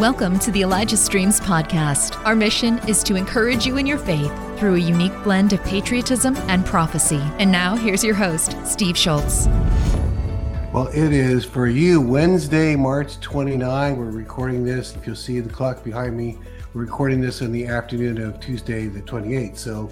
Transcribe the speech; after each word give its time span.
Welcome 0.00 0.38
to 0.38 0.50
the 0.50 0.62
Elijah 0.62 0.96
Streams 0.96 1.40
podcast. 1.40 2.24
Our 2.24 2.34
mission 2.34 2.78
is 2.88 3.02
to 3.02 3.16
encourage 3.16 3.66
you 3.66 3.76
in 3.76 3.84
your 3.84 3.98
faith 3.98 4.32
through 4.58 4.76
a 4.76 4.78
unique 4.78 5.12
blend 5.22 5.52
of 5.52 5.62
patriotism 5.62 6.38
and 6.48 6.64
prophecy. 6.64 7.20
And 7.38 7.52
now, 7.52 7.76
here's 7.76 8.02
your 8.02 8.14
host, 8.14 8.56
Steve 8.64 8.96
Shultz. 8.96 9.46
Well, 10.72 10.88
it 10.94 11.12
is 11.12 11.44
for 11.44 11.66
you 11.66 12.00
Wednesday, 12.00 12.76
March 12.76 13.20
29. 13.20 13.98
We're 13.98 14.06
recording 14.06 14.64
this. 14.64 14.96
If 14.96 15.06
you'll 15.06 15.16
see 15.16 15.38
the 15.40 15.52
clock 15.52 15.84
behind 15.84 16.16
me, 16.16 16.38
we're 16.72 16.80
recording 16.80 17.20
this 17.20 17.42
in 17.42 17.52
the 17.52 17.66
afternoon 17.66 18.22
of 18.22 18.40
Tuesday, 18.40 18.86
the 18.86 19.02
28th. 19.02 19.58
So 19.58 19.90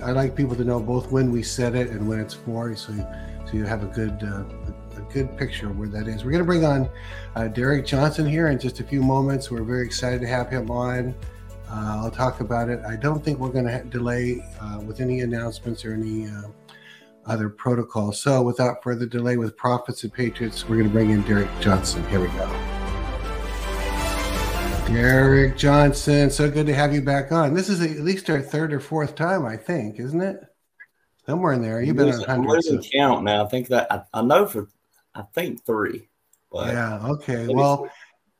I 0.00 0.12
like 0.12 0.36
people 0.36 0.54
to 0.54 0.64
know 0.64 0.78
both 0.78 1.10
when 1.10 1.32
we 1.32 1.42
set 1.42 1.74
it 1.74 1.90
and 1.90 2.08
when 2.08 2.20
it's 2.20 2.34
for, 2.34 2.76
so, 2.76 2.92
so 3.46 3.52
you 3.54 3.64
have 3.64 3.82
a 3.82 3.88
good 3.88 4.22
uh, 4.22 4.44
good 5.12 5.36
picture 5.36 5.68
of 5.70 5.78
where 5.78 5.88
that 5.88 6.08
is. 6.08 6.24
We're 6.24 6.30
going 6.32 6.42
to 6.42 6.46
bring 6.46 6.64
on 6.64 6.88
uh, 7.36 7.48
Derek 7.48 7.86
Johnson 7.86 8.26
here 8.26 8.48
in 8.48 8.58
just 8.58 8.80
a 8.80 8.84
few 8.84 9.02
moments. 9.02 9.50
We're 9.50 9.62
very 9.62 9.84
excited 9.84 10.20
to 10.20 10.26
have 10.26 10.48
him 10.50 10.70
on. 10.70 11.14
Uh, 11.68 12.02
I'll 12.02 12.10
talk 12.10 12.40
about 12.40 12.68
it. 12.68 12.80
I 12.84 12.96
don't 12.96 13.24
think 13.24 13.38
we're 13.38 13.50
going 13.50 13.66
to 13.66 13.84
delay 13.84 14.44
uh, 14.60 14.80
with 14.80 15.00
any 15.00 15.20
announcements 15.20 15.84
or 15.84 15.94
any 15.94 16.26
uh, 16.26 16.42
other 17.26 17.48
protocols. 17.48 18.20
So, 18.20 18.42
without 18.42 18.82
further 18.82 19.06
delay, 19.06 19.36
with 19.36 19.56
Prophets 19.56 20.02
and 20.02 20.12
Patriots, 20.12 20.68
we're 20.68 20.76
going 20.76 20.88
to 20.88 20.92
bring 20.92 21.10
in 21.10 21.22
Derek 21.22 21.48
Johnson. 21.60 22.06
Here 22.08 22.20
we 22.20 22.26
go. 22.28 22.48
Derek 24.92 25.56
Johnson, 25.56 26.30
so 26.30 26.50
good 26.50 26.66
to 26.66 26.74
have 26.74 26.92
you 26.92 27.00
back 27.00 27.30
on. 27.30 27.54
This 27.54 27.68
is 27.68 27.80
at 27.80 28.04
least 28.04 28.28
our 28.28 28.40
third 28.40 28.72
or 28.72 28.80
fourth 28.80 29.14
time, 29.14 29.46
I 29.46 29.56
think, 29.56 30.00
isn't 30.00 30.20
it? 30.20 30.40
Somewhere 31.26 31.52
in 31.52 31.62
there. 31.62 31.80
You've 31.80 31.96
been 31.96 32.08
on 32.08 32.20
hundreds. 32.24 32.66
I'm 32.66 32.74
losing 32.74 32.90
count 32.90 33.22
now. 33.22 33.44
I 33.44 33.48
think 33.48 33.68
that 33.68 33.86
I, 33.92 34.02
I 34.12 34.22
know 34.22 34.46
for 34.46 34.68
I 35.14 35.22
think 35.34 35.64
three. 35.64 36.08
yeah. 36.52 36.98
Okay. 37.04 37.48
Well, 37.48 37.88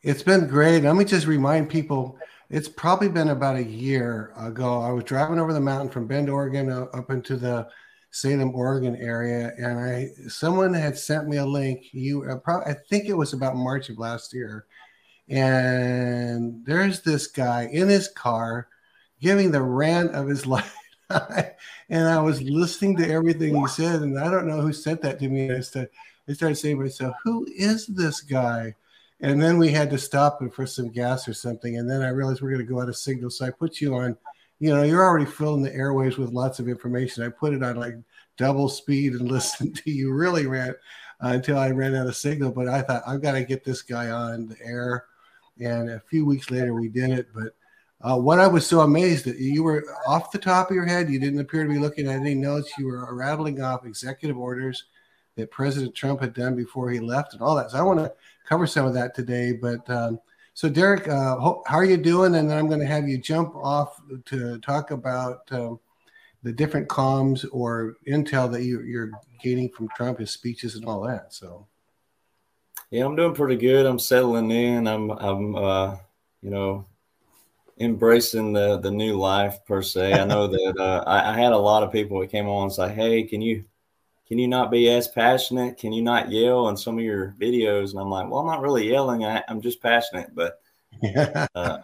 it's 0.02 0.22
been 0.22 0.46
great. 0.46 0.82
Let 0.82 0.96
me 0.96 1.04
just 1.04 1.26
remind 1.26 1.68
people. 1.68 2.18
It's 2.48 2.68
probably 2.68 3.08
been 3.08 3.28
about 3.28 3.56
a 3.56 3.62
year 3.62 4.32
ago. 4.36 4.80
I 4.80 4.90
was 4.90 5.04
driving 5.04 5.38
over 5.38 5.52
the 5.52 5.60
mountain 5.60 5.90
from 5.90 6.06
Bend, 6.06 6.28
Oregon, 6.28 6.70
uh, 6.70 6.86
up 6.92 7.10
into 7.10 7.36
the 7.36 7.68
Salem, 8.10 8.54
Oregon 8.54 8.96
area, 8.96 9.52
and 9.56 9.78
I 9.78 10.08
someone 10.28 10.74
had 10.74 10.98
sent 10.98 11.28
me 11.28 11.36
a 11.36 11.46
link. 11.46 11.92
You, 11.92 12.24
uh, 12.28 12.36
probably, 12.38 12.72
I 12.72 12.76
think 12.88 13.06
it 13.06 13.16
was 13.16 13.32
about 13.32 13.54
March 13.54 13.88
of 13.88 13.98
last 13.98 14.34
year, 14.34 14.66
and 15.28 16.64
there's 16.66 17.02
this 17.02 17.28
guy 17.28 17.68
in 17.72 17.88
his 17.88 18.08
car 18.08 18.66
giving 19.20 19.52
the 19.52 19.62
rant 19.62 20.12
of 20.14 20.26
his 20.26 20.44
life. 20.48 20.74
and 21.88 22.08
I 22.08 22.20
was 22.20 22.42
listening 22.42 22.96
to 22.96 23.08
everything 23.08 23.54
he 23.54 23.66
said, 23.68 24.02
and 24.02 24.18
I 24.18 24.30
don't 24.30 24.48
know 24.48 24.60
who 24.60 24.72
sent 24.72 25.02
that 25.02 25.20
to 25.20 25.28
me 25.28 25.52
I 25.54 25.60
to 25.60 25.88
I 26.30 26.34
started 26.34 26.54
saying 26.54 26.76
to 26.76 26.84
myself, 26.84 27.16
who 27.24 27.44
is 27.56 27.88
this 27.88 28.20
guy? 28.20 28.76
And 29.20 29.42
then 29.42 29.58
we 29.58 29.70
had 29.70 29.90
to 29.90 29.98
stop 29.98 30.40
him 30.40 30.48
for 30.48 30.64
some 30.64 30.88
gas 30.88 31.26
or 31.26 31.34
something. 31.34 31.76
And 31.76 31.90
then 31.90 32.02
I 32.02 32.10
realized 32.10 32.40
we're 32.40 32.52
going 32.52 32.64
to 32.64 32.72
go 32.72 32.80
out 32.80 32.88
of 32.88 32.96
signal. 32.96 33.30
So 33.30 33.46
I 33.46 33.50
put 33.50 33.80
you 33.80 33.96
on, 33.96 34.16
you 34.60 34.72
know, 34.72 34.84
you're 34.84 35.04
already 35.04 35.26
filling 35.26 35.64
the 35.64 35.74
airways 35.74 36.18
with 36.18 36.30
lots 36.30 36.60
of 36.60 36.68
information. 36.68 37.24
I 37.24 37.30
put 37.30 37.52
it 37.52 37.64
on 37.64 37.76
like 37.76 37.96
double 38.36 38.68
speed 38.68 39.14
and 39.14 39.28
listened 39.30 39.76
to 39.78 39.90
you 39.90 40.12
really 40.12 40.46
rant 40.46 40.76
uh, 41.20 41.30
until 41.30 41.58
I 41.58 41.70
ran 41.70 41.96
out 41.96 42.06
of 42.06 42.16
signal. 42.16 42.52
But 42.52 42.68
I 42.68 42.82
thought, 42.82 43.02
I've 43.08 43.22
got 43.22 43.32
to 43.32 43.42
get 43.42 43.64
this 43.64 43.82
guy 43.82 44.10
on 44.10 44.46
the 44.46 44.56
air. 44.64 45.06
And 45.58 45.90
a 45.90 46.00
few 46.08 46.24
weeks 46.24 46.48
later, 46.48 46.74
we 46.74 46.88
did 46.88 47.10
it. 47.10 47.26
But 47.34 47.56
uh, 48.02 48.18
what 48.18 48.38
I 48.38 48.46
was 48.46 48.64
so 48.64 48.80
amazed 48.82 49.24
that 49.24 49.38
you 49.38 49.64
were 49.64 49.84
off 50.06 50.30
the 50.30 50.38
top 50.38 50.70
of 50.70 50.76
your 50.76 50.86
head, 50.86 51.10
you 51.10 51.18
didn't 51.18 51.40
appear 51.40 51.64
to 51.64 51.68
be 51.68 51.80
looking 51.80 52.06
at 52.06 52.20
any 52.20 52.36
notes. 52.36 52.70
You 52.78 52.86
were 52.86 53.12
rattling 53.16 53.60
off 53.60 53.84
executive 53.84 54.38
orders 54.38 54.84
that 55.36 55.50
President 55.50 55.94
Trump 55.94 56.20
had 56.20 56.34
done 56.34 56.54
before 56.54 56.90
he 56.90 57.00
left 57.00 57.32
and 57.32 57.42
all 57.42 57.54
that. 57.56 57.70
So 57.70 57.78
I 57.78 57.82
want 57.82 58.00
to 58.00 58.12
cover 58.48 58.66
some 58.66 58.86
of 58.86 58.94
that 58.94 59.14
today. 59.14 59.52
But 59.52 59.88
um, 59.88 60.20
so, 60.54 60.68
Derek, 60.68 61.08
uh, 61.08 61.36
how 61.66 61.76
are 61.76 61.84
you 61.84 61.96
doing? 61.96 62.34
And 62.34 62.50
then 62.50 62.58
I'm 62.58 62.68
going 62.68 62.80
to 62.80 62.86
have 62.86 63.08
you 63.08 63.18
jump 63.18 63.54
off 63.56 64.00
to 64.26 64.58
talk 64.58 64.90
about 64.90 65.40
um, 65.52 65.80
the 66.42 66.52
different 66.52 66.88
comms 66.88 67.46
or 67.52 67.96
intel 68.08 68.50
that 68.52 68.62
you, 68.62 68.82
you're 68.82 69.10
gaining 69.42 69.70
from 69.70 69.88
Trump, 69.96 70.18
his 70.18 70.30
speeches, 70.30 70.74
and 70.74 70.84
all 70.84 71.02
that. 71.02 71.32
So, 71.32 71.66
yeah, 72.90 73.04
I'm 73.04 73.16
doing 73.16 73.34
pretty 73.34 73.56
good. 73.56 73.86
I'm 73.86 73.98
settling 73.98 74.50
in. 74.50 74.86
I'm, 74.86 75.10
I'm, 75.10 75.54
uh, 75.54 75.96
you 76.42 76.50
know, 76.50 76.86
embracing 77.78 78.52
the 78.52 78.78
the 78.78 78.90
new 78.90 79.14
life 79.14 79.64
per 79.66 79.82
se. 79.82 80.12
I 80.12 80.24
know 80.24 80.46
that 80.48 80.74
uh, 80.78 81.04
I, 81.06 81.30
I, 81.30 81.38
had 81.38 81.52
a 81.52 81.58
lot 81.58 81.82
of 81.82 81.92
people 81.92 82.20
that 82.20 82.30
came 82.30 82.48
on 82.48 82.64
and 82.64 82.72
say, 82.72 82.92
"Hey, 82.92 83.22
can 83.22 83.40
you 83.40 83.64
can 84.30 84.38
you 84.38 84.46
not 84.46 84.70
be 84.70 84.88
as 84.88 85.08
passionate? 85.08 85.76
Can 85.76 85.92
you 85.92 86.02
not 86.02 86.30
yell 86.30 86.64
on 86.64 86.76
some 86.76 86.96
of 86.96 87.04
your 87.04 87.34
videos? 87.40 87.90
And 87.90 87.98
I'm 87.98 88.10
like, 88.10 88.30
well, 88.30 88.38
I'm 88.38 88.46
not 88.46 88.60
really 88.60 88.88
yelling. 88.88 89.24
I, 89.24 89.42
am 89.48 89.60
just 89.60 89.82
passionate. 89.82 90.32
But, 90.36 90.60
uh, 91.56 91.78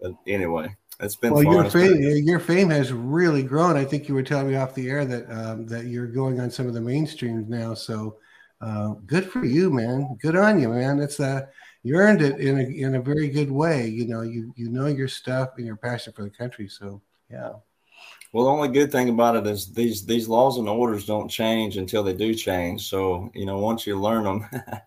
but 0.00 0.12
anyway, 0.26 0.74
it's 1.00 1.16
been 1.16 1.34
well. 1.34 1.42
Your 1.42 1.68
fame, 1.68 2.00
your 2.00 2.40
fame 2.40 2.70
has 2.70 2.90
really 2.90 3.42
grown. 3.42 3.76
I 3.76 3.84
think 3.84 4.08
you 4.08 4.14
were 4.14 4.22
telling 4.22 4.48
me 4.48 4.56
off 4.56 4.74
the 4.74 4.88
air 4.88 5.04
that 5.04 5.30
um, 5.30 5.66
that 5.66 5.84
you're 5.84 6.06
going 6.06 6.40
on 6.40 6.50
some 6.50 6.66
of 6.66 6.72
the 6.72 6.80
mainstreams 6.80 7.48
now. 7.48 7.74
So 7.74 8.16
uh, 8.62 8.94
good 9.04 9.30
for 9.30 9.44
you, 9.44 9.70
man. 9.70 10.16
Good 10.22 10.36
on 10.36 10.58
you, 10.58 10.70
man. 10.70 11.00
It's 11.00 11.20
uh, 11.20 11.42
you 11.82 11.96
earned 11.96 12.22
it 12.22 12.40
in 12.40 12.60
a 12.60 12.62
in 12.62 12.94
a 12.94 13.02
very 13.02 13.28
good 13.28 13.50
way. 13.50 13.88
You 13.88 14.06
know, 14.06 14.22
you 14.22 14.54
you 14.56 14.70
know 14.70 14.86
your 14.86 15.08
stuff 15.08 15.50
and 15.58 15.66
your 15.66 15.76
passion 15.76 16.14
for 16.14 16.22
the 16.22 16.30
country. 16.30 16.66
So 16.66 17.02
yeah. 17.30 17.52
Well, 18.34 18.46
the 18.46 18.50
only 18.50 18.68
good 18.68 18.90
thing 18.90 19.10
about 19.10 19.36
it 19.36 19.46
is 19.46 19.72
these 19.72 20.04
these 20.04 20.28
laws 20.28 20.58
and 20.58 20.68
orders 20.68 21.06
don't 21.06 21.28
change 21.28 21.76
until 21.76 22.02
they 22.02 22.12
do 22.12 22.34
change. 22.34 22.88
So 22.88 23.30
you 23.32 23.46
know, 23.46 23.58
once 23.58 23.86
you 23.86 23.96
learn 23.96 24.24
them, 24.24 24.44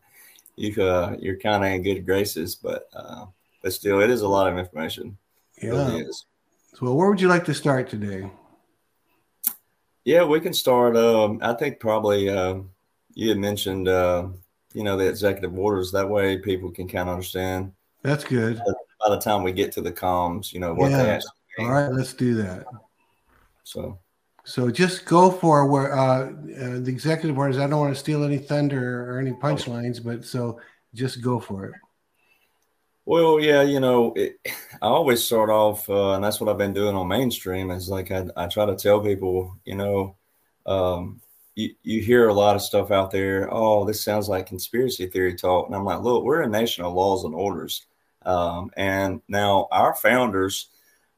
you 0.57 0.83
uh, 0.83 1.15
you're 1.17 1.37
kind 1.37 1.63
of 1.63 1.71
in 1.71 1.81
good 1.81 2.05
graces. 2.05 2.55
But 2.55 2.89
uh, 2.93 3.27
but 3.63 3.71
still, 3.71 4.01
it 4.01 4.09
is 4.09 4.19
a 4.19 4.27
lot 4.27 4.51
of 4.51 4.57
information. 4.57 5.17
Yeah. 5.63 5.69
Really 5.69 6.03
so, 6.73 6.93
where 6.93 7.09
would 7.09 7.21
you 7.21 7.29
like 7.29 7.45
to 7.45 7.53
start 7.53 7.89
today? 7.89 8.29
Yeah, 10.03 10.25
we 10.25 10.41
can 10.41 10.53
start. 10.53 10.97
Um, 10.97 11.39
I 11.41 11.53
think 11.53 11.79
probably 11.79 12.29
uh, 12.29 12.55
you 13.13 13.29
had 13.29 13.37
mentioned 13.37 13.87
uh, 13.87 14.27
you 14.73 14.83
know 14.83 14.97
the 14.97 15.07
executive 15.07 15.57
orders. 15.57 15.93
That 15.93 16.09
way, 16.09 16.37
people 16.37 16.69
can 16.69 16.89
kind 16.89 17.07
of 17.07 17.13
understand. 17.13 17.71
That's 18.01 18.25
good. 18.25 18.57
By 18.57 19.09
the 19.09 19.21
time 19.21 19.41
we 19.41 19.53
get 19.53 19.71
to 19.71 19.81
the 19.81 19.93
comms, 19.93 20.51
you 20.51 20.59
know 20.59 20.73
what 20.73 20.91
yeah. 20.91 21.01
they 21.01 21.09
actually. 21.11 21.31
Mean. 21.59 21.67
All 21.67 21.73
right, 21.73 21.91
let's 21.93 22.13
do 22.13 22.35
that. 22.35 22.65
So, 23.67 23.99
so 24.45 24.71
just 24.71 25.05
go 25.05 25.29
for 25.29 25.65
where 25.65 25.93
uh, 25.93 26.29
uh, 26.29 26.79
the 26.79 26.87
executive 26.87 27.37
orders. 27.37 27.57
I 27.57 27.67
don't 27.67 27.81
want 27.81 27.93
to 27.93 27.99
steal 27.99 28.23
any 28.23 28.37
thunder 28.37 29.11
or 29.11 29.19
any 29.19 29.33
punchlines, 29.33 30.01
but 30.01 30.23
so 30.23 30.61
just 30.93 31.21
go 31.21 31.37
for 31.37 31.65
it. 31.65 31.73
Well, 33.03 33.41
yeah, 33.41 33.63
you 33.63 33.81
know, 33.81 34.13
it, 34.15 34.37
I 34.81 34.87
always 34.87 35.21
start 35.21 35.49
off, 35.49 35.89
uh, 35.89 36.13
and 36.13 36.23
that's 36.23 36.39
what 36.39 36.49
I've 36.49 36.57
been 36.57 36.71
doing 36.71 36.95
on 36.95 37.09
mainstream. 37.09 37.69
Is 37.69 37.89
like 37.89 38.09
I, 38.09 38.27
I 38.37 38.47
try 38.47 38.65
to 38.65 38.75
tell 38.77 39.01
people, 39.01 39.53
you 39.65 39.75
know, 39.75 40.15
um, 40.65 41.19
you, 41.55 41.75
you 41.83 42.01
hear 42.01 42.29
a 42.29 42.33
lot 42.33 42.55
of 42.55 42.61
stuff 42.61 42.89
out 42.89 43.11
there. 43.11 43.49
Oh, 43.51 43.83
this 43.83 44.01
sounds 44.01 44.29
like 44.29 44.45
conspiracy 44.45 45.07
theory 45.07 45.35
talk, 45.35 45.67
and 45.67 45.75
I'm 45.75 45.83
like, 45.83 45.99
look, 45.99 46.23
we're 46.23 46.43
a 46.43 46.49
nation 46.49 46.85
of 46.85 46.93
laws 46.93 47.25
and 47.25 47.35
orders, 47.35 47.85
um, 48.25 48.71
and 48.77 49.21
now 49.27 49.67
our 49.71 49.93
founders 49.93 50.69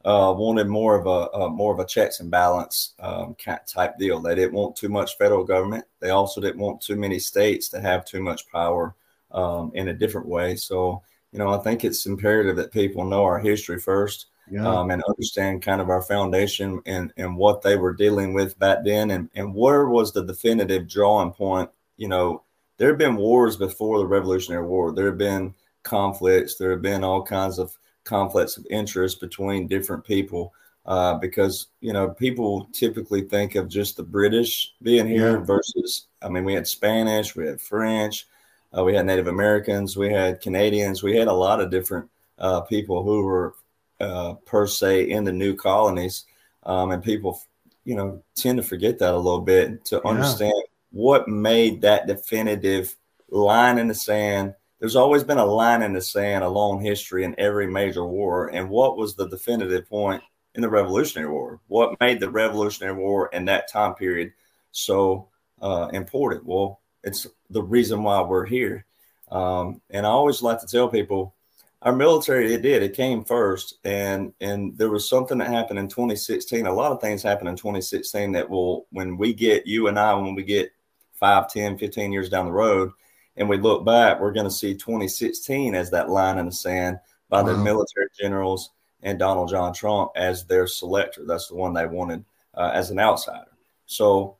uh, 0.05 0.33
wanted 0.35 0.67
more 0.67 0.95
of 0.95 1.05
a, 1.07 1.37
a, 1.37 1.49
more 1.49 1.73
of 1.73 1.79
a 1.79 1.85
checks 1.85 2.19
and 2.19 2.31
balance 2.31 2.93
um, 2.99 3.35
type 3.67 3.97
deal. 3.97 4.19
They 4.19 4.35
didn't 4.35 4.53
want 4.53 4.75
too 4.75 4.89
much 4.89 5.17
federal 5.17 5.43
government. 5.43 5.85
They 5.99 6.09
also 6.09 6.39
didn't 6.39 6.61
want 6.61 6.81
too 6.81 6.95
many 6.95 7.19
states 7.19 7.67
to 7.69 7.81
have 7.81 8.05
too 8.05 8.21
much 8.21 8.47
power 8.47 8.95
um, 9.31 9.71
in 9.75 9.89
a 9.89 9.93
different 9.93 10.27
way. 10.27 10.55
So 10.55 11.03
you 11.31 11.39
know, 11.39 11.49
I 11.49 11.57
think 11.59 11.83
it's 11.83 12.05
imperative 12.05 12.55
that 12.55 12.71
people 12.71 13.05
know 13.05 13.23
our 13.23 13.39
history 13.39 13.79
first. 13.79 14.27
Yeah. 14.51 14.67
Um, 14.67 14.89
and 14.89 15.03
understand 15.07 15.61
kind 15.61 15.79
of 15.79 15.91
our 15.91 16.01
foundation 16.01 16.81
and, 16.87 17.13
and 17.17 17.37
what 17.37 17.61
they 17.61 17.77
were 17.77 17.93
dealing 17.93 18.33
with 18.33 18.57
back 18.57 18.79
then 18.83 19.11
and, 19.11 19.29
and 19.35 19.53
where 19.53 19.87
was 19.87 20.11
the 20.11 20.25
definitive 20.25 20.89
drawing 20.89 21.33
point. 21.33 21.69
You 21.97 22.07
know, 22.07 22.41
there 22.77 22.87
have 22.87 22.97
been 22.97 23.15
wars 23.15 23.57
before 23.57 23.99
the 23.99 24.07
Revolutionary 24.07 24.65
War. 24.65 24.91
There 24.91 25.05
have 25.05 25.19
been 25.19 25.53
conflicts. 25.83 26.55
There 26.55 26.71
have 26.71 26.81
been 26.81 27.03
all 27.03 27.21
kinds 27.21 27.59
of 27.59 27.77
conflicts 28.09 28.57
of 28.57 28.65
interest 28.69 29.21
between 29.21 29.67
different 29.67 30.03
people 30.03 30.51
uh, 30.85 31.13
because 31.19 31.67
you 31.81 31.93
know 31.93 32.09
people 32.09 32.67
typically 32.73 33.21
think 33.21 33.53
of 33.55 33.69
just 33.69 33.95
the 33.95 34.03
British 34.03 34.73
being 34.81 35.07
here 35.07 35.37
yeah. 35.37 35.45
versus 35.45 36.07
I 36.21 36.29
mean 36.29 36.43
we 36.43 36.53
had 36.53 36.67
Spanish, 36.67 37.35
we 37.35 37.45
had 37.45 37.61
French, 37.61 38.27
uh, 38.75 38.83
we 38.83 38.95
had 38.95 39.05
Native 39.05 39.27
Americans, 39.27 39.95
we 39.95 40.09
had 40.09 40.41
Canadians, 40.41 41.03
we 41.03 41.15
had 41.15 41.27
a 41.27 41.33
lot 41.33 41.61
of 41.61 41.69
different 41.69 42.09
uh, 42.39 42.61
people 42.61 43.03
who 43.03 43.23
were 43.23 43.53
uh, 43.99 44.33
per 44.45 44.65
se 44.65 45.11
in 45.11 45.23
the 45.23 45.31
new 45.31 45.55
colonies, 45.55 46.25
um, 46.63 46.91
and 46.91 47.03
people 47.03 47.39
you 47.85 47.95
know 47.95 48.23
tend 48.35 48.57
to 48.57 48.63
forget 48.63 48.97
that 48.97 49.13
a 49.13 49.17
little 49.17 49.41
bit 49.41 49.85
to 49.85 50.01
yeah. 50.03 50.09
understand 50.09 50.63
what 50.91 51.27
made 51.27 51.81
that 51.81 52.07
definitive 52.07 52.95
line 53.29 53.77
in 53.77 53.87
the 53.87 53.93
sand 53.93 54.55
there's 54.79 54.95
always 54.95 55.23
been 55.23 55.37
a 55.37 55.45
line 55.45 55.81
in 55.81 55.93
the 55.93 56.01
sand, 56.01 56.43
a 56.43 56.49
long 56.49 56.81
history 56.81 57.23
in 57.23 57.35
every 57.37 57.67
major 57.67 58.05
war. 58.05 58.47
And 58.47 58.69
what 58.69 58.97
was 58.97 59.15
the 59.15 59.27
definitive 59.27 59.89
point 59.89 60.23
in 60.55 60.61
the 60.61 60.69
Revolutionary 60.69 61.29
War? 61.29 61.59
What 61.67 61.99
made 61.99 62.19
the 62.19 62.29
Revolutionary 62.29 62.95
War 62.95 63.29
in 63.33 63.45
that 63.45 63.69
time 63.69 63.93
period 63.95 64.31
so 64.71 65.27
uh, 65.61 65.89
important? 65.91 66.45
Well, 66.45 66.79
it's 67.03 67.27
the 67.49 67.61
reason 67.61 68.03
why 68.03 68.21
we're 68.21 68.45
here. 68.45 68.85
Um, 69.31 69.81
and 69.89 70.05
I 70.05 70.09
always 70.09 70.41
like 70.41 70.59
to 70.61 70.67
tell 70.67 70.87
people 70.87 71.35
our 71.81 71.95
military 71.95 72.53
it 72.53 72.61
did 72.61 72.83
it 72.83 72.95
came 72.95 73.23
first 73.23 73.75
and 73.85 74.33
and 74.41 74.77
there 74.77 74.89
was 74.89 75.07
something 75.07 75.37
that 75.37 75.47
happened 75.47 75.79
in 75.79 75.87
2016 75.87 76.65
a 76.65 76.73
lot 76.73 76.91
of 76.91 76.99
things 76.99 77.23
happened 77.23 77.47
in 77.47 77.55
2016 77.55 78.33
that 78.33 78.49
will 78.49 78.85
when 78.91 79.15
we 79.15 79.33
get 79.33 79.65
you 79.65 79.87
and 79.87 79.97
i 79.97 80.13
when 80.13 80.35
we 80.35 80.43
get 80.43 80.71
5 81.13 81.49
10 81.49 81.77
15 81.77 82.11
years 82.11 82.29
down 82.29 82.47
the 82.47 82.51
road 82.51 82.91
and 83.39 83.49
we 83.49 83.57
look 83.57 83.83
back 83.83 84.19
we're 84.19 84.31
going 84.31 84.45
to 84.45 84.51
see 84.51 84.73
2016 84.73 85.73
as 85.73 85.89
that 85.89 86.09
line 86.09 86.37
in 86.37 86.45
the 86.45 86.51
sand 86.51 86.99
by 87.29 87.41
wow. 87.41 87.47
the 87.47 87.57
military 87.57 88.07
generals 88.19 88.71
and 89.01 89.17
donald 89.17 89.49
john 89.49 89.73
trump 89.73 90.11
as 90.15 90.45
their 90.45 90.67
selector 90.67 91.25
that's 91.25 91.47
the 91.47 91.55
one 91.55 91.73
they 91.73 91.87
wanted 91.87 92.23
uh, 92.55 92.69
as 92.73 92.91
an 92.91 92.99
outsider 92.99 93.51
so 93.87 94.37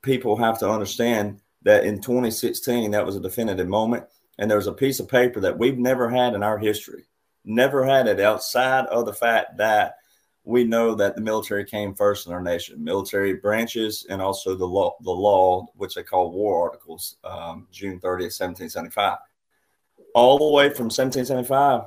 people 0.00 0.36
have 0.36 0.58
to 0.58 0.68
understand 0.68 1.40
that 1.62 1.84
in 1.84 2.00
2016 2.00 2.90
that 2.92 3.04
was 3.04 3.16
a 3.16 3.20
definitive 3.20 3.68
moment 3.68 4.06
and 4.38 4.50
there's 4.50 4.66
a 4.66 4.72
piece 4.72 5.00
of 5.00 5.08
paper 5.08 5.40
that 5.40 5.58
we've 5.58 5.78
never 5.78 6.08
had 6.10 6.34
in 6.34 6.42
our 6.42 6.58
history, 6.58 7.04
never 7.44 7.84
had 7.84 8.06
it 8.06 8.20
outside 8.20 8.86
of 8.86 9.06
the 9.06 9.12
fact 9.12 9.56
that 9.58 9.96
we 10.46 10.62
know 10.62 10.94
that 10.94 11.16
the 11.16 11.20
military 11.20 11.64
came 11.64 11.92
first 11.92 12.28
in 12.28 12.32
our 12.32 12.40
nation, 12.40 12.82
military 12.82 13.34
branches, 13.34 14.06
and 14.08 14.22
also 14.22 14.54
the 14.54 14.64
law, 14.64 14.96
the 15.02 15.10
law 15.10 15.66
which 15.74 15.96
they 15.96 16.04
call 16.04 16.30
war 16.30 16.62
articles, 16.62 17.16
um, 17.24 17.66
June 17.72 17.98
30th, 17.98 18.38
1775. 18.38 19.18
All 20.14 20.38
the 20.38 20.54
way 20.54 20.68
from 20.68 20.84
1775 20.84 21.82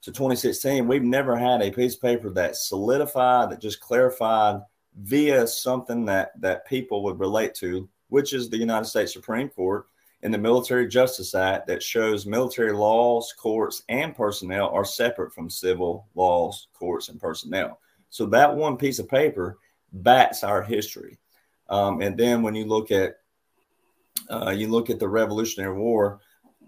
to 0.00 0.10
2016, 0.10 0.88
we've 0.88 1.02
never 1.02 1.36
had 1.36 1.60
a 1.60 1.70
piece 1.70 1.96
of 1.96 2.00
paper 2.00 2.30
that 2.30 2.56
solidified, 2.56 3.50
that 3.50 3.60
just 3.60 3.80
clarified 3.80 4.62
via 5.02 5.46
something 5.46 6.06
that 6.06 6.32
that 6.40 6.66
people 6.66 7.02
would 7.04 7.20
relate 7.20 7.54
to, 7.56 7.86
which 8.08 8.32
is 8.32 8.48
the 8.48 8.56
United 8.56 8.86
States 8.86 9.12
Supreme 9.12 9.50
Court 9.50 9.84
and 10.22 10.32
the 10.32 10.38
Military 10.38 10.88
Justice 10.88 11.34
Act 11.34 11.66
that 11.66 11.82
shows 11.82 12.24
military 12.24 12.72
laws, 12.72 13.34
courts, 13.38 13.82
and 13.90 14.16
personnel 14.16 14.70
are 14.70 14.86
separate 14.86 15.34
from 15.34 15.50
civil 15.50 16.06
laws, 16.14 16.68
courts, 16.72 17.10
and 17.10 17.20
personnel. 17.20 17.78
So 18.10 18.26
that 18.26 18.54
one 18.54 18.76
piece 18.76 18.98
of 18.98 19.08
paper 19.08 19.58
backs 19.92 20.44
our 20.44 20.62
history. 20.62 21.18
Um, 21.68 22.00
and 22.00 22.16
then 22.16 22.42
when 22.42 22.54
you 22.54 22.64
look 22.64 22.90
at 22.90 23.16
uh, 24.30 24.50
you 24.50 24.68
look 24.68 24.90
at 24.90 24.98
the 24.98 25.08
Revolutionary 25.08 25.78
War, 25.78 26.20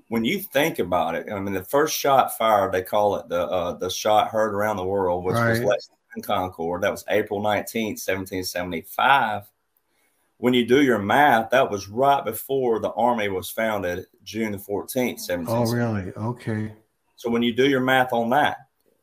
when 0.08 0.24
you 0.24 0.38
think 0.38 0.78
about 0.78 1.14
it, 1.14 1.26
I 1.30 1.38
mean, 1.40 1.54
the 1.54 1.64
first 1.64 1.96
shot 1.96 2.36
fired, 2.36 2.72
they 2.72 2.82
call 2.82 3.16
it 3.16 3.28
the 3.28 3.46
uh, 3.46 3.72
the 3.74 3.90
shot 3.90 4.28
heard 4.28 4.54
around 4.54 4.76
the 4.76 4.84
world, 4.84 5.24
which 5.24 5.34
right. 5.34 5.50
was 5.50 5.60
Lexington 5.60 6.22
Concord. 6.22 6.82
That 6.82 6.90
was 6.90 7.04
April 7.08 7.40
19th, 7.40 7.98
1775 7.98 9.50
when 10.40 10.54
you 10.54 10.66
do 10.66 10.82
your 10.82 10.98
math, 10.98 11.50
that 11.50 11.70
was 11.70 11.88
right 11.88 12.24
before 12.24 12.80
the 12.80 12.92
Army 12.92 13.28
was 13.28 13.50
founded, 13.50 14.06
June 14.24 14.52
the 14.52 14.58
14th, 14.58 15.20
17. 15.20 15.54
Oh, 15.54 15.70
really? 15.70 16.12
Okay. 16.16 16.72
So 17.16 17.28
when 17.28 17.42
you 17.42 17.52
do 17.52 17.68
your 17.68 17.80
math 17.80 18.14
on 18.14 18.30
that, 18.30 18.56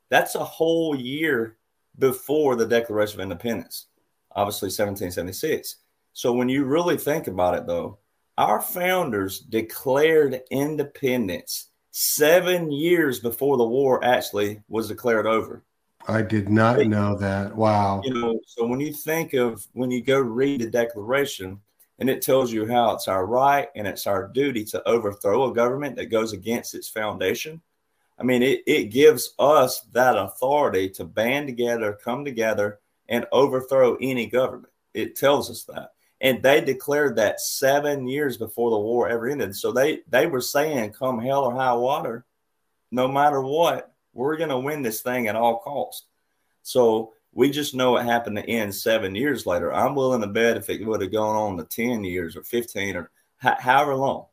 that's 0.10 0.33
a 0.33 0.44
whole 0.44 0.95
year 0.95 1.57
before 1.99 2.55
the 2.55 2.65
Declaration 2.65 3.19
of 3.19 3.23
Independence, 3.23 3.88
obviously 4.35 4.67
1776. 4.67 5.77
So 6.13 6.33
when 6.33 6.49
you 6.49 6.65
really 6.65 6.97
think 6.97 7.27
about 7.27 7.55
it, 7.55 7.67
though, 7.67 7.99
our 8.38 8.61
founders 8.61 9.39
declared 9.39 10.41
independence 10.51 11.69
seven 11.91 12.71
years 12.71 13.19
before 13.19 13.57
the 13.57 13.63
war 13.63 14.03
actually 14.03 14.61
was 14.67 14.88
declared 14.88 15.25
over. 15.25 15.63
I 16.07 16.21
did 16.21 16.47
not 16.47 16.79
know 16.85 17.17
that. 17.17 17.55
Wow. 17.55 18.01
You 18.03 18.13
know, 18.13 18.39
so 18.45 18.65
when 18.65 18.79
you 18.79 18.94
think 18.94 19.33
of 19.33 19.67
when 19.73 19.91
you 19.91 20.03
go 20.03 20.19
read 20.19 20.61
the 20.61 20.69
Declaration, 20.69 21.59
and 21.99 22.09
it 22.09 22.21
tells 22.21 22.51
you 22.51 22.67
how 22.67 22.91
it's 22.91 23.07
our 23.07 23.25
right 23.25 23.69
and 23.75 23.88
it's 23.88 24.05
our 24.05 24.27
duty 24.27 24.63
to 24.65 24.88
overthrow 24.88 25.49
a 25.49 25.53
government 25.53 25.95
that 25.95 26.05
goes 26.07 26.33
against 26.33 26.75
its 26.75 26.88
foundation. 26.88 27.61
I 28.19 28.24
mean, 28.24 28.42
it, 28.42 28.64
it 28.66 28.86
gives 28.86 29.34
us 29.38 29.81
that 29.94 30.18
authority 30.18 30.90
to 30.92 31.06
band 31.06 31.48
together, 31.48 32.00
come 32.04 32.25
together, 32.25 32.80
and 33.08 33.25
overthrow 33.31 33.96
any 34.02 34.25
government. 34.25 34.74
It 34.94 35.16
tells 35.16 35.50
us 35.50 35.64
that. 35.66 35.92
And 36.19 36.42
they 36.42 36.62
declared 36.62 37.16
that 37.18 37.40
seven 37.40 38.08
years 38.08 38.38
before 38.38 38.72
the 38.72 38.80
war 38.80 39.08
ever 39.08 39.28
ended. 39.28 39.56
So 39.56 39.72
they, 39.72 40.00
they 40.10 40.25
were 40.25 40.42
saying, 40.42 40.94
come 40.94 41.19
hell 41.19 41.46
or 41.46 41.54
high 41.54 41.74
water, 41.74 42.25
no 42.90 43.08
matter 43.08 43.42
what, 43.42 43.94
we're 44.14 44.38
going 44.38 44.50
to 44.50 44.58
win 44.58 44.81
this 44.81 45.02
thing 45.02 45.28
at 45.28 45.36
all 45.36 45.60
costs. 45.60 46.06
So 46.64 47.14
we 47.34 47.52
just 47.52 47.75
know 47.75 47.98
it 47.98 48.04
happened 48.04 48.38
to 48.38 48.50
end 48.50 48.74
seven 48.74 49.14
years 49.14 49.46
later. 49.46 49.72
I'm 49.72 49.94
willing 49.94 50.22
to 50.22 50.28
bet 50.28 50.58
if 50.58 50.72
it 50.72 50.84
would 50.84 51.02
have 51.02 51.12
gone 51.12 51.36
on 51.36 51.58
to 51.58 51.64
10 51.64 52.04
years 52.04 52.36
or 52.36 52.42
15 52.42 52.96
or 52.96 53.12
however 53.38 53.94
long. 53.94 54.25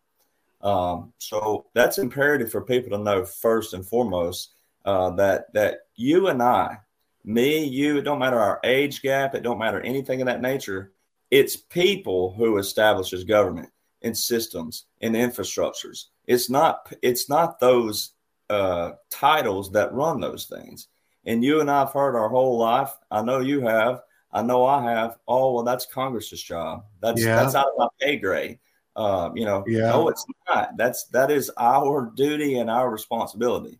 Um, 0.65 1.13
so 1.19 1.67
that's 1.75 1.99
imperative 1.99 2.51
for 2.51 2.63
people 2.63 2.97
to 2.97 3.05
know 3.05 3.25
first 3.25 3.75
and 3.75 3.87
foremost 3.87 4.55
uh, 4.85 5.11
that 5.11 5.53
that 5.53 5.81
you 5.95 6.29
and 6.29 6.43
I, 6.43 6.79
me, 7.25 7.65
you, 7.65 7.99
it 7.99 8.03
don't 8.03 8.19
matter 8.19 8.39
our 8.39 8.61
age 8.65 9.03
gap, 9.03 9.35
it 9.35 9.43
don't 9.43 9.59
matter 9.59 9.81
anything 9.81 10.21
of 10.21 10.27
that 10.27 10.43
nature. 10.43 10.93
It's 11.31 11.57
people 11.57 12.35
who 12.35 12.59
establishes 12.59 13.25
government 13.25 13.71
and 14.03 14.17
systems 14.17 14.87
and 15.01 15.15
infrastructures. 15.15 16.05
It's 16.27 16.49
not 16.49 16.93
it's 17.03 17.29
not 17.29 17.61
those 17.61 18.13
uh, 18.49 18.93
titles 19.11 19.73
that 19.73 19.93
run 19.93 20.21
those 20.21 20.47
things. 20.47 20.89
And 21.27 21.43
you 21.43 21.61
and 21.61 21.71
I've 21.71 21.93
heard 21.93 22.17
our 22.17 22.29
whole 22.29 22.59
life. 22.59 22.93
I 23.11 23.23
know 23.23 23.41
you 23.41 23.61
have. 23.63 24.03
I 24.33 24.43
know 24.43 24.65
I 24.65 24.83
have. 24.91 25.19
Oh 25.29 25.55
well, 25.55 25.65
that's 25.65 25.87
Congress's 25.87 26.43
job. 26.43 26.85
That's 27.01 27.23
yeah. 27.23 27.37
that's 27.37 27.55
out 27.55 27.69
of 27.69 27.79
my 27.79 27.89
pay 28.01 28.17
grade. 28.17 28.59
Uh, 28.97 29.31
you 29.35 29.45
know, 29.45 29.65
yeah. 29.67 29.91
no, 29.91 30.09
it's 30.09 30.25
not. 30.49 30.77
That's 30.77 31.05
that 31.09 31.31
is 31.31 31.51
our 31.59 32.13
duty 32.15 32.59
and 32.59 32.71
our 32.71 32.91
responsibility. 32.91 33.79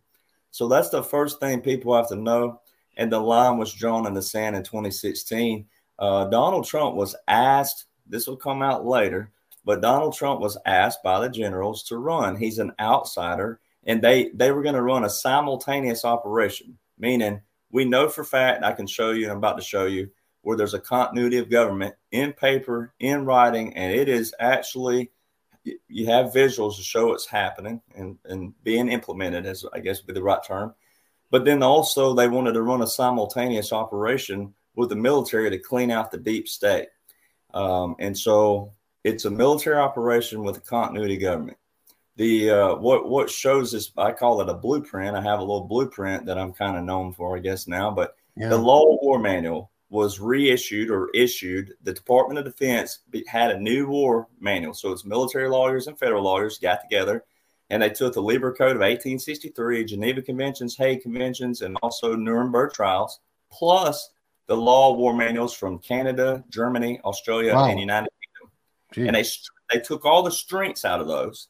So 0.51 0.67
that's 0.67 0.89
the 0.89 1.03
first 1.03 1.39
thing 1.39 1.61
people 1.61 1.95
have 1.95 2.09
to 2.09 2.15
know. 2.15 2.61
And 2.97 3.11
the 3.11 3.19
line 3.19 3.57
was 3.57 3.73
drawn 3.73 4.07
in 4.07 4.13
the 4.13 4.21
sand 4.21 4.55
in 4.55 4.63
2016. 4.63 5.65
Uh, 5.99 6.25
Donald 6.25 6.65
Trump 6.65 6.95
was 6.95 7.15
asked. 7.27 7.85
This 8.07 8.27
will 8.27 8.37
come 8.37 8.61
out 8.61 8.85
later, 8.85 9.31
but 9.65 9.81
Donald 9.81 10.15
Trump 10.15 10.39
was 10.39 10.57
asked 10.65 11.03
by 11.03 11.19
the 11.19 11.29
generals 11.29 11.83
to 11.83 11.97
run. 11.97 12.35
He's 12.35 12.59
an 12.59 12.73
outsider 12.79 13.59
and 13.85 14.01
they 14.01 14.29
they 14.33 14.51
were 14.51 14.63
going 14.63 14.75
to 14.75 14.81
run 14.81 15.05
a 15.05 15.09
simultaneous 15.09 16.05
operation, 16.05 16.77
meaning 16.97 17.41
we 17.71 17.85
know 17.85 18.09
for 18.09 18.23
fact 18.23 18.63
I 18.63 18.73
can 18.73 18.87
show 18.87 19.11
you, 19.11 19.23
and 19.23 19.31
I'm 19.31 19.37
about 19.37 19.57
to 19.57 19.63
show 19.63 19.85
you 19.85 20.09
where 20.45 20.55
there's 20.55 20.75
a 20.75 20.79
continuity 20.79 21.39
of 21.39 21.49
government 21.49 21.95
in 22.11 22.31
paper, 22.31 22.93
in 22.99 23.25
writing, 23.25 23.75
and 23.75 23.91
it 23.91 24.07
is 24.07 24.33
actually 24.39 25.11
you 25.87 26.05
have 26.05 26.27
visuals 26.27 26.75
to 26.75 26.83
show 26.83 27.11
it's 27.11 27.25
happening 27.25 27.81
and, 27.95 28.19
and 28.25 28.53
being 28.63 28.87
implemented, 28.87 29.47
as 29.47 29.65
I 29.73 29.79
guess 29.79 29.99
would 29.99 30.07
be 30.07 30.13
the 30.13 30.21
right 30.21 30.43
term. 30.43 30.75
But 31.31 31.43
then 31.43 31.63
also 31.63 32.13
they 32.13 32.27
wanted 32.27 32.53
to 32.53 32.61
run 32.61 32.83
a 32.83 32.87
simultaneous 32.87 33.73
operation 33.73 34.53
with 34.75 34.89
the 34.89 34.95
military 34.95 35.49
to 35.49 35.57
clean 35.57 35.89
out 35.89 36.11
the 36.11 36.19
deep 36.19 36.47
state. 36.47 36.89
Um, 37.55 37.95
and 37.97 38.15
so 38.15 38.73
it's 39.03 39.25
a 39.25 39.31
military 39.31 39.77
operation 39.77 40.43
with 40.43 40.57
a 40.57 40.61
continuity 40.61 41.17
government 41.17 41.57
the 42.17 42.49
uh, 42.49 42.75
what 42.75 43.09
what 43.09 43.29
shows 43.29 43.71
this 43.71 43.91
I 43.97 44.11
call 44.11 44.41
it 44.41 44.49
a 44.49 44.53
blueprint. 44.53 45.15
I 45.15 45.21
have 45.21 45.39
a 45.39 45.43
little 45.43 45.67
blueprint 45.67 46.25
that 46.27 46.37
I'm 46.37 46.53
kind 46.53 46.77
of 46.77 46.83
known 46.83 47.13
for, 47.13 47.35
I 47.35 47.39
guess 47.39 47.67
now. 47.67 47.91
But 47.91 48.15
yeah. 48.37 48.49
the 48.49 48.57
Law 48.57 48.97
War 49.01 49.19
Manual 49.19 49.71
was 49.95 50.19
reissued 50.19 50.91
or 50.91 51.09
issued. 51.13 51.73
The 51.83 51.93
Department 51.93 52.37
of 52.39 52.45
Defense 52.45 52.99
had 53.27 53.51
a 53.51 53.59
new 53.59 53.87
war 53.87 54.27
manual, 54.39 54.73
so 54.73 54.91
it's 54.91 55.05
military 55.05 55.49
lawyers 55.49 55.87
and 55.87 55.97
federal 55.97 56.23
lawyers 56.23 56.59
got 56.59 56.81
together, 56.81 57.23
and 57.69 57.81
they 57.81 57.89
took 57.89 58.13
the 58.13 58.21
Lieber 58.21 58.53
Code 58.53 58.75
of 58.75 58.81
1863, 58.81 59.85
Geneva 59.85 60.21
Conventions, 60.21 60.75
Hague 60.77 61.01
Conventions, 61.01 61.61
and 61.61 61.77
also 61.81 62.15
Nuremberg 62.15 62.73
trials, 62.73 63.19
plus 63.51 64.11
the 64.47 64.55
law 64.55 64.93
war 64.93 65.15
manuals 65.15 65.55
from 65.55 65.79
Canada, 65.79 66.43
Germany, 66.49 66.99
Australia, 67.03 67.55
wow. 67.55 67.65
and 67.65 67.79
United 67.79 68.09
Kingdom. 68.21 68.51
Jeez. 68.93 69.07
And 69.07 69.15
they 69.15 69.77
they 69.77 69.83
took 69.83 70.05
all 70.05 70.21
the 70.21 70.31
strengths 70.31 70.85
out 70.85 71.01
of 71.01 71.07
those 71.07 71.47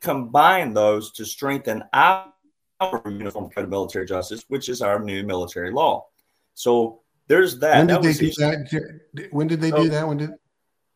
combined 0.00 0.76
those 0.76 1.12
to 1.12 1.24
strengthen 1.24 1.82
our, 1.92 2.32
Uniform 3.06 3.50
Code 3.50 3.64
of 3.64 3.70
Military 3.70 4.06
Justice, 4.06 4.44
which 4.46 4.68
is 4.68 4.82
our 4.82 5.00
new 5.00 5.24
military 5.24 5.72
law. 5.72 6.06
So 6.54 7.00
there's 7.28 7.58
that. 7.60 7.78
When 7.78 7.86
did 7.86 7.96
that 7.96 8.02
they 8.02 8.12
do 8.12 8.26
issued, 8.26 8.70
that? 9.14 9.28
When 9.30 9.46
did 9.46 9.60
they 9.60 9.70
so 9.70 9.82
do 9.84 9.88
that? 9.90 10.08
When 10.08 10.16
did 10.16 10.30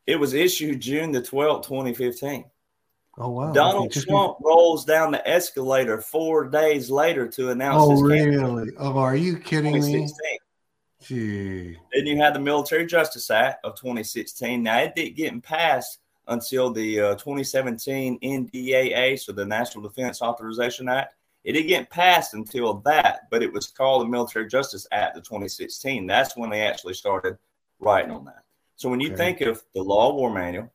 it 0.07 0.19
was 0.19 0.35
issued 0.35 0.81
June 0.81 1.13
the 1.13 1.21
12th, 1.23 1.65
2015. 1.65 2.45
Oh 3.19 3.29
wow! 3.29 3.53
Donald 3.53 3.91
okay. 3.91 4.01
Trump 4.01 4.39
rolls 4.43 4.87
down 4.87 5.13
the 5.13 5.27
escalator 5.29 6.01
four 6.01 6.49
days 6.49 6.91
later 6.91 7.29
to 7.29 7.51
announce. 7.51 7.83
Oh 7.83 8.01
really? 8.01 8.71
Oh, 8.79 8.99
are 8.99 9.15
you 9.15 9.37
kidding 9.37 9.75
me? 9.81 10.09
Gee. 11.03 11.77
Then 11.93 12.07
you 12.07 12.17
had 12.17 12.35
the 12.35 12.41
Military 12.41 12.87
Justice 12.87 13.31
Act 13.31 13.65
of 13.67 13.75
2016. 13.75 14.63
Now 14.63 14.79
it 14.79 14.95
didn't 14.95 15.17
get 15.17 15.43
passed 15.43 15.99
until 16.29 16.73
the 16.73 17.01
uh, 17.01 17.15
2017 17.17 18.19
NDAA, 18.21 19.19
so 19.21 19.33
the 19.33 19.45
National 19.45 19.83
Defense 19.87 20.23
Authorization 20.23 20.89
Act. 20.89 21.15
It 21.45 21.53
didn't 21.53 21.69
get 21.69 21.91
passed 21.91 22.35
until 22.35 22.75
that, 22.85 23.23
but 23.31 23.43
it 23.43 23.53
was 23.53 23.67
called 23.67 24.03
the 24.03 24.09
Military 24.09 24.49
Justice 24.49 24.87
Act 24.93 25.17
of 25.17 25.25
2016. 25.25 26.07
That's 26.07 26.37
when 26.37 26.51
they 26.51 26.61
actually 26.61 26.95
started 26.95 27.37
writing 27.81 28.13
on 28.13 28.25
that. 28.27 28.45
So 28.77 28.89
when 28.89 29.01
you 29.01 29.09
okay. 29.09 29.17
think 29.17 29.41
of 29.43 29.63
the 29.75 29.83
Law 29.83 30.11
of 30.11 30.17
War 30.17 30.33
Manual, 30.33 30.73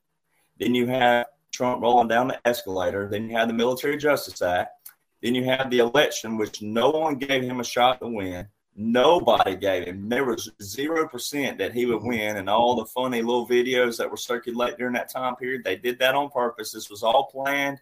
then 0.59 0.75
you 0.75 0.87
have 0.87 1.27
Trump 1.51 1.81
rolling 1.81 2.07
down 2.07 2.27
the 2.27 2.47
escalator, 2.47 3.07
then 3.09 3.29
you 3.29 3.35
have 3.35 3.47
the 3.47 3.53
Military 3.53 3.97
Justice 3.97 4.41
Act, 4.41 4.89
Then 5.21 5.33
you 5.33 5.43
have 5.45 5.69
the 5.69 5.79
election, 5.79 6.37
which 6.37 6.61
no 6.61 6.89
one 6.89 7.15
gave 7.15 7.43
him 7.43 7.59
a 7.59 7.63
shot 7.63 7.99
to 8.01 8.07
win. 8.07 8.47
Nobody 8.75 9.55
gave 9.55 9.87
him. 9.87 10.07
There 10.07 10.25
was 10.25 10.51
zero 10.61 11.07
percent 11.07 11.57
that 11.57 11.73
he 11.73 11.87
would 11.87 12.03
win, 12.03 12.37
and 12.37 12.47
all 12.47 12.75
the 12.75 12.85
funny 12.85 13.23
little 13.23 13.47
videos 13.47 13.97
that 13.97 14.09
were 14.09 14.17
circulating 14.17 14.77
during 14.77 14.93
that 14.93 15.11
time 15.11 15.35
period, 15.35 15.63
they 15.63 15.77
did 15.77 15.97
that 15.97 16.13
on 16.13 16.29
purpose. 16.29 16.71
This 16.71 16.89
was 16.89 17.01
all 17.01 17.25
planned. 17.25 17.79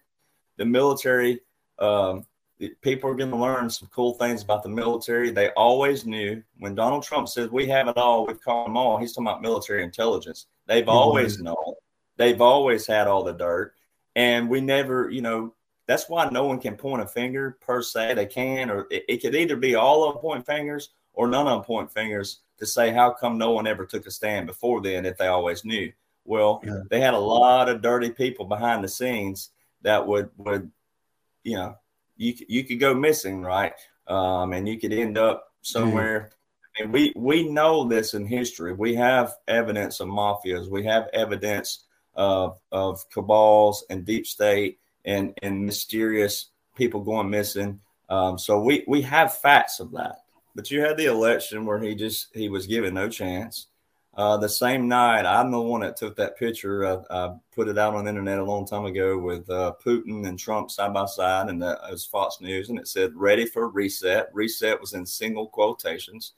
The 0.55 0.63
military, 0.63 1.41
um, 1.79 2.25
people 2.81 3.09
are 3.09 3.15
going 3.15 3.31
to 3.31 3.35
learn 3.35 3.69
some 3.69 3.89
cool 3.93 4.13
things 4.13 4.41
about 4.41 4.63
the 4.63 4.69
military. 4.69 5.29
They 5.29 5.49
always 5.51 6.05
knew 6.05 6.41
when 6.59 6.75
Donald 6.75 7.03
Trump 7.03 7.27
says 7.27 7.49
we 7.49 7.67
have 7.67 7.87
it 7.87 7.97
all, 7.97 8.25
we've 8.25 8.41
caught 8.41 8.65
them 8.65 8.77
all. 8.77 8.97
He's 8.97 9.13
talking 9.13 9.27
about 9.27 9.41
military 9.41 9.83
intelligence. 9.83 10.47
They've 10.65 10.87
always 10.87 11.39
known. 11.39 11.73
They've 12.17 12.39
always 12.39 12.87
had 12.87 13.07
all 13.07 13.23
the 13.23 13.33
dirt, 13.33 13.73
and 14.15 14.49
we 14.49 14.61
never, 14.61 15.09
you 15.09 15.21
know, 15.21 15.53
that's 15.85 16.09
why 16.09 16.27
no 16.29 16.45
one 16.45 16.59
can 16.59 16.75
point 16.75 17.01
a 17.01 17.05
finger 17.05 17.57
per 17.61 17.81
se. 17.81 18.13
They 18.13 18.25
can, 18.25 18.69
or 18.69 18.87
it, 18.89 19.03
it 19.09 19.17
could 19.17 19.35
either 19.35 19.57
be 19.57 19.75
all 19.75 20.07
of 20.07 20.13
them 20.13 20.21
point 20.21 20.45
fingers 20.45 20.89
or 21.13 21.27
none 21.27 21.47
of 21.47 21.53
them 21.53 21.65
point 21.65 21.91
fingers 21.91 22.39
to 22.57 22.65
say 22.65 22.91
how 22.91 23.11
come 23.11 23.37
no 23.37 23.51
one 23.51 23.67
ever 23.67 23.85
took 23.85 24.05
a 24.05 24.11
stand 24.11 24.47
before 24.47 24.81
then 24.81 25.05
if 25.05 25.17
they 25.17 25.27
always 25.27 25.65
knew. 25.65 25.91
Well, 26.23 26.61
yeah. 26.65 26.79
they 26.89 27.01
had 27.01 27.13
a 27.13 27.19
lot 27.19 27.69
of 27.69 27.81
dirty 27.81 28.09
people 28.09 28.45
behind 28.45 28.83
the 28.83 28.87
scenes 28.87 29.51
that 29.81 30.07
would 30.07 30.29
would 30.37 30.71
you 31.43 31.55
know 31.57 31.77
you 32.17 32.33
you 32.47 32.63
could 32.63 32.79
go 32.79 32.93
missing, 32.93 33.41
right? 33.41 33.73
Um, 34.07 34.53
and 34.53 34.67
you 34.67 34.79
could 34.79 34.93
end 34.93 35.17
up 35.17 35.51
somewhere. 35.61 36.31
Mm. 36.79 36.91
We 36.91 37.13
we 37.15 37.49
know 37.49 37.87
this 37.87 38.13
in 38.13 38.25
history. 38.25 38.73
We 38.73 38.95
have 38.95 39.35
evidence 39.47 39.99
of 39.99 40.09
mafias. 40.09 40.69
We 40.69 40.83
have 40.85 41.09
evidence 41.13 41.85
of 42.15 42.59
of 42.71 43.09
cabals 43.09 43.85
and 43.89 44.05
deep 44.05 44.27
state 44.27 44.79
and 45.05 45.33
and 45.41 45.65
mysterious 45.65 46.49
people 46.75 47.01
going 47.01 47.29
missing. 47.29 47.79
Um, 48.09 48.37
so 48.37 48.59
we 48.59 48.83
we 48.87 49.01
have 49.03 49.37
facts 49.37 49.79
of 49.79 49.91
that. 49.91 50.17
But 50.55 50.71
you 50.71 50.81
had 50.81 50.97
the 50.97 51.05
election 51.05 51.65
where 51.65 51.79
he 51.79 51.95
just 51.95 52.27
he 52.33 52.49
was 52.49 52.67
given 52.67 52.93
no 52.93 53.09
chance. 53.09 53.67
Uh, 54.15 54.37
the 54.37 54.47
same 54.47 54.87
night, 54.87 55.25
I'm 55.25 55.51
the 55.51 55.59
one 55.59 55.81
that 55.81 55.97
took 55.97 56.15
that 56.15 56.37
picture. 56.37 56.85
I, 56.85 56.97
I 57.09 57.35
put 57.53 57.67
it 57.67 57.77
out 57.77 57.95
on 57.95 58.05
the 58.05 58.09
internet 58.09 58.39
a 58.39 58.43
long 58.43 58.65
time 58.65 58.85
ago 58.85 59.17
with 59.17 59.49
uh, 59.49 59.73
Putin 59.85 60.25
and 60.25 60.39
Trump 60.39 60.71
side 60.71 60.93
by 60.93 61.05
side, 61.05 61.49
and 61.49 61.61
that 61.61 61.79
was 61.89 62.05
Fox 62.05 62.39
News, 62.39 62.69
and 62.69 62.79
it 62.79 62.87
said 62.87 63.11
"Ready 63.15 63.45
for 63.45 63.67
reset." 63.67 64.29
Reset 64.33 64.79
was 64.79 64.93
in 64.93 65.05
single 65.05 65.47
quotations. 65.47 66.33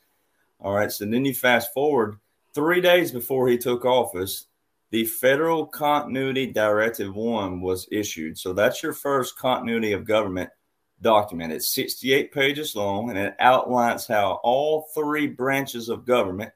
All 0.60 0.74
right, 0.74 0.92
so 0.92 1.06
then 1.06 1.24
you 1.24 1.36
fast 1.36 1.72
forward 1.72 2.18
three 2.56 2.82
days 2.82 3.12
before 3.12 3.48
he 3.48 3.60
took 3.60 3.86
office 3.86 4.48
the 4.90 5.06
Federal 5.06 5.66
Continuity 5.66 6.48
Directive 6.48 7.14
1 7.14 7.62
was 7.62 7.88
issued. 7.92 8.38
So 8.38 8.54
that's 8.54 8.82
your 8.82 8.94
first 8.94 9.38
continuity 9.38 9.92
of 9.92 10.06
government 10.06 10.50
document. 11.02 11.52
It's 11.52 11.74
68 11.74 12.32
pages 12.32 12.76
long 12.76 13.10
and 13.10 13.20
it 13.20 13.36
outlines 13.40 14.08
how 14.08 14.40
all 14.44 14.88
three 14.96 15.28
branches 15.28 15.90
of 15.90 16.06
government 16.06 16.52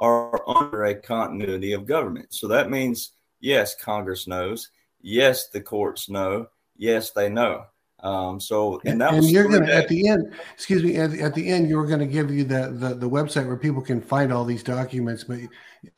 are 0.00 0.48
under 0.48 0.84
a 0.84 0.94
continuity 0.94 1.72
of 1.72 1.86
government. 1.86 2.32
So 2.32 2.48
that 2.48 2.70
means, 2.70 3.12
yes, 3.40 3.76
Congress 3.76 4.26
knows. 4.26 4.70
Yes, 5.02 5.48
the 5.48 5.60
courts 5.60 6.08
know. 6.08 6.46
Yes, 6.76 7.10
they 7.10 7.28
know. 7.28 7.64
Um, 8.02 8.40
so 8.40 8.80
and 8.86 9.00
that 9.00 9.12
and 9.12 9.30
you're 9.30 9.48
gonna 9.48 9.70
at 9.70 9.88
the 9.88 10.08
end, 10.08 10.32
excuse 10.54 10.82
me, 10.82 10.96
at, 10.96 11.12
at 11.18 11.34
the 11.34 11.46
end 11.46 11.68
you 11.68 11.76
were 11.76 11.86
going 11.86 12.00
to 12.00 12.06
give 12.06 12.30
you 12.30 12.44
the, 12.44 12.70
the 12.72 12.94
the 12.94 13.08
website 13.08 13.46
where 13.46 13.58
people 13.58 13.82
can 13.82 14.00
find 14.00 14.32
all 14.32 14.44
these 14.44 14.62
documents. 14.62 15.24
But 15.24 15.40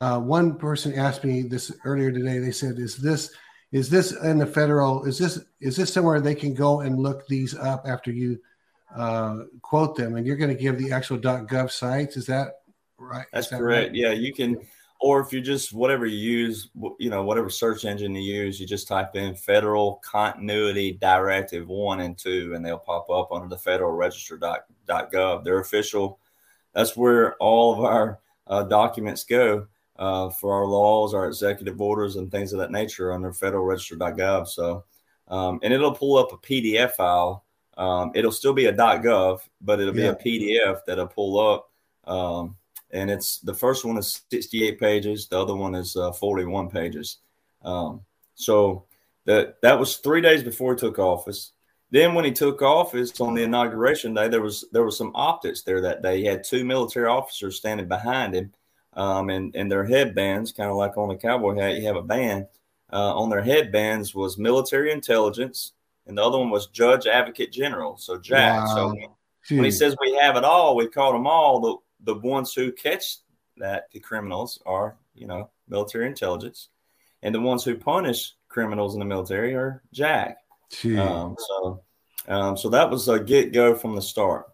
uh, 0.01 0.19
one 0.19 0.57
person 0.57 0.93
asked 0.95 1.23
me 1.23 1.43
this 1.43 1.71
earlier 1.85 2.11
today. 2.11 2.39
They 2.39 2.51
said, 2.51 2.77
"Is 2.77 2.97
this 2.97 3.33
is 3.71 3.89
this 3.89 4.11
in 4.11 4.37
the 4.37 4.45
federal? 4.45 5.05
Is 5.05 5.17
this 5.17 5.39
is 5.61 5.77
this 5.77 5.93
somewhere 5.93 6.19
they 6.19 6.35
can 6.35 6.53
go 6.53 6.81
and 6.81 6.99
look 6.99 7.25
these 7.27 7.55
up 7.55 7.83
after 7.87 8.11
you 8.11 8.37
uh, 8.93 9.43
quote 9.61 9.95
them?" 9.95 10.15
And 10.15 10.27
you're 10.27 10.35
going 10.35 10.55
to 10.55 10.61
give 10.61 10.77
the 10.77 10.91
actual 10.91 11.19
.gov 11.19 11.71
sites. 11.71 12.17
Is 12.17 12.25
that 12.25 12.62
right? 13.03 13.25
That's 13.31 13.49
that 13.49 13.59
correct. 13.59 13.89
Right? 13.89 13.95
Yeah, 13.95 14.11
you 14.11 14.33
can 14.33 14.57
or 15.03 15.19
if 15.19 15.33
you 15.33 15.41
just 15.41 15.73
whatever 15.73 16.05
you 16.05 16.17
use, 16.17 16.69
you 16.97 17.09
know, 17.09 17.25
whatever 17.25 17.49
search 17.49 17.83
engine 17.83 18.15
you 18.15 18.21
use, 18.21 18.57
you 18.57 18.65
just 18.65 18.87
type 18.87 19.17
in 19.17 19.35
Federal 19.35 19.95
Continuity 19.95 20.93
Directive 20.93 21.67
one 21.67 21.99
and 21.99 22.17
two, 22.17 22.53
and 22.55 22.65
they'll 22.65 22.77
pop 22.77 23.09
up 23.09 23.33
under 23.33 23.49
the 23.49 23.57
Federal 23.57 23.91
Register 23.91 24.39
gov. 24.87 25.43
They're 25.43 25.59
official. 25.59 26.19
That's 26.73 26.95
where 26.95 27.35
all 27.35 27.73
of 27.73 27.81
our 27.81 28.19
uh, 28.47 28.63
documents 28.63 29.25
go 29.25 29.67
uh, 29.99 30.29
for 30.29 30.53
our 30.53 30.65
laws, 30.65 31.13
our 31.13 31.27
executive 31.27 31.81
orders, 31.81 32.15
and 32.15 32.31
things 32.31 32.53
of 32.53 32.59
that 32.59 32.71
nature 32.71 33.11
under 33.11 33.33
Federal 33.33 33.65
Register.gov. 33.65 34.47
So, 34.47 34.85
um, 35.27 35.59
and 35.63 35.73
it'll 35.73 35.93
pull 35.93 36.17
up 36.17 36.31
a 36.31 36.37
PDF 36.37 36.91
file. 36.91 37.43
Um, 37.75 38.13
it'll 38.15 38.31
still 38.31 38.53
be 38.53 38.67
a 38.67 38.73
.gov, 38.73 39.41
but 39.59 39.81
it'll 39.81 39.93
be 39.93 40.03
yeah. 40.03 40.11
a 40.11 40.15
PDF 40.15 40.79
that'll 40.87 41.07
pull 41.07 41.39
up. 41.39 41.69
Um, 42.05 42.55
and 42.93 43.11
it's 43.11 43.39
the 43.39 43.53
first 43.53 43.83
one 43.83 43.97
is 43.97 44.21
68 44.31 44.79
pages 44.79 45.27
the 45.27 45.39
other 45.39 45.55
one 45.55 45.75
is 45.75 45.95
uh, 45.95 46.11
41 46.11 46.69
pages. 46.69 47.17
Um, 47.63 48.01
so 48.35 48.85
that 49.25 49.61
that 49.61 49.79
was 49.79 49.97
three 49.97 50.21
days 50.21 50.43
before 50.43 50.73
he 50.73 50.79
took 50.79 50.99
office. 50.99 51.51
Then 51.91 52.13
when 52.13 52.25
he 52.25 52.31
took 52.31 52.61
office 52.61 53.19
on 53.19 53.33
the 53.33 53.43
inauguration 53.43 54.13
day 54.13 54.27
there 54.27 54.41
was 54.41 54.65
there 54.71 54.83
was 54.83 54.97
some 54.97 55.11
optics 55.15 55.63
there 55.63 55.81
that 55.81 56.01
day. 56.01 56.19
He 56.19 56.25
had 56.25 56.43
two 56.43 56.63
military 56.63 57.07
officers 57.07 57.57
standing 57.57 57.87
behind 57.87 58.33
him 58.35 58.53
um, 58.95 59.29
and 59.29 59.55
and 59.55 59.71
their 59.71 59.85
headbands 59.85 60.51
kind 60.51 60.69
of 60.69 60.77
like 60.77 60.97
on 60.97 61.11
a 61.11 61.17
cowboy 61.17 61.55
hat 61.55 61.75
you 61.75 61.85
have 61.85 61.95
a 61.95 62.01
band 62.01 62.47
uh, 62.91 63.15
on 63.15 63.29
their 63.29 63.41
headbands 63.41 64.13
was 64.13 64.37
military 64.37 64.91
intelligence 64.91 65.73
and 66.05 66.17
the 66.17 66.23
other 66.23 66.37
one 66.37 66.49
was 66.49 66.67
judge 66.67 67.07
advocate 67.07 67.51
general 67.51 67.97
so 67.97 68.17
JAG. 68.17 68.63
Wow. 68.63 68.75
so 68.75 69.55
when 69.55 69.65
he 69.65 69.71
says 69.71 69.95
we 69.99 70.13
have 70.15 70.35
it 70.35 70.43
all 70.43 70.75
we 70.75 70.87
caught 70.87 71.13
them 71.13 71.27
all 71.27 71.59
the 71.59 71.75
the 72.03 72.15
ones 72.15 72.53
who 72.53 72.71
catch 72.71 73.17
that 73.57 73.89
the 73.91 73.99
criminals 73.99 74.61
are, 74.65 74.97
you 75.13 75.27
know, 75.27 75.49
military 75.67 76.07
intelligence, 76.07 76.69
and 77.21 77.33
the 77.33 77.41
ones 77.41 77.63
who 77.63 77.75
punish 77.75 78.33
criminals 78.49 78.93
in 78.93 78.99
the 78.99 79.05
military 79.05 79.55
are 79.55 79.81
JAG. 79.93 80.35
Um, 80.99 81.35
so, 81.39 81.83
um, 82.27 82.57
so 82.57 82.69
that 82.69 82.89
was 82.89 83.07
a 83.07 83.19
get 83.19 83.53
go 83.53 83.75
from 83.75 83.95
the 83.95 84.01
start. 84.01 84.47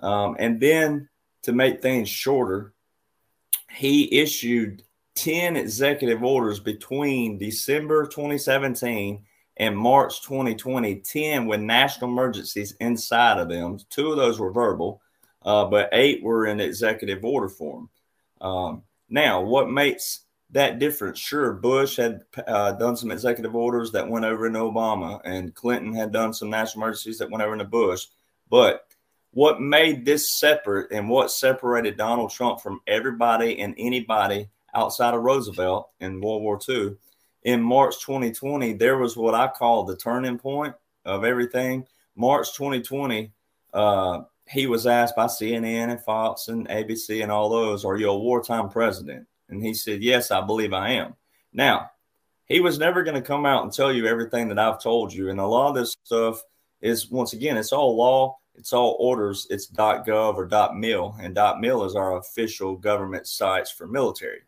Um, 0.00 0.36
and 0.38 0.60
then 0.60 1.08
to 1.42 1.52
make 1.52 1.82
things 1.82 2.08
shorter, 2.08 2.74
he 3.70 4.20
issued 4.20 4.82
10 5.16 5.56
executive 5.56 6.22
orders 6.22 6.60
between 6.60 7.38
December 7.38 8.06
2017 8.06 9.24
and 9.56 9.76
March 9.76 10.22
2020, 10.22 11.00
10 11.00 11.46
with 11.46 11.60
national 11.60 12.10
emergencies 12.10 12.76
inside 12.80 13.38
of 13.38 13.48
them. 13.48 13.78
Two 13.90 14.12
of 14.12 14.16
those 14.16 14.38
were 14.38 14.52
verbal, 14.52 15.02
uh, 15.42 15.64
but 15.64 15.88
eight 15.92 16.22
were 16.22 16.46
in 16.46 16.60
executive 16.60 17.24
order 17.24 17.48
form. 17.48 17.88
Um, 18.40 18.82
now, 19.08 19.40
what 19.40 19.70
makes 19.70 20.20
that 20.50 20.78
difference? 20.78 21.18
Sure, 21.18 21.52
Bush 21.52 21.96
had 21.96 22.22
uh, 22.46 22.72
done 22.72 22.96
some 22.96 23.10
executive 23.10 23.54
orders 23.54 23.92
that 23.92 24.08
went 24.08 24.24
over 24.24 24.46
in 24.46 24.52
Obama, 24.54 25.20
and 25.24 25.54
Clinton 25.54 25.94
had 25.94 26.12
done 26.12 26.32
some 26.32 26.50
national 26.50 26.84
emergencies 26.84 27.18
that 27.18 27.30
went 27.30 27.42
over 27.42 27.52
into 27.52 27.64
Bush. 27.64 28.06
But 28.50 28.86
what 29.32 29.60
made 29.60 30.04
this 30.04 30.38
separate 30.38 30.90
and 30.90 31.08
what 31.08 31.30
separated 31.30 31.96
Donald 31.96 32.30
Trump 32.30 32.60
from 32.60 32.80
everybody 32.86 33.60
and 33.60 33.74
anybody 33.78 34.48
outside 34.74 35.14
of 35.14 35.22
Roosevelt 35.22 35.90
in 36.00 36.20
World 36.20 36.42
War 36.42 36.58
II 36.66 36.96
in 37.42 37.62
March 37.62 38.00
2020, 38.00 38.74
there 38.74 38.98
was 38.98 39.16
what 39.16 39.34
I 39.34 39.48
call 39.48 39.84
the 39.84 39.96
turning 39.96 40.38
point 40.38 40.74
of 41.04 41.24
everything. 41.24 41.86
March 42.16 42.52
2020, 42.54 43.32
uh, 43.72 44.22
he 44.48 44.66
was 44.66 44.86
asked 44.86 45.16
by 45.16 45.26
CNN 45.26 45.90
and 45.90 46.00
Fox 46.00 46.48
and 46.48 46.68
ABC 46.68 47.22
and 47.22 47.30
all 47.30 47.48
those, 47.48 47.84
Are 47.84 47.96
you 47.96 48.10
a 48.10 48.18
wartime 48.18 48.68
president? 48.70 49.26
And 49.48 49.62
he 49.62 49.74
said, 49.74 50.02
Yes, 50.02 50.30
I 50.30 50.40
believe 50.40 50.72
I 50.72 50.90
am. 50.90 51.14
Now, 51.52 51.90
he 52.46 52.60
was 52.60 52.78
never 52.78 53.02
going 53.02 53.14
to 53.14 53.26
come 53.26 53.44
out 53.44 53.64
and 53.64 53.72
tell 53.72 53.92
you 53.92 54.06
everything 54.06 54.48
that 54.48 54.58
I've 54.58 54.82
told 54.82 55.12
you. 55.12 55.28
And 55.28 55.38
a 55.38 55.46
lot 55.46 55.68
of 55.68 55.74
this 55.74 55.96
stuff 56.04 56.42
is, 56.80 57.10
once 57.10 57.34
again, 57.34 57.58
it's 57.58 57.72
all 57.72 57.94
law, 57.96 58.38
it's 58.54 58.72
all 58.72 58.96
orders, 58.98 59.46
it's 59.50 59.70
.gov 59.70 60.36
or 60.36 60.74
.mil, 60.74 61.14
and 61.20 61.38
.mil 61.60 61.84
is 61.84 61.94
our 61.94 62.16
official 62.16 62.74
government 62.76 63.26
sites 63.26 63.70
for 63.70 63.86
military. 63.86 64.40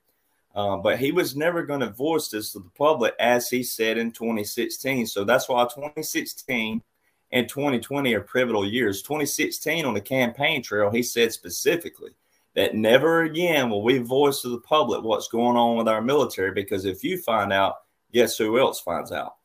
Uh, 0.54 0.78
but 0.78 0.98
he 0.98 1.12
was 1.12 1.36
never 1.36 1.62
going 1.62 1.80
to 1.80 1.90
voice 1.90 2.28
this 2.28 2.52
to 2.52 2.58
the 2.58 2.70
public 2.70 3.14
as 3.20 3.48
he 3.48 3.62
said 3.62 3.98
in 3.98 4.10
2016. 4.10 5.06
So 5.06 5.24
that's 5.24 5.48
why 5.48 5.62
2016 5.64 6.82
and 7.32 7.48
2020 7.48 8.14
are 8.14 8.20
pivotal 8.20 8.66
years. 8.66 9.02
2016 9.02 9.84
on 9.84 9.94
the 9.94 10.00
campaign 10.00 10.62
trail, 10.62 10.90
he 10.90 11.02
said 11.02 11.32
specifically 11.32 12.10
that 12.54 12.74
never 12.74 13.22
again 13.22 13.70
will 13.70 13.82
we 13.82 13.98
voice 13.98 14.42
to 14.42 14.48
the 14.48 14.60
public 14.60 15.04
what's 15.04 15.28
going 15.28 15.56
on 15.56 15.76
with 15.76 15.88
our 15.88 16.02
military 16.02 16.52
because 16.52 16.84
if 16.84 17.04
you 17.04 17.18
find 17.18 17.52
out, 17.52 17.76
guess 18.12 18.36
who 18.36 18.58
else 18.58 18.80
finds 18.80 19.12
out? 19.12 19.36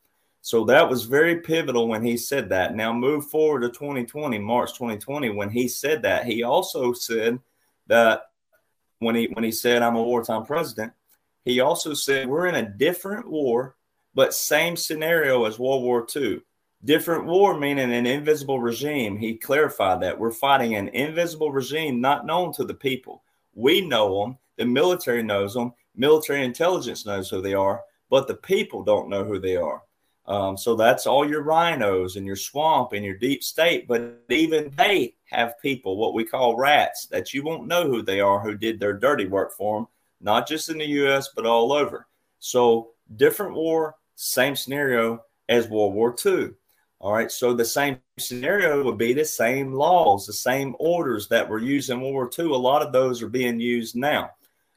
So 0.42 0.64
that 0.66 0.88
was 0.88 1.04
very 1.04 1.40
pivotal 1.40 1.88
when 1.88 2.04
he 2.04 2.16
said 2.16 2.48
that. 2.50 2.74
Now 2.74 2.92
move 2.92 3.26
forward 3.28 3.62
to 3.62 3.68
2020, 3.68 4.38
March 4.38 4.74
2020, 4.74 5.30
when 5.30 5.50
he 5.50 5.66
said 5.66 6.02
that, 6.02 6.24
he 6.24 6.42
also 6.42 6.92
said 6.92 7.40
that 7.88 8.22
when 8.98 9.14
he 9.14 9.28
when 9.32 9.44
he 9.44 9.52
said 9.52 9.82
I'm 9.82 9.96
a 9.96 10.02
wartime 10.02 10.44
president, 10.44 10.92
he 11.44 11.60
also 11.60 11.94
said 11.94 12.28
we're 12.28 12.46
in 12.46 12.54
a 12.54 12.68
different 12.68 13.28
war, 13.28 13.76
but 14.14 14.34
same 14.34 14.76
scenario 14.76 15.44
as 15.44 15.58
World 15.58 15.82
War 15.82 16.06
II 16.14 16.42
Different 16.86 17.24
war 17.24 17.58
meaning 17.58 17.92
an 17.92 18.06
invisible 18.06 18.60
regime. 18.60 19.16
He 19.16 19.34
clarified 19.34 20.00
that 20.02 20.16
we're 20.16 20.30
fighting 20.30 20.76
an 20.76 20.86
invisible 20.88 21.50
regime 21.50 22.00
not 22.00 22.24
known 22.24 22.52
to 22.52 22.64
the 22.64 22.74
people. 22.74 23.24
We 23.54 23.80
know 23.80 24.20
them, 24.20 24.38
the 24.56 24.66
military 24.66 25.24
knows 25.24 25.54
them, 25.54 25.74
military 25.96 26.44
intelligence 26.44 27.04
knows 27.04 27.28
who 27.28 27.42
they 27.42 27.54
are, 27.54 27.82
but 28.08 28.28
the 28.28 28.36
people 28.36 28.84
don't 28.84 29.08
know 29.08 29.24
who 29.24 29.40
they 29.40 29.56
are. 29.56 29.82
Um, 30.26 30.56
so 30.56 30.76
that's 30.76 31.08
all 31.08 31.28
your 31.28 31.42
RINOs 31.42 32.14
and 32.14 32.24
your 32.24 32.36
swamp 32.36 32.92
and 32.92 33.04
your 33.04 33.16
deep 33.16 33.42
state. 33.42 33.88
But 33.88 34.22
even 34.28 34.72
they 34.76 35.16
have 35.24 35.60
people, 35.60 35.96
what 35.96 36.14
we 36.14 36.22
call 36.22 36.56
rats, 36.56 37.06
that 37.06 37.34
you 37.34 37.42
won't 37.42 37.66
know 37.66 37.88
who 37.88 38.00
they 38.00 38.20
are, 38.20 38.38
who 38.38 38.56
did 38.56 38.78
their 38.78 38.92
dirty 38.92 39.26
work 39.26 39.52
for 39.52 39.80
them, 39.80 39.88
not 40.20 40.46
just 40.46 40.68
in 40.68 40.78
the 40.78 40.86
U.S., 40.86 41.30
but 41.34 41.46
all 41.46 41.72
over. 41.72 42.06
So 42.38 42.90
different 43.16 43.54
war, 43.56 43.96
same 44.14 44.54
scenario 44.54 45.24
as 45.48 45.68
World 45.68 45.92
War 45.92 46.14
II. 46.24 46.50
All 46.98 47.12
right. 47.12 47.30
So 47.30 47.52
the 47.52 47.64
same 47.64 47.98
scenario 48.18 48.82
would 48.82 48.98
be 48.98 49.12
the 49.12 49.24
same 49.24 49.72
laws, 49.72 50.26
the 50.26 50.32
same 50.32 50.74
orders 50.78 51.28
that 51.28 51.48
were 51.48 51.58
used 51.58 51.90
in 51.90 52.00
World 52.00 52.14
War 52.14 52.30
II. 52.38 52.46
A 52.46 52.56
lot 52.56 52.82
of 52.82 52.92
those 52.92 53.22
are 53.22 53.28
being 53.28 53.60
used 53.60 53.96
now. 53.96 54.30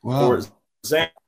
Wow. 0.03 0.27
For, 0.27 0.41
example, 0.83 1.21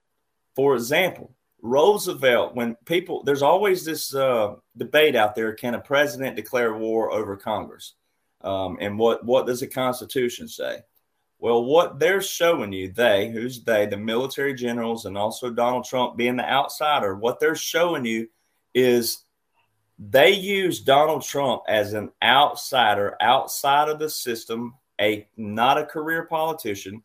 for 0.55 0.75
example, 0.75 1.31
Roosevelt, 1.61 2.55
when 2.55 2.75
people, 2.85 3.23
there's 3.23 3.41
always 3.41 3.85
this 3.85 4.13
uh, 4.13 4.55
debate 4.75 5.15
out 5.15 5.35
there 5.35 5.53
can 5.53 5.75
a 5.75 5.79
president 5.79 6.35
declare 6.35 6.73
war 6.73 7.11
over 7.11 7.37
Congress? 7.37 7.93
Um, 8.41 8.77
and 8.81 8.97
what, 8.97 9.23
what 9.23 9.45
does 9.45 9.59
the 9.59 9.67
Constitution 9.67 10.47
say? 10.47 10.79
Well, 11.37 11.63
what 11.63 11.99
they're 11.99 12.21
showing 12.21 12.71
you, 12.71 12.91
they, 12.91 13.29
who's 13.29 13.63
they, 13.63 13.85
the 13.85 13.97
military 13.97 14.53
generals, 14.53 15.05
and 15.05 15.17
also 15.17 15.49
Donald 15.49 15.85
Trump 15.85 16.17
being 16.17 16.37
the 16.37 16.47
outsider, 16.47 17.15
what 17.15 17.39
they're 17.39 17.55
showing 17.55 18.05
you 18.05 18.27
is 18.73 19.25
they 20.09 20.31
use 20.31 20.81
Donald 20.81 21.21
Trump 21.21 21.61
as 21.67 21.93
an 21.93 22.09
outsider 22.23 23.15
outside 23.21 23.87
of 23.87 23.99
the 23.99 24.09
system, 24.09 24.73
a 24.99 25.27
not 25.37 25.77
a 25.77 25.85
career 25.85 26.25
politician. 26.25 27.03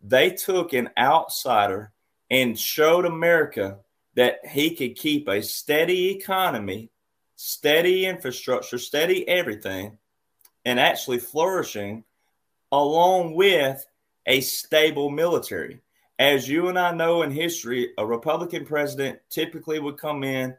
They 0.00 0.30
took 0.30 0.72
an 0.72 0.90
outsider 0.96 1.92
and 2.30 2.56
showed 2.56 3.04
America 3.04 3.78
that 4.14 4.46
he 4.46 4.76
could 4.76 4.94
keep 4.94 5.26
a 5.26 5.42
steady 5.42 6.10
economy, 6.10 6.90
steady 7.34 8.06
infrastructure, 8.06 8.78
steady 8.78 9.26
everything, 9.28 9.98
and 10.64 10.78
actually 10.78 11.18
flourishing 11.18 12.04
along 12.70 13.34
with 13.34 13.84
a 14.26 14.40
stable 14.40 15.10
military. 15.10 15.80
As 16.20 16.48
you 16.48 16.68
and 16.68 16.78
I 16.78 16.92
know 16.92 17.22
in 17.22 17.32
history, 17.32 17.90
a 17.98 18.06
Republican 18.06 18.64
president 18.64 19.18
typically 19.30 19.80
would 19.80 19.98
come 19.98 20.22
in, 20.22 20.56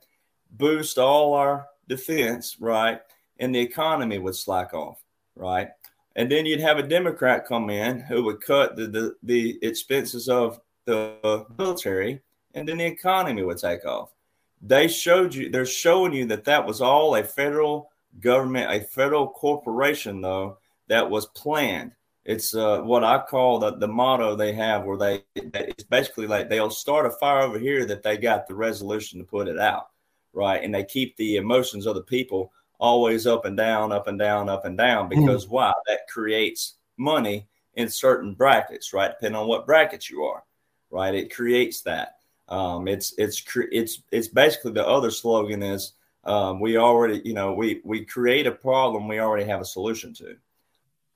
boost 0.52 0.98
all 0.98 1.34
our 1.34 1.68
defense, 1.88 2.58
right? 2.60 3.02
And 3.40 3.54
the 3.54 3.60
economy 3.60 4.20
would 4.20 4.36
slack 4.36 4.74
off, 4.74 5.04
right? 5.36 5.70
And 6.16 6.32
then 6.32 6.46
you'd 6.46 6.60
have 6.60 6.78
a 6.78 6.84
Democrat 6.84 7.46
come 7.46 7.70
in 7.70 8.00
who 8.00 8.24
would 8.24 8.42
cut 8.42 8.76
the, 8.76 8.88
the, 8.88 9.16
the 9.24 9.60
expenses 9.62 10.28
of 10.28 10.60
the 10.86 11.46
military 11.58 12.22
and 12.54 12.68
then 12.68 12.78
the 12.78 12.86
economy 12.86 13.44
would 13.44 13.60
take 13.60 13.86
off. 13.86 14.14
They 14.62 14.88
showed 14.88 15.36
you, 15.36 15.50
they're 15.50 15.66
showing 15.66 16.14
you 16.14 16.26
that 16.26 16.46
that 16.46 16.66
was 16.66 16.82
all 16.82 17.16
a 17.16 17.24
federal 17.24 17.92
government, 18.20 18.72
a 18.72 18.84
federal 18.84 19.30
corporation, 19.30 20.22
though, 20.22 20.58
that 20.88 21.08
was 21.08 21.28
planned. 21.28 21.92
It's 22.26 22.56
uh, 22.56 22.82
what 22.82 23.04
I 23.04 23.20
call 23.20 23.60
the, 23.60 23.78
the 23.78 23.88
motto 23.88 24.36
they 24.36 24.54
have, 24.54 24.86
where 24.86 24.98
they 24.98 25.24
it's 25.36 25.84
basically 25.84 26.28
like 26.28 26.50
they'll 26.50 26.70
start 26.70 27.06
a 27.06 27.12
fire 27.12 27.44
over 27.44 27.60
here 27.60 27.86
that 27.86 28.04
they 28.04 28.18
got 28.18 28.48
the 28.48 28.56
resolution 28.56 29.20
to 29.20 29.26
put 29.26 29.48
it 29.48 29.60
out, 29.60 29.90
right? 30.38 30.64
And 30.64 30.74
they 30.74 30.84
keep 30.84 31.18
the 31.18 31.38
emotions 31.38 31.88
of 31.88 31.96
the 31.96 32.04
people 32.04 32.54
always 32.80 33.26
up 33.26 33.46
and 33.46 33.58
down, 33.58 33.92
up 33.92 34.08
and 34.08 34.20
down, 34.20 34.48
up 34.48 34.66
and 34.66 34.78
down, 34.78 35.10
hmm. 35.10 35.20
because 35.20 35.48
mm. 35.48 35.50
why? 35.50 35.74
That 35.88 36.08
creates 36.08 36.76
money 36.96 37.48
in 37.74 37.90
certain 37.90 38.34
brackets, 38.34 38.94
right? 38.94 39.12
Depending 39.12 39.40
on 39.40 39.48
what 39.48 39.66
brackets 39.66 40.10
you 40.10 40.24
are, 40.24 40.44
right? 40.92 41.14
It 41.14 41.34
creates 41.34 41.82
that. 41.82 42.18
Um, 42.50 42.88
it's 42.88 43.14
it's 43.18 43.44
it's 43.72 44.04
it's 44.12 44.28
basically 44.30 44.72
the 44.72 44.88
other 44.88 45.12
slogan 45.12 45.62
is 45.62 45.94
um, 46.24 46.60
we 46.60 46.78
already 46.78 47.22
you 47.26 47.34
know 47.34 47.54
we 47.54 47.82
we 47.84 48.06
create 48.06 48.48
a 48.48 48.52
problem 48.52 49.08
we 49.08 49.20
already 49.20 49.46
have 49.46 49.60
a 49.60 49.66
solution 49.66 50.14
to. 50.14 50.38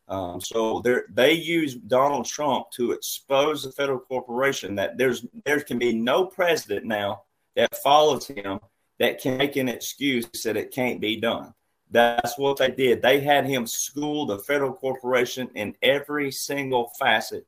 Um, 0.07 0.41
so 0.41 0.81
they 0.83 0.97
they 1.13 1.33
use 1.33 1.75
Donald 1.75 2.25
Trump 2.25 2.69
to 2.71 2.91
expose 2.91 3.63
the 3.63 3.71
federal 3.71 3.99
corporation 3.99 4.75
that 4.75 4.97
there's 4.97 5.25
there 5.45 5.61
can 5.61 5.79
be 5.79 5.93
no 5.93 6.25
president 6.25 6.85
now 6.85 7.21
that 7.55 7.75
follows 7.77 8.27
him 8.27 8.59
that 9.01 9.19
can 9.19 9.35
make 9.35 9.55
an 9.55 9.67
excuse 9.67 10.27
that 10.43 10.55
it 10.55 10.69
can't 10.69 11.01
be 11.01 11.19
done. 11.19 11.55
That's 11.89 12.37
what 12.37 12.57
they 12.57 12.69
did. 12.69 13.01
They 13.01 13.19
had 13.19 13.47
him 13.47 13.65
school 13.65 14.27
the 14.27 14.37
federal 14.37 14.73
corporation 14.73 15.49
in 15.55 15.75
every 15.81 16.31
single 16.31 16.91
facet, 16.99 17.47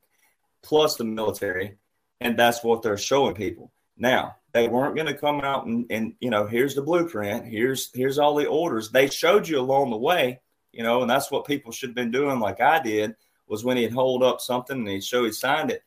plus 0.63 0.95
the 0.95 1.03
military, 1.03 1.77
and 2.19 2.35
that's 2.35 2.63
what 2.63 2.81
they're 2.81 2.97
showing 2.97 3.35
people. 3.35 3.71
Now, 3.95 4.37
they 4.51 4.67
weren't 4.67 4.95
going 4.95 5.05
to 5.07 5.13
come 5.13 5.41
out 5.41 5.67
and, 5.67 5.85
and, 5.91 6.15
you 6.19 6.31
know, 6.31 6.47
here's 6.47 6.73
the 6.73 6.81
blueprint, 6.81 7.45
here's 7.45 7.91
here's 7.93 8.17
all 8.17 8.33
the 8.33 8.47
orders. 8.47 8.89
They 8.89 9.07
showed 9.07 9.47
you 9.47 9.59
along 9.59 9.91
the 9.91 9.97
way, 9.97 10.39
you 10.71 10.81
know, 10.81 11.01
and 11.01 11.09
that's 11.09 11.29
what 11.29 11.45
people 11.45 11.71
should 11.71 11.89
have 11.89 11.95
been 11.95 12.09
doing, 12.09 12.39
like 12.39 12.61
I 12.61 12.81
did, 12.81 13.15
was 13.45 13.63
when 13.63 13.77
he'd 13.77 13.93
hold 13.93 14.23
up 14.23 14.41
something 14.41 14.79
and 14.79 14.87
he'd 14.87 15.03
show 15.03 15.23
he 15.23 15.31
signed 15.31 15.69
it. 15.69 15.83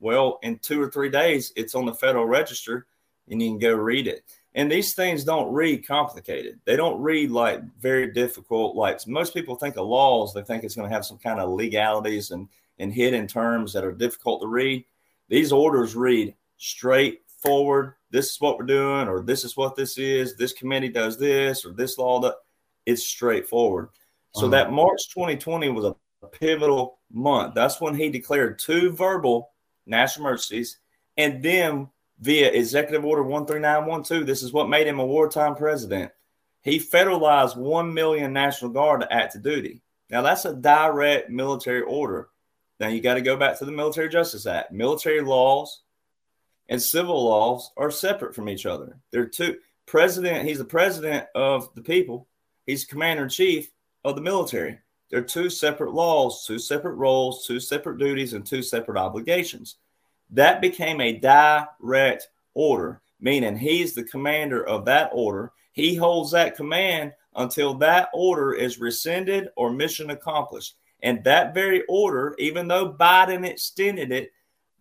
Well, 0.00 0.40
in 0.42 0.58
two 0.58 0.82
or 0.82 0.90
three 0.90 1.08
days, 1.08 1.52
it's 1.54 1.76
on 1.76 1.86
the 1.86 1.94
Federal 1.94 2.26
Register, 2.26 2.88
and 3.30 3.40
you 3.40 3.50
can 3.50 3.60
go 3.60 3.74
read 3.74 4.08
it. 4.08 4.24
And 4.56 4.70
these 4.70 4.94
things 4.94 5.24
don't 5.24 5.52
read 5.52 5.86
complicated. 5.86 6.60
They 6.64 6.76
don't 6.76 7.00
read 7.00 7.30
like 7.30 7.60
very 7.80 8.12
difficult. 8.12 8.76
Like 8.76 9.06
most 9.08 9.34
people 9.34 9.56
think 9.56 9.76
of 9.76 9.86
laws, 9.86 10.32
they 10.32 10.42
think 10.42 10.62
it's 10.62 10.76
going 10.76 10.88
to 10.88 10.94
have 10.94 11.04
some 11.04 11.18
kind 11.18 11.40
of 11.40 11.50
legalities 11.50 12.30
and 12.30 12.48
and 12.78 12.92
hidden 12.92 13.26
terms 13.26 13.72
that 13.72 13.84
are 13.84 13.92
difficult 13.92 14.40
to 14.42 14.48
read. 14.48 14.84
These 15.28 15.52
orders 15.52 15.94
read 15.94 16.34
straightforward. 16.56 17.94
This 18.10 18.30
is 18.30 18.40
what 18.40 18.58
we're 18.58 18.66
doing, 18.66 19.08
or 19.08 19.22
this 19.22 19.44
is 19.44 19.56
what 19.56 19.76
this 19.76 19.98
is. 19.98 20.36
This 20.36 20.52
committee 20.52 20.88
does 20.88 21.18
this, 21.18 21.64
or 21.64 21.72
this 21.72 21.98
law. 21.98 22.20
That 22.20 22.34
it's 22.86 23.04
straightforward. 23.04 23.88
So 24.34 24.42
uh-huh. 24.42 24.50
that 24.50 24.72
March 24.72 25.08
2020 25.10 25.68
was 25.70 25.84
a 25.84 26.26
pivotal 26.26 26.98
month. 27.12 27.54
That's 27.54 27.80
when 27.80 27.94
he 27.94 28.08
declared 28.08 28.58
two 28.58 28.90
verbal 28.90 29.50
national 29.86 30.26
emergencies, 30.26 30.78
and 31.16 31.42
then 31.42 31.88
via 32.20 32.50
Executive 32.50 33.04
Order 33.04 33.22
13912, 33.22 34.26
this 34.26 34.42
is 34.42 34.52
what 34.52 34.68
made 34.68 34.86
him 34.86 34.98
a 34.98 35.06
wartime 35.06 35.54
president. 35.54 36.12
He 36.62 36.78
federalized 36.78 37.56
1 37.56 37.92
million 37.92 38.32
National 38.32 38.70
Guard 38.70 39.02
to 39.02 39.12
act 39.12 39.36
active 39.36 39.42
duty. 39.42 39.82
Now, 40.10 40.22
that's 40.22 40.44
a 40.44 40.54
direct 40.54 41.30
military 41.30 41.82
order. 41.82 42.28
Now, 42.80 42.88
you 42.88 43.00
got 43.00 43.14
to 43.14 43.20
go 43.20 43.36
back 43.36 43.58
to 43.58 43.64
the 43.64 43.72
Military 43.72 44.08
Justice 44.08 44.46
Act. 44.46 44.72
Military 44.72 45.20
laws 45.20 45.82
and 46.68 46.80
civil 46.80 47.24
laws 47.24 47.70
are 47.76 47.90
separate 47.90 48.34
from 48.34 48.48
each 48.48 48.66
other. 48.66 48.98
They're 49.10 49.26
two 49.26 49.58
president, 49.86 50.48
he's 50.48 50.58
the 50.58 50.64
president 50.64 51.26
of 51.34 51.72
the 51.74 51.82
people, 51.82 52.28
he's 52.66 52.84
commander 52.84 53.24
in 53.24 53.28
chief 53.28 53.70
of 54.04 54.16
the 54.16 54.22
military. 54.22 54.78
They're 55.10 55.22
two 55.22 55.50
separate 55.50 55.92
laws, 55.92 56.44
two 56.46 56.58
separate 56.58 56.94
roles, 56.94 57.46
two 57.46 57.60
separate 57.60 57.98
duties, 57.98 58.32
and 58.32 58.44
two 58.44 58.62
separate 58.62 58.98
obligations. 58.98 59.76
That 60.30 60.60
became 60.60 61.00
a 61.00 61.18
direct 61.18 62.28
order, 62.54 63.00
meaning 63.20 63.56
he's 63.56 63.94
the 63.94 64.04
commander 64.04 64.66
of 64.66 64.84
that 64.86 65.10
order. 65.12 65.52
He 65.72 65.94
holds 65.94 66.30
that 66.32 66.56
command 66.56 67.12
until 67.36 67.74
that 67.74 68.08
order 68.14 68.52
is 68.54 68.78
rescinded 68.78 69.48
or 69.56 69.72
mission 69.72 70.10
accomplished. 70.10 70.76
And 71.02 71.22
that 71.24 71.52
very 71.52 71.82
order, 71.88 72.34
even 72.38 72.68
though 72.68 72.92
Biden 72.92 73.46
extended 73.46 74.10
it, 74.12 74.32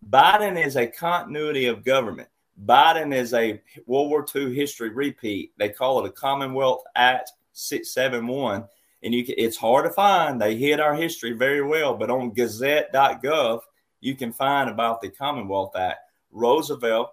Biden 0.10 0.63
is 0.63 0.75
a 0.75 0.88
continuity 0.88 1.65
of 1.65 1.84
government. 1.84 2.29
Biden 2.65 3.13
is 3.13 3.34
a 3.34 3.62
World 3.88 4.10
War 4.10 4.25
II 4.34 4.53
history 4.53 4.89
repeat. 4.89 5.51
They 5.58 5.69
call 5.69 6.03
it 6.03 6.10
a 6.10 6.12
Commonwealth 6.12 6.84
Act 6.95 7.32
671. 7.53 8.65
And 9.01 9.13
you 9.13 9.25
can, 9.25 9.36
it's 9.38 9.58
hard 9.58 9.86
to 9.86 9.91
find. 9.91 10.39
They 10.39 10.56
hid 10.56 10.79
our 10.79 10.93
history 10.93 11.34
very 11.34 11.62
well, 11.62 11.93
but 11.95 12.10
on 12.10 12.32
gazette.gov, 12.32 13.62
you 14.03 14.15
can 14.15 14.33
find 14.33 14.69
about 14.69 15.01
the 15.01 15.09
Commonwealth 15.09 15.75
Act. 15.75 15.99
Roosevelt 16.31 17.11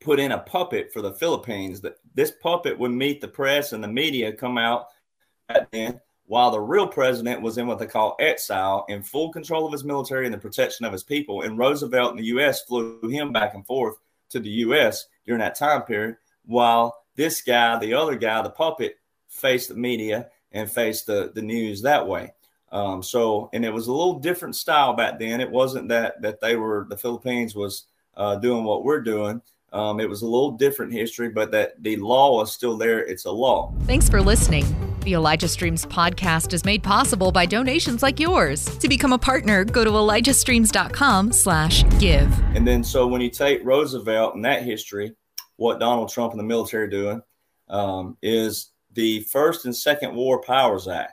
put 0.00 0.18
in 0.18 0.32
a 0.32 0.38
puppet 0.38 0.92
for 0.92 1.02
the 1.02 1.12
Philippines. 1.12 1.80
That 1.80 1.96
this 2.14 2.32
puppet 2.42 2.78
would 2.78 2.92
meet 2.92 3.20
the 3.20 3.28
press 3.28 3.72
and 3.72 3.82
the 3.82 3.88
media 3.88 4.32
come 4.32 4.58
out 4.58 4.86
back 5.48 5.70
then 5.70 6.00
while 6.30 6.50
the 6.52 6.60
real 6.60 6.86
president 6.86 7.42
was 7.42 7.58
in 7.58 7.66
what 7.66 7.80
they 7.80 7.86
call 7.86 8.16
exile 8.20 8.84
in 8.88 9.02
full 9.02 9.32
control 9.32 9.66
of 9.66 9.72
his 9.72 9.82
military 9.82 10.26
and 10.26 10.32
the 10.32 10.38
protection 10.38 10.86
of 10.86 10.92
his 10.92 11.02
people. 11.02 11.42
And 11.42 11.58
Roosevelt 11.58 12.12
in 12.12 12.16
the 12.18 12.26
U.S. 12.26 12.62
flew 12.62 13.00
him 13.02 13.32
back 13.32 13.54
and 13.54 13.66
forth 13.66 13.96
to 14.28 14.38
the 14.38 14.48
U.S. 14.48 15.06
during 15.26 15.40
that 15.40 15.56
time 15.56 15.82
period, 15.82 16.16
while 16.44 16.96
this 17.16 17.42
guy, 17.42 17.78
the 17.80 17.94
other 17.94 18.14
guy, 18.14 18.42
the 18.42 18.50
puppet, 18.50 18.96
faced 19.28 19.70
the 19.70 19.74
media 19.74 20.28
and 20.52 20.70
faced 20.70 21.06
the, 21.06 21.32
the 21.34 21.42
news 21.42 21.82
that 21.82 22.06
way. 22.06 22.32
Um, 22.72 23.02
so, 23.02 23.50
and 23.52 23.64
it 23.64 23.72
was 23.72 23.88
a 23.88 23.92
little 23.92 24.18
different 24.18 24.56
style 24.56 24.94
back 24.94 25.18
then. 25.18 25.40
It 25.40 25.50
wasn't 25.50 25.88
that 25.88 26.22
that 26.22 26.40
they 26.40 26.56
were 26.56 26.86
the 26.88 26.96
Philippines 26.96 27.54
was 27.54 27.86
uh, 28.16 28.36
doing 28.36 28.64
what 28.64 28.84
we're 28.84 29.00
doing. 29.00 29.42
Um, 29.72 30.00
it 30.00 30.08
was 30.08 30.22
a 30.22 30.26
little 30.26 30.52
different 30.52 30.92
history, 30.92 31.28
but 31.28 31.52
that 31.52 31.80
the 31.82 31.96
law 31.96 32.42
is 32.42 32.52
still 32.52 32.76
there. 32.76 33.04
It's 33.04 33.24
a 33.24 33.30
law. 33.30 33.72
Thanks 33.84 34.08
for 34.08 34.20
listening. 34.20 34.64
The 35.02 35.14
Elijah 35.14 35.48
Streams 35.48 35.86
podcast 35.86 36.52
is 36.52 36.64
made 36.64 36.82
possible 36.82 37.32
by 37.32 37.46
donations 37.46 38.02
like 38.02 38.20
yours. 38.20 38.64
To 38.78 38.88
become 38.88 39.12
a 39.12 39.18
partner, 39.18 39.64
go 39.64 39.84
to 39.84 39.90
elijahstreams.com 39.90 41.32
slash 41.32 41.84
give. 41.98 42.38
And 42.54 42.66
then 42.66 42.84
so 42.84 43.06
when 43.06 43.20
you 43.20 43.30
take 43.30 43.64
Roosevelt 43.64 44.34
and 44.34 44.44
that 44.44 44.62
history, 44.62 45.14
what 45.56 45.78
Donald 45.78 46.10
Trump 46.10 46.32
and 46.32 46.40
the 46.40 46.44
military 46.44 46.84
are 46.84 46.88
doing 46.88 47.22
um, 47.68 48.16
is 48.22 48.72
the 48.92 49.20
First 49.20 49.64
and 49.64 49.74
Second 49.74 50.14
War 50.14 50.42
Powers 50.42 50.88
Act. 50.88 51.12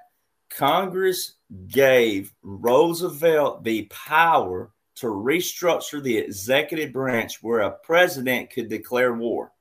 Congress 0.49 1.33
gave 1.67 2.33
Roosevelt 2.41 3.63
the 3.63 3.83
power 3.85 4.71
to 4.95 5.07
restructure 5.07 6.01
the 6.01 6.17
executive 6.17 6.91
branch 6.91 7.41
where 7.43 7.59
a 7.59 7.71
president 7.71 8.49
could 8.49 8.67
declare 8.67 9.13
war. 9.13 9.51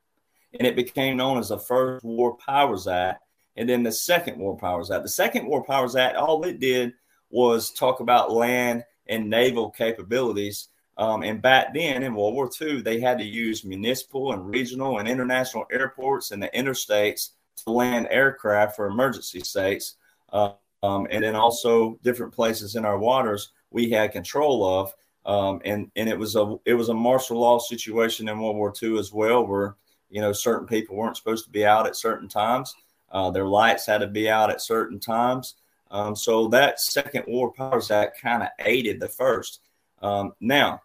And 0.59 0.67
it 0.67 0.77
became 0.77 1.19
known 1.19 1.39
as 1.39 1.51
the 1.51 1.59
First 1.59 2.05
War 2.05 2.37
Powers 2.39 2.87
Act 2.87 3.23
and 3.57 3.69
then 3.69 3.83
the 3.83 3.93
Second 3.93 4.39
War 4.39 4.57
Powers 4.57 4.91
Act. 4.91 5.03
The 5.03 5.09
Second 5.09 5.47
War 5.47 5.63
Powers 5.65 5.97
Act, 5.97 6.17
all 6.17 6.45
it 6.45 6.61
did 6.61 6.95
was 7.31 7.71
talk 7.71 8.01
about 8.01 8.33
land 8.33 8.85
and 9.07 9.29
naval 9.29 9.71
capabilities. 9.71 10.69
Um, 10.99 11.23
and 11.23 11.43
back 11.43 11.75
then 11.75 12.03
in 12.03 12.15
World 12.15 12.35
War 12.35 12.51
II, 12.61 12.81
they 12.81 13.01
had 13.01 13.19
to 13.19 13.25
use 13.25 13.65
municipal 13.65 14.33
and 14.33 14.49
regional 14.49 14.99
and 14.99 15.09
international 15.09 15.67
airports 15.71 16.31
and 16.31 16.43
the 16.43 16.49
interstates 16.55 17.31
to 17.65 17.73
land 17.73 18.09
aircraft 18.11 18.77
for 18.77 18.87
emergency 18.87 19.41
states. 19.41 19.97
Uh, 20.33 20.53
um, 20.83 21.07
and 21.11 21.25
then 21.25 21.35
also 21.35 21.99
different 22.03 22.33
places 22.33 22.77
in 22.77 22.85
our 22.85 22.99
waters 22.99 23.51
we 23.71 23.91
had 23.91 24.13
control 24.13 24.65
of. 24.65 24.95
Um, 25.25 25.61
and 25.65 25.91
and 25.97 26.09
it 26.09 26.19
was 26.19 26.37
a 26.37 26.57
it 26.65 26.75
was 26.75 26.89
a 26.89 26.95
martial 26.95 27.41
law 27.41 27.59
situation 27.59 28.29
in 28.29 28.39
World 28.39 28.57
War 28.57 28.73
II 28.81 28.99
as 28.99 29.13
well, 29.13 29.45
where 29.45 29.75
you 30.09 30.21
know 30.21 30.33
certain 30.33 30.67
people 30.67 30.97
weren't 30.97 31.17
supposed 31.17 31.45
to 31.47 31.51
be 31.51 31.67
out 31.67 31.87
at 31.87 31.97
certain 31.97 32.29
times. 32.29 32.75
Uh, 33.11 33.31
their 33.31 33.47
lights 33.47 33.87
had 33.87 33.99
to 33.99 34.07
be 34.07 34.29
out 34.31 34.51
at 34.51 34.61
certain 34.61 35.01
times. 35.01 35.57
Um, 35.91 36.15
so 36.17 36.49
that 36.49 36.81
Second 36.81 37.25
War 37.27 37.53
Powers 37.53 37.91
Act 37.91 38.21
kind 38.21 38.43
of 38.43 38.49
aided 38.61 39.01
the 39.01 39.09
first. 39.09 39.61
Um, 40.03 40.33
now, 40.41 40.83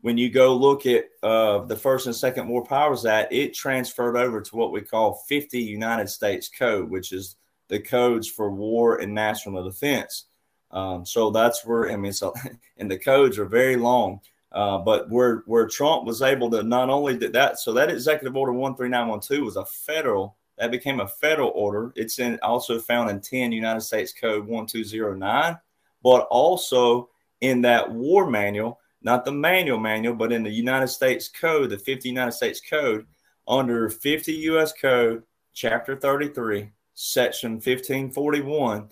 when 0.00 0.18
you 0.18 0.30
go 0.30 0.56
look 0.56 0.86
at 0.86 1.06
uh, 1.22 1.60
the 1.64 1.76
First 1.76 2.06
and 2.06 2.14
Second 2.14 2.48
War 2.48 2.64
Powers 2.64 3.06
Act, 3.06 3.32
it 3.32 3.54
transferred 3.54 4.16
over 4.16 4.40
to 4.40 4.56
what 4.56 4.72
we 4.72 4.80
call 4.80 5.22
50 5.28 5.60
United 5.60 6.08
States 6.08 6.48
Code, 6.48 6.90
which 6.90 7.12
is 7.12 7.36
the 7.70 7.80
codes 7.80 8.28
for 8.28 8.50
war 8.50 8.96
and 8.98 9.14
national 9.14 9.64
defense. 9.64 10.26
Um, 10.72 11.06
so 11.06 11.30
that's 11.30 11.64
where 11.64 11.90
I 11.90 11.96
mean, 11.96 12.12
so 12.12 12.34
and 12.76 12.90
the 12.90 12.98
codes 12.98 13.38
are 13.38 13.46
very 13.46 13.76
long. 13.76 14.20
Uh, 14.52 14.78
but 14.78 15.08
where 15.08 15.44
where 15.46 15.68
Trump 15.68 16.04
was 16.04 16.22
able 16.22 16.50
to 16.50 16.62
not 16.62 16.90
only 16.90 17.16
did 17.16 17.32
that, 17.32 17.58
so 17.58 17.72
that 17.72 17.90
Executive 17.90 18.36
Order 18.36 18.52
13912 18.52 19.44
was 19.44 19.56
a 19.56 19.64
federal 19.64 20.36
that 20.58 20.72
became 20.72 21.00
a 21.00 21.08
federal 21.08 21.52
order. 21.54 21.92
It's 21.96 22.18
in 22.18 22.38
also 22.42 22.78
found 22.78 23.10
in 23.10 23.20
10 23.20 23.52
United 23.52 23.80
States 23.80 24.12
Code 24.12 24.46
1209, 24.46 25.56
but 26.02 26.26
also 26.30 27.08
in 27.40 27.62
that 27.62 27.90
war 27.90 28.28
manual, 28.28 28.78
not 29.02 29.24
the 29.24 29.32
manual 29.32 29.78
manual, 29.78 30.14
but 30.14 30.32
in 30.32 30.42
the 30.42 30.50
United 30.50 30.88
States 30.88 31.28
Code, 31.28 31.70
the 31.70 31.78
50 31.78 32.08
United 32.08 32.32
States 32.32 32.60
Code, 32.60 33.06
under 33.48 33.88
50 33.88 34.32
U.S. 34.32 34.72
Code, 34.72 35.22
Chapter 35.52 35.96
33, 35.96 36.70
Section 37.02 37.52
1541, 37.52 38.90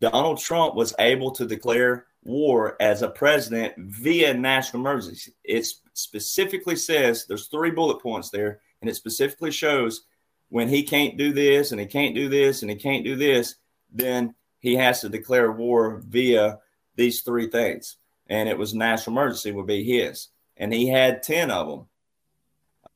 Donald 0.00 0.38
Trump 0.38 0.74
was 0.74 0.94
able 0.98 1.30
to 1.32 1.44
declare 1.44 2.06
war 2.24 2.76
as 2.80 3.02
a 3.02 3.10
president 3.10 3.74
via 3.76 4.32
national 4.32 4.80
emergency. 4.80 5.34
It 5.44 5.66
specifically 5.92 6.76
says 6.76 7.26
there's 7.26 7.48
three 7.48 7.72
bullet 7.72 8.00
points 8.00 8.30
there, 8.30 8.60
and 8.80 8.88
it 8.88 8.94
specifically 8.94 9.50
shows 9.50 10.06
when 10.48 10.66
he 10.66 10.82
can't 10.82 11.18
do 11.18 11.30
this 11.30 11.72
and 11.72 11.80
he 11.80 11.86
can't 11.86 12.14
do 12.14 12.30
this 12.30 12.62
and 12.62 12.70
he 12.70 12.76
can't 12.76 13.04
do 13.04 13.16
this, 13.16 13.56
then 13.92 14.34
he 14.58 14.74
has 14.76 15.02
to 15.02 15.10
declare 15.10 15.52
war 15.52 16.02
via 16.06 16.58
these 16.96 17.20
three 17.20 17.50
things. 17.50 17.98
And 18.28 18.48
it 18.48 18.56
was 18.56 18.72
national 18.72 19.18
emergency 19.18 19.52
would 19.52 19.66
be 19.66 19.84
his. 19.84 20.28
And 20.56 20.72
he 20.72 20.88
had 20.88 21.22
10 21.22 21.50
of 21.50 21.68
them, 21.68 21.86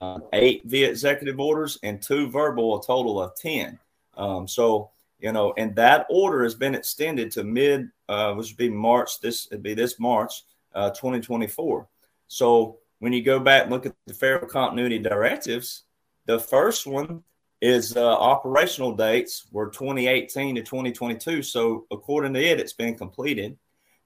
uh, 0.01 0.21
eight 0.33 0.63
via 0.65 0.89
executive 0.89 1.39
orders 1.39 1.79
and 1.83 2.01
two 2.01 2.31
verbal, 2.31 2.81
a 2.81 2.83
total 2.83 3.21
of 3.21 3.37
10. 3.37 3.79
Um, 4.17 4.47
so, 4.49 4.91
you 5.19 5.33
know, 5.33 5.55
and 5.57 5.75
that 5.77 6.07
order 6.11 6.43
has 6.43 6.55
been 6.55 6.75
extended 6.75 7.31
to 7.33 7.45
mid, 7.45 7.91
uh, 8.09 8.35
which 8.35 8.51
would 8.51 8.57
be 8.57 8.71
March, 8.71 9.21
this 9.21 9.49
would 9.51 9.63
be 9.63 9.75
this 9.75 9.99
March, 9.99 10.45
uh, 10.75 10.91
2024. 10.91 11.89
So 12.29 12.79
when 12.99 13.13
you 13.13 13.23
go 13.23 13.39
back 13.39 13.63
and 13.63 13.73
look 13.73 13.87
at 13.87 13.95
the 14.07 14.15
federal 14.15 14.47
continuity 14.47 14.99
directives, 14.99 15.85
the 16.27 16.39
first 16.39 16.87
one 16.87 17.23
is 17.61 17.97
uh, 17.97 18.07
operational 18.07 18.95
dates 18.95 19.47
were 19.51 19.71
2018 19.71 20.57
to 20.57 20.63
2022. 20.63 21.43
So 21.43 21.87
according 21.91 22.35
to 22.35 22.41
it, 22.41 22.61
it's 22.61 22.73
been 22.73 22.95
completed. 22.95 23.57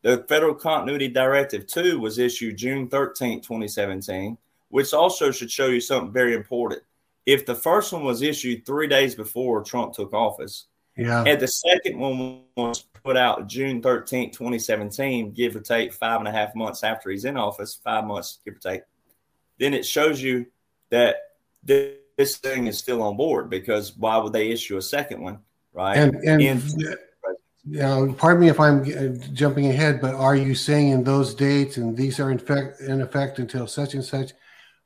The 0.02 0.24
Federal 0.28 0.54
Continuity 0.54 1.08
Directive 1.08 1.66
2 1.66 1.98
was 1.98 2.18
issued 2.18 2.56
June 2.56 2.88
13, 2.88 3.40
2017, 3.40 4.38
which 4.68 4.92
also 4.94 5.32
should 5.32 5.50
show 5.50 5.66
you 5.66 5.80
something 5.80 6.12
very 6.12 6.34
important. 6.34 6.82
If 7.28 7.44
the 7.44 7.54
first 7.54 7.92
one 7.92 8.04
was 8.04 8.22
issued 8.22 8.64
three 8.64 8.86
days 8.86 9.14
before 9.14 9.62
Trump 9.62 9.92
took 9.92 10.14
office, 10.14 10.64
yeah. 10.96 11.24
and 11.24 11.38
the 11.38 11.46
second 11.46 11.98
one 11.98 12.40
was 12.56 12.80
put 13.04 13.18
out 13.18 13.46
June 13.46 13.82
13, 13.82 14.30
2017, 14.30 15.32
give 15.32 15.54
or 15.54 15.60
take 15.60 15.92
five 15.92 16.20
and 16.20 16.26
a 16.26 16.32
half 16.32 16.54
months 16.54 16.82
after 16.82 17.10
he's 17.10 17.26
in 17.26 17.36
office, 17.36 17.78
five 17.84 18.06
months, 18.06 18.38
give 18.46 18.54
or 18.54 18.58
take, 18.58 18.80
then 19.58 19.74
it 19.74 19.84
shows 19.84 20.22
you 20.22 20.46
that 20.88 21.16
this 21.62 22.38
thing 22.38 22.66
is 22.66 22.78
still 22.78 23.02
on 23.02 23.18
board 23.18 23.50
because 23.50 23.94
why 23.98 24.16
would 24.16 24.32
they 24.32 24.48
issue 24.48 24.78
a 24.78 24.82
second 24.82 25.20
one, 25.20 25.40
right? 25.74 25.98
And, 25.98 26.14
and 26.24 26.40
in, 26.40 26.62
yeah, 27.66 28.06
pardon 28.16 28.40
me 28.40 28.48
if 28.48 28.58
I'm 28.58 28.80
uh, 28.80 29.22
jumping 29.34 29.66
ahead, 29.66 30.00
but 30.00 30.14
are 30.14 30.34
you 30.34 30.54
saying 30.54 30.88
in 30.88 31.04
those 31.04 31.34
dates 31.34 31.76
and 31.76 31.94
these 31.94 32.20
are 32.20 32.30
in 32.30 32.38
effect, 32.38 32.80
in 32.80 33.02
effect 33.02 33.38
until 33.38 33.66
such 33.66 33.92
and 33.92 34.02
such? 34.02 34.32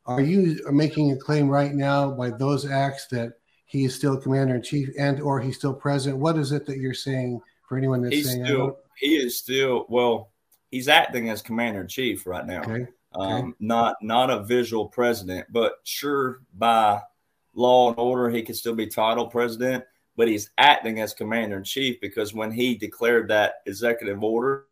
Are 0.06 0.20
you 0.20 0.60
making 0.72 1.12
a 1.12 1.16
claim 1.16 1.48
right 1.48 1.72
now 1.72 2.10
by 2.10 2.30
those 2.30 2.68
acts 2.68 3.06
that 3.08 3.34
he 3.66 3.84
is 3.84 3.94
still 3.94 4.16
commander 4.16 4.56
in 4.56 4.62
chief 4.62 4.88
and 4.98 5.20
or 5.20 5.40
he's 5.40 5.56
still 5.56 5.74
president? 5.74 6.20
What 6.20 6.36
is 6.38 6.52
it 6.52 6.66
that 6.66 6.78
you're 6.78 6.94
saying 6.94 7.40
for 7.68 7.78
anyone 7.78 8.02
that's 8.02 8.14
he's 8.14 8.26
saying 8.26 8.44
still, 8.44 8.78
he 8.98 9.16
is 9.16 9.38
still 9.38 9.86
well, 9.88 10.32
he's 10.70 10.88
acting 10.88 11.30
as 11.30 11.40
commander 11.40 11.82
in 11.82 11.88
chief 11.88 12.26
right 12.26 12.46
now. 12.46 12.62
Okay. 12.62 12.86
Um, 13.14 13.32
okay. 13.32 13.52
not 13.60 13.96
not 14.02 14.30
a 14.30 14.42
visual 14.42 14.88
president, 14.88 15.46
but 15.50 15.74
sure 15.84 16.40
by 16.54 17.00
law 17.54 17.90
and 17.90 17.98
order, 17.98 18.28
he 18.30 18.42
could 18.42 18.56
still 18.56 18.74
be 18.74 18.86
titled 18.86 19.30
president, 19.30 19.84
but 20.16 20.28
he's 20.28 20.50
acting 20.58 21.00
as 21.00 21.14
commander 21.14 21.58
in 21.58 21.64
chief 21.64 22.00
because 22.00 22.34
when 22.34 22.50
he 22.50 22.74
declared 22.74 23.28
that 23.28 23.56
executive 23.66 24.22
order, 24.22 24.64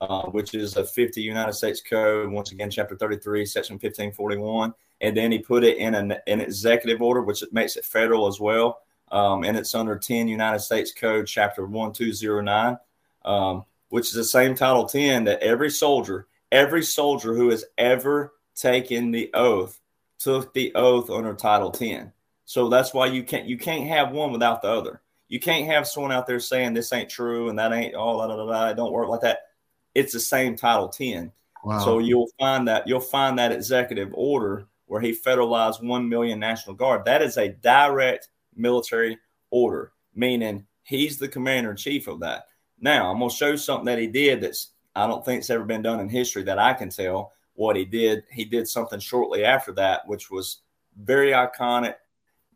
uh, 0.00 0.26
which 0.26 0.54
is 0.54 0.76
a 0.76 0.84
50 0.84 1.20
United 1.20 1.52
States 1.52 1.80
Code, 1.80 2.30
once 2.30 2.52
again, 2.52 2.70
chapter 2.70 2.96
33, 2.96 3.44
section 3.44 3.74
1541, 3.74 4.72
and 5.00 5.16
then 5.16 5.32
he 5.32 5.38
put 5.38 5.64
it 5.64 5.78
in 5.78 5.94
an, 5.94 6.14
an 6.26 6.40
executive 6.40 7.02
order, 7.02 7.22
which 7.22 7.42
makes 7.52 7.76
it 7.76 7.84
federal 7.84 8.26
as 8.26 8.40
well. 8.40 8.80
Um, 9.10 9.44
and 9.44 9.56
it's 9.56 9.74
under 9.74 9.98
10 9.98 10.28
United 10.28 10.60
States 10.60 10.92
Code, 10.92 11.26
chapter 11.26 11.66
1209, 11.66 12.78
um, 13.24 13.64
which 13.88 14.08
is 14.08 14.14
the 14.14 14.24
same 14.24 14.54
Title 14.54 14.84
10 14.84 15.24
that 15.24 15.42
every 15.42 15.70
soldier, 15.70 16.26
every 16.52 16.82
soldier 16.82 17.34
who 17.34 17.48
has 17.50 17.64
ever 17.78 18.34
taken 18.54 19.10
the 19.10 19.30
oath 19.34 19.80
took 20.18 20.52
the 20.52 20.74
oath 20.74 21.10
under 21.10 21.34
Title 21.34 21.70
10. 21.70 22.12
So 22.44 22.68
that's 22.68 22.94
why 22.94 23.06
you 23.06 23.22
can't 23.22 23.46
you 23.46 23.58
can't 23.58 23.88
have 23.88 24.12
one 24.12 24.32
without 24.32 24.62
the 24.62 24.68
other. 24.68 25.02
You 25.28 25.38
can't 25.38 25.66
have 25.66 25.86
someone 25.86 26.12
out 26.12 26.26
there 26.26 26.40
saying 26.40 26.72
this 26.72 26.92
ain't 26.92 27.10
true 27.10 27.50
and 27.50 27.58
that 27.58 27.72
ain't 27.72 27.94
all 27.94 28.20
oh, 28.20 28.46
that. 28.50 28.70
It 28.70 28.76
don't 28.76 28.92
work 28.92 29.08
like 29.08 29.20
that. 29.20 29.47
It's 29.94 30.12
the 30.12 30.20
same 30.20 30.56
Title 30.56 30.88
10. 30.88 31.32
Wow. 31.64 31.84
So 31.84 31.98
you'll 31.98 32.30
find 32.38 32.68
that 32.68 32.86
you'll 32.86 33.00
find 33.00 33.38
that 33.38 33.52
executive 33.52 34.10
order 34.14 34.66
where 34.86 35.00
he 35.00 35.12
federalized 35.12 35.82
one 35.82 36.08
million 36.08 36.38
National 36.38 36.74
Guard. 36.74 37.04
That 37.04 37.22
is 37.22 37.36
a 37.36 37.48
direct 37.48 38.28
military 38.54 39.18
order, 39.50 39.92
meaning 40.14 40.66
he's 40.82 41.18
the 41.18 41.28
commander 41.28 41.70
in 41.70 41.76
chief 41.76 42.06
of 42.06 42.20
that. 42.20 42.46
Now 42.80 43.10
I'm 43.10 43.18
gonna 43.18 43.30
show 43.30 43.56
something 43.56 43.86
that 43.86 43.98
he 43.98 44.06
did 44.06 44.40
that's 44.40 44.70
I 44.94 45.06
don't 45.06 45.24
think 45.24 45.40
it's 45.40 45.50
ever 45.50 45.64
been 45.64 45.82
done 45.82 46.00
in 46.00 46.08
history 46.08 46.42
that 46.44 46.58
I 46.58 46.74
can 46.74 46.90
tell 46.90 47.32
what 47.54 47.76
he 47.76 47.84
did. 47.84 48.24
He 48.30 48.44
did 48.44 48.68
something 48.68 49.00
shortly 49.00 49.44
after 49.44 49.72
that, 49.72 50.06
which 50.06 50.30
was 50.30 50.62
very 51.00 51.32
iconic, 51.32 51.94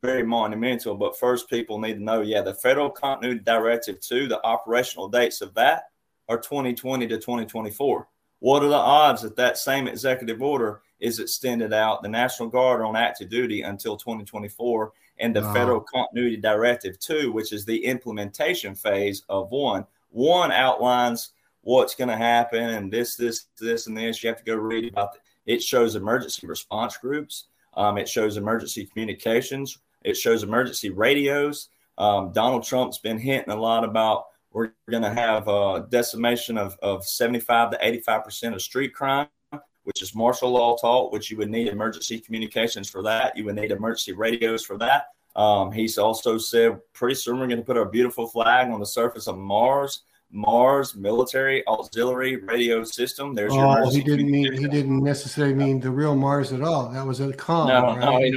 very 0.00 0.24
monumental. 0.24 0.94
But 0.96 1.18
first, 1.18 1.50
people 1.50 1.78
need 1.78 1.94
to 1.94 2.02
know 2.02 2.22
yeah, 2.22 2.40
the 2.40 2.54
Federal 2.54 2.90
Continuity 2.90 3.40
Directive 3.44 4.00
2, 4.00 4.28
the 4.28 4.44
operational 4.44 5.08
dates 5.08 5.40
of 5.40 5.54
that 5.54 5.91
are 6.28 6.38
2020 6.38 7.06
to 7.08 7.16
2024. 7.16 8.08
What 8.40 8.62
are 8.64 8.68
the 8.68 8.74
odds 8.74 9.22
that 9.22 9.36
that 9.36 9.58
same 9.58 9.86
executive 9.86 10.42
order 10.42 10.82
is 10.98 11.18
extended 11.18 11.72
out, 11.72 12.02
the 12.02 12.08
National 12.08 12.48
Guard 12.48 12.80
on 12.82 12.96
active 12.96 13.28
duty 13.28 13.62
until 13.62 13.96
2024, 13.96 14.92
and 15.18 15.34
the 15.34 15.42
wow. 15.42 15.52
Federal 15.52 15.80
Continuity 15.80 16.36
Directive 16.36 16.98
2, 16.98 17.32
which 17.32 17.52
is 17.52 17.64
the 17.64 17.84
implementation 17.84 18.74
phase 18.74 19.22
of 19.28 19.50
one? 19.50 19.86
One 20.10 20.52
outlines 20.52 21.30
what's 21.62 21.94
going 21.94 22.08
to 22.08 22.16
happen 22.16 22.70
and 22.70 22.92
this, 22.92 23.16
this, 23.16 23.46
this, 23.58 23.86
and 23.86 23.96
this. 23.96 24.22
You 24.22 24.28
have 24.28 24.38
to 24.38 24.44
go 24.44 24.56
read 24.56 24.88
about 24.88 25.14
it. 25.14 25.20
It 25.54 25.62
shows 25.62 25.96
emergency 25.96 26.46
response 26.46 26.96
groups 26.96 27.46
Um, 27.74 27.96
it 27.98 28.08
shows 28.08 28.36
emergency 28.36 28.86
communications. 28.86 29.78
It 30.02 30.16
shows 30.16 30.42
emergency 30.42 30.90
radios. 30.90 31.68
Um, 31.98 32.32
Donald 32.32 32.64
Trump's 32.64 32.98
been 32.98 33.18
hinting 33.18 33.52
a 33.52 33.60
lot 33.60 33.84
about 33.84 34.26
we're 34.52 34.72
going 34.90 35.02
to 35.02 35.12
have 35.12 35.48
a 35.48 35.86
decimation 35.90 36.58
of, 36.58 36.76
of 36.82 37.04
75 37.04 37.72
to 37.72 37.78
85% 37.78 38.54
of 38.54 38.62
street 38.62 38.94
crime, 38.94 39.28
which 39.84 40.02
is 40.02 40.14
martial 40.14 40.50
law 40.50 40.76
taught, 40.76 41.12
which 41.12 41.30
you 41.30 41.36
would 41.38 41.50
need 41.50 41.68
emergency 41.68 42.18
communications 42.18 42.88
for 42.88 43.02
that. 43.02 43.36
You 43.36 43.44
would 43.46 43.56
need 43.56 43.70
emergency 43.70 44.12
radios 44.12 44.64
for 44.64 44.78
that. 44.78 45.06
Um, 45.34 45.72
he's 45.72 45.98
also 45.98 46.36
said 46.36 46.78
pretty 46.92 47.14
soon 47.14 47.40
we're 47.40 47.46
going 47.46 47.58
to 47.58 47.64
put 47.64 47.78
our 47.78 47.86
beautiful 47.86 48.26
flag 48.26 48.70
on 48.70 48.80
the 48.80 48.86
surface 48.86 49.26
of 49.26 49.38
Mars. 49.38 50.02
Mars 50.34 50.94
military 50.94 51.66
auxiliary 51.66 52.36
radio 52.36 52.84
system. 52.84 53.34
There's 53.34 53.54
your. 53.54 53.84
Oh, 53.84 53.90
he 53.90 54.02
didn't 54.02 54.30
mean 54.30 54.50
he 54.54 54.66
didn't 54.66 55.04
necessarily 55.04 55.54
mean 55.54 55.78
the 55.78 55.90
real 55.90 56.16
Mars 56.16 56.54
at 56.54 56.62
all. 56.62 56.88
That 56.88 57.06
was 57.06 57.20
a 57.20 57.34
con. 57.34 57.68
No, 57.68 57.94
right? 57.96 58.32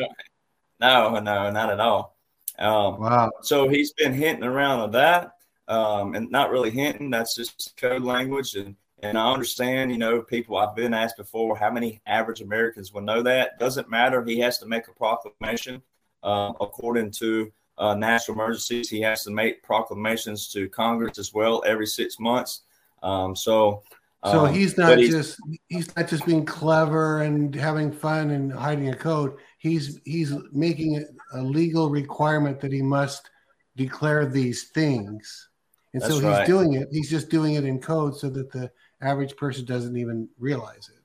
no, 0.81 1.09
no, 1.09 1.19
no, 1.21 1.51
not 1.51 1.71
at 1.71 1.79
all. 1.79 2.17
Um, 2.59 2.99
wow. 2.99 3.31
So 3.41 3.67
he's 3.67 3.93
been 3.93 4.13
hinting 4.13 4.43
around 4.43 4.79
on 4.81 4.91
that, 4.91 5.34
um, 5.67 6.15
and 6.15 6.29
not 6.31 6.51
really 6.51 6.71
hinting. 6.71 7.09
That's 7.09 7.35
just 7.35 7.75
code 7.77 8.03
language, 8.03 8.55
and 8.55 8.75
and 9.01 9.17
I 9.17 9.31
understand. 9.31 9.91
You 9.91 9.97
know, 9.97 10.21
people 10.21 10.57
I've 10.57 10.75
been 10.75 10.93
asked 10.93 11.17
before, 11.17 11.57
how 11.57 11.71
many 11.71 12.01
average 12.05 12.41
Americans 12.41 12.93
will 12.93 13.01
know 13.01 13.21
that? 13.23 13.59
Doesn't 13.59 13.89
matter. 13.89 14.23
He 14.23 14.39
has 14.39 14.57
to 14.59 14.65
make 14.65 14.87
a 14.87 14.93
proclamation 14.93 15.81
uh, 16.23 16.53
according 16.59 17.11
to 17.11 17.51
uh, 17.77 17.95
national 17.95 18.35
emergencies. 18.35 18.89
He 18.89 19.01
has 19.01 19.23
to 19.23 19.31
make 19.31 19.63
proclamations 19.63 20.49
to 20.53 20.69
Congress 20.69 21.17
as 21.19 21.33
well 21.33 21.63
every 21.65 21.87
six 21.87 22.19
months. 22.19 22.61
Um, 23.03 23.35
so, 23.35 23.83
so 24.25 24.45
um, 24.45 24.53
he's 24.53 24.77
not 24.77 24.97
he's, 24.97 25.11
just 25.11 25.39
he's 25.67 25.95
not 25.95 26.07
just 26.07 26.25
being 26.25 26.45
clever 26.45 27.21
and 27.21 27.53
having 27.53 27.91
fun 27.91 28.31
and 28.31 28.51
hiding 28.51 28.89
a 28.89 28.95
code. 28.95 29.35
He's 29.59 29.99
he's 30.05 30.33
making 30.51 31.05
a 31.33 31.41
legal 31.41 31.89
requirement 31.89 32.59
that 32.61 32.71
he 32.71 32.81
must 32.81 33.29
declare 33.75 34.25
these 34.25 34.69
things, 34.69 35.49
and 35.95 36.03
so 36.03 36.15
he's 36.15 36.23
right. 36.23 36.45
doing 36.45 36.73
it. 36.73 36.89
He's 36.91 37.09
just 37.09 37.29
doing 37.29 37.53
it 37.53 37.63
in 37.63 37.79
code 37.79 38.17
so 38.17 38.29
that 38.29 38.51
the 38.51 38.69
average 39.01 39.37
person 39.37 39.63
doesn't 39.63 39.95
even 39.95 40.27
realize 40.37 40.89
it. 40.89 41.01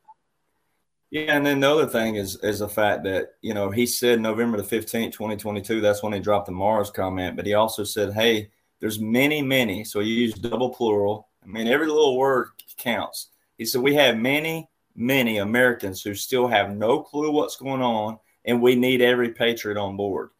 Yeah, 1.10 1.36
and 1.36 1.46
then 1.46 1.60
the 1.60 1.70
other 1.70 1.86
thing 1.86 2.16
is 2.16 2.36
is 2.42 2.58
the 2.58 2.68
fact 2.68 3.04
that 3.04 3.34
you 3.40 3.54
know 3.54 3.70
he 3.70 3.86
said 3.86 4.20
November 4.20 4.56
the 4.56 4.64
fifteenth, 4.64 5.14
twenty 5.14 5.36
twenty 5.36 5.60
two. 5.60 5.80
That's 5.80 6.02
when 6.02 6.12
he 6.12 6.18
dropped 6.18 6.46
the 6.46 6.52
Mars 6.52 6.90
comment. 6.90 7.36
But 7.36 7.46
he 7.46 7.54
also 7.54 7.84
said, 7.84 8.12
"Hey, 8.12 8.50
there's 8.80 8.98
many, 8.98 9.42
many." 9.42 9.84
So 9.84 10.00
you 10.00 10.12
use 10.12 10.34
double 10.34 10.70
plural. 10.70 11.28
I 11.42 11.46
mean, 11.46 11.68
every 11.68 11.86
little 11.86 12.18
word 12.18 12.48
counts. 12.76 13.28
He 13.58 13.64
said, 13.64 13.82
"We 13.82 13.94
have 13.94 14.16
many, 14.16 14.68
many 14.96 15.38
Americans 15.38 16.02
who 16.02 16.14
still 16.16 16.48
have 16.48 16.76
no 16.76 17.00
clue 17.00 17.30
what's 17.30 17.56
going 17.56 17.82
on, 17.82 18.18
and 18.44 18.60
we 18.60 18.74
need 18.74 19.02
every 19.02 19.30
patriot 19.30 19.78
on 19.78 19.96
board." 19.96 20.30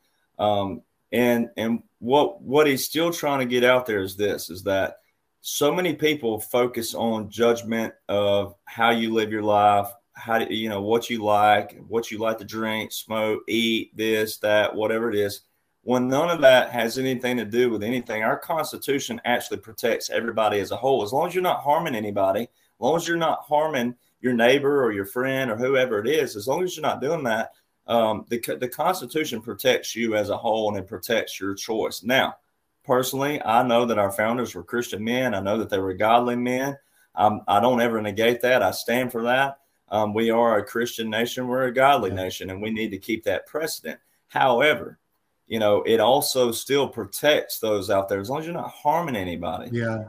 Um, 0.40 0.82
and 1.12 1.49
and 1.57 1.83
what 1.99 2.40
what 2.42 2.66
he's 2.66 2.85
still 2.85 3.12
trying 3.12 3.40
to 3.40 3.46
get 3.46 3.64
out 3.64 3.87
there 3.87 4.01
is 4.01 4.16
this: 4.16 4.51
is 4.51 4.62
that 4.64 4.96
so 5.40 5.73
many 5.73 5.94
people 5.94 6.38
focus 6.38 6.94
on 6.94 7.31
judgment 7.31 7.94
of 8.09 8.55
how 8.66 8.90
you 8.90 9.12
live 9.12 9.33
your 9.33 9.42
life 9.42 9.88
how 10.20 10.38
do 10.38 10.55
you 10.55 10.68
know 10.68 10.83
what 10.83 11.09
you 11.09 11.25
like, 11.25 11.79
what 11.88 12.11
you 12.11 12.18
like 12.18 12.38
to 12.38 12.44
drink, 12.44 12.92
smoke, 12.92 13.42
eat, 13.49 13.96
this, 13.96 14.38
that, 14.38 14.75
whatever 14.75 15.09
it 15.09 15.16
is. 15.16 15.40
When 15.83 16.09
none 16.09 16.29
of 16.29 16.42
that 16.42 16.70
has 16.70 16.99
anything 16.99 17.38
to 17.38 17.44
do 17.46 17.70
with 17.70 17.83
anything, 17.83 18.23
our 18.23 18.38
Constitution 18.38 19.20
actually 19.25 19.59
protects 19.59 20.11
everybody 20.11 20.61
as 20.61 20.73
a 20.73 20.77
whole. 20.77 21.03
As 21.03 21.12
long 21.12 21.27
as 21.27 21.35
you're 21.35 21.42
not 21.42 21.62
harming 21.62 21.94
anybody, 21.94 22.42
as 22.42 22.49
long 22.79 22.96
as 22.96 23.09
you're 23.09 23.16
not 23.16 23.44
harming 23.49 23.94
your 24.20 24.35
neighbor 24.35 24.85
or 24.85 24.92
your 24.92 25.07
friend 25.07 25.51
or 25.51 25.57
whoever 25.57 25.99
it 25.99 26.07
is, 26.07 26.37
as 26.37 26.46
long 26.46 26.62
as 26.62 26.77
you're 26.77 26.83
not 26.83 27.01
doing 27.01 27.25
that, 27.25 27.53
um, 27.86 28.24
the, 28.28 28.38
the 28.60 28.68
Constitution 28.68 29.40
protects 29.40 29.96
you 29.96 30.14
as 30.14 30.30
a 30.30 30.36
whole 30.36 30.68
and 30.68 30.78
it 30.78 30.88
protects 30.88 31.40
your 31.40 31.54
choice. 31.54 32.02
Now, 32.02 32.36
personally, 32.84 33.42
I 33.42 33.62
know 33.62 33.84
that 33.86 33.98
our 33.98 34.12
founders 34.12 34.54
were 34.54 34.62
Christian 34.62 35.02
men. 35.02 35.34
I 35.34 35.40
know 35.40 35.58
that 35.58 35.70
they 35.70 35.78
were 35.78 35.94
godly 35.94 36.36
men. 36.36 36.76
Um, 37.14 37.42
I 37.48 37.60
don't 37.60 37.80
ever 37.80 38.00
negate 38.00 38.40
that. 38.42 38.62
I 38.62 38.70
stand 38.70 39.10
for 39.10 39.22
that. 39.24 39.58
Um, 39.90 40.14
we 40.14 40.30
are 40.30 40.58
a 40.58 40.64
Christian 40.64 41.10
nation, 41.10 41.48
we're 41.48 41.64
a 41.64 41.74
godly 41.74 42.10
nation, 42.10 42.50
and 42.50 42.62
we 42.62 42.70
need 42.70 42.90
to 42.90 42.98
keep 42.98 43.24
that 43.24 43.46
precedent. 43.46 43.98
However, 44.28 45.00
you 45.48 45.58
know, 45.58 45.82
it 45.82 45.98
also 45.98 46.52
still 46.52 46.88
protects 46.88 47.58
those 47.58 47.90
out 47.90 48.08
there 48.08 48.20
as 48.20 48.30
long 48.30 48.38
as 48.38 48.46
you're 48.46 48.54
not 48.54 48.70
harming 48.70 49.16
anybody. 49.16 49.70
Yeah. 49.72 50.04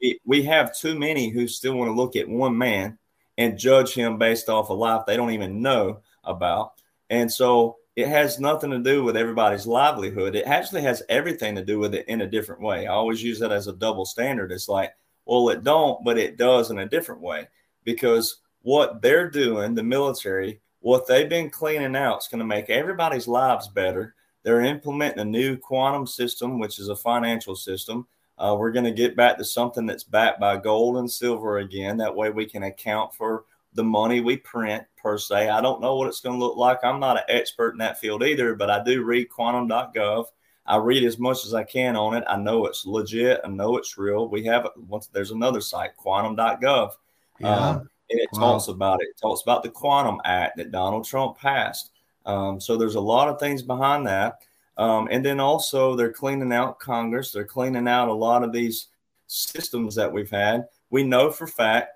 We, 0.00 0.18
we 0.24 0.42
have 0.42 0.76
too 0.76 0.98
many 0.98 1.28
who 1.28 1.46
still 1.46 1.76
want 1.76 1.90
to 1.90 1.94
look 1.94 2.16
at 2.16 2.28
one 2.28 2.58
man 2.58 2.98
and 3.38 3.58
judge 3.58 3.94
him 3.94 4.18
based 4.18 4.48
off 4.48 4.70
a 4.70 4.72
life 4.72 5.02
they 5.06 5.16
don't 5.16 5.30
even 5.30 5.62
know 5.62 6.00
about. 6.24 6.72
And 7.10 7.30
so 7.30 7.76
it 7.96 8.08
has 8.08 8.40
nothing 8.40 8.70
to 8.70 8.78
do 8.78 9.04
with 9.04 9.16
everybody's 9.16 9.66
livelihood. 9.66 10.34
It 10.34 10.46
actually 10.46 10.82
has 10.82 11.02
everything 11.08 11.54
to 11.54 11.64
do 11.64 11.78
with 11.78 11.94
it 11.94 12.08
in 12.08 12.22
a 12.22 12.26
different 12.26 12.60
way. 12.60 12.86
I 12.86 12.92
always 12.92 13.22
use 13.22 13.38
that 13.38 13.52
as 13.52 13.68
a 13.68 13.72
double 13.72 14.04
standard. 14.04 14.50
It's 14.50 14.68
like, 14.68 14.92
well, 15.26 15.48
it 15.50 15.62
don't, 15.62 16.04
but 16.04 16.18
it 16.18 16.36
does 16.36 16.70
in 16.70 16.80
a 16.80 16.88
different 16.88 17.20
way 17.20 17.48
because 17.84 18.40
what 18.62 19.00
they're 19.00 19.30
doing, 19.30 19.74
the 19.74 19.82
military, 19.82 20.60
what 20.80 21.06
they've 21.06 21.28
been 21.28 21.50
cleaning 21.50 21.96
out 21.96 22.18
is 22.18 22.28
going 22.28 22.40
to 22.40 22.44
make 22.44 22.68
everybody's 22.68 23.28
lives 23.28 23.68
better. 23.68 24.14
They're 24.42 24.62
implementing 24.62 25.20
a 25.20 25.24
new 25.24 25.56
quantum 25.56 26.06
system, 26.06 26.58
which 26.58 26.78
is 26.78 26.88
a 26.88 26.96
financial 26.96 27.54
system. 27.54 28.06
Uh, 28.36 28.56
we're 28.58 28.72
going 28.72 28.84
to 28.84 28.90
get 28.90 29.16
back 29.16 29.38
to 29.38 29.44
something 29.44 29.86
that's 29.86 30.02
backed 30.02 30.40
by 30.40 30.56
gold 30.56 30.96
and 30.96 31.10
silver 31.10 31.58
again. 31.58 31.96
That 31.96 32.14
way 32.14 32.30
we 32.30 32.44
can 32.44 32.64
account 32.64 33.14
for 33.14 33.44
the 33.74 33.84
money 33.84 34.20
we 34.20 34.36
print 34.36 34.84
per 34.96 35.18
se. 35.18 35.48
I 35.48 35.60
don't 35.60 35.80
know 35.80 35.96
what 35.96 36.08
it's 36.08 36.20
going 36.20 36.38
to 36.38 36.44
look 36.44 36.56
like. 36.56 36.78
I'm 36.82 37.00
not 37.00 37.18
an 37.18 37.24
expert 37.28 37.72
in 37.72 37.78
that 37.78 37.98
field 37.98 38.22
either, 38.22 38.54
but 38.54 38.70
I 38.70 38.82
do 38.82 39.02
read 39.02 39.28
quantum.gov. 39.28 40.26
I 40.66 40.76
read 40.76 41.04
as 41.04 41.18
much 41.18 41.44
as 41.44 41.52
I 41.52 41.64
can 41.64 41.94
on 41.94 42.14
it. 42.14 42.24
I 42.26 42.36
know 42.36 42.66
it's 42.66 42.86
legit. 42.86 43.40
I 43.44 43.48
know 43.48 43.76
it's 43.76 43.98
real. 43.98 44.28
We 44.28 44.44
have 44.44 44.66
once 44.88 45.08
there's 45.08 45.30
another 45.30 45.60
site, 45.60 45.96
quantum.gov. 45.96 46.92
Yeah. 47.40 47.56
Um, 47.56 47.90
and 48.10 48.20
it 48.20 48.28
wow. 48.32 48.40
talks 48.40 48.68
about 48.68 49.02
it. 49.02 49.08
It 49.08 49.20
talks 49.20 49.42
about 49.42 49.62
the 49.62 49.70
Quantum 49.70 50.20
Act 50.24 50.56
that 50.56 50.72
Donald 50.72 51.04
Trump 51.04 51.38
passed. 51.38 51.90
Um, 52.26 52.60
so 52.60 52.76
there's 52.76 52.94
a 52.94 53.00
lot 53.00 53.28
of 53.28 53.38
things 53.38 53.62
behind 53.62 54.06
that. 54.06 54.38
Um, 54.76 55.08
and 55.10 55.24
then 55.24 55.40
also 55.40 55.94
they're 55.94 56.12
cleaning 56.12 56.52
out 56.52 56.78
Congress. 56.78 57.30
They're 57.30 57.44
cleaning 57.44 57.88
out 57.88 58.08
a 58.08 58.14
lot 58.14 58.42
of 58.42 58.52
these 58.52 58.88
systems 59.26 59.94
that 59.94 60.12
we've 60.12 60.30
had. 60.30 60.66
We 60.90 61.02
know 61.02 61.30
for 61.30 61.46
fact 61.46 61.93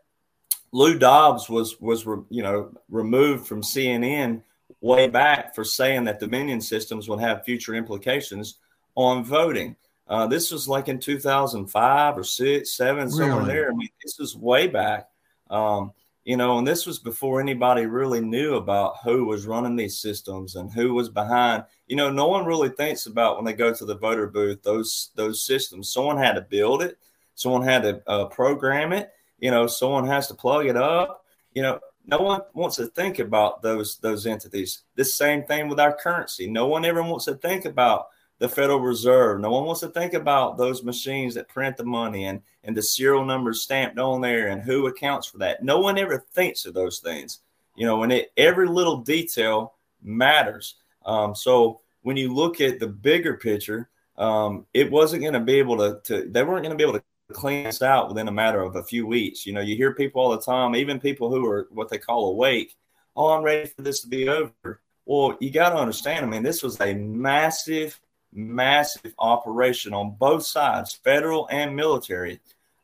Lou 0.73 0.99
Dobbs 0.99 1.49
was 1.49 1.81
was 1.81 2.07
re, 2.07 2.19
you 2.31 2.43
know 2.43 2.71
removed 2.91 3.47
from 3.47 3.63
CNN 3.63 4.43
way 4.81 5.09
back 5.09 5.55
for 5.55 5.65
saying 5.65 6.05
that 6.05 6.21
Dominion 6.21 6.61
systems 6.61 7.09
would 7.09 7.21
have 7.21 7.45
future 7.45 7.75
implications 7.75 8.59
on 8.95 9.25
voting. 9.25 9.77
Uh, 10.09 10.27
this 10.27 10.51
was 10.51 10.69
like 10.69 10.89
in 10.89 10.99
2005 10.99 12.19
or 12.19 12.25
six, 12.25 12.77
seven, 12.77 13.05
really? 13.05 13.19
somewhere 13.19 13.45
there. 13.45 13.71
I 13.71 13.75
mean, 13.75 13.89
this 14.03 14.19
was 14.19 14.37
way 14.37 14.67
back. 14.67 15.09
Um, 15.51 15.93
you 16.25 16.37
know, 16.37 16.59
and 16.59 16.67
this 16.67 16.85
was 16.85 16.99
before 16.99 17.41
anybody 17.41 17.87
really 17.87 18.21
knew 18.21 18.57
about 18.57 18.97
who 19.03 19.25
was 19.25 19.47
running 19.47 19.77
these 19.77 19.99
systems 19.99 20.57
and 20.57 20.71
who 20.71 20.93
was 20.93 21.09
behind. 21.09 21.65
You 21.87 21.97
know, 21.97 22.11
no 22.11 22.29
one 22.29 22.45
really 22.45 22.69
thinks 22.69 23.07
about 23.07 23.37
when 23.37 23.47
they 23.47 23.55
go 23.55 23.73
to 23.73 23.85
the 23.85 23.97
voter 23.97 24.27
booth 24.27 24.63
those 24.63 25.11
those 25.15 25.43
systems. 25.43 25.91
Someone 25.91 26.19
had 26.19 26.35
to 26.35 26.43
build 26.43 26.83
it. 26.83 26.99
Someone 27.35 27.63
had 27.63 27.83
to 27.83 28.03
uh, 28.07 28.27
program 28.27 28.93
it. 28.93 29.11
You 29.39 29.51
know, 29.51 29.67
someone 29.67 30.07
has 30.07 30.27
to 30.29 30.35
plug 30.35 30.67
it 30.67 30.77
up. 30.77 31.25
You 31.55 31.63
know, 31.63 31.81
no 32.07 32.19
one 32.19 32.41
wants 32.55 32.77
to 32.77 32.87
think 32.87 33.19
about 33.19 33.63
those 33.63 33.99
those 33.99 34.27
entities. 34.27 34.83
The 34.97 35.05
same 35.05 35.45
thing 35.45 35.69
with 35.69 35.81
our 35.81 35.97
currency. 35.97 36.51
No 36.51 36.67
one 36.67 36.85
ever 36.85 37.03
wants 37.03 37.27
to 37.27 37.35
think 37.35 37.65
about 37.65 38.09
the 38.39 38.49
Federal 38.49 38.81
Reserve. 38.81 39.41
No 39.41 39.51
one 39.51 39.65
wants 39.65 39.81
to 39.81 39.89
think 39.89 40.15
about 40.15 40.57
those 40.57 40.85
machines 40.85 41.35
that 41.35 41.49
print 41.49 41.77
the 41.77 41.85
money 41.85 42.27
and, 42.27 42.41
and 42.65 42.77
the 42.77 42.83
serial 42.83 43.25
numbers 43.25 43.63
stamped 43.63 43.99
on 43.99 44.21
there 44.21 44.49
and 44.49 44.63
who 44.63 44.87
accounts 44.87 45.27
for 45.27 45.39
that. 45.39 45.63
No 45.63 45.81
one 45.81 45.99
ever 45.99 46.25
thinks 46.33 46.65
of 46.65 46.75
those 46.75 47.01
things, 47.01 47.41
you 47.75 47.85
know, 47.85 48.03
and 48.05 48.13
it, 48.13 48.33
every 48.37 48.69
little 48.69 48.99
detail 48.99 49.75
matters. 50.03 50.77
Um, 51.05 51.35
so 51.35 51.81
when 52.03 52.17
you 52.17 52.33
look 52.33 52.61
at 52.61 52.79
the 52.79 52.87
bigger 52.87 53.37
picture, 53.37 53.91
um, 54.17 54.67
it 54.73 54.91
wasn't 54.91 55.23
going 55.23 55.35
to 55.35 55.41
be 55.41 55.59
able 55.59 55.77
to, 55.79 56.01
to, 56.05 56.29
they 56.31 56.43
weren't 56.43 56.63
going 56.63 56.71
to 56.71 56.77
be 56.77 56.89
able 56.89 56.99
to 56.99 57.05
clean 57.33 57.65
this 57.65 57.83
out 57.83 58.09
within 58.09 58.29
a 58.29 58.33
matter 58.33 58.63
of 58.63 58.77
a 58.77 58.83
few 58.83 59.07
weeks. 59.07 59.47
You 59.47 59.53
know, 59.53 59.61
you 59.61 59.77
hear 59.77 59.95
people 59.95 60.23
all 60.23 60.31
the 60.31 60.41
time, 60.41 60.75
even 60.75 61.01
people 61.01 61.31
who 61.31 61.47
are 61.47 61.69
what 61.71 61.89
they 61.89 61.99
call 61.99 62.31
awake. 62.31 62.77
Oh, 63.17 63.29
I'm 63.29 63.43
ready 63.43 63.69
for 63.69 63.83
this 63.83 64.01
to 64.01 64.09
be 64.09 64.29
over. 64.29 64.81
Well, 65.05 65.37
you 65.41 65.51
got 65.51 65.71
to 65.71 65.77
understand, 65.77 66.25
I 66.25 66.29
mean, 66.29 66.43
this 66.43 66.63
was 66.63 66.81
a 66.81 66.95
massive 66.95 68.01
massive 68.33 69.15
operation 69.19 69.95
on 69.95 70.15
both 70.19 70.45
sides, 70.45 70.95
federal 70.95 71.49
and 71.51 71.75
military. 71.75 72.41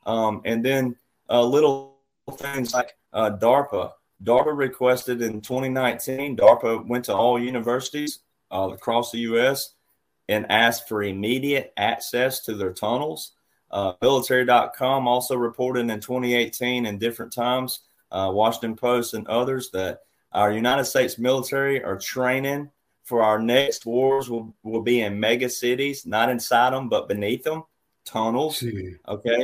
Um, 0.06 0.42
and 0.44 0.64
then 0.64 0.96
uh, 1.28 1.44
little 1.44 1.96
things 2.32 2.74
like 2.74 2.96
uh, 3.12 3.30
DARPA. 3.40 3.92
DARPA 4.22 4.56
requested 4.56 5.22
in 5.22 5.40
2019, 5.40 6.36
DARPA 6.36 6.86
went 6.86 7.04
to 7.06 7.14
all 7.14 7.38
universities 7.38 8.20
uh, 8.50 8.70
across 8.72 9.10
the 9.10 9.18
U.S. 9.18 9.74
and 10.28 10.50
asked 10.50 10.88
for 10.88 11.02
immediate 11.02 11.72
access 11.76 12.40
to 12.40 12.54
their 12.54 12.72
tunnels. 12.72 13.32
Uh, 13.74 13.92
military.com 14.00 15.08
also 15.08 15.36
reported 15.36 15.90
in 15.90 16.00
2018 16.00 16.86
in 16.86 16.96
different 16.96 17.32
times, 17.32 17.80
uh, 18.12 18.30
Washington 18.32 18.76
Post 18.76 19.14
and 19.14 19.26
others, 19.26 19.70
that 19.72 20.02
our 20.30 20.52
United 20.52 20.84
States 20.84 21.18
military 21.18 21.82
are 21.82 21.98
training 21.98 22.70
for 23.02 23.20
our 23.20 23.40
next 23.40 23.84
wars 23.84 24.30
will, 24.30 24.54
will 24.62 24.80
be 24.80 25.00
in 25.00 25.18
mega 25.18 25.48
cities, 25.48 26.06
not 26.06 26.30
inside 26.30 26.72
them, 26.72 26.88
but 26.88 27.08
beneath 27.08 27.42
them, 27.42 27.64
tunnels. 28.04 28.60
Gee. 28.60 28.94
Okay. 29.08 29.42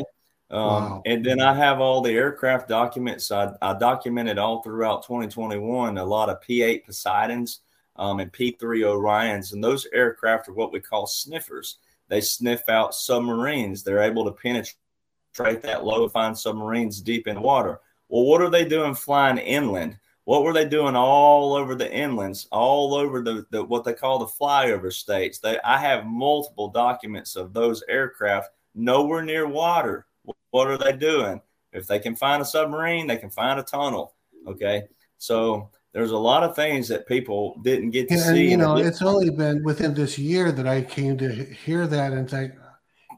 Um, 0.48 0.60
wow. 0.60 1.02
And 1.06 1.26
then 1.26 1.40
I 1.40 1.52
have 1.52 1.80
all 1.80 2.00
the 2.00 2.12
aircraft 2.12 2.68
documents. 2.68 3.32
I, 3.32 3.52
I, 3.60 3.74
documented 3.74 4.38
all 4.38 4.62
throughout 4.62 5.02
2021 5.02 5.98
a 5.98 6.04
lot 6.04 6.28
of 6.28 6.40
P 6.40 6.62
8 6.62 6.86
Poseidons 6.86 7.62
um, 7.96 8.20
and 8.20 8.32
P 8.32 8.56
3 8.58 8.82
Orions. 8.82 9.52
And 9.52 9.62
those 9.62 9.88
aircraft 9.92 10.48
are 10.48 10.54
what 10.54 10.72
we 10.72 10.78
call 10.78 11.08
sniffers. 11.08 11.78
They 12.10 12.20
sniff 12.20 12.68
out 12.68 12.94
submarines, 12.94 13.82
they're 13.82 14.02
able 14.02 14.24
to 14.24 14.32
penetrate 14.32 15.62
that 15.62 15.84
low 15.84 16.02
and 16.02 16.12
find 16.12 16.36
submarines 16.36 17.00
deep 17.00 17.28
in 17.28 17.40
water. 17.40 17.80
Well, 18.08 18.24
what 18.24 18.42
are 18.42 18.50
they 18.50 18.64
doing 18.64 18.94
flying 18.94 19.38
inland? 19.38 19.96
What 20.24 20.42
were 20.42 20.52
they 20.52 20.68
doing 20.68 20.96
all 20.96 21.54
over 21.54 21.74
the 21.74 21.88
inlands, 21.88 22.46
all 22.50 22.94
over 22.94 23.22
the, 23.22 23.46
the 23.50 23.64
what 23.64 23.84
they 23.84 23.94
call 23.94 24.18
the 24.18 24.26
flyover 24.26 24.92
states? 24.92 25.38
They, 25.38 25.58
I 25.60 25.78
have 25.78 26.04
multiple 26.04 26.68
documents 26.68 27.36
of 27.36 27.52
those 27.52 27.82
aircraft 27.88 28.50
nowhere 28.74 29.22
near 29.22 29.46
water. 29.46 30.06
What 30.50 30.68
are 30.68 30.78
they 30.78 30.92
doing? 30.92 31.40
If 31.72 31.86
they 31.86 32.00
can 32.00 32.16
find 32.16 32.42
a 32.42 32.44
submarine, 32.44 33.06
they 33.06 33.16
can 33.16 33.30
find 33.30 33.60
a 33.60 33.62
tunnel. 33.62 34.14
Okay, 34.48 34.82
so 35.18 35.70
there's 35.92 36.12
a 36.12 36.18
lot 36.18 36.44
of 36.44 36.54
things 36.54 36.88
that 36.88 37.06
people 37.06 37.60
didn't 37.62 37.90
get 37.90 38.08
to 38.08 38.14
and, 38.14 38.22
see. 38.22 38.50
You 38.50 38.56
know, 38.56 38.76
it's 38.76 39.02
only 39.02 39.30
been 39.30 39.62
within 39.64 39.94
this 39.94 40.18
year 40.18 40.52
that 40.52 40.66
I 40.66 40.82
came 40.82 41.18
to 41.18 41.28
hear 41.30 41.86
that 41.86 42.12
and 42.12 42.30
think, 42.30 42.52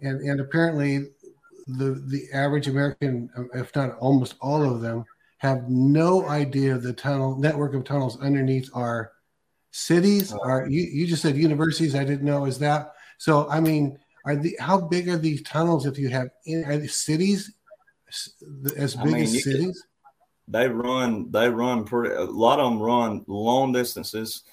and 0.03 0.21
and 0.21 0.41
apparently, 0.41 1.07
the 1.67 2.03
the 2.09 2.27
average 2.33 2.69
American, 2.69 3.29
um, 3.37 3.51
if 3.55 3.75
not 3.77 3.97
almost 3.99 4.37
all 4.41 4.63
of 4.63 4.81
them, 4.81 5.05
have 5.39 5.69
no 5.69 6.29
idea 6.29 6.79
the 6.79 6.93
tunnel 6.93 7.37
network 7.37 7.75
of 7.75 7.85
tunnels 7.85 8.19
underneath 8.21 8.71
our 8.75 9.13
cities. 9.73 10.33
Uh-huh. 10.33 10.49
Are 10.49 10.69
you, 10.69 10.83
you 10.83 11.07
just 11.07 11.23
said 11.23 11.37
universities? 11.37 11.95
I 11.95 12.05
didn't 12.05 12.25
know. 12.25 12.47
Is 12.47 12.59
that 12.61 12.95
so? 13.19 13.49
I 13.51 13.61
mean, 13.61 13.99
are 14.25 14.37
the 14.37 14.57
how 14.61 14.81
big 14.81 15.09
are 15.09 15.19
these 15.19 15.43
tunnels? 15.43 15.85
If 15.85 15.99
you 15.99 16.09
have 16.09 16.29
in 16.47 16.65
are 16.65 16.87
cities 16.89 17.53
as 18.77 18.95
big 18.95 19.03
I 19.03 19.05
mean, 19.05 19.23
as 19.25 19.45
cities? 19.45 19.87
They 20.53 20.69
run. 20.69 21.31
They 21.31 21.49
run 21.49 21.85
pretty. 21.85 22.15
A 22.15 22.25
lot 22.25 22.61
of 22.61 22.71
them 22.71 22.81
run 22.81 23.25
long 23.27 23.73
distances. 23.73 24.45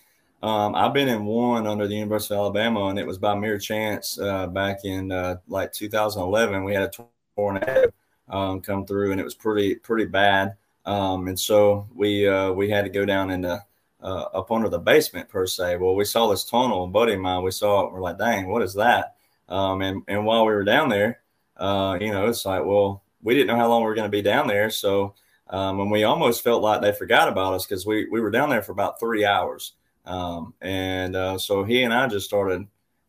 Um, 0.42 0.74
I've 0.74 0.94
been 0.94 1.10
in 1.10 1.26
one 1.26 1.68
under 1.68 1.88
the 1.88 1.96
University 1.96 2.34
of 2.34 2.40
Alabama, 2.40 2.86
and 2.86 2.98
it 2.98 3.06
was 3.06 3.18
by 3.18 3.36
mere 3.36 3.60
chance 3.60 4.18
uh, 4.18 4.48
back 4.48 4.86
in 4.86 5.12
uh, 5.12 5.38
like 5.48 5.74
2011. 5.74 6.64
We 6.64 6.74
had 6.74 6.84
a 6.84 6.92
tornado 7.36 7.92
um, 8.30 8.62
come 8.62 8.86
through, 8.86 9.12
and 9.12 9.20
it 9.20 9.26
was 9.26 9.36
pretty 9.36 9.76
pretty 9.76 10.06
bad. 10.06 10.56
Um, 10.86 11.28
and 11.28 11.40
so 11.40 11.88
we 11.94 12.28
uh, 12.28 12.52
we 12.54 12.70
had 12.70 12.86
to 12.86 12.90
go 12.90 13.06
down 13.06 13.32
into 13.32 13.64
uh, 14.02 14.24
up 14.34 14.52
under 14.52 14.70
the 14.70 14.80
basement 14.80 15.30
per 15.30 15.46
se. 15.46 15.78
Well, 15.78 15.96
we 15.96 16.06
saw 16.06 16.28
this 16.28 16.46
tunnel, 16.46 16.88
buddy 16.88 17.14
of 17.14 17.20
mine, 17.20 17.44
we 17.44 17.52
saw 17.52 17.86
it. 17.86 17.92
We're 17.92 18.02
like, 18.02 18.18
dang, 18.18 18.48
what 18.48 18.62
is 18.62 18.74
that? 18.76 19.16
Um, 19.50 19.82
and 19.82 20.04
and 20.08 20.26
while 20.26 20.46
we 20.46 20.54
were 20.54 20.64
down 20.64 20.90
there, 20.90 21.20
uh, 21.58 21.98
you 22.00 22.12
know, 22.12 22.28
it's 22.28 22.46
like, 22.46 22.64
well, 22.64 23.04
we 23.22 23.34
didn't 23.34 23.48
know 23.48 23.58
how 23.58 23.68
long 23.68 23.82
we 23.82 23.88
were 23.88 23.96
going 23.96 24.10
to 24.10 24.18
be 24.18 24.22
down 24.22 24.48
there, 24.48 24.70
so 24.70 25.16
um, 25.50 25.80
and 25.80 25.92
we 25.92 26.04
almost 26.04 26.44
felt 26.44 26.62
like 26.62 26.82
they 26.82 26.92
forgot 26.92 27.28
about 27.28 27.54
us 27.54 27.66
because 27.66 27.86
we 27.86 28.08
we 28.10 28.22
were 28.22 28.32
down 28.32 28.50
there 28.50 28.62
for 28.62 28.72
about 28.72 29.00
three 29.00 29.26
hours. 29.26 29.74
Um, 30.06 30.54
and 30.62 31.16
uh, 31.16 31.38
so 31.38 31.64
he 31.64 31.84
and 31.84 31.94
I 31.94 32.08
just 32.08 32.26
started, 32.26 32.66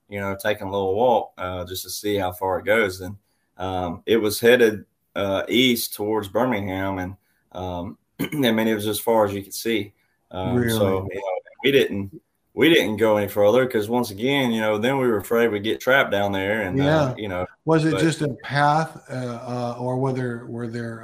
you 0.09 0.21
know, 0.21 0.37
taking 0.41 0.67
a 0.67 0.71
little 0.71 0.95
walk 0.95 1.33
uh, 1.39 1.65
just 1.65 1.83
to 1.85 1.91
see 1.91 2.17
how 2.17 2.33
far 2.33 2.59
it 2.59 2.65
goes. 2.65 3.01
And 3.01 3.17
um, 3.57 4.03
it 4.07 4.17
was 4.17 4.41
headed 4.41 4.85
uh, 5.15 5.45
east 5.49 5.95
towards 5.95 6.29
Birmingham, 6.29 6.99
and 6.99 7.17
um, 7.53 7.99
I 8.21 8.53
mean, 8.53 8.69
it 8.69 8.75
was 8.75 8.87
as 8.87 9.01
far 9.01 9.27
as 9.27 9.35
you 9.35 9.43
could 9.43 9.55
see. 9.55 9.93
Um, 10.31 10.57
really? 10.57 10.71
So 10.71 11.07
you 11.11 11.19
know, 11.19 11.39
we 11.63 11.73
didn't 11.73 12.21
we 12.55 12.69
didn't 12.69 12.97
go 12.97 13.17
any 13.17 13.29
further 13.29 13.65
because 13.65 13.89
once 13.89 14.11
again, 14.11 14.51
you 14.51 14.61
know, 14.61 14.79
then 14.79 14.99
we 14.99 15.07
were 15.07 15.19
afraid 15.19 15.49
we'd 15.49 15.63
get 15.63 15.81
trapped 15.81 16.11
down 16.11 16.33
there. 16.33 16.63
And 16.63 16.81
uh, 16.81 16.85
yeah, 16.85 17.15
you 17.17 17.29
know, 17.29 17.47
was 17.65 17.85
it 17.85 17.93
but, 17.93 18.01
just 18.01 18.23
a 18.23 18.29
path, 18.43 18.99
uh, 19.11 19.15
uh, 19.15 19.77
or 19.79 19.99
whether 19.99 20.47
were 20.47 20.67
there? 20.67 21.03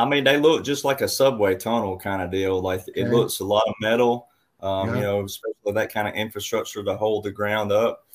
I 0.00 0.08
mean, 0.08 0.24
they 0.24 0.38
look 0.38 0.64
just 0.64 0.84
like 0.84 1.00
a 1.00 1.08
subway 1.08 1.54
tunnel 1.54 1.98
kind 1.98 2.22
of 2.22 2.30
deal. 2.30 2.60
Like 2.60 2.80
it 2.94 3.02
okay. 3.02 3.10
looks 3.10 3.40
a 3.40 3.44
lot 3.44 3.64
of 3.66 3.74
metal. 3.80 4.28
Um, 4.60 4.88
yeah. 4.88 4.94
You 4.94 5.00
know, 5.02 5.24
especially 5.24 5.72
that 5.72 5.92
kind 5.92 6.08
of 6.08 6.14
infrastructure 6.14 6.82
to 6.82 6.96
hold 6.96 7.24
the 7.24 7.30
ground 7.30 7.72
up. 7.72 8.06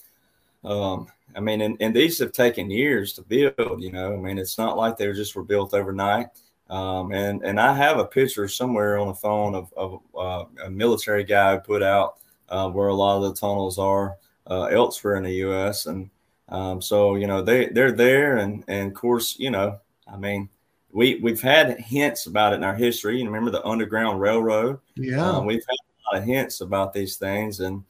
Um, 0.64 1.08
I 1.36 1.40
mean, 1.40 1.62
and, 1.62 1.78
and 1.80 1.96
these 1.96 2.20
have 2.20 2.32
taken 2.32 2.70
years 2.70 3.14
to 3.14 3.22
build. 3.22 3.82
You 3.82 3.92
know, 3.92 4.14
I 4.14 4.18
mean, 4.18 4.38
it's 4.38 4.58
not 4.58 4.78
like 4.78 4.98
they 4.98 5.12
just 5.14 5.36
were 5.36 5.44
built 5.44 5.74
overnight. 5.74 6.28
Um, 6.70 7.12
and 7.12 7.44
and 7.44 7.60
I 7.60 7.74
have 7.74 8.00
a 8.00 8.06
picture 8.06 8.48
somewhere 8.48 8.98
on 8.98 9.08
the 9.08 9.14
phone 9.14 9.54
of, 9.54 9.72
of 9.78 10.00
uh, 10.18 10.46
a 10.66 10.70
military 10.70 11.24
guy 11.24 11.56
who 11.56 11.62
put 11.62 11.84
out 11.84 12.16
uh, 12.50 12.70
where 12.70 12.88
a 12.88 12.96
lot 12.96 13.18
of 13.18 13.24
the 13.24 13.40
tunnels 13.40 13.78
are 13.78 14.18
uh, 14.50 14.64
elsewhere 14.66 15.16
in 15.16 15.24
the 15.24 15.34
U.S. 15.34 15.86
And 15.86 16.10
um, 16.50 16.82
so 16.82 17.16
you 17.16 17.28
know 17.28 17.44
they 17.44 17.68
they're 17.68 17.92
there, 17.92 18.38
and 18.38 18.64
and 18.68 18.88
of 18.88 18.94
course 18.96 19.38
you 19.38 19.52
know 19.52 19.80
I 20.12 20.18
mean 20.18 20.50
we 20.96 21.20
we've 21.22 21.42
had 21.42 21.78
hints 21.78 22.26
about 22.26 22.54
it 22.54 22.56
in 22.56 22.64
our 22.64 22.74
history. 22.74 23.20
You 23.20 23.26
remember 23.26 23.52
the 23.52 23.66
Underground 23.66 24.22
Railroad? 24.22 24.80
Yeah, 24.96 25.30
uh, 25.30 25.42
we've 25.42 25.64
had 25.70 25.76
a 25.76 26.16
lot 26.16 26.22
of 26.22 26.28
hints 26.28 26.62
about 26.62 26.94
these 26.94 27.18
things, 27.18 27.60
and 27.60 27.84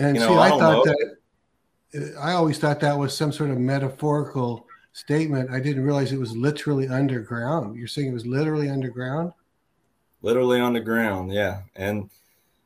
and 0.00 0.16
you 0.16 0.22
know, 0.22 0.30
see, 0.30 0.34
I, 0.34 0.46
I 0.46 0.50
thought 0.50 0.86
know. 0.86 0.94
that 1.92 2.16
I 2.20 2.32
always 2.32 2.58
thought 2.58 2.80
that 2.80 2.98
was 2.98 3.16
some 3.16 3.30
sort 3.30 3.50
of 3.50 3.58
metaphorical 3.58 4.66
statement. 4.92 5.50
I 5.50 5.60
didn't 5.60 5.84
realize 5.84 6.12
it 6.12 6.18
was 6.18 6.36
literally 6.36 6.88
underground. 6.88 7.76
You're 7.76 7.86
saying 7.86 8.08
it 8.08 8.14
was 8.14 8.26
literally 8.26 8.68
underground? 8.68 9.32
Literally 10.22 10.60
underground, 10.60 11.32
yeah. 11.32 11.62
And 11.76 12.10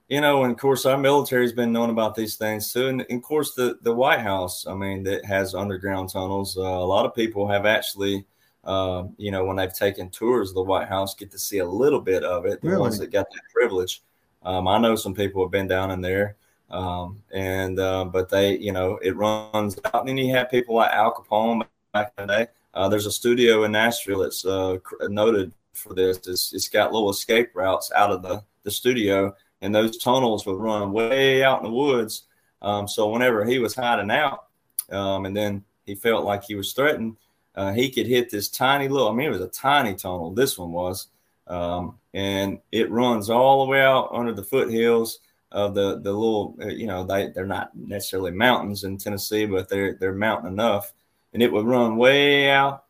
you 0.09 0.23
know, 0.23 0.45
and 0.45 0.53
of 0.53 0.59
course, 0.59 0.87
our 0.87 0.97
military's 0.97 1.53
been 1.53 1.73
known 1.73 1.91
about 1.91 2.15
these 2.15 2.37
things 2.37 2.73
too. 2.73 2.89
And, 2.89 3.05
and 3.11 3.19
of 3.19 3.23
course, 3.23 3.53
the 3.53 3.79
the 3.83 3.95
White 3.95 4.21
House, 4.21 4.67
I 4.67 4.75
mean, 4.75 5.03
that 5.03 5.27
has 5.27 5.55
underground 5.55 6.09
tunnels. 6.09 6.57
Uh, 6.57 6.63
a 6.63 6.89
lot 6.95 7.05
of 7.05 7.15
people 7.15 7.47
have 7.47 7.67
actually, 7.67 8.25
uh, 8.65 9.05
you 9.17 9.31
know, 9.31 9.45
when 9.45 9.57
they've 9.57 9.75
taken 9.75 10.11
tours 10.11 10.51
of 10.51 10.55
the 10.55 10.63
White 10.63 10.89
House, 10.89 11.15
get 11.15 11.31
to 11.33 11.39
see 11.39 11.59
a 11.59 11.67
little 11.67 12.01
bit 12.01 12.23
of 12.23 12.47
it. 12.47 12.61
The 12.61 12.69
really? 12.69 12.81
ones 12.81 12.99
that 12.99 13.11
got 13.11 13.31
that 13.31 13.43
privilege. 13.53 14.03
Um, 14.43 14.69
I 14.69 14.79
know 14.79 14.97
some 14.97 15.15
people 15.15 15.43
have 15.45 15.51
been 15.51 15.69
down 15.69 15.91
in 15.91 16.01
there. 16.01 16.37
Um, 16.71 17.23
and 17.31 17.79
uh, 17.79 18.07
but 18.07 18.31
they, 18.31 18.57
you 18.57 18.73
know, 18.73 18.99
it 19.03 19.15
runs 19.15 19.79
out. 19.85 20.01
And 20.01 20.09
then 20.09 20.19
you 20.19 20.35
have 20.35 20.51
people 20.51 20.77
like 20.77 20.91
Al 20.91 21.15
Capone 21.15 21.67
back 21.93 22.13
in 22.17 22.27
the 22.27 22.33
day. 22.33 22.47
Uh, 22.75 22.89
there's 22.89 23.07
a 23.07 23.13
studio 23.13 23.65
in 23.65 23.73
Nashville 23.73 24.21
that's 24.21 24.45
uh, 24.47 24.79
noted 25.03 25.53
for 25.75 25.95
this. 25.95 26.17
It's, 26.27 26.53
it's 26.55 26.69
got 26.69 26.93
little 26.93 27.11
escape 27.11 27.51
routes 27.55 27.93
out 27.95 28.11
of 28.11 28.23
the, 28.23 28.43
the 28.63 28.71
studio, 28.71 29.35
and 29.61 29.75
those 29.75 29.99
tunnels 29.99 30.47
would 30.47 30.59
run 30.59 30.93
way 30.93 31.45
out 31.45 31.59
in 31.59 31.65
the 31.65 31.77
woods. 31.77 32.25
Um, 32.63 32.89
so 32.89 33.09
whenever 33.09 33.45
he 33.45 33.59
was 33.59 33.75
hiding 33.75 34.11
out, 34.11 34.47
um, 34.91 35.27
and 35.27 35.37
then 35.37 35.65
he 35.85 35.95
felt 35.95 36.25
like 36.25 36.45
he 36.45 36.55
was 36.55 36.73
threatened, 36.73 37.17
uh, 37.55 37.73
he 37.73 37.91
could 37.91 38.07
hit 38.07 38.31
this 38.31 38.49
tiny 38.49 38.89
little. 38.89 39.09
I 39.09 39.13
mean, 39.13 39.27
it 39.29 39.33
was 39.33 39.41
a 39.41 39.49
tiny 39.49 39.95
tunnel. 39.95 40.33
This 40.33 40.59
one 40.59 40.73
was, 40.73 41.09
um, 41.47 41.99
and 42.15 42.59
it 42.71 42.91
runs 42.91 43.31
all 43.31 43.65
the 43.65 43.71
way 43.71 43.83
out 43.83 44.11
under 44.13 44.33
the 44.33 44.45
foothills 44.45 45.21
of 45.51 45.75
the 45.75 46.01
the 46.01 46.13
little. 46.13 46.57
Uh, 46.63 46.69
you 46.69 46.87
know, 46.87 47.05
they 47.05 47.29
they're 47.29 47.47
not 47.47 47.77
necessarily 47.77 48.31
mountains 48.31 48.85
in 48.85 48.99
Tennessee, 48.99 49.47
but 49.47 49.69
they're 49.69 49.95
they're 49.95 50.15
mountain 50.15 50.53
enough 50.53 50.93
and 51.33 51.43
it 51.43 51.53
would 51.53 51.67
run 51.67 51.97
way 51.97 52.51
out, 52.51 52.85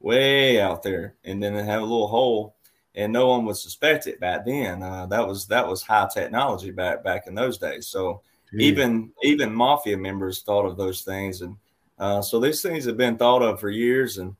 way 0.00 0.60
out 0.60 0.82
there, 0.82 1.14
and 1.24 1.42
then 1.42 1.54
have 1.54 1.82
a 1.82 1.84
little 1.84 2.08
hole, 2.08 2.56
and 2.94 3.12
no 3.12 3.28
one 3.28 3.44
would 3.46 3.56
suspect 3.56 4.06
it 4.06 4.20
back 4.20 4.44
then. 4.44 4.82
Uh, 4.82 5.06
that 5.06 5.26
was 5.26 5.46
that 5.46 5.66
was 5.66 5.82
high 5.82 6.08
technology 6.12 6.70
back 6.70 7.02
back 7.02 7.26
in 7.26 7.34
those 7.34 7.58
days. 7.58 7.86
So 7.88 8.22
even 8.58 9.12
even 9.22 9.54
mafia 9.54 9.96
members 9.96 10.42
thought 10.42 10.66
of 10.66 10.76
those 10.76 11.02
things, 11.02 11.40
and 11.40 11.56
uh, 12.02 12.20
so 12.20 12.40
these 12.40 12.60
things 12.62 12.84
have 12.84 12.96
been 12.96 13.16
thought 13.16 13.42
of 13.42 13.60
for 13.60 13.70
years, 13.70 14.18
and 14.18 14.34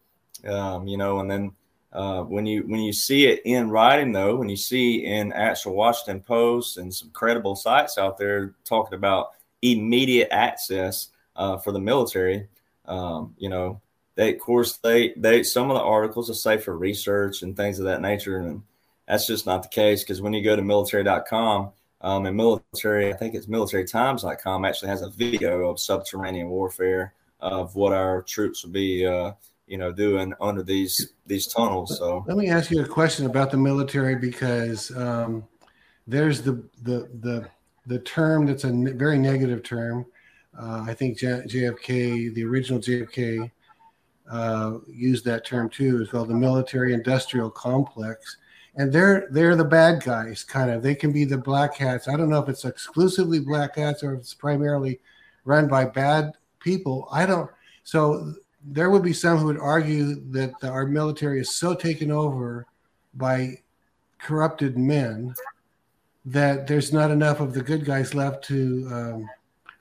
um, 0.46 0.86
you 0.86 0.96
know, 0.96 1.20
and 1.20 1.30
then. 1.30 1.52
Uh, 1.94 2.22
when 2.22 2.46
you 2.46 2.62
when 2.62 2.80
you 2.80 2.90
see 2.90 3.26
it 3.26 3.42
in 3.44 3.68
writing, 3.68 4.12
though, 4.12 4.36
when 4.36 4.48
you 4.48 4.56
see 4.56 5.04
in 5.04 5.30
actual 5.30 5.74
Washington 5.74 6.22
Post 6.22 6.78
and 6.78 6.94
some 6.94 7.10
credible 7.10 7.54
sites 7.54 7.98
out 7.98 8.16
there 8.16 8.54
talking 8.64 8.94
about 8.94 9.32
immediate 9.60 10.28
access 10.30 11.08
uh, 11.36 11.58
for 11.58 11.70
the 11.70 11.78
military, 11.78 12.48
um, 12.86 13.34
you 13.36 13.50
know, 13.50 13.78
they 14.14 14.32
of 14.32 14.40
course 14.40 14.78
they 14.78 15.12
they 15.18 15.42
some 15.42 15.70
of 15.70 15.76
the 15.76 15.82
articles 15.82 16.30
are 16.30 16.34
safe 16.34 16.64
for 16.64 16.74
research 16.78 17.42
and 17.42 17.54
things 17.54 17.78
of 17.78 17.84
that 17.84 18.00
nature, 18.00 18.38
and 18.38 18.62
that's 19.06 19.26
just 19.26 19.44
not 19.44 19.62
the 19.62 19.68
case 19.68 20.02
because 20.02 20.22
when 20.22 20.32
you 20.32 20.42
go 20.42 20.56
to 20.56 20.62
military.com 20.62 21.72
um, 22.00 22.24
and 22.24 22.34
military, 22.34 23.12
I 23.12 23.16
think 23.18 23.34
it's 23.34 23.48
militarytimes.com 23.48 24.64
actually 24.64 24.88
has 24.88 25.02
a 25.02 25.10
video 25.10 25.68
of 25.68 25.78
subterranean 25.78 26.48
warfare 26.48 27.12
of 27.42 27.74
what 27.74 27.92
our 27.92 28.22
troops 28.22 28.64
would 28.64 28.72
be, 28.72 29.06
uh, 29.06 29.32
you 29.66 29.76
know, 29.76 29.92
doing 29.92 30.32
under 30.40 30.62
these 30.62 31.12
these 31.26 31.46
tunnels. 31.46 31.98
So 31.98 32.24
let 32.26 32.36
me 32.36 32.48
ask 32.48 32.70
you 32.70 32.82
a 32.82 32.88
question 32.88 33.26
about 33.26 33.50
the 33.50 33.58
military 33.58 34.16
because 34.16 34.90
um, 34.96 35.44
there's 36.06 36.40
the 36.40 36.64
the 36.82 37.08
the 37.20 37.48
the 37.86 37.98
term 37.98 38.46
that's 38.46 38.64
a 38.64 38.72
very 38.72 39.18
negative 39.18 39.62
term 39.62 40.06
uh, 40.58 40.84
I 40.86 40.94
think 40.94 41.18
J- 41.18 41.42
JFK, 41.46 42.34
the 42.34 42.44
original 42.44 42.80
JFK, 42.80 43.50
uh, 44.30 44.78
used 44.86 45.24
that 45.24 45.44
term 45.44 45.68
too. 45.68 46.00
It's 46.00 46.10
called 46.10 46.28
the 46.28 46.34
military 46.34 46.94
industrial 46.94 47.50
complex. 47.50 48.36
and 48.76 48.90
they're 48.90 49.28
they're 49.30 49.56
the 49.56 49.64
bad 49.64 50.02
guys, 50.02 50.44
kind 50.44 50.70
of. 50.70 50.82
They 50.82 50.94
can 50.94 51.12
be 51.12 51.24
the 51.24 51.36
black 51.36 51.76
hats. 51.76 52.08
I 52.08 52.16
don't 52.16 52.30
know 52.30 52.40
if 52.40 52.48
it's 52.48 52.64
exclusively 52.64 53.40
black 53.40 53.76
hats 53.76 54.02
or 54.02 54.14
if 54.14 54.20
it's 54.20 54.34
primarily 54.34 55.00
run 55.44 55.68
by 55.68 55.84
bad 55.84 56.32
people. 56.62 57.08
I 57.10 57.26
don't. 57.26 57.50
So 57.84 58.34
there 58.64 58.90
would 58.90 59.02
be 59.02 59.12
some 59.12 59.38
who 59.38 59.46
would 59.46 59.58
argue 59.58 60.22
that 60.30 60.54
our 60.62 60.86
military 60.86 61.40
is 61.40 61.56
so 61.56 61.74
taken 61.74 62.10
over 62.10 62.66
by 63.14 63.58
corrupted 64.18 64.78
men 64.78 65.34
that 66.24 66.66
there's 66.66 66.92
not 66.92 67.10
enough 67.10 67.40
of 67.40 67.52
the 67.52 67.62
good 67.62 67.84
guys 67.84 68.14
left 68.14 68.44
to 68.44 68.88
um, 68.92 69.30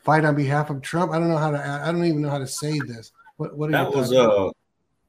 fight 0.04 0.26
on 0.26 0.36
behalf 0.36 0.70
of 0.70 0.82
Trump. 0.82 1.12
I 1.12 1.20
don't 1.20 1.30
know 1.30 1.38
how 1.38 1.52
to. 1.52 1.60
I 1.60 1.92
don't 1.92 2.06
even 2.06 2.22
know 2.22 2.30
how 2.30 2.40
to 2.40 2.48
say 2.48 2.80
this. 2.80 3.12
What 3.38 3.56
what 3.56 3.72
that 3.72 3.94
was 3.94 4.12
uh, 4.12 4.50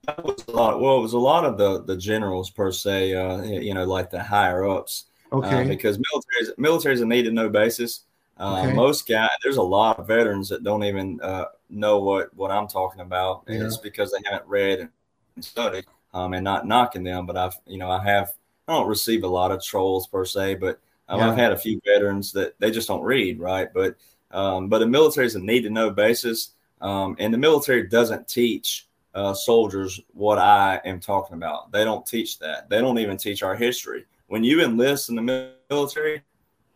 that 0.04 0.22
was 0.22 0.44
a 0.48 0.50
lot. 0.50 0.80
Well, 0.80 0.98
it 0.98 1.02
was 1.02 1.14
a 1.14 1.18
lot 1.18 1.44
of 1.44 1.56
the 1.56 1.82
the 1.84 1.96
generals 1.96 2.50
per 2.50 2.70
se. 2.72 3.14
Uh, 3.14 3.42
you 3.42 3.74
know, 3.74 3.84
like 3.84 4.10
the 4.10 4.22
higher 4.22 4.68
ups. 4.68 5.06
Uh, 5.32 5.36
okay. 5.36 5.62
Uh, 5.62 5.68
because 5.68 5.98
militaries 5.98 6.54
militaries 6.58 7.02
a 7.02 7.06
need 7.06 7.22
to 7.22 7.30
know 7.30 7.48
basis. 7.48 8.04
Uh, 8.42 8.64
okay. 8.64 8.72
Most 8.72 9.06
guys, 9.06 9.30
there's 9.40 9.56
a 9.56 9.62
lot 9.62 10.00
of 10.00 10.08
veterans 10.08 10.48
that 10.48 10.64
don't 10.64 10.82
even 10.82 11.20
uh, 11.20 11.44
know 11.70 12.00
what 12.00 12.34
what 12.34 12.50
I'm 12.50 12.66
talking 12.66 13.00
about. 13.00 13.44
And 13.46 13.60
yeah. 13.60 13.66
it's 13.66 13.76
because 13.76 14.10
they 14.10 14.18
haven't 14.28 14.48
read 14.48 14.80
and 14.80 15.44
studied. 15.44 15.84
Um, 16.12 16.34
and 16.34 16.44
not 16.44 16.66
knocking 16.66 17.04
them, 17.04 17.24
but 17.24 17.36
I've 17.36 17.54
you 17.66 17.78
know 17.78 17.88
I 17.88 18.02
have 18.02 18.32
I 18.66 18.74
don't 18.74 18.88
receive 18.88 19.22
a 19.22 19.28
lot 19.28 19.52
of 19.52 19.62
trolls 19.62 20.08
per 20.08 20.24
se, 20.24 20.56
but 20.56 20.80
um, 21.08 21.20
yeah. 21.20 21.30
I've 21.30 21.38
had 21.38 21.52
a 21.52 21.56
few 21.56 21.80
veterans 21.86 22.32
that 22.32 22.58
they 22.58 22.72
just 22.72 22.88
don't 22.88 23.04
read 23.04 23.38
right. 23.38 23.68
But 23.72 23.94
um, 24.32 24.68
but 24.68 24.80
the 24.80 24.86
military 24.86 25.26
is 25.26 25.36
a 25.36 25.40
need 25.40 25.62
to 25.62 25.70
know 25.70 25.90
basis, 25.90 26.50
um, 26.80 27.14
and 27.20 27.32
the 27.32 27.38
military 27.38 27.86
doesn't 27.86 28.26
teach 28.26 28.88
uh, 29.14 29.34
soldiers 29.34 30.00
what 30.14 30.38
I 30.38 30.80
am 30.84 30.98
talking 30.98 31.36
about. 31.36 31.70
They 31.70 31.84
don't 31.84 32.04
teach 32.04 32.40
that. 32.40 32.68
They 32.68 32.80
don't 32.80 32.98
even 32.98 33.16
teach 33.16 33.44
our 33.44 33.54
history. 33.54 34.04
When 34.26 34.42
you 34.42 34.62
enlist 34.62 35.10
in 35.10 35.14
the 35.14 35.52
military, 35.70 36.22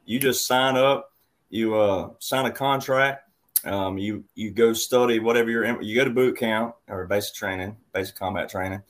you 0.05 0.21
just 0.21 0.47
sign 0.47 0.77
up, 0.77 1.13
you 1.57 1.75
uh, 1.75 2.11
sign 2.19 2.47
a 2.47 2.51
contract, 2.51 3.29
um, 3.65 3.99
you 3.99 4.25
you 4.35 4.51
go 4.51 4.73
study 4.73 5.19
whatever 5.19 5.51
you're 5.51 5.65
in, 5.65 5.83
you 5.83 5.97
go 5.97 6.05
to 6.05 6.11
boot 6.11 6.37
camp 6.37 6.75
or 6.89 7.07
basic 7.07 7.35
training, 7.35 7.77
basic 7.93 8.17
combat 8.17 8.49
training, 8.49 8.83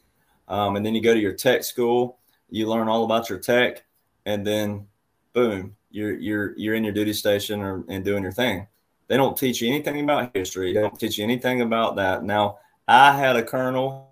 um, 0.48 0.76
and 0.76 0.84
then 0.84 0.94
you 0.94 1.00
go 1.00 1.14
to 1.14 1.20
your 1.20 1.32
tech 1.32 1.64
school. 1.64 2.18
You 2.50 2.68
learn 2.68 2.88
all 2.88 3.04
about 3.04 3.30
your 3.30 3.38
tech, 3.38 3.84
and 4.26 4.46
then 4.46 4.86
boom, 5.32 5.76
you're 5.90 6.14
you're 6.14 6.58
you're 6.58 6.74
in 6.74 6.84
your 6.84 6.92
duty 6.92 7.12
station 7.12 7.62
or 7.62 7.84
and 7.88 8.04
doing 8.04 8.22
your 8.22 8.32
thing. 8.32 8.66
They 9.08 9.16
don't 9.16 9.36
teach 9.36 9.62
you 9.62 9.68
anything 9.68 10.00
about 10.00 10.36
history. 10.36 10.72
They 10.72 10.80
don't 10.80 10.98
teach 10.98 11.18
you 11.18 11.24
anything 11.24 11.62
about 11.62 11.96
that. 11.96 12.24
Now, 12.24 12.58
I 12.88 13.16
had 13.16 13.36
a 13.36 13.42
colonel, 13.42 14.10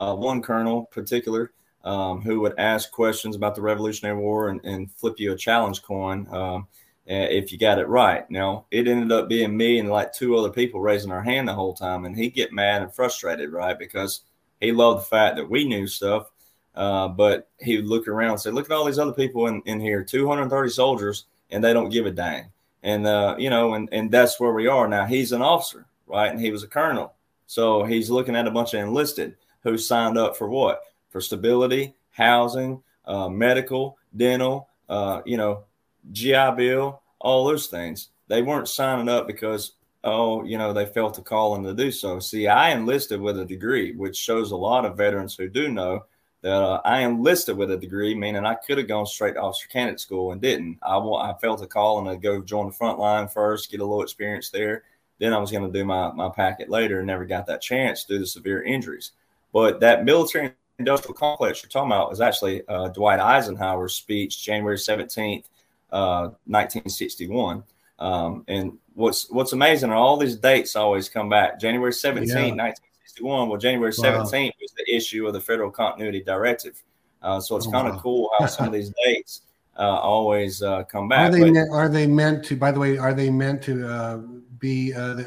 uh, 0.00 0.14
one 0.14 0.42
colonel 0.42 0.84
particular, 0.84 1.52
um, 1.84 2.20
who 2.20 2.40
would 2.40 2.58
ask 2.58 2.90
questions 2.90 3.36
about 3.36 3.54
the 3.54 3.62
Revolutionary 3.62 4.18
War 4.18 4.50
and, 4.50 4.62
and 4.64 4.92
flip 4.92 5.18
you 5.18 5.32
a 5.32 5.36
challenge 5.36 5.82
coin 5.82 6.26
um, 6.30 6.68
if 7.08 7.52
you 7.52 7.58
got 7.58 7.78
it 7.78 7.88
right. 7.88 8.30
Now, 8.30 8.66
it 8.70 8.86
ended 8.86 9.12
up 9.12 9.28
being 9.28 9.56
me 9.56 9.78
and 9.78 9.88
like 9.88 10.12
two 10.12 10.36
other 10.36 10.50
people 10.50 10.80
raising 10.80 11.10
our 11.10 11.22
hand 11.22 11.48
the 11.48 11.54
whole 11.54 11.74
time, 11.74 12.04
and 12.04 12.16
he'd 12.16 12.34
get 12.34 12.52
mad 12.52 12.82
and 12.82 12.94
frustrated, 12.94 13.52
right? 13.52 13.78
Because 13.78 14.22
he 14.60 14.72
loved 14.72 15.00
the 15.00 15.06
fact 15.06 15.36
that 15.36 15.48
we 15.48 15.66
knew 15.66 15.86
stuff 15.86 16.30
uh, 16.78 17.08
but 17.08 17.48
he 17.58 17.76
would 17.76 17.88
look 17.88 18.06
around 18.06 18.30
and 18.30 18.40
say, 18.40 18.50
"Look 18.50 18.66
at 18.66 18.74
all 18.74 18.84
these 18.84 19.00
other 19.00 19.12
people 19.12 19.48
in, 19.48 19.60
in 19.66 19.80
here, 19.80 20.04
230 20.04 20.70
soldiers, 20.70 21.24
and 21.50 21.62
they 21.62 21.72
don't 21.72 21.88
give 21.88 22.06
a 22.06 22.10
dang." 22.12 22.52
And 22.84 23.04
uh, 23.04 23.34
you 23.36 23.50
know, 23.50 23.74
and 23.74 23.88
and 23.90 24.12
that's 24.12 24.38
where 24.38 24.52
we 24.52 24.68
are 24.68 24.86
now. 24.86 25.04
He's 25.04 25.32
an 25.32 25.42
officer, 25.42 25.86
right? 26.06 26.30
And 26.30 26.40
he 26.40 26.52
was 26.52 26.62
a 26.62 26.68
colonel, 26.68 27.14
so 27.48 27.82
he's 27.82 28.10
looking 28.10 28.36
at 28.36 28.46
a 28.46 28.52
bunch 28.52 28.74
of 28.74 28.80
enlisted 28.80 29.36
who 29.64 29.76
signed 29.76 30.16
up 30.16 30.36
for 30.36 30.48
what? 30.48 30.82
For 31.10 31.20
stability, 31.20 31.94
housing, 32.12 32.80
uh, 33.06 33.28
medical, 33.28 33.98
dental, 34.16 34.68
uh, 34.88 35.22
you 35.26 35.36
know, 35.36 35.64
GI 36.12 36.52
Bill, 36.56 37.02
all 37.20 37.44
those 37.44 37.66
things. 37.66 38.10
They 38.28 38.42
weren't 38.42 38.68
signing 38.68 39.08
up 39.08 39.26
because 39.26 39.72
oh, 40.04 40.44
you 40.44 40.58
know, 40.58 40.72
they 40.72 40.86
felt 40.86 41.18
a 41.18 41.22
calling 41.22 41.64
to 41.64 41.74
do 41.74 41.90
so. 41.90 42.18
See, 42.20 42.46
I 42.46 42.70
enlisted 42.70 43.20
with 43.20 43.38
a 43.38 43.44
degree, 43.44 43.92
which 43.92 44.16
shows 44.16 44.50
a 44.50 44.56
lot 44.56 44.84
of 44.84 44.96
veterans 44.96 45.34
who 45.34 45.48
do 45.48 45.68
know 45.68 46.04
that 46.42 46.52
uh, 46.52 46.80
I 46.84 47.00
enlisted 47.00 47.56
with 47.56 47.70
a 47.72 47.76
degree, 47.76 48.14
meaning 48.14 48.44
I 48.44 48.54
could 48.54 48.78
have 48.78 48.88
gone 48.88 49.06
straight 49.06 49.34
to 49.34 49.40
officer 49.40 49.68
candidate 49.68 50.00
school 50.00 50.32
and 50.32 50.40
didn't. 50.40 50.78
I, 50.82 50.96
I 50.98 51.34
felt 51.40 51.62
a 51.62 51.66
call 51.66 51.98
and 51.98 52.08
to 52.08 52.16
go 52.16 52.40
join 52.40 52.66
the 52.66 52.72
front 52.72 52.98
line 52.98 53.28
first, 53.28 53.70
get 53.70 53.80
a 53.80 53.84
little 53.84 54.02
experience 54.02 54.50
there. 54.50 54.84
Then 55.18 55.32
I 55.32 55.38
was 55.38 55.50
going 55.50 55.64
to 55.64 55.78
do 55.78 55.84
my, 55.84 56.12
my 56.12 56.28
packet 56.28 56.70
later 56.70 56.98
and 56.98 57.08
never 57.08 57.24
got 57.24 57.46
that 57.46 57.60
chance 57.60 58.04
due 58.04 58.20
to 58.20 58.26
severe 58.26 58.62
injuries. 58.62 59.12
But 59.52 59.80
that 59.80 60.04
military 60.04 60.52
industrial 60.78 61.14
complex 61.14 61.60
you're 61.60 61.70
talking 61.70 61.90
about 61.90 62.08
was 62.08 62.20
actually 62.20 62.62
uh, 62.68 62.88
Dwight 62.88 63.18
Eisenhower's 63.18 63.94
speech, 63.94 64.44
January 64.44 64.76
17th, 64.76 65.44
uh, 65.92 66.30
1961. 66.46 67.62
Um, 67.98 68.44
and 68.46 68.78
what's 68.94 69.30
what's 69.30 69.52
amazing 69.52 69.90
are 69.90 69.96
all 69.96 70.16
these 70.16 70.36
dates 70.36 70.76
always 70.76 71.08
come 71.08 71.28
back. 71.28 71.60
January 71.60 71.92
17, 71.92 72.28
yeah. 72.28 72.34
1961. 72.44 73.48
Well, 73.48 73.58
January 73.58 73.92
17th 73.92 74.32
wow. 74.32 74.50
was 74.60 74.72
the 74.76 74.94
issue 74.94 75.26
of 75.26 75.32
the 75.32 75.40
Federal 75.40 75.70
Continuity 75.70 76.22
Directive. 76.22 76.82
Uh, 77.22 77.40
so 77.40 77.56
it's 77.56 77.66
oh, 77.66 77.72
kind 77.72 77.88
of 77.88 77.96
wow. 77.96 78.00
cool 78.00 78.30
how 78.38 78.46
some 78.46 78.66
of 78.66 78.72
these 78.72 78.92
dates 79.04 79.42
uh, 79.78 79.82
always 79.82 80.62
uh, 80.62 80.84
come 80.84 81.08
back. 81.08 81.28
Are 81.28 81.32
they, 81.32 81.40
but, 81.40 81.52
meant, 81.52 81.70
are 81.72 81.88
they 81.88 82.06
meant 82.06 82.44
to, 82.46 82.56
by 82.56 82.72
the 82.72 82.80
way, 82.80 82.98
are 82.98 83.14
they 83.14 83.30
meant 83.30 83.62
to 83.62 83.88
uh, 83.88 84.16
be 84.58 84.92
uh, 84.92 85.22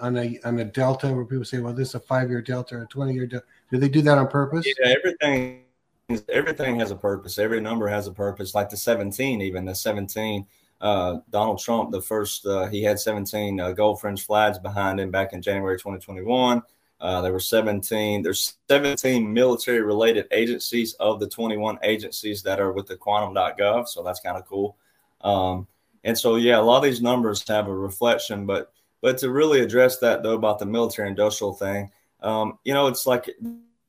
on, 0.00 0.16
a, 0.16 0.38
on 0.44 0.58
a 0.58 0.64
delta 0.64 1.12
where 1.12 1.24
people 1.24 1.44
say, 1.44 1.58
well, 1.58 1.72
this 1.72 1.90
is 1.90 1.94
a 1.96 2.00
five 2.00 2.28
year 2.28 2.42
delta 2.42 2.76
or 2.76 2.82
a 2.82 2.86
20 2.86 3.14
year 3.14 3.26
delta? 3.26 3.46
Do 3.70 3.78
they 3.78 3.88
do 3.88 4.02
that 4.02 4.18
on 4.18 4.28
purpose? 4.28 4.66
Yeah, 4.66 4.94
everything. 4.96 5.61
Everything 6.28 6.78
has 6.80 6.90
a 6.90 6.96
purpose. 6.96 7.38
Every 7.38 7.60
number 7.60 7.88
has 7.88 8.06
a 8.06 8.12
purpose. 8.12 8.54
Like 8.54 8.68
the 8.68 8.76
17, 8.76 9.40
even 9.40 9.64
the 9.64 9.74
17, 9.74 10.46
uh, 10.80 11.18
Donald 11.30 11.60
Trump, 11.60 11.90
the 11.92 12.02
first, 12.02 12.46
uh, 12.46 12.66
he 12.66 12.82
had 12.82 12.98
17 12.98 13.60
uh, 13.60 13.72
gold 13.72 14.00
fringe 14.00 14.24
flags 14.24 14.58
behind 14.58 15.00
him 15.00 15.10
back 15.10 15.32
in 15.32 15.40
January 15.40 15.76
2021. 15.76 16.62
Uh, 17.00 17.20
there 17.20 17.32
were 17.32 17.40
17. 17.40 18.22
There's 18.22 18.58
17 18.68 19.32
military 19.32 19.80
related 19.80 20.26
agencies 20.30 20.94
of 20.94 21.18
the 21.18 21.28
21 21.28 21.78
agencies 21.82 22.42
that 22.44 22.60
are 22.60 22.72
with 22.72 22.86
the 22.86 22.96
quantum.gov. 22.96 23.88
So 23.88 24.02
that's 24.02 24.20
kind 24.20 24.36
of 24.36 24.46
cool. 24.46 24.76
Um, 25.20 25.66
and 26.04 26.16
so, 26.16 26.36
yeah, 26.36 26.58
a 26.58 26.62
lot 26.62 26.78
of 26.78 26.84
these 26.84 27.02
numbers 27.02 27.46
have 27.48 27.68
a 27.68 27.74
reflection, 27.74 28.46
but 28.46 28.72
but 29.00 29.18
to 29.18 29.30
really 29.30 29.60
address 29.60 29.98
that 29.98 30.22
though 30.22 30.34
about 30.34 30.60
the 30.60 30.66
military 30.66 31.08
industrial 31.08 31.54
thing, 31.54 31.90
um, 32.22 32.58
you 32.64 32.72
know, 32.72 32.86
it's 32.86 33.04
like 33.04 33.28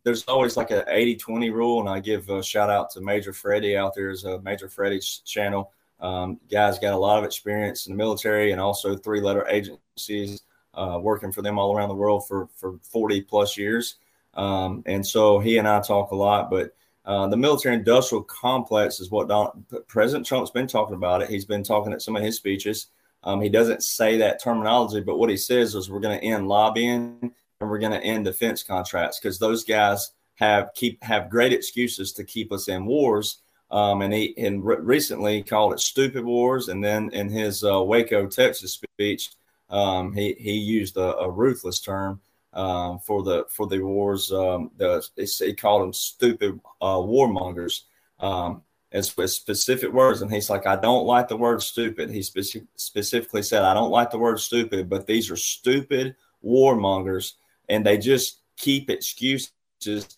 there's 0.04 0.24
always 0.24 0.58
like 0.58 0.72
an 0.72 0.84
80 0.88 1.16
20 1.16 1.50
rule. 1.50 1.80
And 1.80 1.90
I 1.90 2.00
give 2.00 2.30
a 2.30 2.44
shout 2.44 2.70
out 2.70 2.90
to 2.92 3.02
Major 3.02 3.34
Freddie 3.34 3.78
out 3.78 3.94
there 3.96 4.10
as 4.10 4.24
a 4.24 4.42
Major 4.42 4.70
Freddie's 4.70 5.22
channel. 5.26 5.72
Um, 6.00 6.40
guys 6.52 6.80
got 6.80 6.94
a 6.94 6.98
lot 6.98 7.20
of 7.20 7.24
experience 7.24 7.88
in 7.88 7.94
the 7.94 7.98
military 7.98 8.52
and 8.52 8.60
also 8.60 8.96
three 8.96 9.22
letter 9.22 9.48
agencies 9.48 10.42
uh, 10.74 11.00
working 11.02 11.32
for 11.32 11.42
them 11.42 11.58
all 11.58 11.76
around 11.76 11.90
the 11.90 11.96
world 11.96 12.28
for 12.28 12.50
for 12.56 12.78
40 12.84 13.22
plus 13.22 13.58
years. 13.58 13.96
Um, 14.34 14.84
and 14.86 15.06
so 15.06 15.40
he 15.40 15.58
and 15.58 15.68
I 15.68 15.80
talk 15.80 16.12
a 16.12 16.16
lot, 16.16 16.50
but 16.50 16.76
uh, 17.06 17.28
the 17.28 17.38
military 17.38 17.76
industrial 17.76 18.24
complex 18.24 19.00
is 19.00 19.12
what 19.12 19.28
Don, 19.28 19.66
President 19.88 20.26
Trump's 20.26 20.52
been 20.52 20.68
talking 20.68 20.96
about 20.96 21.22
it. 21.22 21.30
He's 21.30 21.46
been 21.46 21.64
talking 21.64 21.94
at 21.94 22.02
some 22.02 22.16
of 22.16 22.24
his 22.24 22.38
speeches. 22.38 22.88
Um, 23.24 23.42
he 23.42 23.50
doesn't 23.50 23.84
say 23.84 24.18
that 24.18 24.42
terminology, 24.42 25.02
but 25.02 25.18
what 25.18 25.30
he 25.30 25.38
says 25.38 25.76
is 25.76 25.90
we're 25.90 26.00
going 26.00 26.20
to 26.20 26.26
end 26.26 26.48
lobbying 26.48 27.34
and 27.64 27.72
we're 27.72 27.80
going 27.80 28.00
to 28.00 28.04
end 28.04 28.26
defense 28.26 28.62
contracts 28.62 29.20
because 29.20 29.40
those 29.40 29.64
guys 29.64 30.12
have 30.36 30.70
keep 30.76 31.04
have 31.04 31.30
great 31.30 31.54
excuses 31.54 32.14
to 32.14 32.24
keep 32.24 32.52
us 32.52 32.68
in 32.68 32.86
wars. 32.86 33.40
Um, 33.72 34.04
and 34.04 34.14
he 34.14 34.36
and 34.38 34.64
re- 34.64 34.78
recently 34.80 35.42
called 35.42 35.74
it 35.74 35.80
stupid 35.80 36.24
wars. 36.24 36.70
And 36.70 36.84
then 36.84 37.10
in 37.12 37.30
his 37.30 37.64
uh, 37.64 37.82
Waco, 37.82 38.28
Texas 38.28 38.74
speech, 38.74 39.32
um, 39.70 40.14
he 40.14 40.36
he 40.38 40.54
used 40.54 40.98
a, 40.98 41.18
a 41.18 41.30
ruthless 41.30 41.80
term 41.80 42.22
um, 42.54 43.00
for 43.00 43.24
the 43.24 43.46
for 43.50 43.66
the 43.68 43.82
wars. 43.82 44.32
Um, 44.32 44.72
the 44.78 45.04
he 45.16 45.54
called 45.54 45.82
them 45.82 45.94
stupid 45.94 46.60
uh, 46.82 46.98
warmongers. 46.98 47.82
Um, 48.20 48.62
as 48.92 49.18
with 49.18 49.32
specific 49.32 49.92
words, 49.92 50.22
and 50.22 50.32
he's 50.32 50.52
like, 50.52 50.68
I 50.68 50.76
don't 50.76 51.08
like 51.08 51.28
the 51.28 51.36
word 51.36 51.64
stupid. 51.64 52.12
He 52.12 52.20
speci- 52.20 52.68
specifically 52.76 53.42
said, 53.42 53.64
I 53.64 53.74
don't 53.74 53.90
like 53.90 54.12
the 54.12 54.20
word 54.20 54.40
stupid, 54.40 54.88
but 54.88 55.08
these 55.08 55.32
are 55.32 55.36
stupid 55.36 56.16
warmongers, 56.46 57.34
and 57.70 57.86
they 57.86 57.98
just 57.98 58.42
keep 58.58 58.90
excuses 58.90 59.52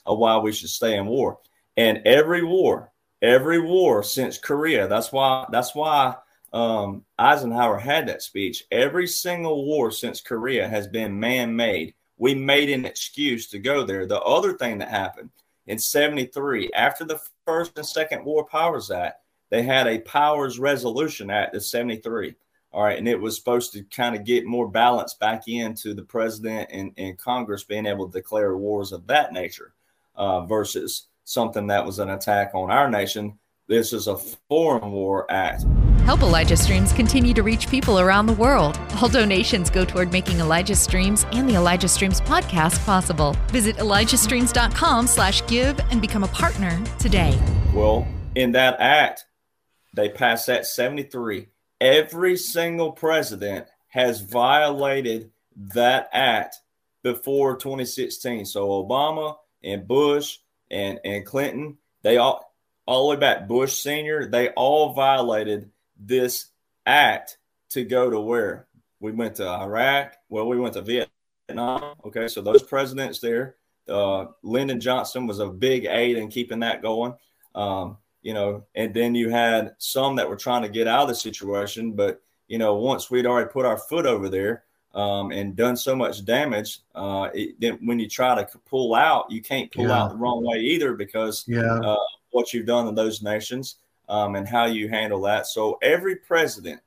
of 0.05 0.17
why 0.17 0.37
we 0.37 0.51
should 0.51 0.69
stay 0.69 0.97
in 0.97 1.05
war. 1.05 1.39
And 1.77 2.01
every 2.05 2.43
war, 2.43 2.91
every 3.21 3.59
war 3.59 4.03
since 4.03 4.37
Korea, 4.37 4.87
that's 4.87 5.11
why 5.11 5.45
that's 5.51 5.75
why 5.75 6.15
um, 6.53 7.03
Eisenhower 7.19 7.77
had 7.77 8.07
that 8.07 8.21
speech. 8.21 8.63
Every 8.71 9.07
single 9.07 9.65
war 9.65 9.91
since 9.91 10.21
Korea 10.21 10.67
has 10.67 10.87
been 10.87 11.19
man 11.19 11.55
made. 11.55 11.93
We 12.17 12.33
made 12.33 12.69
an 12.69 12.85
excuse 12.85 13.47
to 13.49 13.59
go 13.59 13.83
there. 13.83 14.05
The 14.05 14.21
other 14.21 14.53
thing 14.53 14.77
that 14.77 14.87
happened 14.87 15.31
in 15.67 15.77
73, 15.77 16.71
after 16.73 17.03
the 17.03 17.19
First 17.45 17.77
and 17.77 17.85
Second 17.85 18.23
War 18.23 18.45
Powers 18.45 18.89
Act, 18.89 19.21
they 19.49 19.63
had 19.63 19.87
a 19.87 19.99
Powers 19.99 20.57
Resolution 20.57 21.29
Act 21.29 21.55
of 21.55 21.65
73. 21.65 22.35
All 22.75 22.83
right. 22.83 22.97
And 22.97 23.07
it 23.07 23.21
was 23.21 23.37
supposed 23.37 23.71
to 23.71 23.83
kind 23.83 24.17
of 24.17 24.25
get 24.25 24.45
more 24.45 24.67
balance 24.67 25.13
back 25.13 25.47
into 25.47 25.93
the 25.93 26.03
president 26.03 26.69
and, 26.73 26.91
and 26.97 27.17
Congress 27.17 27.63
being 27.63 27.85
able 27.85 28.09
to 28.09 28.19
declare 28.19 28.57
wars 28.57 28.91
of 28.91 29.07
that 29.07 29.31
nature 29.31 29.73
uh, 30.17 30.41
versus 30.41 31.07
something 31.23 31.67
that 31.67 31.85
was 31.85 31.99
an 31.99 32.09
attack 32.09 32.51
on 32.53 32.69
our 32.69 32.89
nation 32.89 33.39
This 33.69 33.93
is 33.93 34.07
a 34.07 34.17
foreign 34.49 34.91
war 34.91 35.25
act. 35.31 35.63
Help 36.03 36.21
Elijah 36.21 36.57
Streams 36.57 36.91
continue 36.91 37.33
to 37.33 37.43
reach 37.43 37.69
people 37.69 37.97
around 37.97 38.25
the 38.25 38.33
world. 38.33 38.77
All 39.01 39.07
donations 39.07 39.69
go 39.69 39.85
toward 39.85 40.11
making 40.11 40.41
Elijah 40.41 40.75
Streams 40.75 41.25
and 41.31 41.49
the 41.49 41.55
Elijah 41.55 41.87
Streams 41.87 42.19
podcast 42.19 42.85
possible. 42.85 43.37
Visit 43.51 43.77
ElijahStreams.com 43.77 45.07
slash 45.07 45.47
give 45.47 45.79
and 45.91 46.01
become 46.01 46.25
a 46.25 46.27
partner 46.27 46.83
today. 46.99 47.39
Well, 47.73 48.05
in 48.35 48.51
that 48.51 48.75
act, 48.81 49.23
they 49.93 50.09
passed 50.09 50.47
that 50.47 50.65
73. 50.65 51.47
Every 51.81 52.37
single 52.37 52.91
president 52.91 53.67
has 53.87 54.21
violated 54.21 55.31
that 55.73 56.09
act 56.11 56.57
before 57.03 57.57
2016. 57.57 58.45
So 58.45 58.67
Obama 58.67 59.35
and 59.63 59.87
Bush 59.87 60.39
and, 60.71 60.99
and 61.03 61.25
Clinton, 61.25 61.77
they 62.01 62.17
all 62.17 62.55
all 62.87 63.07
the 63.09 63.15
way 63.15 63.19
back 63.19 63.47
Bush 63.47 63.73
Senior, 63.73 64.27
they 64.27 64.49
all 64.49 64.93
violated 64.93 65.71
this 65.97 66.47
act 66.85 67.37
to 67.69 67.83
go 67.83 68.09
to 68.09 68.19
where? 68.19 68.67
We 68.99 69.11
went 69.11 69.35
to 69.35 69.47
Iraq. 69.47 70.15
Well, 70.29 70.47
we 70.47 70.59
went 70.59 70.75
to 70.75 70.81
Vietnam. 70.81 71.95
Okay, 72.05 72.27
so 72.27 72.41
those 72.41 72.63
presidents 72.63 73.19
there, 73.19 73.55
uh, 73.89 74.25
Lyndon 74.43 74.79
Johnson 74.79 75.27
was 75.27 75.39
a 75.39 75.47
big 75.47 75.85
aid 75.85 76.17
in 76.17 76.29
keeping 76.29 76.59
that 76.59 76.81
going. 76.81 77.15
Um, 77.53 77.97
you 78.25 78.33
know, 78.33 78.63
and 78.73 78.91
then 78.91 79.13
you 79.13 79.29
had 79.29 79.75
some 79.77 80.15
that 80.15 80.27
were 80.27 80.35
trying 80.35 80.63
to 80.63 80.67
get 80.67 80.87
out 80.87 81.03
of 81.03 81.09
the 81.09 81.15
situation, 81.15 81.91
but 81.91 82.23
you 82.47 82.57
know, 82.57 82.73
once 82.73 83.11
we'd 83.11 83.27
already 83.27 83.51
put 83.51 83.67
our 83.67 83.77
foot 83.77 84.07
over 84.07 84.29
there 84.29 84.63
um, 84.95 85.31
and 85.31 85.55
done 85.55 85.77
so 85.77 85.95
much 85.95 86.25
damage, 86.25 86.79
uh, 86.95 87.29
it, 87.35 87.61
then 87.61 87.77
when 87.85 87.99
you 87.99 88.09
try 88.09 88.33
to 88.33 88.57
pull 88.65 88.95
out, 88.95 89.29
you 89.29 89.43
can't 89.43 89.71
pull 89.71 89.85
yeah. 89.85 90.01
out 90.01 90.09
the 90.09 90.15
wrong 90.15 90.43
way 90.43 90.59
either 90.59 90.95
because 90.95 91.45
yeah. 91.47 91.61
uh, 91.61 91.99
what 92.31 92.51
you've 92.51 92.65
done 92.65 92.87
in 92.87 92.95
those 92.95 93.21
nations 93.21 93.75
um, 94.09 94.33
and 94.35 94.47
how 94.47 94.65
you 94.65 94.89
handle 94.89 95.21
that. 95.21 95.45
So 95.45 95.77
every 95.83 96.15
president 96.15 96.81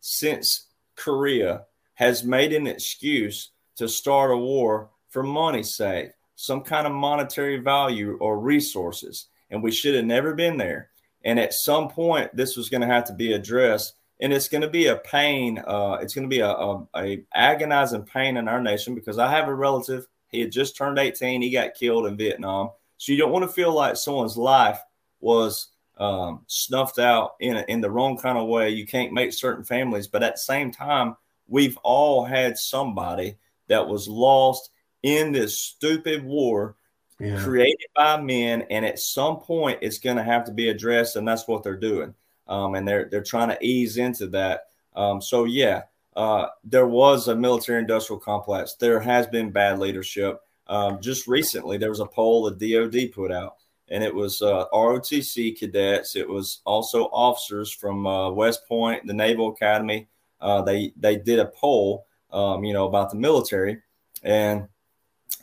since 0.00 0.68
Korea 0.96 1.66
has 1.94 2.24
made 2.24 2.54
an 2.54 2.66
excuse 2.66 3.50
to 3.76 3.86
start 3.86 4.30
a 4.30 4.36
war 4.38 4.88
for 5.10 5.22
money's 5.22 5.74
sake, 5.74 6.12
some 6.34 6.62
kind 6.62 6.86
of 6.86 6.94
monetary 6.94 7.58
value 7.58 8.16
or 8.22 8.38
resources. 8.38 9.26
And 9.52 9.62
we 9.62 9.70
should 9.70 9.94
have 9.94 10.04
never 10.04 10.34
been 10.34 10.56
there. 10.56 10.90
And 11.24 11.38
at 11.38 11.54
some 11.54 11.88
point, 11.88 12.34
this 12.34 12.56
was 12.56 12.68
going 12.68 12.80
to 12.80 12.86
have 12.88 13.04
to 13.04 13.12
be 13.12 13.32
addressed. 13.32 13.94
And 14.20 14.32
it's 14.32 14.48
going 14.48 14.62
to 14.62 14.70
be 14.70 14.86
a 14.86 14.96
pain. 14.96 15.62
Uh, 15.64 15.98
it's 16.00 16.14
going 16.14 16.28
to 16.28 16.34
be 16.34 16.40
a, 16.40 16.50
a, 16.50 16.88
a 16.96 17.24
agonizing 17.34 18.04
pain 18.04 18.36
in 18.36 18.48
our 18.48 18.60
nation 18.60 18.94
because 18.94 19.18
I 19.18 19.30
have 19.30 19.46
a 19.46 19.54
relative. 19.54 20.06
He 20.28 20.40
had 20.40 20.50
just 20.50 20.76
turned 20.76 20.98
18. 20.98 21.42
He 21.42 21.50
got 21.50 21.74
killed 21.74 22.06
in 22.06 22.16
Vietnam. 22.16 22.70
So 22.96 23.12
you 23.12 23.18
don't 23.18 23.32
want 23.32 23.44
to 23.44 23.52
feel 23.52 23.72
like 23.72 23.96
someone's 23.96 24.36
life 24.36 24.80
was 25.20 25.68
um, 25.98 26.44
snuffed 26.46 26.98
out 26.98 27.32
in 27.40 27.56
in 27.68 27.80
the 27.80 27.90
wrong 27.90 28.16
kind 28.16 28.38
of 28.38 28.48
way. 28.48 28.70
You 28.70 28.86
can't 28.86 29.12
make 29.12 29.32
certain 29.32 29.64
families, 29.64 30.06
but 30.06 30.22
at 30.22 30.34
the 30.34 30.40
same 30.40 30.70
time, 30.70 31.16
we've 31.48 31.76
all 31.82 32.24
had 32.24 32.56
somebody 32.56 33.36
that 33.68 33.86
was 33.86 34.08
lost 34.08 34.70
in 35.02 35.32
this 35.32 35.58
stupid 35.58 36.24
war 36.24 36.76
yeah. 37.22 37.42
created 37.42 37.86
by 37.94 38.20
men, 38.20 38.62
and 38.70 38.84
at 38.84 38.98
some 38.98 39.36
point, 39.36 39.78
it's 39.82 39.98
going 39.98 40.16
to 40.16 40.22
have 40.22 40.44
to 40.44 40.52
be 40.52 40.68
addressed, 40.68 41.16
and 41.16 41.26
that's 41.26 41.46
what 41.46 41.62
they're 41.62 41.76
doing. 41.76 42.14
Um, 42.48 42.74
and 42.74 42.86
they're 42.86 43.08
they're 43.10 43.22
trying 43.22 43.48
to 43.48 43.64
ease 43.64 43.96
into 43.96 44.26
that. 44.28 44.66
Um, 44.94 45.22
so 45.22 45.44
yeah, 45.44 45.82
uh, 46.16 46.48
there 46.64 46.86
was 46.86 47.28
a 47.28 47.36
military-industrial 47.36 48.20
complex. 48.20 48.74
There 48.74 49.00
has 49.00 49.26
been 49.26 49.50
bad 49.50 49.78
leadership. 49.78 50.40
Um, 50.66 51.00
just 51.00 51.26
recently, 51.26 51.78
there 51.78 51.90
was 51.90 52.00
a 52.00 52.06
poll 52.06 52.50
the 52.50 52.74
DoD 52.74 53.12
put 53.12 53.32
out 53.32 53.56
and 53.92 54.02
it 54.02 54.14
was 54.14 54.40
uh, 54.40 54.64
ROTC 54.72 55.58
cadets. 55.58 56.16
It 56.16 56.28
was 56.28 56.62
also 56.64 57.04
officers 57.12 57.70
from 57.70 58.06
uh, 58.06 58.30
West 58.30 58.66
Point, 58.66 59.06
the 59.06 59.12
Naval 59.12 59.50
Academy. 59.50 60.08
Uh, 60.40 60.62
they 60.62 60.92
they 60.96 61.16
did 61.16 61.38
a 61.38 61.46
poll, 61.46 62.06
um, 62.32 62.64
you 62.64 62.72
know, 62.72 62.86
about 62.86 63.10
the 63.10 63.16
military, 63.16 63.82
and 64.22 64.66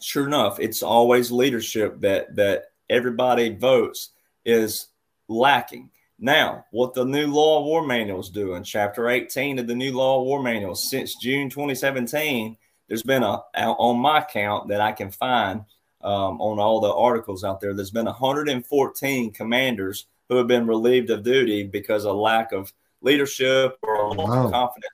sure 0.02 0.28
enough, 0.28 0.60
it's 0.60 0.84
always 0.84 1.32
leadership 1.32 2.02
that 2.02 2.36
that 2.36 2.66
everybody 2.90 3.56
votes 3.56 4.12
is 4.46 4.88
lacking. 5.28 5.90
Now, 6.22 6.66
what 6.72 6.94
the 6.94 7.06
new 7.06 7.28
Law 7.28 7.64
War 7.64 7.86
Manual 7.86 8.20
is 8.20 8.30
doing, 8.30 8.64
Chapter 8.64 9.08
18 9.10 9.60
of 9.60 9.68
the 9.68 9.76
new 9.76 9.94
Law 9.94 10.22
War 10.24 10.44
Manual, 10.44 10.76
since 10.76 11.16
June 11.16 11.50
2017, 11.50 12.58
there's 12.90 13.04
been 13.04 13.24
a 13.24 13.42
on 13.56 14.00
my 14.00 14.22
count 14.22 14.68
that 14.68 14.82
I 14.82 14.92
can 14.92 15.12
find 15.12 15.64
um, 16.02 16.42
on 16.42 16.60
all 16.60 16.82
the 16.82 16.94
articles 16.94 17.44
out 17.44 17.62
there. 17.62 17.74
There's 17.74 17.92
been 17.92 18.06
114 18.06 19.32
commanders 19.32 20.08
who 20.28 20.36
have 20.36 20.48
been 20.48 20.68
relieved 20.68 21.10
of 21.10 21.24
duty 21.24 21.64
because 21.64 22.06
of 22.06 22.16
lack 22.16 22.52
of 22.52 22.74
leadership 23.02 23.78
or 23.82 24.14
loss 24.14 24.30
wow. 24.30 24.46
of 24.46 24.52
confidence 24.52 24.94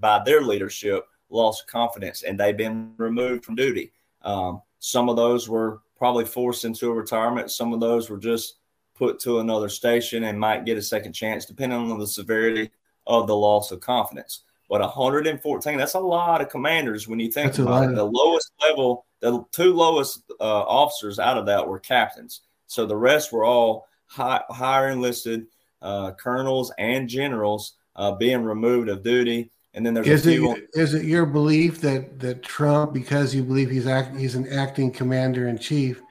by, 0.00 0.18
by, 0.18 0.24
their 0.24 0.42
leadership, 0.42 1.06
loss 1.30 1.62
of 1.62 1.66
confidence, 1.68 2.22
and 2.22 2.38
they've 2.38 2.56
been 2.56 2.92
removed 2.96 3.44
from 3.44 3.54
duty. 3.54 3.92
Um, 4.26 4.60
some 4.80 5.08
of 5.08 5.16
those 5.16 5.48
were 5.48 5.80
probably 5.96 6.26
forced 6.26 6.66
into 6.66 6.90
a 6.90 6.94
retirement. 6.94 7.50
Some 7.50 7.72
of 7.72 7.80
those 7.80 8.10
were 8.10 8.18
just 8.18 8.56
put 8.94 9.18
to 9.20 9.38
another 9.38 9.68
station 9.68 10.24
and 10.24 10.38
might 10.38 10.66
get 10.66 10.76
a 10.76 10.82
second 10.82 11.14
chance, 11.14 11.46
depending 11.46 11.90
on 11.90 11.98
the 11.98 12.06
severity 12.06 12.70
of 13.06 13.26
the 13.26 13.36
loss 13.36 13.70
of 13.70 13.80
confidence. 13.80 14.42
But 14.68 14.80
114, 14.80 15.78
that's 15.78 15.94
a 15.94 16.00
lot 16.00 16.40
of 16.40 16.48
commanders 16.48 17.06
when 17.06 17.20
you 17.20 17.30
think 17.30 17.52
that's 17.52 17.58
about 17.60 17.90
it. 17.90 17.94
The 17.94 18.04
lowest 18.04 18.50
level, 18.60 19.06
the 19.20 19.44
two 19.52 19.72
lowest 19.72 20.24
uh, 20.40 20.62
officers 20.62 21.18
out 21.18 21.38
of 21.38 21.46
that 21.46 21.66
were 21.66 21.78
captains. 21.78 22.42
So 22.66 22.84
the 22.84 22.96
rest 22.96 23.32
were 23.32 23.44
all 23.44 23.86
high, 24.06 24.42
higher 24.50 24.88
enlisted 24.88 25.46
uh, 25.82 26.12
colonels 26.12 26.72
and 26.78 27.08
generals 27.08 27.74
uh, 27.94 28.12
being 28.12 28.42
removed 28.42 28.88
of 28.88 29.04
duty. 29.04 29.52
And 29.76 29.84
then 29.84 29.94
there's 29.94 30.08
is 30.08 30.26
it 30.26 30.68
is 30.72 30.94
it 30.94 31.04
your 31.04 31.26
belief 31.26 31.80
that 31.82 32.18
that 32.18 32.42
Trump, 32.42 32.92
because 32.92 33.34
you 33.34 33.44
believe 33.44 33.70
he's 33.70 33.86
act, 33.86 34.16
he's 34.16 34.34
an 34.34 34.50
acting 34.52 34.90
commander 34.90 35.48
in 35.48 35.58
chief, 35.58 36.02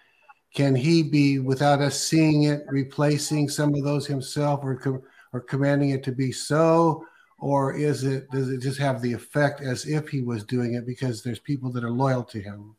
can 0.53 0.75
he 0.75 1.03
be 1.03 1.39
without 1.39 1.81
us 1.81 1.99
seeing 1.99 2.43
it 2.43 2.63
replacing 2.67 3.49
some 3.49 3.73
of 3.73 3.83
those 3.83 4.05
himself 4.05 4.61
or 4.63 4.75
com- 4.75 5.01
or 5.33 5.41
commanding 5.41 5.89
it 5.89 6.03
to 6.03 6.11
be 6.11 6.31
so? 6.31 7.03
or 7.39 7.75
is 7.75 8.03
it 8.03 8.29
does 8.31 8.49
it 8.49 8.61
just 8.61 8.79
have 8.79 9.01
the 9.01 9.13
effect 9.13 9.61
as 9.61 9.85
if 9.85 10.07
he 10.07 10.21
was 10.21 10.43
doing 10.43 10.75
it 10.75 10.85
because 10.85 11.21
there's 11.21 11.39
people 11.39 11.71
that 11.71 11.83
are 11.83 11.91
loyal 11.91 12.23
to 12.23 12.39
him? 12.39 12.75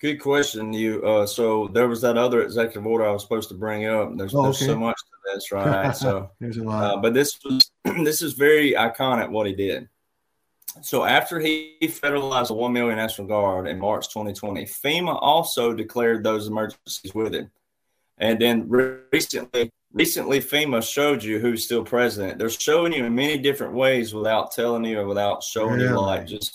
Good 0.00 0.16
question. 0.16 0.72
You 0.72 1.02
uh, 1.04 1.26
so 1.26 1.68
there 1.68 1.88
was 1.88 2.00
that 2.02 2.16
other 2.16 2.42
executive 2.42 2.86
order 2.86 3.06
I 3.06 3.10
was 3.10 3.22
supposed 3.22 3.48
to 3.50 3.54
bring 3.54 3.86
up. 3.86 4.10
There's, 4.16 4.34
oh, 4.34 4.44
there's 4.44 4.58
so 4.58 4.76
much 4.76 4.96
to 4.96 5.34
this, 5.34 5.52
right? 5.52 5.92
So 5.96 6.30
there's 6.40 6.58
a 6.58 6.64
lot. 6.64 6.84
Uh, 6.84 6.96
but 7.00 7.14
this 7.14 7.38
was 7.44 7.70
this 7.84 8.22
is 8.22 8.34
very 8.34 8.72
iconic 8.72 9.30
what 9.30 9.46
he 9.46 9.54
did. 9.54 9.88
So 10.82 11.04
after 11.04 11.38
he 11.38 11.76
federalized 11.82 12.48
the 12.48 12.54
one 12.54 12.72
million 12.72 12.96
National 12.96 13.26
Guard 13.26 13.68
in 13.68 13.78
March 13.78 14.08
2020, 14.08 14.64
FEMA 14.64 15.18
also 15.20 15.72
declared 15.72 16.24
those 16.24 16.48
emergencies 16.48 17.14
with 17.14 17.34
it. 17.34 17.48
And 18.18 18.40
then 18.40 18.68
recently, 18.68 19.70
recently 19.92 20.40
FEMA 20.40 20.82
showed 20.82 21.22
you 21.22 21.38
who's 21.38 21.64
still 21.64 21.84
president. 21.84 22.38
They're 22.38 22.50
showing 22.50 22.92
you 22.92 23.04
in 23.04 23.14
many 23.14 23.38
different 23.38 23.74
ways 23.74 24.14
without 24.14 24.52
telling 24.52 24.84
you 24.84 25.00
or 25.00 25.06
without 25.06 25.42
showing 25.42 25.80
you 25.80 25.90
like 25.90 26.26
just 26.26 26.52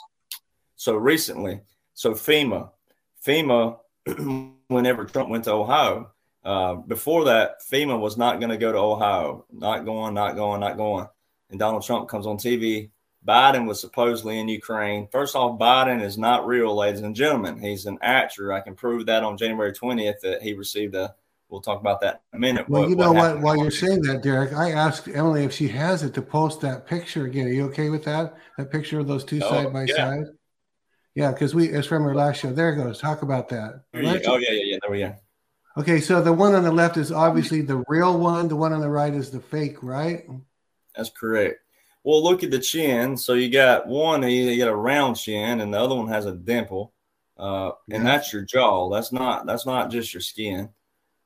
so 0.75 0.95
recently. 0.95 1.61
So 1.93 2.13
FEMA, 2.13 2.69
FEMA, 3.25 3.77
whenever 4.67 5.05
Trump 5.05 5.29
went 5.29 5.45
to 5.45 5.53
Ohio, 5.53 6.11
uh, 6.43 6.75
before 6.75 7.25
that, 7.25 7.61
FEMA 7.69 7.99
was 7.99 8.17
not 8.17 8.39
going 8.39 8.49
to 8.49 8.57
go 8.57 8.71
to 8.71 8.77
Ohio, 8.77 9.45
not 9.51 9.85
going, 9.85 10.13
not 10.13 10.35
going, 10.35 10.61
not 10.61 10.77
going. 10.77 11.07
And 11.49 11.59
Donald 11.59 11.83
Trump 11.83 12.07
comes 12.07 12.25
on 12.25 12.37
TV. 12.37 12.91
Biden 13.27 13.67
was 13.67 13.79
supposedly 13.79 14.39
in 14.39 14.47
Ukraine. 14.47 15.07
First 15.11 15.35
off, 15.35 15.59
Biden 15.59 16.01
is 16.01 16.17
not 16.17 16.47
real, 16.47 16.75
ladies 16.75 17.01
and 17.01 17.15
gentlemen. 17.15 17.59
He's 17.59 17.85
an 17.85 17.97
actor. 18.01 18.53
I 18.53 18.61
can 18.61 18.75
prove 18.75 19.05
that 19.07 19.23
on 19.23 19.37
January 19.37 19.73
20th 19.73 20.21
that 20.21 20.41
he 20.41 20.53
received 20.53 20.95
a 20.95 21.15
we'll 21.49 21.61
talk 21.61 21.81
about 21.81 22.01
that 22.01 22.21
in 22.31 22.37
a 22.37 22.39
minute. 22.39 22.69
Well, 22.69 22.83
what, 22.83 22.89
you 22.89 22.95
know 22.95 23.11
what? 23.11 23.35
what 23.35 23.41
while 23.41 23.57
you're 23.57 23.71
saying 23.71 24.03
that, 24.03 24.23
Derek, 24.23 24.53
I 24.53 24.71
asked 24.71 25.07
Emily 25.07 25.43
if 25.43 25.51
she 25.51 25.67
has 25.69 26.03
it 26.03 26.13
to 26.13 26.21
post 26.21 26.61
that 26.61 26.87
picture 26.87 27.25
again. 27.25 27.47
Are 27.47 27.51
you 27.51 27.65
okay 27.65 27.89
with 27.89 28.05
that? 28.05 28.35
That 28.57 28.71
picture 28.71 28.99
of 28.99 29.07
those 29.07 29.25
two 29.25 29.41
oh, 29.43 29.49
side 29.49 29.73
by 29.73 29.85
yeah. 29.85 29.95
side. 29.95 30.25
Yeah, 31.15 31.31
because 31.31 31.53
we 31.53 31.67
it's 31.67 31.87
from 31.87 32.05
our 32.05 32.15
last 32.15 32.39
show. 32.39 32.53
There 32.53 32.71
it 32.71 32.77
goes. 32.77 32.99
Talk 32.99 33.23
about 33.23 33.49
that. 33.49 33.81
Oh 33.93 33.99
yeah, 33.99 34.19
yeah, 34.23 34.51
yeah. 34.51 34.77
There 34.81 34.91
we 34.91 34.99
go. 34.99 35.15
Okay, 35.77 35.99
so 35.99 36.21
the 36.21 36.33
one 36.33 36.55
on 36.55 36.63
the 36.63 36.71
left 36.71 36.97
is 36.97 37.11
obviously 37.11 37.61
the 37.61 37.83
real 37.87 38.17
one. 38.17 38.47
The 38.47 38.55
one 38.55 38.73
on 38.73 38.81
the 38.81 38.89
right 38.89 39.13
is 39.13 39.31
the 39.31 39.39
fake, 39.39 39.81
right? 39.81 40.23
That's 40.95 41.09
correct. 41.09 41.59
Well, 42.09 42.23
look 42.23 42.43
at 42.43 42.49
the 42.49 42.57
chin. 42.57 43.15
So 43.17 43.35
you 43.35 43.51
got 43.51 43.85
one, 43.85 44.23
you 44.27 44.57
got 44.57 44.67
a 44.67 44.75
round 44.75 45.15
chin, 45.15 45.61
and 45.61 45.71
the 45.71 45.79
other 45.79 45.93
one 45.93 46.07
has 46.07 46.25
a 46.25 46.31
dimple, 46.31 46.91
uh, 47.37 47.73
and 47.91 48.03
that's 48.03 48.33
your 48.33 48.41
jaw. 48.41 48.89
That's 48.89 49.11
not 49.11 49.45
that's 49.45 49.67
not 49.67 49.91
just 49.91 50.11
your 50.11 50.21
skin. 50.21 50.69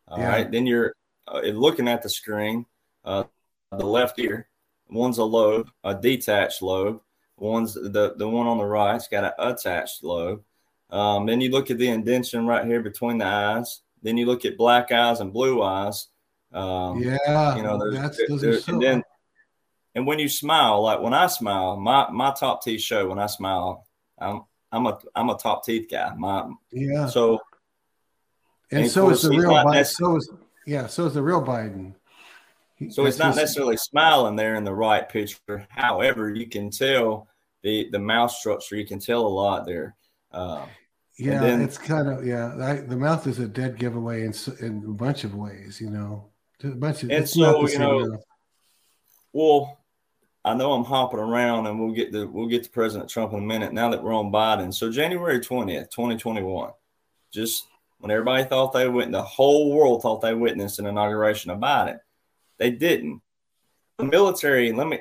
All 0.09 0.19
yeah. 0.19 0.27
right. 0.27 0.51
Then 0.51 0.65
you're 0.65 0.93
uh, 1.25 1.39
looking 1.39 1.87
at 1.87 2.03
the 2.03 2.09
screen, 2.09 2.65
uh, 3.05 3.23
the 3.71 3.85
left 3.85 4.19
ear. 4.19 4.49
One's 4.89 5.19
a 5.19 5.23
lobe, 5.23 5.69
a 5.85 5.95
detached 5.95 6.61
lobe. 6.61 6.99
One's 7.37 7.75
the, 7.75 8.15
the 8.17 8.27
one 8.27 8.47
on 8.47 8.57
the 8.57 8.65
right's 8.65 9.07
got 9.07 9.23
an 9.23 9.31
attached 9.39 10.03
lobe. 10.03 10.43
Um, 10.89 11.25
then 11.25 11.39
you 11.39 11.49
look 11.49 11.71
at 11.71 11.77
the 11.77 11.87
indention 11.87 12.45
right 12.45 12.65
here 12.65 12.81
between 12.81 13.19
the 13.19 13.25
eyes. 13.25 13.83
Then 14.01 14.17
you 14.17 14.25
look 14.25 14.43
at 14.43 14.57
black 14.57 14.91
eyes 14.91 15.21
and 15.21 15.31
blue 15.31 15.63
eyes. 15.63 16.09
Um, 16.51 17.01
yeah, 17.01 17.55
you 17.55 17.63
know, 17.63 17.79
there's, 17.79 17.95
that's 17.95 18.17
there, 18.17 18.37
there, 18.37 18.59
and 18.67 18.81
then 18.83 19.03
and 19.95 20.05
when 20.07 20.19
you 20.19 20.27
smile, 20.29 20.81
like 20.81 20.99
when 21.01 21.13
I 21.13 21.27
smile, 21.27 21.77
my 21.77 22.09
my 22.11 22.31
top 22.33 22.63
teeth 22.63 22.81
show 22.81 23.07
when 23.09 23.19
I 23.19 23.27
smile. 23.27 23.85
I'm 24.19 24.43
I'm 24.71 24.85
a 24.87 24.99
I'm 25.15 25.29
a 25.29 25.37
top 25.37 25.65
teeth 25.65 25.87
guy. 25.89 26.13
My 26.15 26.49
yeah. 26.71 27.07
so 27.07 27.39
and 28.71 28.83
and 28.83 28.91
so 28.91 29.09
is 29.09 29.21
the 29.23 29.29
real 29.29 29.51
Biden. 29.51 29.85
So 29.85 30.15
is 30.17 30.29
yeah. 30.65 30.87
So 30.87 31.05
is 31.05 31.13
the 31.13 31.21
real 31.21 31.41
Biden. 31.43 31.93
He- 32.77 32.89
So 32.89 33.05
it's 33.05 33.19
not 33.19 33.35
necessarily 33.35 33.77
smiling 33.77 34.35
there 34.35 34.55
in 34.55 34.63
the 34.63 34.73
right 34.73 35.07
picture. 35.07 35.67
However, 35.69 36.33
you 36.33 36.47
can 36.47 36.69
tell 36.71 37.27
the 37.61 37.89
the 37.91 37.99
mouth 37.99 38.31
structure. 38.31 38.75
You 38.75 38.85
can 38.87 38.99
tell 38.99 39.21
a 39.25 39.27
lot 39.27 39.65
there. 39.65 39.95
Uh, 40.31 40.65
Yeah, 41.17 41.39
then- 41.41 41.61
it's 41.61 41.77
kind 41.77 42.07
of 42.07 42.25
yeah. 42.25 42.55
I, 42.59 42.75
the 42.77 42.97
mouth 42.97 43.27
is 43.27 43.37
a 43.39 43.47
dead 43.47 43.77
giveaway 43.77 44.23
in 44.23 44.33
in 44.59 44.83
a 44.87 44.93
bunch 44.93 45.23
of 45.23 45.35
ways. 45.35 45.79
You 45.79 45.89
know, 45.91 46.31
a 46.63 46.67
bunch 46.69 47.03
of. 47.03 47.09
And 47.11 47.23
it's 47.23 47.37
not 47.37 47.51
so, 47.53 47.57
the 47.57 47.61
you 47.61 47.67
same 47.67 47.81
know, 47.81 47.99
mouth. 48.07 48.23
well, 49.33 49.82
I 50.45 50.53
know 50.53 50.73
I'm 50.73 50.83
hopping 50.83 51.19
around, 51.19 51.67
and 51.67 51.79
we'll 51.79 51.93
get 51.93 52.11
to 52.11 52.27
we'll 52.27 52.47
get 52.47 52.63
to 52.63 52.69
President 52.69 53.09
Trump 53.09 53.31
in 53.33 53.39
a 53.39 53.41
minute. 53.41 53.71
Now 53.71 53.89
that 53.89 54.03
we're 54.03 54.13
on 54.13 54.31
Biden, 54.31 54.73
so 54.73 54.91
January 54.91 55.39
twentieth, 55.39 55.89
twenty 55.89 56.17
twenty 56.17 56.41
one, 56.41 56.71
just 57.31 57.67
when 57.99 58.11
everybody 58.11 58.43
thought 58.43 58.73
they 58.73 58.89
went, 58.89 59.13
the 59.13 59.21
whole 59.21 59.73
world 59.73 60.01
thought 60.01 60.21
they 60.21 60.33
witnessed 60.33 60.79
an 60.79 60.85
inauguration 60.85 61.51
of 61.51 61.59
Biden, 61.59 61.99
they 62.57 62.71
didn't. 62.71 63.21
The 63.97 64.05
military, 64.05 64.73
let 64.73 64.87
me. 64.87 64.99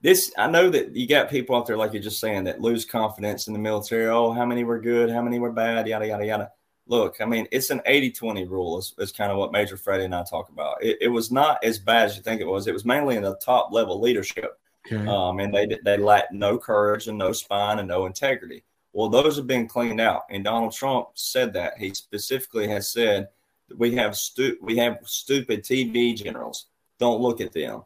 This 0.00 0.32
I 0.38 0.50
know 0.50 0.70
that 0.70 0.96
you 0.96 1.06
got 1.06 1.28
people 1.28 1.54
out 1.54 1.66
there 1.66 1.76
like 1.76 1.92
you're 1.92 2.02
just 2.02 2.20
saying 2.20 2.44
that 2.44 2.62
lose 2.62 2.86
confidence 2.86 3.46
in 3.46 3.52
the 3.52 3.58
military. 3.58 4.06
Oh, 4.06 4.32
how 4.32 4.46
many 4.46 4.64
were 4.64 4.80
good? 4.80 5.10
How 5.10 5.20
many 5.20 5.38
were 5.38 5.52
bad? 5.52 5.86
Yada 5.86 6.06
yada 6.06 6.24
yada. 6.24 6.50
Look, 6.90 7.16
I 7.20 7.24
mean, 7.24 7.46
it's 7.52 7.70
an 7.70 7.80
80-20 7.88 8.48
rule. 8.50 8.78
Is, 8.78 8.94
is 8.98 9.12
kind 9.12 9.30
of 9.30 9.38
what 9.38 9.52
Major 9.52 9.76
Freddie 9.76 10.04
and 10.04 10.14
I 10.14 10.24
talk 10.24 10.48
about. 10.48 10.82
It, 10.82 10.98
it 11.00 11.08
was 11.08 11.30
not 11.30 11.62
as 11.64 11.78
bad 11.78 12.06
as 12.06 12.16
you 12.16 12.22
think 12.22 12.40
it 12.40 12.46
was. 12.46 12.66
It 12.66 12.74
was 12.74 12.84
mainly 12.84 13.16
in 13.16 13.22
the 13.22 13.36
top 13.36 13.72
level 13.72 14.00
leadership, 14.00 14.58
Okay. 14.86 15.06
um, 15.06 15.38
and 15.40 15.54
they 15.54 15.78
they 15.84 15.96
lacked 15.96 16.32
no 16.32 16.58
courage 16.58 17.06
and 17.08 17.16
no 17.16 17.32
spine 17.32 17.78
and 17.78 17.88
no 17.88 18.06
integrity. 18.06 18.64
Well, 18.92 19.08
those 19.08 19.36
have 19.36 19.46
been 19.46 19.68
cleaned 19.68 20.00
out, 20.00 20.22
and 20.30 20.42
Donald 20.42 20.72
Trump 20.72 21.08
said 21.14 21.52
that. 21.52 21.78
He 21.78 21.94
specifically 21.94 22.66
has 22.68 22.90
said 22.90 23.28
that 23.68 23.78
we 23.78 23.94
have 23.94 24.16
stu- 24.16 24.58
we 24.60 24.76
have 24.78 24.98
stupid 25.04 25.62
TV 25.62 26.16
generals. 26.16 26.66
Don't 26.98 27.20
look 27.22 27.40
at 27.40 27.52
them. 27.52 27.84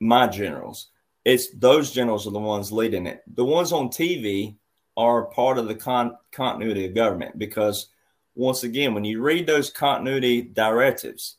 My 0.00 0.26
generals 0.26 0.88
it's 1.24 1.50
those 1.54 1.92
generals 1.92 2.26
are 2.26 2.30
the 2.32 2.38
ones 2.38 2.72
leading 2.72 3.06
it. 3.06 3.22
The 3.34 3.44
ones 3.44 3.72
on 3.72 3.88
TV 3.88 4.56
are 4.96 5.26
part 5.26 5.58
of 5.58 5.68
the 5.68 5.74
con- 5.74 6.16
continuity 6.32 6.86
of 6.86 6.94
government 6.94 7.38
because, 7.38 7.88
once 8.34 8.64
again, 8.64 8.94
when 8.94 9.04
you 9.04 9.20
read 9.20 9.46
those 9.46 9.70
continuity 9.70 10.42
directives, 10.42 11.36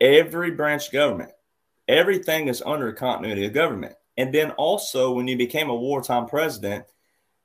every 0.00 0.50
branch 0.50 0.88
of 0.88 0.92
government, 0.92 1.30
everything 1.88 2.48
is 2.48 2.62
under 2.64 2.92
continuity 2.92 3.46
of 3.46 3.52
government. 3.52 3.94
And 4.16 4.34
then 4.34 4.50
also, 4.52 5.12
when 5.12 5.28
you 5.28 5.36
became 5.36 5.70
a 5.70 5.74
wartime 5.74 6.26
president, 6.26 6.84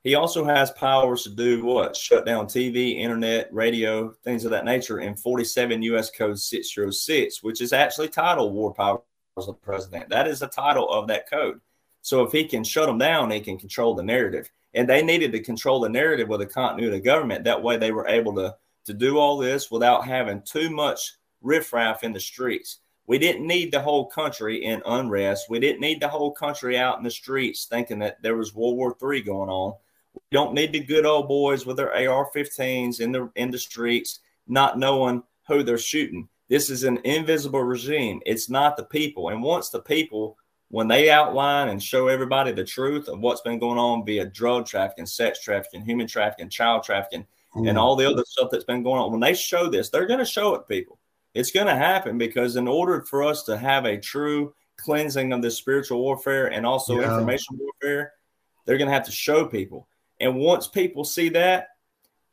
he 0.02 0.14
also 0.14 0.44
has 0.44 0.70
powers 0.72 1.24
to 1.24 1.30
do 1.30 1.64
what? 1.64 1.96
Shut 1.96 2.24
down 2.24 2.46
TV, 2.46 2.96
internet, 2.96 3.52
radio, 3.52 4.14
things 4.22 4.44
of 4.44 4.52
that 4.52 4.64
nature 4.64 5.00
in 5.00 5.16
47 5.16 5.82
U.S. 5.82 6.10
Code 6.10 6.38
606, 6.38 7.42
which 7.42 7.60
is 7.60 7.72
actually 7.72 8.08
titled 8.08 8.54
War 8.54 8.72
Powers 8.72 9.00
of 9.36 9.46
the 9.46 9.52
President. 9.54 10.08
That 10.10 10.28
is 10.28 10.38
the 10.38 10.46
title 10.46 10.88
of 10.88 11.08
that 11.08 11.28
code. 11.28 11.60
So 12.02 12.22
if 12.22 12.30
he 12.30 12.44
can 12.44 12.62
shut 12.62 12.86
them 12.86 12.98
down, 12.98 13.32
he 13.32 13.40
can 13.40 13.58
control 13.58 13.96
the 13.96 14.04
narrative. 14.04 14.48
And 14.76 14.88
they 14.88 15.02
needed 15.02 15.32
to 15.32 15.40
control 15.40 15.80
the 15.80 15.88
narrative 15.88 16.28
with 16.28 16.42
a 16.42 16.46
continuity 16.46 16.98
of 16.98 17.04
government. 17.04 17.42
That 17.44 17.62
way 17.62 17.76
they 17.76 17.90
were 17.90 18.06
able 18.06 18.34
to, 18.36 18.54
to 18.84 18.94
do 18.94 19.18
all 19.18 19.36
this 19.36 19.70
without 19.70 20.06
having 20.06 20.42
too 20.42 20.70
much 20.70 21.14
riffraff 21.42 22.04
in 22.04 22.12
the 22.12 22.20
streets. 22.20 22.78
We 23.06 23.18
didn't 23.18 23.46
need 23.46 23.72
the 23.72 23.80
whole 23.80 24.06
country 24.06 24.64
in 24.64 24.82
unrest. 24.84 25.48
We 25.48 25.60
didn't 25.60 25.80
need 25.80 26.00
the 26.00 26.08
whole 26.08 26.32
country 26.32 26.76
out 26.76 26.98
in 26.98 27.04
the 27.04 27.10
streets 27.10 27.64
thinking 27.64 27.98
that 28.00 28.20
there 28.22 28.36
was 28.36 28.54
World 28.54 28.76
War 28.76 28.96
III 29.00 29.22
going 29.22 29.48
on. 29.48 29.74
We 30.14 30.20
don't 30.32 30.54
need 30.54 30.72
the 30.72 30.80
good 30.80 31.06
old 31.06 31.28
boys 31.28 31.66
with 31.66 31.76
their 31.76 31.92
AR-15s 31.92 33.00
in 33.00 33.12
the 33.12 33.30
in 33.36 33.50
the 33.50 33.58
streets, 33.58 34.20
not 34.48 34.78
knowing 34.78 35.22
who 35.46 35.62
they're 35.62 35.78
shooting. 35.78 36.28
This 36.48 36.70
is 36.70 36.84
an 36.84 36.98
invisible 37.04 37.62
regime. 37.62 38.20
It's 38.26 38.48
not 38.48 38.76
the 38.76 38.84
people. 38.84 39.28
And 39.30 39.42
once 39.42 39.68
the 39.68 39.80
people, 39.80 40.36
when 40.68 40.88
they 40.88 41.10
outline 41.10 41.68
and 41.68 41.82
show 41.82 42.08
everybody 42.08 42.52
the 42.52 42.64
truth 42.64 43.08
of 43.08 43.20
what's 43.20 43.40
been 43.42 43.58
going 43.58 43.78
on 43.78 44.04
via 44.04 44.26
drug 44.26 44.66
trafficking, 44.66 45.06
sex 45.06 45.40
trafficking, 45.40 45.82
human 45.82 46.06
trafficking, 46.06 46.48
child 46.48 46.82
trafficking, 46.82 47.26
and 47.54 47.66
Mm. 47.66 47.80
all 47.80 47.96
the 47.96 48.04
other 48.10 48.24
stuff 48.26 48.50
that's 48.50 48.64
been 48.64 48.82
going 48.82 49.00
on, 49.00 49.10
when 49.10 49.20
they 49.20 49.32
show 49.34 49.68
this, 49.70 49.88
they're 49.88 50.06
going 50.06 50.18
to 50.18 50.24
show 50.24 50.54
it 50.54 50.58
to 50.58 50.64
people. 50.64 50.98
It's 51.34 51.50
going 51.52 51.68
to 51.68 51.76
happen 51.76 52.18
because 52.18 52.56
in 52.56 52.66
order 52.68 53.02
for 53.02 53.22
us 53.22 53.44
to 53.44 53.56
have 53.56 53.84
a 53.86 53.96
true 53.96 54.54
cleansing 54.76 55.32
of 55.32 55.40
this 55.40 55.56
spiritual 55.56 56.00
warfare 56.00 56.48
and 56.52 56.66
also 56.66 57.00
Yeah. 57.00 57.06
information 57.06 57.58
warfare, 57.58 58.12
they're 58.64 58.76
going 58.78 58.88
to 58.88 58.94
have 58.94 59.06
to 59.06 59.12
show 59.12 59.46
people. 59.46 59.86
And 60.20 60.36
once 60.36 60.66
people 60.66 61.04
see 61.04 61.28
that, 61.30 61.68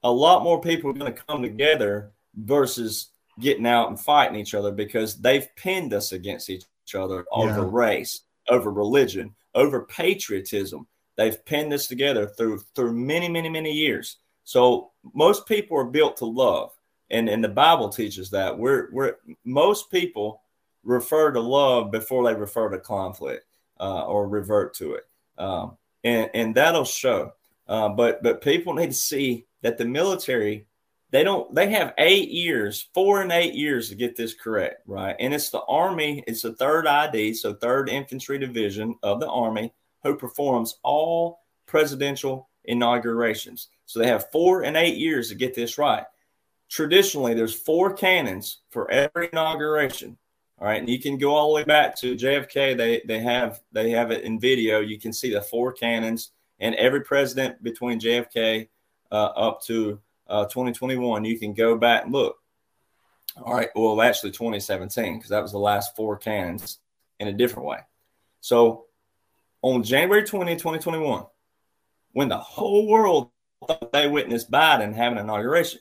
a 0.03 0.11
lot 0.11 0.43
more 0.43 0.59
people 0.59 0.89
are 0.89 0.93
going 0.93 1.13
to 1.13 1.23
come 1.23 1.41
together 1.41 2.11
versus 2.35 3.09
getting 3.39 3.65
out 3.65 3.89
and 3.89 3.99
fighting 3.99 4.35
each 4.37 4.53
other 4.53 4.71
because 4.71 5.15
they've 5.21 5.47
pinned 5.55 5.93
us 5.93 6.11
against 6.11 6.49
each 6.49 6.63
other 6.95 7.25
over 7.31 7.61
Yeah. 7.61 7.69
race, 7.71 8.21
over 8.49 8.71
religion, 8.71 9.33
over 9.55 9.85
patriotism. 9.85 10.87
They've 11.15 11.43
pinned 11.45 11.71
this 11.71 11.87
together 11.87 12.27
through 12.27 12.59
through 12.75 12.93
many, 12.93 13.29
many, 13.29 13.49
many 13.49 13.71
years. 13.71 14.17
So 14.43 14.91
most 15.13 15.45
people 15.47 15.77
are 15.77 15.85
built 15.85 16.17
to 16.17 16.25
love, 16.25 16.71
and 17.09 17.29
and 17.29 17.43
the 17.43 17.49
Bible 17.49 17.89
teaches 17.89 18.29
that. 18.31 18.57
We're 18.57 18.89
we're 18.91 19.17
most 19.45 19.89
people 19.91 20.41
refer 20.83 21.31
to 21.31 21.39
love 21.39 21.91
before 21.91 22.23
they 22.25 22.33
refer 22.37 22.69
to 22.69 22.79
conflict 22.79 23.45
uh, 23.79 24.05
or 24.05 24.27
revert 24.27 24.73
to 24.75 24.95
it, 24.95 25.03
um, 25.37 25.77
and 26.03 26.29
and 26.33 26.55
that'll 26.55 26.83
show. 26.85 27.31
Uh, 27.67 27.89
but 27.89 28.21
but 28.23 28.41
people 28.41 28.73
need 28.73 28.87
to 28.89 28.93
see 28.93 29.45
that 29.61 29.77
the 29.77 29.85
military 29.85 30.67
they 31.13 31.23
don't 31.23 31.53
they 31.53 31.69
have 31.69 31.93
eight 31.99 32.29
years 32.29 32.89
four 32.91 33.21
and 33.21 33.31
eight 33.31 33.53
years 33.53 33.87
to 33.87 33.95
get 33.95 34.17
this 34.17 34.33
correct 34.33 34.81
right? 34.87 35.15
And 35.19 35.33
it's 35.33 35.51
the 35.51 35.61
army 35.61 36.23
it's 36.27 36.41
the 36.41 36.53
third 36.53 36.87
id 36.87 37.35
so 37.35 37.53
third 37.53 37.87
infantry 37.87 38.39
division 38.39 38.95
of 39.03 39.19
the 39.21 39.29
army 39.29 39.73
who 40.01 40.17
performs 40.17 40.79
all 40.83 41.39
presidential 41.67 42.49
inaugurations. 42.65 43.69
So 43.85 43.99
they 43.99 44.07
have 44.07 44.31
four 44.31 44.63
and 44.63 44.75
eight 44.75 44.97
years 44.97 45.29
to 45.29 45.35
get 45.35 45.53
this 45.53 45.77
right. 45.77 46.03
Traditionally 46.67 47.35
there's 47.35 47.53
four 47.53 47.93
cannons 47.93 48.61
for 48.71 48.89
every 48.89 49.29
inauguration 49.31 50.17
all 50.59 50.67
right? 50.67 50.79
And 50.79 50.89
you 50.89 50.99
can 50.99 51.19
go 51.19 51.35
all 51.35 51.49
the 51.49 51.55
way 51.55 51.63
back 51.63 51.95
to 51.99 52.15
jfk 52.15 52.75
they 52.75 53.03
they 53.07 53.19
have 53.19 53.61
they 53.71 53.91
have 53.91 54.09
it 54.09 54.23
in 54.23 54.39
video. 54.39 54.79
You 54.79 54.99
can 54.99 55.13
see 55.13 55.31
the 55.31 55.41
four 55.41 55.73
cannons 55.73 56.31
and 56.59 56.73
every 56.73 57.01
president 57.01 57.61
between 57.61 57.99
jfk 57.99 58.67
uh, 59.11 59.15
up 59.15 59.61
to 59.65 59.99
uh, 60.27 60.45
2021, 60.45 61.25
you 61.25 61.37
can 61.37 61.53
go 61.53 61.77
back 61.77 62.03
and 62.03 62.13
look. 62.13 62.37
All 63.41 63.53
right, 63.53 63.69
well, 63.75 64.01
actually 64.01 64.31
2017, 64.31 65.17
because 65.17 65.29
that 65.29 65.41
was 65.41 65.51
the 65.51 65.57
last 65.57 65.95
four 65.95 66.17
cannons 66.17 66.79
in 67.19 67.27
a 67.27 67.33
different 67.33 67.67
way. 67.67 67.79
So 68.41 68.85
on 69.61 69.81
January 69.83 70.23
20, 70.23 70.53
2021, 70.55 71.25
when 72.11 72.29
the 72.29 72.37
whole 72.37 72.87
world 72.87 73.31
thought 73.65 73.91
they 73.91 74.07
witnessed 74.07 74.51
Biden 74.51 74.93
having 74.93 75.17
an 75.17 75.25
inauguration, 75.25 75.79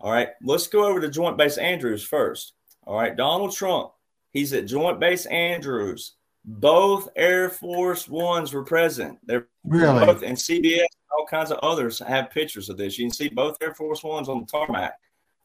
all 0.00 0.10
right, 0.10 0.28
let's 0.42 0.68
go 0.68 0.86
over 0.86 1.00
to 1.00 1.10
Joint 1.10 1.36
Base 1.36 1.58
Andrews 1.58 2.02
first. 2.02 2.54
All 2.86 2.96
right, 2.96 3.14
Donald 3.14 3.52
Trump, 3.52 3.92
he's 4.30 4.54
at 4.54 4.66
Joint 4.66 4.98
Base 4.98 5.26
Andrews. 5.26 6.14
Both 6.42 7.10
Air 7.16 7.50
Force 7.50 8.08
Ones 8.08 8.54
were 8.54 8.64
present. 8.64 9.18
They're 9.26 9.48
Really? 9.64 10.06
both, 10.06 10.22
and 10.22 10.36
CBS 10.38 10.86
all 11.16 11.26
kinds 11.26 11.50
of 11.50 11.58
others 11.58 11.98
have 11.98 12.30
pictures 12.30 12.68
of 12.68 12.76
this. 12.76 12.98
You 12.98 13.06
can 13.06 13.14
see 13.14 13.28
both 13.28 13.58
Air 13.60 13.74
Force 13.74 14.02
Ones 14.02 14.28
on 14.28 14.40
the 14.40 14.46
tarmac. 14.46 14.98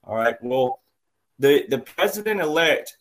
All 0.04 0.16
right. 0.16 0.36
Well, 0.42 0.82
the 1.40 1.66
the 1.70 1.80
president 1.80 2.42
elect 2.42 2.98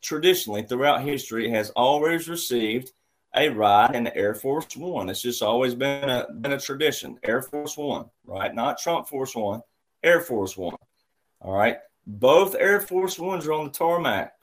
traditionally 0.00 0.62
throughout 0.62 1.02
history 1.02 1.50
has 1.50 1.70
always 1.70 2.28
received 2.28 2.92
a 3.34 3.48
ride 3.48 3.94
in 3.94 4.04
the 4.04 4.16
Air 4.16 4.34
Force 4.34 4.76
One. 4.76 5.08
It's 5.08 5.22
just 5.22 5.42
always 5.42 5.74
been 5.74 6.08
a 6.08 6.26
been 6.32 6.52
a 6.52 6.60
tradition. 6.60 7.18
Air 7.24 7.42
Force 7.42 7.76
One, 7.76 8.06
right? 8.24 8.54
Not 8.54 8.78
Trump 8.78 9.08
Force 9.08 9.34
One, 9.34 9.62
Air 10.02 10.20
Force 10.20 10.56
One. 10.56 10.76
All 11.40 11.54
right. 11.54 11.78
Both 12.06 12.54
Air 12.54 12.80
Force 12.80 13.18
Ones 13.18 13.46
are 13.46 13.52
on 13.52 13.66
the 13.66 13.70
tarmac. 13.72 14.34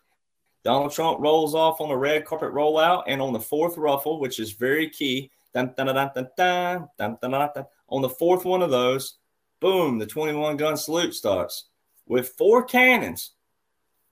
Donald 0.64 0.92
Trump 0.92 1.20
rolls 1.20 1.56
off 1.56 1.82
on 1.82 1.90
the 1.90 1.98
red 1.98 2.26
carpet 2.26 2.52
rollout 2.52 3.04
and 3.08 3.22
on 3.22 3.34
the 3.34 3.40
fourth 3.40 3.78
ruffle, 3.78 4.20
which 4.20 4.40
is 4.40 4.52
very 4.52 4.90
key. 4.90 5.32
Dun, 5.54 5.74
dun, 5.76 6.12
dun, 6.38 7.66
On 7.90 8.02
the 8.02 8.10
fourth 8.10 8.46
one 8.46 8.62
of 8.62 8.72
those, 8.72 9.18
boom, 9.60 10.00
the 10.00 10.06
21 10.06 10.58
gun 10.58 10.78
salute 10.78 11.14
starts 11.14 11.66
with 12.08 12.30
four 12.38 12.64
cannons. 12.64 13.32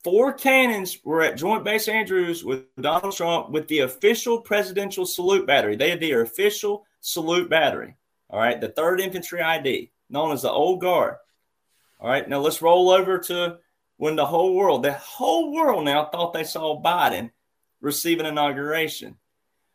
Four 0.04 0.34
cannons 0.34 0.98
were 1.04 1.22
at 1.22 1.38
Joint 1.38 1.66
Base 1.66 1.88
Andrews 1.90 2.46
with 2.46 2.64
Donald 2.80 3.16
Trump 3.16 3.50
with 3.50 3.68
the 3.68 3.80
official 3.80 4.42
presidential 4.42 5.06
salute 5.06 5.46
battery. 5.46 5.76
They 5.76 5.90
had 5.90 6.00
their 6.00 6.22
official 6.22 6.86
salute 7.02 7.50
battery. 7.50 7.96
All 8.30 8.40
right, 8.40 8.60
the 8.62 8.70
3rd 8.70 9.02
Infantry 9.02 9.42
ID, 9.42 9.92
known 10.10 10.32
as 10.32 10.44
the 10.44 10.52
Old 10.52 10.80
Guard. 10.82 11.16
All 12.00 12.10
right, 12.10 12.28
now 12.28 12.40
let's 12.40 12.62
roll 12.62 12.90
over 12.90 13.18
to 13.18 13.58
when 13.98 14.16
the 14.16 14.26
whole 14.26 14.56
world, 14.56 14.84
the 14.84 14.94
whole 14.94 15.52
world 15.52 15.84
now 15.84 16.06
thought 16.06 16.34
they 16.34 16.46
saw 16.46 16.82
Biden 16.82 17.32
receive 17.82 18.20
an 18.22 18.26
inauguration. 18.26 19.18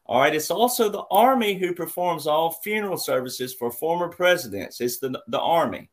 All 0.07 0.21
right, 0.21 0.35
it's 0.35 0.51
also 0.51 0.89
the 0.89 1.05
Army 1.11 1.55
who 1.55 1.73
performs 1.73 2.27
all 2.27 2.53
funeral 2.53 2.99
services 2.99 3.55
for 3.55 3.71
former 3.71 4.09
presidents. 4.09 4.81
It's 4.81 4.99
the, 4.99 5.19
the 5.29 5.41
Army. 5.41 5.89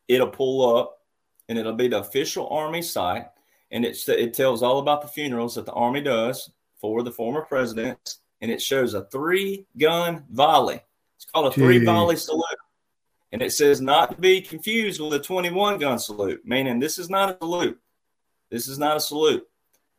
it'll 0.09 0.29
pull 0.29 0.79
up 0.79 1.01
and 1.49 1.59
it'll 1.59 1.75
be 1.75 1.89
the 1.89 1.99
official 1.99 2.49
army 2.49 2.81
site, 2.81 3.27
and 3.71 3.85
it 3.85 3.99
it 4.09 4.33
tells 4.33 4.63
all 4.63 4.79
about 4.79 5.03
the 5.03 5.09
funerals 5.09 5.57
that 5.57 5.67
the 5.67 5.73
army 5.73 6.01
does 6.01 6.51
for 6.87 7.03
the 7.03 7.11
former 7.11 7.43
presidents, 7.43 8.21
and 8.41 8.49
it 8.49 8.63
shows 8.63 8.95
a 8.95 9.05
three 9.07 9.67
gun 9.77 10.25
volley. 10.31 10.81
It's 11.17 11.25
called 11.25 11.49
a 11.49 11.51
three 11.51 11.85
volley 11.85 12.15
salute. 12.15 12.45
And 13.33 13.43
it 13.43 13.53
says 13.53 13.81
not 13.81 14.13
to 14.13 14.21
be 14.21 14.41
confused 14.41 15.01
with 15.01 15.13
a 15.13 15.19
21 15.19 15.79
gun 15.79 15.99
salute, 15.99 16.43
meaning 16.45 16.79
this 16.79 16.99
is 16.99 17.11
not 17.11 17.31
a 17.31 17.39
salute. 17.39 17.79
This 18.51 18.69
is 18.69 18.79
not 18.79 18.97
a 18.97 19.01
salute. 19.01 19.45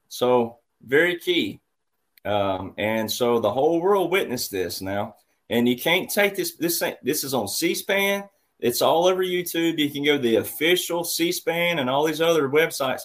So, 0.07 0.59
very 0.81 1.19
key. 1.19 1.59
Um, 2.23 2.73
and 2.77 3.11
so 3.11 3.39
the 3.39 3.51
whole 3.51 3.81
world 3.81 4.09
witnessed 4.09 4.49
this 4.49 4.81
now. 4.81 5.15
And 5.49 5.67
you 5.67 5.77
can't 5.77 6.09
take 6.09 6.37
this. 6.37 6.55
This 6.55 6.81
this 7.03 7.25
is 7.25 7.33
on 7.33 7.49
C-SPAN. 7.49 8.23
It's 8.59 8.81
all 8.81 9.07
over 9.07 9.23
YouTube. 9.23 9.77
You 9.77 9.89
can 9.89 10.05
go 10.05 10.15
to 10.15 10.23
the 10.23 10.37
official 10.37 11.03
C-SPAN 11.03 11.79
and 11.79 11.89
all 11.89 12.05
these 12.05 12.21
other 12.21 12.47
websites. 12.47 13.01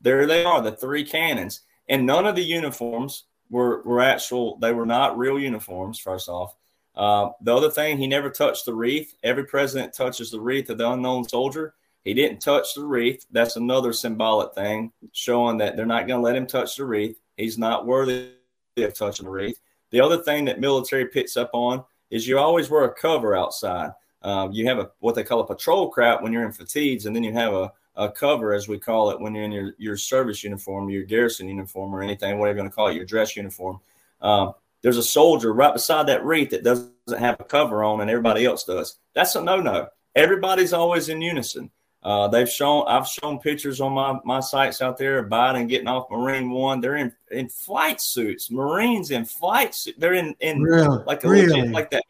There 0.00 0.24
they 0.26 0.44
are, 0.44 0.62
the 0.62 0.72
three 0.72 1.04
cannons 1.04 1.62
and 1.92 2.06
none 2.06 2.26
of 2.26 2.34
the 2.34 2.42
uniforms 2.42 3.24
were 3.50 3.82
were 3.82 4.00
actual. 4.00 4.56
They 4.56 4.72
were 4.72 4.86
not 4.86 5.18
real 5.18 5.38
uniforms. 5.38 5.98
First 5.98 6.28
off, 6.28 6.56
uh, 6.96 7.28
the 7.42 7.54
other 7.54 7.70
thing, 7.70 7.98
he 7.98 8.06
never 8.06 8.30
touched 8.30 8.64
the 8.64 8.74
wreath. 8.74 9.14
Every 9.22 9.44
president 9.44 9.92
touches 9.92 10.30
the 10.30 10.40
wreath 10.40 10.70
of 10.70 10.78
the 10.78 10.90
unknown 10.90 11.28
soldier. 11.28 11.74
He 12.02 12.14
didn't 12.14 12.40
touch 12.40 12.74
the 12.74 12.84
wreath. 12.84 13.26
That's 13.30 13.56
another 13.56 13.92
symbolic 13.92 14.54
thing 14.54 14.90
showing 15.12 15.58
that 15.58 15.76
they're 15.76 15.86
not 15.86 16.08
going 16.08 16.18
to 16.18 16.24
let 16.24 16.34
him 16.34 16.46
touch 16.46 16.76
the 16.76 16.86
wreath. 16.86 17.20
He's 17.36 17.58
not 17.58 17.86
worthy 17.86 18.30
of 18.78 18.94
touching 18.94 19.26
the 19.26 19.30
wreath. 19.30 19.60
The 19.90 20.00
other 20.00 20.18
thing 20.22 20.46
that 20.46 20.60
military 20.60 21.06
picks 21.06 21.36
up 21.36 21.50
on 21.52 21.84
is 22.10 22.26
you 22.26 22.38
always 22.38 22.70
wear 22.70 22.84
a 22.84 22.94
cover 22.94 23.36
outside. 23.36 23.92
Uh, 24.22 24.48
you 24.50 24.66
have 24.66 24.78
a 24.78 24.90
what 25.00 25.14
they 25.14 25.24
call 25.24 25.40
a 25.40 25.46
patrol 25.46 25.92
cap 25.92 26.22
when 26.22 26.32
you're 26.32 26.46
in 26.46 26.52
fatigues, 26.52 27.04
and 27.04 27.14
then 27.14 27.22
you 27.22 27.32
have 27.32 27.52
a 27.52 27.70
a 27.96 28.10
cover, 28.10 28.52
as 28.52 28.68
we 28.68 28.78
call 28.78 29.10
it, 29.10 29.20
when 29.20 29.34
you're 29.34 29.44
in 29.44 29.52
your, 29.52 29.74
your 29.78 29.96
service 29.96 30.42
uniform, 30.42 30.88
your 30.88 31.04
garrison 31.04 31.48
uniform, 31.48 31.94
or 31.94 32.02
anything, 32.02 32.38
whatever 32.38 32.56
you're 32.56 32.62
going 32.62 32.70
to 32.70 32.74
call 32.74 32.88
it, 32.88 32.96
your 32.96 33.04
dress 33.04 33.36
uniform. 33.36 33.80
Um, 34.20 34.54
there's 34.82 34.96
a 34.96 35.02
soldier 35.02 35.52
right 35.52 35.72
beside 35.72 36.06
that 36.08 36.24
wreath 36.24 36.50
that 36.50 36.64
doesn't 36.64 36.92
have 37.18 37.38
a 37.38 37.44
cover 37.44 37.84
on, 37.84 38.00
and 38.00 38.10
everybody 38.10 38.44
else 38.44 38.64
does. 38.64 38.96
That's 39.14 39.36
a 39.36 39.42
no-no. 39.42 39.88
Everybody's 40.14 40.72
always 40.72 41.08
in 41.08 41.20
unison. 41.20 41.70
Uh, 42.02 42.26
they've 42.26 42.50
shown 42.50 42.84
I've 42.88 43.06
shown 43.06 43.38
pictures 43.38 43.80
on 43.80 43.92
my, 43.92 44.18
my 44.24 44.40
sites 44.40 44.82
out 44.82 44.98
there 44.98 45.20
of 45.20 45.30
Biden 45.30 45.68
getting 45.68 45.86
off 45.86 46.10
Marine 46.10 46.50
One. 46.50 46.80
They're 46.80 46.96
in, 46.96 47.12
in 47.30 47.48
flight 47.48 48.00
suits, 48.00 48.50
Marines 48.50 49.12
in 49.12 49.24
flight 49.24 49.72
suits. 49.72 49.98
They're 49.98 50.14
in, 50.14 50.34
in 50.40 50.62
really? 50.62 51.04
like 51.04 51.22
a 51.22 51.28
really? 51.28 51.46
legit, 51.46 51.70
like 51.70 51.90
that 51.92 52.02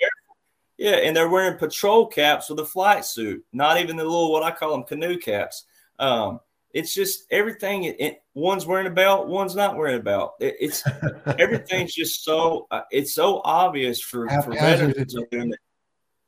yeah, 0.78 0.96
and 0.96 1.16
they're 1.16 1.28
wearing 1.28 1.58
patrol 1.58 2.08
caps 2.08 2.50
with 2.50 2.58
a 2.58 2.64
flight 2.64 3.04
suit, 3.04 3.44
not 3.52 3.78
even 3.78 3.96
the 3.96 4.02
little 4.02 4.32
what 4.32 4.42
I 4.42 4.50
call 4.50 4.72
them 4.72 4.82
canoe 4.82 5.16
caps. 5.16 5.64
Um, 5.98 6.40
it's 6.72 6.94
just 6.94 7.26
everything. 7.30 7.84
It, 7.84 8.00
it, 8.00 8.22
one's 8.34 8.66
wearing 8.66 8.86
a 8.86 8.90
belt, 8.90 9.28
one's 9.28 9.54
not 9.54 9.76
wearing 9.76 10.00
a 10.00 10.02
belt. 10.02 10.34
It, 10.40 10.56
it's 10.60 10.82
everything's 11.38 11.94
just 11.94 12.24
so 12.24 12.66
uh, 12.70 12.82
it's 12.90 13.14
so 13.14 13.40
obvious 13.44 14.00
for, 14.00 14.28
for 14.42 14.52
veterans. 14.52 15.14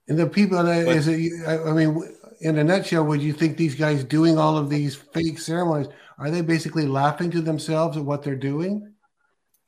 And 0.07 0.19
the 0.19 0.27
people 0.27 0.62
that 0.62 0.85
but, 0.85 0.97
is 0.97 1.09
it? 1.09 1.33
I 1.49 1.73
mean, 1.73 2.15
in 2.41 2.59
a 2.59 2.65
nutshell, 2.65 3.05
would 3.05 3.23
you 3.23 3.33
think 3.33 3.57
these 3.57 3.75
guys 3.75 4.05
doing 4.05 4.39
all 4.39 4.59
of 4.59 4.69
these 4.69 4.95
fake 4.95 5.39
ceremonies 5.39 5.89
are 6.19 6.31
they 6.31 6.43
basically 6.43 6.87
laughing 6.87 7.31
to 7.33 7.41
themselves 7.41 7.97
at 7.97 8.05
what 8.05 8.23
they're 8.23 8.37
doing? 8.37 8.93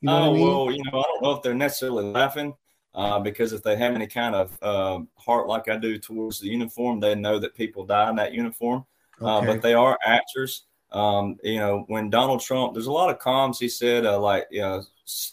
You 0.01 0.07
know 0.07 0.17
oh 0.17 0.29
I 0.29 0.33
mean? 0.33 0.47
well, 0.47 0.71
you 0.71 0.83
know, 0.83 0.99
I 0.99 1.03
don't 1.03 1.23
know 1.23 1.31
if 1.31 1.41
they're 1.41 1.53
necessarily 1.53 2.05
laughing. 2.05 2.53
Uh, 2.95 3.19
because 3.19 3.53
if 3.53 3.61
they 3.61 3.75
have 3.75 3.93
any 3.93 4.07
kind 4.07 4.33
of 4.33 4.57
uh, 4.63 4.99
heart 5.17 5.47
like 5.47 5.69
I 5.69 5.77
do 5.77 5.99
towards 5.99 6.39
the 6.39 6.47
uniform, 6.47 6.99
they 6.99 7.13
know 7.13 7.37
that 7.37 7.53
people 7.53 7.85
die 7.85 8.09
in 8.09 8.15
that 8.15 8.33
uniform. 8.33 8.85
Uh, 9.21 9.37
okay. 9.37 9.47
but 9.47 9.61
they 9.61 9.73
are 9.73 9.97
actors. 10.05 10.63
Um, 10.91 11.37
you 11.43 11.59
know, 11.59 11.83
when 11.87 12.09
Donald 12.09 12.41
Trump, 12.41 12.73
there's 12.73 12.87
a 12.87 12.91
lot 12.91 13.09
of 13.09 13.19
comms 13.19 13.59
he 13.59 13.67
said, 13.67 14.05
uh, 14.05 14.19
like, 14.19 14.45
you 14.51 14.61
know, 14.61 14.83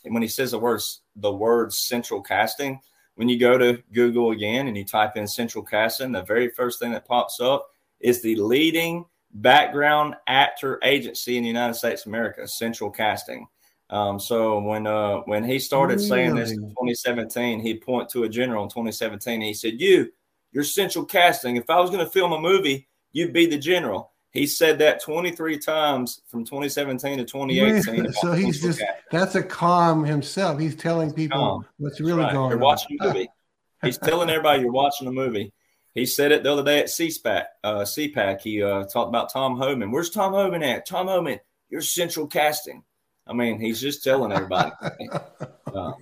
when 0.05 0.23
he 0.23 0.29
says 0.29 0.51
the 0.51 0.59
words, 0.59 1.03
the 1.17 1.33
word 1.33 1.73
central 1.73 2.23
casting, 2.23 2.81
when 3.15 3.29
you 3.29 3.39
go 3.39 3.57
to 3.57 3.81
Google 3.93 4.33
again 4.33 4.67
and 4.67 4.77
you 4.77 4.85
type 4.85 5.17
in 5.17 5.27
central 5.27 5.65
casting, 5.65 6.13
the 6.13 6.23
very 6.23 6.49
first 6.51 6.81
thing 6.81 6.93
that 6.93 7.07
pops 7.07 7.41
up 7.41 7.69
is 8.01 8.21
the 8.23 8.35
leading 8.37 9.05
background 9.35 10.15
actor 10.27 10.79
agency 10.83 11.37
in 11.37 11.43
the 11.43 11.49
United 11.49 11.75
States 11.75 12.03
of 12.03 12.09
America, 12.09 12.47
Central 12.47 12.91
Casting. 12.91 13.47
Um, 13.91 14.19
so 14.19 14.61
when 14.61 14.87
uh, 14.87 15.19
when 15.27 15.45
he 15.45 15.59
started 15.59 15.97
really? 15.97 16.09
saying 16.09 16.35
this 16.35 16.51
in 16.51 16.61
2017, 16.61 17.61
he'd 17.61 17.83
point 17.83 18.09
to 18.11 18.25
a 18.25 18.29
general 18.29 18.65
in 18.65 18.71
2017. 18.71 19.41
he 19.41 19.55
said, 19.55 19.81
"You, 19.81 20.11
you're 20.53 20.65
Central 20.65 21.05
Casting. 21.05 21.57
If 21.57 21.69
I 21.69 21.79
was 21.81 21.91
going 21.91 22.05
to 22.05 22.11
film 22.11 22.33
a 22.33 22.41
movie, 22.41 22.89
you'd 23.15 23.33
be 23.33 23.47
the 23.47 23.57
general. 23.57 24.13
He 24.33 24.47
said 24.47 24.81
that 24.81 25.01
23 25.01 25.59
times 25.59 26.21
from 26.27 26.45
2017 26.45 27.19
to 27.19 27.25
2018. 27.25 28.13
so 28.21 28.33
he's 28.33 28.61
just 28.61 28.83
that's 29.11 29.37
a 29.37 29.43
comm 29.43 30.07
himself. 30.07 30.61
He's 30.61 30.75
telling 30.75 31.13
people 31.13 31.39
comm. 31.39 31.65
what's 31.79 32.01
really 32.01 32.25
right. 32.25 32.33
going 32.33 32.35
you're 32.35 32.43
on. 32.43 32.51
You're 32.51 32.59
watching 32.59 32.97
a 33.01 33.05
movie. 33.07 33.29
he's 33.83 33.97
telling 33.97 34.29
everybody 34.29 34.63
you're 34.63 34.73
watching 34.73 35.07
a 35.07 35.13
movie. 35.13 35.55
He 35.95 36.05
said 36.05 36.33
it 36.33 36.43
the 36.43 36.53
other 36.53 36.65
day 36.65 36.81
at 36.81 36.87
CPAC. 36.87 37.45
Uh, 37.63 37.83
CPAC. 37.83 38.41
He 38.41 38.61
uh, 38.61 38.85
talked 38.85 39.09
about 39.09 39.33
Tom 39.33 39.57
Homan. 39.57 39.93
Where's 39.93 40.11
Tom 40.11 40.33
Homan 40.33 40.65
at? 40.65 40.85
Tom 40.85 41.07
Homan, 41.07 41.39
you're 41.71 41.81
central 41.81 42.27
casting. 42.27 42.83
I 43.29 43.33
mean, 43.33 43.61
he's 43.61 43.81
just 43.81 44.03
telling 44.03 44.33
everybody. 44.33 44.73
uh, 45.73 45.93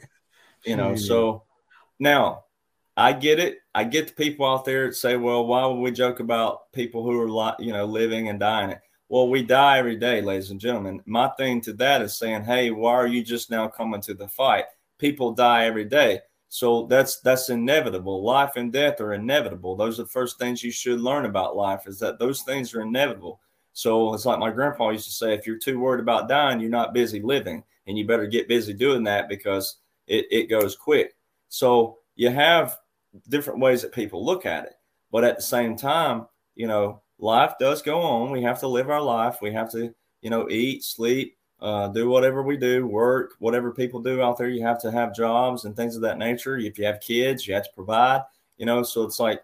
you 0.65 0.77
know, 0.77 0.97
so 0.97 1.45
now 1.99 2.45
I 2.97 3.13
get 3.13 3.39
it. 3.39 3.59
I 3.75 3.85
get 3.85 4.09
the 4.09 4.15
people 4.15 4.47
out 4.47 4.65
there 4.65 4.87
that 4.87 4.95
say, 4.95 5.17
well, 5.17 5.47
why 5.47 5.65
would 5.67 5.81
we 5.81 5.91
joke 5.91 6.21
about 6.21 6.73
people 6.73 7.03
who 7.03 7.39
are, 7.39 7.57
you 7.59 7.73
know, 7.73 7.85
living 7.85 8.29
and 8.29 8.39
dying? 8.39 8.77
Well, 9.09 9.29
we 9.29 9.43
die 9.43 9.79
every 9.79 9.97
day, 9.97 10.21
ladies 10.21 10.51
and 10.51 10.61
gentlemen. 10.61 11.03
My 11.07 11.29
thing 11.39 11.61
to 11.63 11.73
that 11.75 12.03
is 12.03 12.17
saying, 12.17 12.45
hey, 12.45 12.71
why 12.71 12.93
are 12.93 13.07
you 13.07 13.23
just 13.23 13.51
now 13.51 13.69
coming 13.69 14.01
to 14.03 14.15
the 14.15 14.29
fight? 14.29 14.65
People 14.99 15.33
die 15.33 15.67
every 15.67 15.85
day. 15.85 16.21
So 16.49 16.87
that's 16.87 17.21
that's 17.21 17.49
inevitable. 17.49 18.23
Life 18.23 18.57
and 18.57 18.71
death 18.71 19.01
are 19.01 19.15
inevitable. 19.15 19.75
Those 19.75 19.99
are 19.99 20.03
the 20.03 20.09
first 20.11 20.39
things 20.39 20.63
you 20.63 20.71
should 20.71 21.01
learn 21.01 21.25
about 21.25 21.57
life 21.57 21.87
is 21.87 21.99
that 22.01 22.19
those 22.19 22.43
things 22.43 22.75
are 22.75 22.83
inevitable. 22.83 23.41
So 23.73 24.13
it's 24.13 24.27
like 24.27 24.39
my 24.39 24.51
grandpa 24.51 24.91
used 24.91 25.07
to 25.07 25.13
say, 25.13 25.33
if 25.33 25.47
you're 25.47 25.57
too 25.57 25.81
worried 25.81 26.01
about 26.01 26.29
dying, 26.29 26.61
you're 26.61 26.69
not 26.69 26.93
busy 26.93 27.23
living. 27.23 27.65
And 27.87 27.97
you 27.97 28.07
better 28.07 28.27
get 28.27 28.49
busy 28.49 28.75
doing 28.75 29.03
that 29.05 29.31
because 29.31 29.79
it, 30.07 30.27
it 30.31 30.51
goes 30.51 30.77
quick. 30.77 31.17
So 31.49 31.99
you 32.17 32.31
have 32.31 32.79
different 33.29 33.61
ways 33.61 33.83
that 33.83 33.93
people 33.93 34.25
look 34.25 34.47
at 34.47 34.65
it. 34.65 34.75
But 35.11 35.25
at 35.25 35.37
the 35.37 35.43
same 35.43 35.77
time, 35.77 36.27
you 36.55 36.67
know, 36.67 37.03
life 37.19 37.55
does 37.59 37.83
go 37.83 38.01
on. 38.01 38.31
We 38.31 38.43
have 38.43 38.61
to 38.61 38.69
live 38.69 38.91
our 38.91 39.03
life. 39.03 39.39
We 39.43 39.53
have 39.53 39.71
to, 39.73 39.95
you 40.21 40.31
know, 40.31 40.49
eat, 40.49 40.85
sleep, 40.85 41.37
uh, 41.61 41.89
do 41.89 42.09
whatever 42.09 42.43
we 42.43 42.57
do, 42.57 42.87
work, 42.87 43.35
whatever 43.39 43.71
people 43.71 44.01
do 44.01 44.23
out 44.23 44.39
there. 44.39 44.49
You 44.49 44.63
have 44.63 44.81
to 44.83 44.91
have 44.91 45.15
jobs 45.15 45.65
and 45.65 45.77
things 45.77 45.97
of 45.97 46.03
that 46.03 46.19
nature. 46.19 46.57
If 46.57 46.79
you 46.79 46.85
have 46.87 47.01
kids, 47.01 47.47
you 47.47 47.55
have 47.55 47.65
to 47.65 47.71
provide, 47.75 48.23
you 48.59 48.67
know, 48.67 48.83
so 48.83 49.03
it's 49.03 49.21
like, 49.21 49.43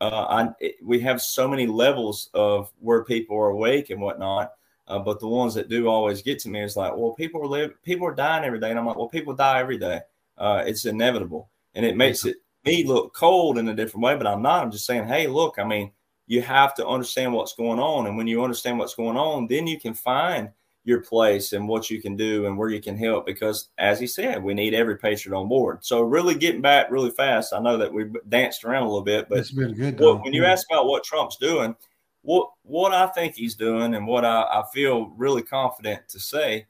uh, 0.00 0.26
I, 0.28 0.48
it, 0.58 0.76
we 0.82 0.98
have 1.00 1.22
so 1.22 1.46
many 1.46 1.66
levels 1.66 2.28
of 2.34 2.72
where 2.80 3.04
people 3.04 3.36
are 3.36 3.50
awake 3.50 3.90
and 3.90 4.00
whatnot. 4.00 4.52
Uh, 4.88 4.98
but 4.98 5.20
the 5.20 5.28
ones 5.28 5.54
that 5.54 5.68
do 5.68 5.86
always 5.86 6.22
get 6.22 6.40
to 6.40 6.48
me 6.48 6.60
is 6.60 6.76
like, 6.76 6.92
well, 6.96 7.12
people 7.12 7.40
are 7.40 7.46
live, 7.46 7.80
people 7.84 8.06
are 8.06 8.14
dying 8.14 8.44
every 8.44 8.58
day, 8.58 8.70
and 8.70 8.78
I'm 8.78 8.84
like, 8.84 8.96
well, 8.96 9.08
people 9.08 9.32
die 9.32 9.60
every 9.60 9.78
day. 9.78 10.00
Uh, 10.36 10.64
it's 10.66 10.84
inevitable, 10.86 11.48
and 11.74 11.86
it 11.86 11.96
makes 11.96 12.24
it 12.24 12.41
me 12.64 12.84
look 12.84 13.14
cold 13.14 13.58
in 13.58 13.68
a 13.68 13.74
different 13.74 14.04
way, 14.04 14.16
but 14.16 14.26
I'm 14.26 14.42
not. 14.42 14.62
I'm 14.62 14.70
just 14.70 14.86
saying, 14.86 15.06
hey, 15.06 15.26
look, 15.26 15.58
I 15.58 15.64
mean, 15.64 15.92
you 16.26 16.42
have 16.42 16.74
to 16.74 16.86
understand 16.86 17.32
what's 17.32 17.54
going 17.54 17.78
on. 17.78 18.06
And 18.06 18.16
when 18.16 18.26
you 18.26 18.42
understand 18.42 18.78
what's 18.78 18.94
going 18.94 19.16
on, 19.16 19.46
then 19.46 19.66
you 19.66 19.78
can 19.78 19.94
find 19.94 20.50
your 20.84 21.00
place 21.00 21.52
and 21.52 21.68
what 21.68 21.90
you 21.90 22.02
can 22.02 22.16
do 22.16 22.46
and 22.46 22.58
where 22.58 22.68
you 22.68 22.80
can 22.80 22.96
help. 22.96 23.26
Because 23.26 23.68
as 23.78 24.00
he 24.00 24.06
said, 24.06 24.42
we 24.42 24.54
need 24.54 24.74
every 24.74 24.96
patient 24.96 25.34
on 25.34 25.48
board. 25.48 25.84
So 25.84 26.02
really 26.02 26.34
getting 26.34 26.60
back 26.60 26.90
really 26.90 27.10
fast. 27.10 27.52
I 27.52 27.60
know 27.60 27.76
that 27.78 27.92
we 27.92 28.06
danced 28.28 28.64
around 28.64 28.84
a 28.84 28.88
little 28.88 29.02
bit, 29.02 29.28
but 29.28 29.38
it's 29.38 29.50
been 29.50 29.74
good. 29.74 30.00
What, 30.00 30.24
when 30.24 30.32
you 30.32 30.44
ask 30.44 30.66
about 30.70 30.86
what 30.86 31.04
Trump's 31.04 31.36
doing, 31.36 31.76
what 32.22 32.50
what 32.62 32.92
I 32.92 33.08
think 33.08 33.34
he's 33.34 33.54
doing 33.54 33.94
and 33.94 34.06
what 34.06 34.24
I, 34.24 34.42
I 34.42 34.64
feel 34.72 35.12
really 35.16 35.42
confident 35.42 36.08
to 36.08 36.20
say 36.20 36.66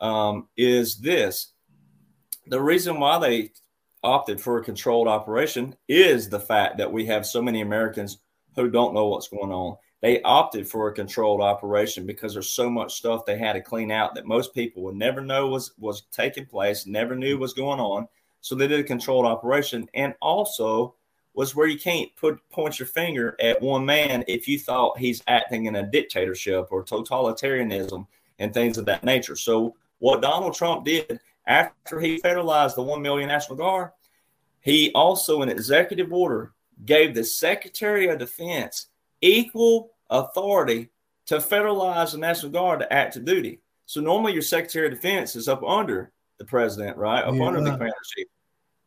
um, 0.00 0.48
is 0.56 0.96
this: 0.98 1.52
the 2.46 2.60
reason 2.60 3.00
why 3.00 3.18
they 3.18 3.52
opted 4.06 4.40
for 4.40 4.58
a 4.58 4.64
controlled 4.64 5.08
operation 5.08 5.74
is 5.88 6.28
the 6.28 6.40
fact 6.40 6.78
that 6.78 6.92
we 6.92 7.04
have 7.06 7.26
so 7.26 7.42
many 7.42 7.60
Americans 7.60 8.18
who 8.54 8.70
don't 8.70 8.94
know 8.94 9.08
what's 9.08 9.28
going 9.28 9.50
on. 9.50 9.76
They 10.00 10.22
opted 10.22 10.68
for 10.68 10.88
a 10.88 10.94
controlled 10.94 11.40
operation 11.40 12.06
because 12.06 12.32
there's 12.32 12.50
so 12.50 12.70
much 12.70 12.94
stuff 12.94 13.26
they 13.26 13.36
had 13.36 13.54
to 13.54 13.60
clean 13.60 13.90
out 13.90 14.14
that 14.14 14.24
most 14.24 14.54
people 14.54 14.84
would 14.84 14.94
never 14.94 15.20
know 15.20 15.48
was 15.48 15.72
was 15.78 16.02
taking 16.12 16.46
place, 16.46 16.86
never 16.86 17.16
knew 17.16 17.36
was 17.36 17.52
going 17.52 17.80
on. 17.80 18.06
So 18.42 18.54
they 18.54 18.68
did 18.68 18.78
a 18.78 18.84
controlled 18.84 19.26
operation, 19.26 19.88
and 19.94 20.14
also 20.22 20.94
was 21.34 21.56
where 21.56 21.66
you 21.66 21.78
can't 21.78 22.14
put 22.14 22.38
point 22.50 22.78
your 22.78 22.86
finger 22.86 23.36
at 23.40 23.60
one 23.60 23.84
man 23.84 24.24
if 24.28 24.46
you 24.46 24.58
thought 24.58 24.98
he's 24.98 25.22
acting 25.26 25.66
in 25.66 25.76
a 25.76 25.90
dictatorship 25.90 26.68
or 26.70 26.84
totalitarianism 26.84 28.06
and 28.38 28.54
things 28.54 28.78
of 28.78 28.84
that 28.86 29.02
nature. 29.02 29.36
So 29.36 29.74
what 29.98 30.22
Donald 30.22 30.54
Trump 30.54 30.84
did 30.84 31.18
after 31.46 32.00
he 32.00 32.20
federalized 32.20 32.74
the 32.74 32.82
one 32.82 33.02
million 33.02 33.28
National 33.28 33.56
Guard, 33.56 33.90
he 34.66 34.90
also, 34.96 35.42
in 35.42 35.48
executive 35.48 36.12
order, 36.12 36.52
gave 36.84 37.14
the 37.14 37.22
Secretary 37.22 38.08
of 38.08 38.18
Defense 38.18 38.88
equal 39.20 39.92
authority 40.10 40.90
to 41.26 41.36
federalize 41.36 42.10
the 42.10 42.18
National 42.18 42.50
Guard 42.50 42.80
to 42.80 42.92
active 42.92 43.24
duty. 43.24 43.60
So 43.84 44.00
normally 44.00 44.32
your 44.32 44.42
Secretary 44.42 44.88
of 44.88 44.92
Defense 44.92 45.36
is 45.36 45.46
up 45.46 45.62
under 45.62 46.10
the 46.38 46.44
president, 46.44 46.96
right? 46.96 47.22
Up 47.22 47.36
yeah. 47.36 47.44
under 47.44 47.60
the 47.60 47.70
commander 47.70 47.94
chief. 48.16 48.26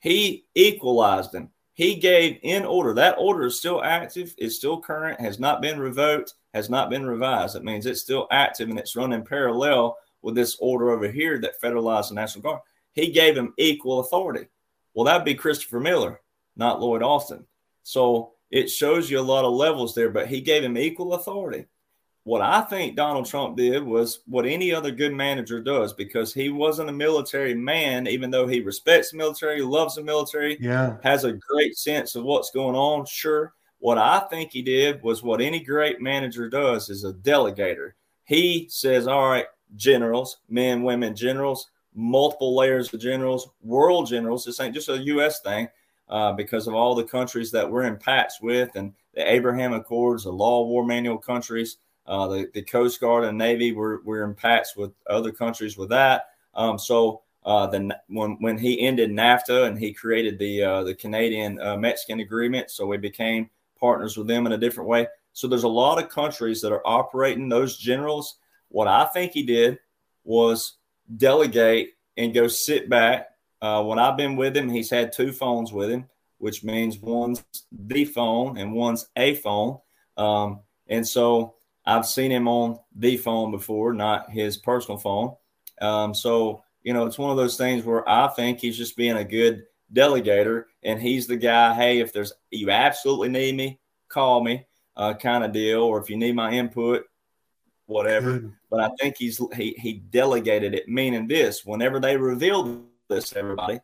He 0.02 0.44
equalized 0.54 1.32
them. 1.32 1.50
He 1.76 1.96
gave 1.96 2.40
in 2.44 2.66
order. 2.66 2.94
That 2.94 3.16
order 3.18 3.46
is 3.46 3.58
still 3.58 3.82
active, 3.82 4.36
is 4.38 4.58
still 4.58 4.82
current, 4.82 5.22
has 5.22 5.40
not 5.40 5.62
been 5.62 5.80
revoked, 5.80 6.34
has 6.54 6.70
not 6.70 6.90
been 6.90 7.06
revised. 7.06 7.56
That 7.56 7.64
means 7.64 7.86
it's 7.86 8.02
still 8.02 8.28
active 8.32 8.68
and 8.68 8.78
it's 8.78 8.98
running 8.98 9.24
parallel 9.24 9.98
with 10.24 10.36
this 10.36 10.58
order 10.60 10.90
over 10.90 11.10
here 11.10 11.40
that 11.40 11.62
federalized 11.62 12.10
the 12.10 12.16
National 12.16 12.42
Guard. 12.42 12.62
He 12.92 13.12
gave 13.12 13.38
him 13.38 13.54
equal 13.58 14.02
authority. 14.02 14.48
Well, 15.00 15.06
that'd 15.06 15.24
be 15.24 15.34
Christopher 15.34 15.80
Miller, 15.80 16.20
not 16.58 16.82
Lloyd 16.82 17.02
Austin. 17.02 17.46
So 17.84 18.34
it 18.52 18.70
shows 18.70 19.10
you 19.10 19.18
a 19.18 19.22
lot 19.22 19.46
of 19.46 19.54
levels 19.54 19.96
there, 19.96 20.10
but 20.10 20.28
he 20.28 20.42
gave 20.42 20.62
him 20.62 20.78
equal 20.78 21.14
authority. 21.14 21.68
What 22.26 22.42
I 22.42 22.60
think 22.60 22.98
Donald 22.98 23.26
Trump 23.26 23.56
did 23.56 23.82
was 23.82 24.20
what 24.26 24.46
any 24.46 24.74
other 24.74 24.92
good 24.92 25.14
manager 25.14 25.62
does 25.62 25.94
because 25.94 26.34
he 26.34 26.50
wasn't 26.50 26.90
a 26.90 26.92
military 26.92 27.54
man, 27.54 28.08
even 28.08 28.30
though 28.30 28.46
he 28.46 28.60
respects 28.60 29.12
the 29.12 29.18
military, 29.18 29.62
loves 29.62 29.96
the 29.96 30.04
military, 30.04 30.58
yeah, 30.60 30.98
has 31.02 31.24
a 31.24 31.32
great 31.32 31.78
sense 31.78 32.16
of 32.16 32.26
what's 32.26 32.52
going 32.52 32.76
on. 32.76 33.06
Sure. 33.06 33.54
What 33.78 33.98
I 33.98 34.20
think 34.30 34.52
he 34.52 34.62
did 34.62 35.02
was 35.02 35.24
what 35.24 35.40
any 35.40 35.62
great 35.62 36.02
manager 36.02 36.50
does 36.50 36.90
is 36.90 37.06
a 37.06 37.14
delegator. 37.14 37.94
He 38.26 38.68
says, 38.70 39.08
All 39.08 39.30
right, 39.30 39.46
generals, 39.78 40.40
men, 40.50 40.84
women, 40.84 41.16
generals, 41.16 41.70
multiple 41.94 42.56
layers 42.56 42.94
of 42.94 43.00
generals, 43.00 43.50
world 43.62 44.08
generals. 44.08 44.46
This 44.46 44.60
ain't 44.60 44.74
just 44.74 44.90
a 44.90 44.98
U.S. 44.98 45.42
thing 45.42 45.68
uh, 46.10 46.34
because 46.34 46.68
of 46.68 46.74
all 46.74 46.96
the 46.96 47.04
countries 47.04 47.52
that 47.52 47.70
we're 47.70 47.84
in 47.84 47.98
pacts 47.98 48.42
with 48.42 48.70
and 48.76 48.94
the 49.14 49.32
Abraham 49.32 49.74
Accords, 49.74 50.24
the 50.24 50.32
Law 50.32 50.64
of 50.64 50.68
War 50.68 50.86
Manual 50.86 51.18
countries, 51.18 51.78
uh, 52.06 52.28
the, 52.28 52.50
the 52.54 52.62
Coast 52.62 53.00
Guard 53.00 53.26
and 53.26 53.38
Navy. 53.38 53.72
We're, 53.72 54.02
we're 54.04 54.24
in 54.24 54.34
pacts 54.34 54.76
with 54.76 54.92
other 55.08 55.32
countries 55.32 55.78
with 55.78 55.90
that. 55.90 56.30
Um, 56.56 56.80
so 56.80 57.22
uh, 57.46 57.68
then 57.68 57.94
when 58.08 58.38
when 58.40 58.58
he 58.58 58.82
ended 58.82 59.12
NAFTA 59.12 59.68
and 59.68 59.78
he 59.78 59.94
created 59.94 60.38
the 60.38 60.64
uh, 60.64 60.84
the 60.84 60.96
Canadian 60.96 61.60
uh, 61.62 61.78
Mexican 61.78 62.20
agreement, 62.20 62.70
so 62.70 62.86
we 62.86 62.98
became 62.98 63.50
partners 63.80 64.18
with 64.18 64.28
them 64.28 64.46
in 64.46 64.52
a 64.52 64.58
different 64.58 64.90
way. 64.90 65.08
So 65.34 65.48
there's 65.48 65.64
a 65.64 65.68
lot 65.68 66.04
of 66.04 66.10
countries 66.10 66.62
that 66.62 66.74
are 66.74 66.86
operating 66.86 67.48
those 67.48 67.78
generals. 67.78 68.40
What 68.68 68.88
I 68.88 69.06
think 69.06 69.32
he 69.32 69.44
did 69.44 69.80
was 70.26 70.79
delegate 71.16 71.92
and 72.18 72.34
go 72.34 72.48
sit 72.48 72.90
back 72.90 73.30
uh, 73.62 73.84
when 73.84 74.00
I've 74.00 74.18
been 74.18 74.36
with 74.36 74.56
him, 74.56 74.70
he's 74.70 74.90
had 74.90 75.12
two 75.12 75.32
phones 75.32 75.74
with 75.74 75.90
him, 75.90 76.06
which 76.38 76.64
means 76.64 76.98
one's 76.98 77.44
the 77.72 78.06
phone 78.06 78.58
and 78.58 78.74
one's 78.74 79.08
a 79.16 79.36
phone. 79.36 79.80
Um, 80.18 80.62
and 80.88 81.08
so 81.08 81.56
I've 81.86 82.06
seen 82.06 82.32
him 82.32 82.48
on 82.48 82.80
the 82.96 83.18
phone 83.18 83.52
before, 83.52 83.94
not 83.94 84.32
his 84.32 84.58
personal 84.58 84.98
phone. 84.98 85.36
Um, 85.82 86.14
so, 86.14 86.64
you 86.84 86.94
know, 86.94 87.06
it's 87.06 87.18
one 87.18 87.32
of 87.32 87.38
those 87.38 87.58
things 87.58 87.84
where 87.84 88.08
I 88.08 88.28
think 88.30 88.60
he's 88.60 88.78
just 88.78 88.96
being 88.96 89.18
a 89.18 89.24
good 89.26 89.64
delegator 89.94 90.66
and 90.84 91.02
he's 91.02 91.28
the 91.28 91.38
guy, 91.38 91.74
hey, 91.74 92.00
if 92.00 92.14
there's 92.14 92.32
you 92.52 92.70
absolutely 92.70 93.30
need 93.30 93.56
me, 93.56 93.80
call 94.08 94.42
me, 94.42 94.66
uh, 94.96 95.14
kind 95.16 95.44
of 95.44 95.52
deal, 95.52 95.82
or 95.82 96.02
if 96.02 96.10
you 96.10 96.18
need 96.18 96.36
my 96.36 96.52
input, 96.52 97.06
whatever. 97.90 98.40
Good. 98.40 98.54
But 98.70 98.80
I 98.82 98.90
think 99.00 99.18
he's 99.18 99.42
he 99.56 99.76
he 99.78 99.94
delegated 99.94 100.74
it, 100.74 100.88
meaning 100.88 101.28
this 101.28 101.66
whenever 101.66 102.00
they 102.00 102.16
revealed 102.18 102.86
this, 103.10 103.36
everybody. 103.36 103.80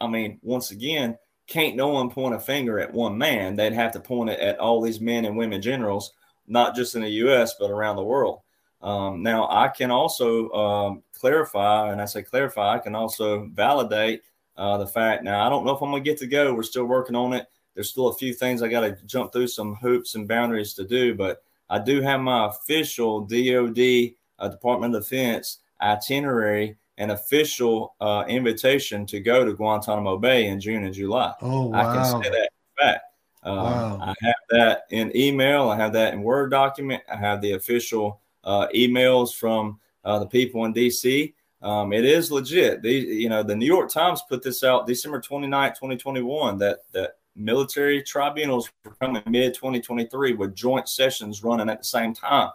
I 0.00 0.08
mean, 0.08 0.40
once 0.42 0.72
again, 0.72 1.16
can't 1.46 1.76
no 1.76 1.88
one 1.88 2.10
point 2.10 2.34
a 2.34 2.40
finger 2.40 2.80
at 2.80 2.92
one 2.92 3.18
man. 3.18 3.56
They'd 3.56 3.72
have 3.72 3.92
to 3.92 4.00
point 4.00 4.30
it 4.30 4.40
at 4.40 4.58
all 4.58 4.80
these 4.80 5.00
men 5.00 5.24
and 5.24 5.36
women 5.36 5.62
generals, 5.62 6.12
not 6.46 6.74
just 6.74 6.96
in 6.96 7.02
the 7.02 7.10
U.S., 7.10 7.54
but 7.60 7.70
around 7.70 7.96
the 7.96 8.02
world. 8.02 8.40
Um, 8.80 9.22
now, 9.22 9.48
I 9.48 9.68
can 9.68 9.92
also 9.92 10.50
um, 10.50 11.02
clarify, 11.12 11.92
and 11.92 12.00
I 12.00 12.06
say 12.06 12.22
clarify, 12.22 12.74
I 12.74 12.78
can 12.78 12.96
also 12.96 13.46
validate 13.52 14.22
uh, 14.56 14.78
the 14.78 14.86
fact. 14.86 15.22
Now, 15.22 15.46
I 15.46 15.48
don't 15.48 15.64
know 15.64 15.76
if 15.76 15.82
I'm 15.82 15.90
going 15.90 16.02
to 16.02 16.10
get 16.10 16.18
to 16.18 16.26
go. 16.26 16.52
We're 16.52 16.62
still 16.64 16.86
working 16.86 17.14
on 17.14 17.32
it. 17.32 17.46
There's 17.74 17.90
still 17.90 18.08
a 18.08 18.14
few 18.14 18.34
things 18.34 18.60
I 18.60 18.68
got 18.68 18.80
to 18.80 18.96
jump 19.06 19.32
through 19.32 19.46
some 19.48 19.76
hoops 19.76 20.14
and 20.14 20.26
boundaries 20.26 20.74
to 20.74 20.84
do, 20.84 21.14
but 21.14 21.42
I 21.72 21.78
do 21.78 22.02
have 22.02 22.20
my 22.20 22.48
official 22.48 23.22
DOD 23.22 24.12
uh, 24.38 24.48
Department 24.48 24.94
of 24.94 25.02
Defense 25.02 25.60
itinerary 25.80 26.76
an 26.98 27.10
official 27.10 27.96
uh, 28.00 28.24
invitation 28.28 29.06
to 29.06 29.18
go 29.18 29.44
to 29.44 29.54
Guantanamo 29.54 30.18
Bay 30.18 30.48
in 30.48 30.60
June 30.60 30.84
and 30.84 30.94
July. 30.94 31.32
Oh, 31.40 31.68
wow. 31.68 31.78
I 31.78 31.94
can 31.94 32.22
say 32.22 32.30
that 32.30 32.50
in 32.52 32.86
fact. 32.86 33.04
Um, 33.42 33.56
wow. 33.56 33.98
I 34.02 34.14
have 34.20 34.34
that 34.50 34.82
in 34.90 35.16
email. 35.16 35.70
I 35.70 35.76
have 35.76 35.94
that 35.94 36.12
in 36.12 36.22
Word 36.22 36.50
document. 36.50 37.02
I 37.10 37.16
have 37.16 37.40
the 37.40 37.52
official 37.52 38.20
uh, 38.44 38.68
emails 38.74 39.34
from 39.34 39.80
uh, 40.04 40.18
the 40.18 40.26
people 40.26 40.66
in 40.66 40.74
DC. 40.74 41.32
Um, 41.62 41.92
it 41.92 42.04
is 42.04 42.30
legit. 42.30 42.82
The, 42.82 42.92
you 42.92 43.30
know, 43.30 43.42
the 43.42 43.56
New 43.56 43.66
York 43.66 43.90
Times 43.90 44.22
put 44.28 44.42
this 44.42 44.62
out 44.62 44.86
December 44.86 45.20
29, 45.20 45.70
2021, 45.70 46.58
that, 46.58 46.80
that 46.92 47.14
military 47.34 48.02
tribunals 48.02 48.70
were 48.84 48.94
coming 49.00 49.22
mid 49.26 49.54
2023 49.54 50.34
with 50.34 50.54
joint 50.54 50.88
sessions 50.88 51.42
running 51.42 51.68
at 51.68 51.78
the 51.78 51.84
same 51.84 52.14
time. 52.14 52.50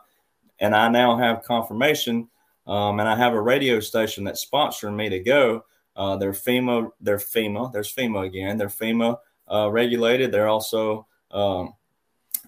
And 0.59 0.75
I 0.75 0.89
now 0.89 1.17
have 1.17 1.43
confirmation 1.43 2.30
um, 2.67 2.99
and 2.99 3.07
I 3.07 3.15
have 3.15 3.34
a 3.34 3.41
radio 3.41 3.80
station 3.80 4.23
that's 4.25 4.45
sponsoring 4.45 4.95
me 4.95 5.09
to 5.09 5.19
go. 5.19 5.65
Uh, 5.95 6.17
they're 6.17 6.34
FEMA, 6.34 6.91
they're 7.01 7.17
FEMA, 7.17 7.71
there's 7.71 7.93
FEMA 7.93 8.25
again. 8.25 8.57
They're 8.57 8.67
FEMA 8.67 9.17
uh, 9.51 9.71
regulated. 9.71 10.32
They're 10.32 10.47
also 10.47 11.07
um, 11.32 11.73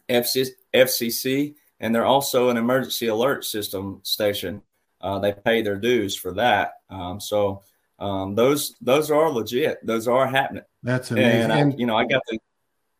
FC, 0.07 0.47
FCC, 0.73 1.55
and 1.79 1.95
they're 1.95 2.05
also 2.05 2.49
an 2.49 2.57
emergency 2.57 3.07
alert 3.07 3.45
system 3.45 4.01
station. 4.03 4.61
Uh, 5.01 5.17
they 5.19 5.31
pay 5.31 5.61
their 5.61 5.77
dues 5.77 6.15
for 6.15 6.33
that. 6.33 6.73
Um, 6.89 7.19
so 7.21 7.63
um, 7.99 8.35
those 8.35 8.75
those 8.81 9.11
are 9.11 9.29
legit. 9.29 9.85
Those 9.85 10.07
are 10.07 10.27
happening. 10.27 10.63
That's 10.83 11.11
amazing. 11.11 11.51
And 11.51 11.73
I, 11.73 11.75
you 11.77 11.85
know, 11.85 11.97
I 11.97 12.05
got 12.05 12.21
the 12.29 12.39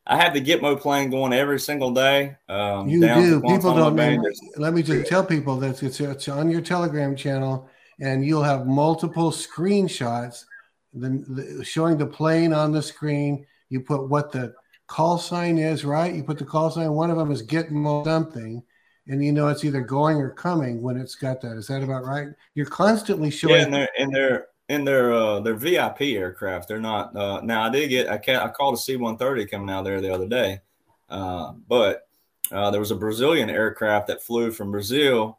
I 0.10 0.18
have 0.18 0.34
the 0.34 0.42
Gitmo 0.42 0.80
plane 0.80 1.12
going 1.12 1.34
every 1.34 1.60
single 1.60 1.92
day. 1.92 2.36
Um, 2.50 2.90
you 2.90 3.00
do. 3.02 3.42
People 3.42 3.76
don't 3.76 3.96
know. 3.96 4.24
Let 4.58 4.74
me 4.74 4.82
just 4.82 5.08
tell 5.08 5.24
people 5.24 5.58
that 5.58 5.84
it's, 5.84 6.00
it's 6.00 6.28
on 6.28 6.50
your 6.50 6.62
Telegram 6.62 7.16
channel, 7.16 7.70
and 8.00 8.26
you'll 8.26 8.44
have 8.44 8.66
multiple 8.66 9.32
screenshots 9.32 10.46
the, 10.94 11.10
the, 11.28 11.64
showing 11.64 11.98
the 11.98 12.08
plane 12.08 12.54
on 12.54 12.72
the 12.72 12.82
screen. 12.82 13.46
You 13.70 13.82
put 13.82 14.10
what 14.10 14.32
the 14.32 14.56
call 14.88 15.20
sign 15.20 15.60
is, 15.60 15.86
right? 15.86 16.14
You 16.14 16.24
put 16.24 16.40
the 16.40 16.46
call 16.46 16.72
sign. 16.72 16.92
One 16.92 17.12
of 17.12 17.18
them 17.18 17.32
is 17.32 17.46
Gitmo 17.46 18.04
something, 18.04 18.64
and 19.08 19.24
you 19.24 19.32
know 19.32 19.48
it's 19.48 19.64
either 19.64 19.82
going 19.82 20.18
or 20.18 20.32
coming 20.32 20.82
when 20.82 20.98
it's 20.98 21.14
got 21.14 21.40
that. 21.42 21.56
Is 21.56 21.68
that 21.68 21.84
about 21.84 22.04
right? 22.04 22.30
You're 22.56 22.66
constantly 22.66 23.30
showing. 23.30 23.56
Yeah, 23.58 23.64
and 23.66 23.74
they're, 23.74 23.90
and 24.00 24.16
they're 24.16 24.48
in 24.70 24.86
their 24.86 25.12
uh, 25.12 25.40
their 25.42 25.56
VIP 25.56 26.02
aircraft. 26.02 26.68
They're 26.68 26.80
not 26.80 27.16
uh, 27.16 27.42
now. 27.42 27.64
I 27.64 27.70
did 27.70 27.90
get 27.90 28.08
I 28.08 28.18
can 28.18 28.38
I 28.38 28.48
called 28.48 28.76
a 28.76 28.78
C 28.78 28.96
one 28.96 29.18
thirty 29.18 29.46
coming 29.46 29.70
out 29.70 29.84
there 29.84 30.00
the 30.00 30.14
other 30.14 30.28
day, 30.28 30.62
uh, 31.10 31.54
but 31.68 32.08
uh, 32.52 32.72
there 32.72 32.80
was 32.80 32.92
a 32.92 32.96
Brazilian 32.96 33.50
aircraft 33.50 34.08
that 34.08 34.22
flew 34.22 34.52
from 34.52 34.72
Brazil 34.72 35.38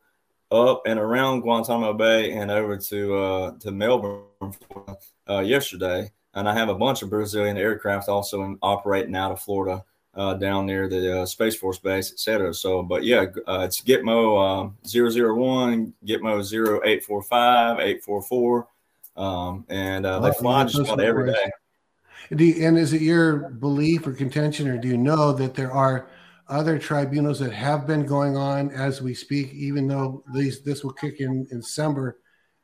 up 0.50 0.82
and 0.84 0.98
around 0.98 1.40
Guantanamo 1.40 1.92
Bay 1.92 2.32
and 2.32 2.50
over 2.50 2.76
to 2.76 3.16
uh, 3.16 3.52
to 3.60 3.70
Melbourne 3.70 4.24
uh, 5.28 5.38
yesterday. 5.38 6.10
And 6.34 6.48
I 6.48 6.54
have 6.54 6.68
a 6.68 6.74
bunch 6.74 7.02
of 7.02 7.10
Brazilian 7.10 7.56
aircraft 7.56 8.08
also 8.08 8.44
in, 8.44 8.56
operating 8.62 9.16
out 9.16 9.32
of 9.32 9.40
Florida 9.40 9.84
down 10.38 10.66
near 10.66 10.88
the 10.88 11.26
Space 11.26 11.56
Force 11.56 11.78
Base, 11.78 12.12
etc. 12.12 12.52
So, 12.54 12.82
but 12.82 13.04
yeah, 13.04 13.26
it's 13.48 13.80
Gitmo 13.80 14.68
uh, 14.68 14.70
001, 14.84 15.92
Gitmo 16.04 16.40
0845, 16.40 17.78
844. 17.80 18.68
Um, 19.16 19.66
and 19.68 20.06
uh, 20.06 20.20
they 20.20 20.32
fly 20.32 20.64
just 20.64 20.78
about 20.78 21.00
every 21.00 21.32
day. 21.32 21.50
You, 22.30 22.66
and 22.66 22.78
is 22.78 22.92
it 22.92 23.02
your 23.02 23.50
belief 23.50 24.06
or 24.06 24.12
contention, 24.12 24.68
or 24.68 24.78
do 24.78 24.88
you 24.88 24.96
know 24.96 25.32
that 25.32 25.54
there 25.54 25.72
are 25.72 26.08
other 26.48 26.78
tribunals 26.78 27.38
that 27.40 27.52
have 27.52 27.86
been 27.86 28.04
going 28.06 28.36
on 28.36 28.70
as 28.70 29.02
we 29.02 29.14
speak, 29.14 29.52
even 29.52 29.88
though 29.88 30.22
these 30.34 30.62
this 30.62 30.84
will 30.84 30.92
kick 30.92 31.20
in 31.20 31.46
in 31.50 31.60
December 31.60 32.18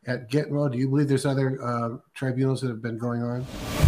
at 0.06 0.30
Gitmo? 0.30 0.70
Do 0.70 0.78
you 0.78 0.88
believe 0.88 1.08
there's 1.08 1.26
other 1.26 1.58
uh, 1.62 1.96
tribunals 2.14 2.60
that 2.60 2.68
have 2.68 2.82
been 2.82 2.98
going 2.98 3.22
on? 3.22 3.44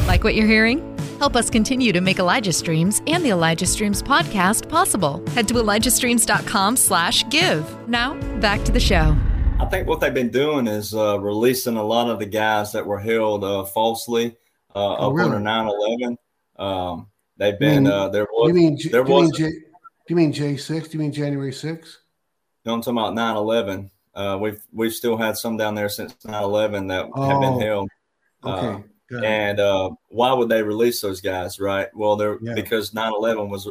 Like 0.07 0.25
what 0.25 0.35
you're 0.35 0.47
hearing? 0.47 0.99
Help 1.19 1.35
us 1.35 1.51
continue 1.51 1.93
to 1.93 2.01
make 2.01 2.19
Elijah 2.19 2.53
Streams 2.53 3.03
and 3.07 3.25
the 3.25 3.31
Elijah 3.31 3.67
Streams 3.67 4.03
podcast 4.03 4.69
possible. 4.69 5.25
Head 5.31 5.49
to 5.49 5.55
ElijahStreams.com 5.55 6.77
slash 6.77 7.29
give. 7.29 7.89
Now, 7.89 8.15
back 8.39 8.65
to 8.65 8.73
the 8.73 8.81
show. 8.81 9.17
I 9.59 9.67
think 9.67 9.89
what 9.89 10.01
they've 10.01 10.15
been 10.15 10.31
doing 10.31 10.67
is 10.67 10.95
uh, 10.95 11.19
releasing 11.21 11.77
a 11.77 11.83
lot 11.83 12.09
of 12.09 12.19
the 12.19 12.27
guys 12.27 12.73
that 12.73 12.87
were 12.87 12.99
held 12.99 13.45
uh, 13.45 13.65
falsely 13.65 14.37
uh, 14.75 14.97
oh, 14.97 15.09
up 15.09 15.15
really? 15.15 15.37
under 15.37 15.39
9-11. 15.39 16.17
Um, 16.59 17.09
they've 17.37 17.59
been, 17.59 17.85
mean, 17.85 17.93
uh, 17.93 18.09
there 18.09 18.27
was, 18.33 18.49
you 18.49 18.55
mean, 18.55 18.79
there 18.91 19.03
was, 19.03 19.39
you 19.39 19.45
mean 19.45 19.53
J, 19.53 19.59
do 19.59 19.61
you 20.09 20.17
mean 20.17 20.33
J6? 20.33 20.85
Do 20.85 20.91
you 20.93 20.99
mean 21.01 21.13
January 21.13 21.51
6th? 21.51 21.97
No, 22.65 22.75
I'm 22.75 22.81
talking 22.81 22.99
about 22.99 23.15
9 23.15 23.37
11. 23.37 23.91
Uh, 24.15 24.39
we've 24.41 24.61
we've 24.73 24.93
still 24.93 25.17
had 25.17 25.37
some 25.37 25.57
down 25.57 25.75
there 25.75 25.89
since 25.89 26.17
9 26.25 26.43
11 26.43 26.87
that 26.89 27.09
oh, 27.15 27.29
have 27.29 27.41
been 27.41 27.53
oh, 27.55 27.61
held. 27.61 27.91
Okay. 28.45 28.85
Uh, 29.13 29.19
and 29.23 29.61
uh, 29.61 29.91
why 30.09 30.33
would 30.33 30.49
they 30.49 30.63
release 30.63 31.01
those 31.01 31.21
guys, 31.21 31.61
right? 31.61 31.89
Well, 31.95 32.17
they're 32.17 32.39
yeah. 32.43 32.55
because 32.55 32.93
9 32.95 33.13
11 33.13 33.49
was 33.49 33.69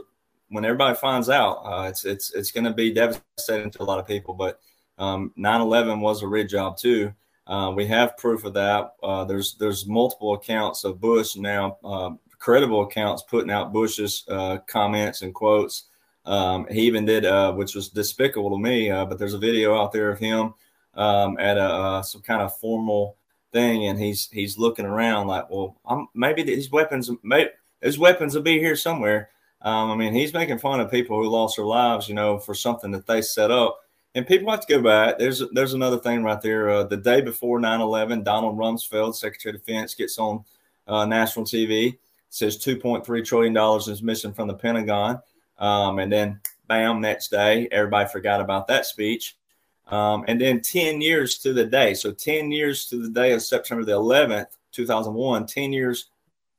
when 0.49 0.65
everybody 0.65 0.95
finds 0.95 1.29
out, 1.29 1.57
uh, 1.65 1.87
it's 1.89 2.05
it's 2.05 2.33
it's 2.33 2.51
going 2.51 2.63
to 2.63 2.73
be 2.73 2.93
devastating 2.93 3.71
to 3.71 3.83
a 3.83 3.85
lot 3.85 3.99
of 3.99 4.07
people. 4.07 4.33
But 4.33 4.59
um, 4.97 5.31
9 5.35 5.61
11 5.61 6.01
was 6.01 6.21
a 6.21 6.27
rig 6.27 6.49
job 6.49 6.77
too. 6.77 7.13
Uh, 7.45 7.71
we 7.75 7.85
have 7.87 8.17
proof 8.17 8.43
of 8.43 8.53
that. 8.53 8.93
Uh, 9.01 9.23
there's 9.23 9.55
there's 9.55 9.85
multiple 9.85 10.33
accounts 10.33 10.83
of 10.83 10.99
Bush 10.99 11.35
now, 11.35 11.77
uh, 11.83 12.11
credible 12.39 12.81
accounts 12.81 13.23
putting 13.23 13.51
out 13.51 13.73
Bush's 13.73 14.25
uh, 14.27 14.57
comments 14.67 15.21
and 15.21 15.33
quotes 15.33 15.85
um, 16.27 16.67
he 16.69 16.81
even 16.81 17.05
did, 17.05 17.25
uh, 17.25 17.53
which 17.53 17.73
was 17.73 17.87
despicable 17.87 18.49
to 18.51 18.57
me, 18.57 18.91
uh, 18.91 19.05
but 19.05 19.17
there's 19.17 19.33
a 19.33 19.39
video 19.39 19.81
out 19.81 19.93
there 19.93 20.11
of 20.11 20.19
him 20.19 20.53
um, 20.95 21.39
at 21.39 21.57
a, 21.57 22.03
some 22.03 22.21
kind 22.21 22.41
of 22.41 22.55
formal 22.57 23.15
thing, 23.53 23.87
and 23.87 23.97
he's 23.97 24.29
he's 24.31 24.57
looking 24.57 24.85
around 24.85 25.27
like, 25.27 25.49
well, 25.49 25.77
I'm, 25.85 26.07
maybe 26.13 26.43
these 26.43 26.69
weapons, 26.69 27.09
maybe 27.23 27.49
his 27.81 27.97
weapons 27.97 28.35
will 28.35 28.41
be 28.41 28.59
here 28.59 28.75
somewhere. 28.75 29.29
Um, 29.61 29.89
I 29.89 29.95
mean, 29.95 30.13
he's 30.13 30.33
making 30.33 30.59
fun 30.59 30.81
of 30.81 30.91
people 30.91 31.17
who 31.17 31.29
lost 31.29 31.55
their 31.55 31.65
lives, 31.65 32.09
you 32.09 32.13
know, 32.13 32.37
for 32.39 32.53
something 32.53 32.91
that 32.91 33.07
they 33.07 33.21
set 33.21 33.49
up. 33.49 33.79
And 34.17 34.25
people 34.25 34.49
have 34.49 34.65
to 34.65 34.73
go 34.73 34.81
back. 34.81 35.19
There's 35.19 35.43
there's 35.51 35.75
another 35.75 35.99
thing 35.99 36.23
right 36.23 36.41
there. 36.41 36.71
Uh, 36.71 36.83
the 36.85 36.97
day 36.97 37.21
before 37.21 37.59
9/11, 37.59 38.23
Donald 38.23 38.57
Rumsfeld, 38.57 39.13
Secretary 39.13 39.53
of 39.53 39.63
Defense, 39.63 39.93
gets 39.93 40.17
on 40.17 40.43
uh, 40.87 41.05
national 41.05 41.45
TV, 41.45 41.99
says 42.31 42.57
2.3 42.57 43.23
trillion 43.23 43.53
dollars 43.53 43.87
is 43.87 44.01
missing 44.01 44.33
from 44.33 44.47
the 44.47 44.55
Pentagon. 44.55 45.21
Um, 45.59 45.99
and 45.99 46.11
then, 46.11 46.39
bam, 46.67 46.99
next 46.99 47.29
day, 47.29 47.67
everybody 47.71 48.09
forgot 48.09 48.41
about 48.41 48.67
that 48.69 48.87
speech. 48.87 49.37
Um, 49.85 50.25
and 50.27 50.41
then 50.41 50.61
10 50.61 50.99
years 50.99 51.37
to 51.37 51.53
the 51.53 51.65
day. 51.65 51.93
So 51.93 52.11
10 52.11 52.51
years 52.51 52.87
to 52.87 52.99
the 52.99 53.09
day 53.09 53.33
of 53.33 53.43
September 53.43 53.85
the 53.85 53.91
11th, 53.91 54.47
2001, 54.71 55.45
10 55.45 55.71
years 55.71 56.09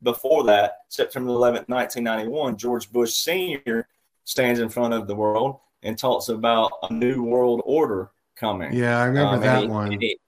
before 0.05 0.45
that, 0.45 0.83
September 0.91 1.33
11th, 1.33 1.69
1991, 1.69 2.57
George 2.57 2.93
Bush 2.93 3.15
Sr. 3.15 3.89
stands 4.23 4.61
in 4.61 4.69
front 4.69 4.95
of 4.95 5.09
the 5.09 5.17
world 5.17 5.59
and 5.83 5.99
talks 5.99 6.29
about 6.29 6.73
a 6.89 6.93
new 6.93 7.23
world 7.23 7.63
order 7.65 8.11
coming. 8.37 8.73
Yeah, 8.73 9.01
I 9.01 9.05
remember 9.05 9.35
um, 9.35 9.41
that 9.41 9.63
he, 9.63 9.69
one. 9.69 9.91
He, 9.93 10.19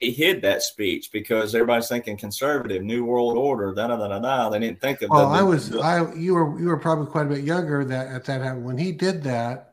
he 0.00 0.10
hid 0.12 0.42
that 0.42 0.62
speech 0.62 1.10
because 1.12 1.54
everybody's 1.54 1.88
thinking 1.88 2.16
conservative, 2.16 2.84
new 2.84 3.04
world 3.04 3.36
order, 3.36 3.74
da 3.74 3.88
da 3.88 3.96
da 3.96 4.08
da 4.08 4.18
da. 4.20 4.48
They 4.48 4.60
didn't 4.60 4.80
think 4.80 5.02
of. 5.02 5.10
Well, 5.10 5.30
the, 5.30 5.36
I 5.36 5.42
was, 5.42 5.70
the, 5.70 5.80
I 5.80 6.14
you 6.14 6.34
were 6.34 6.58
you 6.60 6.66
were 6.66 6.78
probably 6.78 7.06
quite 7.06 7.26
a 7.26 7.30
bit 7.30 7.44
younger 7.44 7.84
that 7.84 8.08
at 8.08 8.24
that 8.26 8.38
time 8.38 8.64
when 8.64 8.78
he 8.78 8.92
did 8.92 9.22
that. 9.24 9.64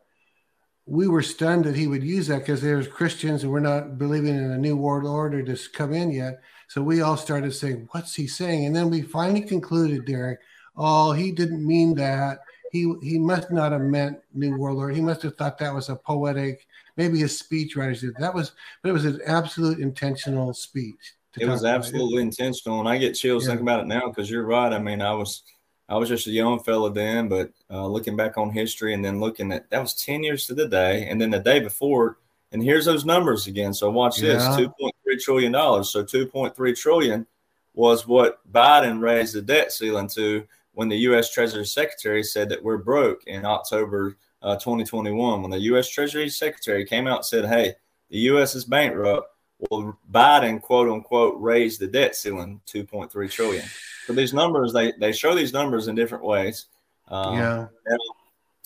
We 0.87 1.07
were 1.07 1.23
stunned 1.23 1.65
that 1.65 1.75
he 1.75 1.87
would 1.87 2.03
use 2.03 2.27
that 2.27 2.41
because 2.41 2.61
there's 2.61 2.87
Christians 2.87 3.41
and 3.41 3.51
we're 3.51 3.59
not 3.59 3.97
believing 3.97 4.35
in 4.35 4.51
a 4.51 4.57
new 4.57 4.77
world 4.77 5.07
order 5.07 5.41
to 5.41 5.69
come 5.71 5.93
in 5.93 6.11
yet. 6.11 6.41
So 6.67 6.83
we 6.83 7.01
all 7.01 7.17
started 7.17 7.55
saying, 7.55 7.87
"What's 7.89 8.13
he 8.13 8.27
saying?" 8.27 8.67
And 8.67 8.75
then 8.75 8.91
we 8.91 9.01
finally 9.01 9.41
concluded, 9.41 10.05
Derek, 10.05 10.41
oh, 10.77 11.11
he 11.11 11.31
didn't 11.31 11.65
mean 11.65 11.95
that. 11.95 12.39
He 12.75 12.93
he 13.01 13.17
must 13.17 13.51
not 13.51 13.71
have 13.71 13.81
meant 13.81 14.19
new 14.33 14.57
world 14.57 14.79
order. 14.79 14.93
He 14.93 15.01
must 15.01 15.21
have 15.21 15.35
thought 15.37 15.57
that 15.59 15.73
was 15.73 15.89
a 15.89 15.95
poetic 15.95 16.67
maybe 16.97 17.19
his 17.19 17.37
speech 17.37 17.75
writers 17.75 18.01
did. 18.01 18.15
That 18.17 18.33
was, 18.33 18.53
but 18.81 18.89
it 18.89 18.93
was 18.93 19.05
an 19.05 19.21
absolute 19.25 19.79
intentional 19.79 20.53
speech. 20.53 21.13
It 21.37 21.47
was 21.47 21.65
absolutely 21.65 22.21
it. 22.21 22.27
intentional, 22.27 22.79
and 22.79 22.87
I 22.87 22.97
get 22.97 23.13
chills 23.13 23.43
yeah. 23.43 23.49
thinking 23.49 23.67
about 23.67 23.81
it 23.81 23.87
now 23.87 24.07
because 24.07 24.29
you're 24.29 24.45
right. 24.45 24.71
I 24.71 24.79
mean, 24.79 25.01
I 25.01 25.11
was, 25.11 25.43
I 25.89 25.97
was 25.97 26.07
just 26.07 26.27
a 26.27 26.31
young 26.31 26.63
fella 26.63 26.93
then, 26.93 27.27
but 27.27 27.51
uh, 27.69 27.85
looking 27.85 28.15
back 28.15 28.37
on 28.37 28.51
history 28.51 28.93
and 28.93 29.03
then 29.03 29.19
looking 29.19 29.51
at 29.51 29.69
that 29.69 29.81
was 29.81 29.93
ten 29.93 30.23
years 30.23 30.47
to 30.47 30.53
the 30.53 30.67
day, 30.67 31.07
and 31.09 31.19
then 31.19 31.31
the 31.31 31.39
day 31.39 31.59
before, 31.59 32.19
and 32.53 32.63
here's 32.63 32.85
those 32.85 33.03
numbers 33.03 33.47
again. 33.47 33.73
So 33.73 33.89
watch 33.89 34.17
this: 34.19 34.43
two 34.55 34.69
point 34.79 34.95
three 35.03 35.17
trillion 35.17 35.51
dollars. 35.51 35.89
So 35.89 36.05
two 36.05 36.25
point 36.25 36.55
three 36.55 36.73
trillion 36.73 37.27
was 37.73 38.07
what 38.07 38.39
Biden 38.53 39.01
raised 39.01 39.35
the 39.35 39.41
debt 39.41 39.73
ceiling 39.73 40.07
to 40.07 40.47
when 40.75 40.89
the 40.89 40.97
U.S. 40.97 41.31
Treasury 41.31 41.65
Secretary 41.65 42.23
said 42.23 42.49
that 42.49 42.63
we're 42.63 42.77
broke 42.77 43.23
in 43.25 43.45
October 43.45 44.17
uh, 44.41 44.55
2021 44.55 45.41
when 45.41 45.49
the 45.49 45.59
U.S. 45.61 45.89
Treasury 45.89 46.29
Secretary 46.29 46.85
came 46.85 47.07
out 47.07 47.17
and 47.17 47.25
said, 47.25 47.45
"Hey, 47.45 47.73
the 48.09 48.19
U.S. 48.19 48.55
is 48.55 48.65
bankrupt." 48.65 49.27
Well, 49.57 49.97
Biden, 50.11 50.61
quote 50.61 50.89
unquote, 50.89 51.39
raised 51.39 51.79
the 51.79 51.87
debt 51.87 52.15
ceiling 52.15 52.61
2.3 52.67 53.31
trillion. 53.31 53.65
So 54.05 54.13
these 54.13 54.33
numbers, 54.33 54.73
they 54.73 54.93
they 54.99 55.11
show 55.11 55.33
these 55.33 55.53
numbers 55.53 55.87
in 55.87 55.95
different 55.95 56.23
ways. 56.23 56.65
Um, 57.07 57.37
yeah. 57.37 57.67
And, 57.85 57.99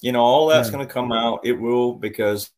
you 0.01 0.12
know, 0.12 0.22
all 0.22 0.47
that's 0.47 0.70
yeah. 0.70 0.76
going 0.76 0.88
to 0.88 0.93
come 0.93 1.12
out. 1.12 1.41
It 1.45 1.53
will 1.53 1.93
because 1.93 2.51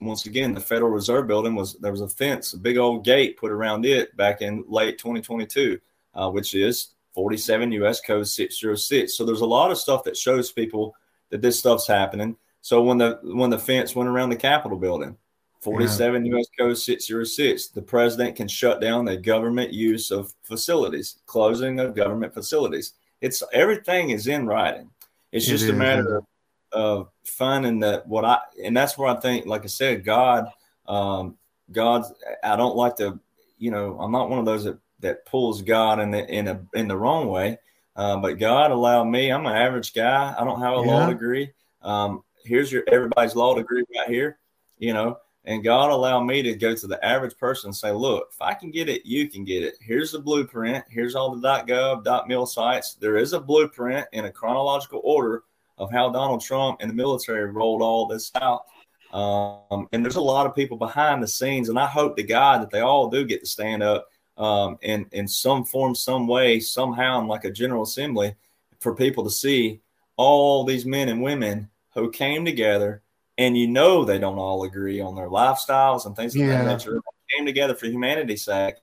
once 0.00 0.26
again, 0.26 0.52
the 0.52 0.60
Federal 0.60 0.90
Reserve 0.90 1.26
Building 1.26 1.54
was 1.54 1.74
there 1.74 1.92
was 1.92 2.00
a 2.00 2.08
fence, 2.08 2.52
a 2.52 2.58
big 2.58 2.76
old 2.76 3.04
gate 3.04 3.36
put 3.36 3.50
around 3.50 3.86
it 3.86 4.14
back 4.16 4.42
in 4.42 4.64
late 4.68 4.98
2022, 4.98 5.80
uh, 6.14 6.30
which 6.30 6.54
is 6.54 6.88
47 7.14 7.72
U.S. 7.72 8.00
Code 8.00 8.26
606. 8.26 9.16
So 9.16 9.24
there's 9.24 9.40
a 9.40 9.46
lot 9.46 9.70
of 9.70 9.78
stuff 9.78 10.04
that 10.04 10.16
shows 10.16 10.52
people 10.52 10.94
that 11.30 11.42
this 11.42 11.58
stuff's 11.58 11.86
happening. 11.86 12.36
So 12.62 12.82
when 12.82 12.98
the 12.98 13.18
when 13.22 13.50
the 13.50 13.58
fence 13.58 13.94
went 13.94 14.08
around 14.08 14.30
the 14.30 14.36
Capitol 14.36 14.78
building, 14.78 15.16
47 15.60 16.24
yeah. 16.24 16.34
U.S. 16.34 16.46
Code 16.58 16.78
606, 16.78 17.68
the 17.68 17.82
president 17.82 18.36
can 18.36 18.48
shut 18.48 18.80
down 18.80 19.04
the 19.04 19.16
government 19.16 19.72
use 19.72 20.10
of 20.10 20.32
facilities, 20.42 21.18
closing 21.26 21.80
of 21.80 21.94
government 21.94 22.34
facilities. 22.34 22.94
It's 23.20 23.42
everything 23.52 24.10
is 24.10 24.26
in 24.26 24.46
writing. 24.46 24.90
It's 25.32 25.46
just 25.46 25.68
a 25.68 25.72
matter 25.72 26.16
of, 26.16 26.24
of 26.72 27.08
finding 27.24 27.80
that 27.80 28.06
what 28.06 28.24
I 28.24 28.38
and 28.62 28.76
that's 28.76 28.98
where 28.98 29.08
I 29.08 29.20
think, 29.20 29.46
like 29.46 29.64
I 29.64 29.68
said, 29.68 30.04
God, 30.04 30.48
um, 30.86 31.36
God. 31.70 32.04
I 32.42 32.56
don't 32.56 32.76
like 32.76 32.96
to, 32.96 33.18
you 33.58 33.70
know, 33.70 33.98
I'm 34.00 34.12
not 34.12 34.30
one 34.30 34.38
of 34.38 34.44
those 34.44 34.64
that 34.64 34.78
that 35.00 35.26
pulls 35.26 35.62
God 35.62 36.00
in 36.00 36.10
the 36.10 36.26
in 36.26 36.48
a 36.48 36.60
in 36.74 36.88
the 36.88 36.96
wrong 36.96 37.28
way. 37.28 37.58
Uh, 37.96 38.16
but 38.16 38.38
God 38.38 38.70
allowed 38.70 39.04
me. 39.04 39.30
I'm 39.30 39.46
an 39.46 39.56
average 39.56 39.92
guy. 39.92 40.34
I 40.38 40.44
don't 40.44 40.60
have 40.60 40.74
a 40.74 40.86
yeah. 40.86 40.92
law 40.92 41.06
degree. 41.08 41.52
Um, 41.82 42.22
here's 42.44 42.70
your 42.70 42.84
everybody's 42.90 43.34
law 43.34 43.54
degree 43.54 43.84
right 43.96 44.08
here, 44.08 44.38
you 44.78 44.92
know. 44.92 45.18
And 45.44 45.64
God 45.64 45.90
allowed 45.90 46.24
me 46.24 46.42
to 46.42 46.54
go 46.54 46.74
to 46.74 46.86
the 46.86 47.02
average 47.04 47.36
person 47.38 47.68
and 47.68 47.76
say, 47.76 47.92
look, 47.92 48.28
if 48.30 48.42
I 48.42 48.52
can 48.52 48.70
get 48.70 48.90
it, 48.90 49.06
you 49.06 49.28
can 49.28 49.42
get 49.42 49.62
it. 49.62 49.74
Here's 49.80 50.12
the 50.12 50.18
blueprint. 50.18 50.84
Here's 50.90 51.14
all 51.14 51.34
the 51.34 51.40
.gov, 51.66 52.28
.mil 52.28 52.44
sites. 52.44 52.94
There 52.94 53.16
is 53.16 53.32
a 53.32 53.40
blueprint 53.40 54.06
in 54.12 54.26
a 54.26 54.30
chronological 54.30 55.00
order 55.02 55.44
of 55.78 55.90
how 55.90 56.10
Donald 56.10 56.42
Trump 56.42 56.78
and 56.80 56.90
the 56.90 56.94
military 56.94 57.50
rolled 57.50 57.80
all 57.80 58.06
this 58.06 58.30
out. 58.34 58.66
Um, 59.12 59.88
and 59.92 60.04
there's 60.04 60.16
a 60.16 60.20
lot 60.20 60.46
of 60.46 60.54
people 60.54 60.76
behind 60.76 61.22
the 61.22 61.28
scenes, 61.28 61.70
and 61.70 61.78
I 61.78 61.86
hope 61.86 62.16
to 62.16 62.22
God 62.22 62.60
that 62.60 62.70
they 62.70 62.80
all 62.80 63.08
do 63.08 63.24
get 63.24 63.40
to 63.40 63.46
stand 63.46 63.82
up 63.82 64.08
um, 64.36 64.78
in 64.82 65.06
in 65.12 65.28
some 65.28 65.64
form, 65.64 65.94
some 65.94 66.26
way, 66.26 66.60
somehow, 66.60 67.20
in 67.20 67.26
like 67.26 67.44
a 67.44 67.50
general 67.50 67.82
assembly, 67.82 68.34
for 68.78 68.94
people 68.94 69.24
to 69.24 69.30
see 69.30 69.80
all 70.16 70.64
these 70.64 70.84
men 70.84 71.08
and 71.08 71.22
women 71.22 71.68
who 71.94 72.10
came 72.10 72.44
together 72.44 73.02
and 73.38 73.56
you 73.56 73.66
know 73.66 74.04
they 74.04 74.18
don't 74.18 74.38
all 74.38 74.64
agree 74.64 75.00
on 75.00 75.14
their 75.14 75.28
lifestyles 75.28 76.04
and 76.04 76.14
things 76.14 76.36
yeah. 76.36 76.44
of 76.44 76.50
that 76.50 76.66
nature. 76.66 77.00
came 77.34 77.46
together 77.46 77.74
for 77.74 77.86
humanity's 77.86 78.44
sake 78.44 78.74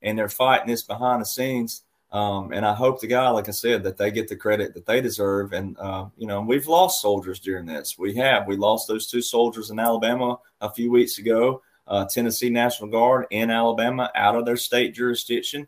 and 0.00 0.18
they're 0.18 0.28
fighting 0.28 0.68
this 0.68 0.82
behind 0.82 1.20
the 1.20 1.26
scenes. 1.26 1.82
Um, 2.12 2.52
and 2.52 2.64
I 2.64 2.74
hope 2.74 3.00
to 3.02 3.06
God, 3.06 3.32
like 3.32 3.48
I 3.48 3.52
said, 3.52 3.82
that 3.84 3.96
they 3.96 4.10
get 4.10 4.26
the 4.26 4.36
credit 4.36 4.74
that 4.74 4.86
they 4.86 5.00
deserve. 5.00 5.52
And, 5.52 5.76
uh, 5.78 6.06
you 6.16 6.26
know, 6.26 6.40
we've 6.40 6.66
lost 6.66 7.02
soldiers 7.02 7.38
during 7.38 7.66
this. 7.66 7.98
We 7.98 8.16
have. 8.16 8.46
We 8.48 8.56
lost 8.56 8.88
those 8.88 9.06
two 9.06 9.22
soldiers 9.22 9.70
in 9.70 9.78
Alabama 9.78 10.38
a 10.60 10.70
few 10.70 10.90
weeks 10.90 11.18
ago, 11.18 11.62
uh, 11.90 12.06
Tennessee 12.06 12.48
National 12.48 12.88
Guard 12.88 13.26
in 13.30 13.50
Alabama 13.50 14.10
out 14.14 14.36
of 14.36 14.46
their 14.46 14.56
state 14.56 14.94
jurisdiction. 14.94 15.66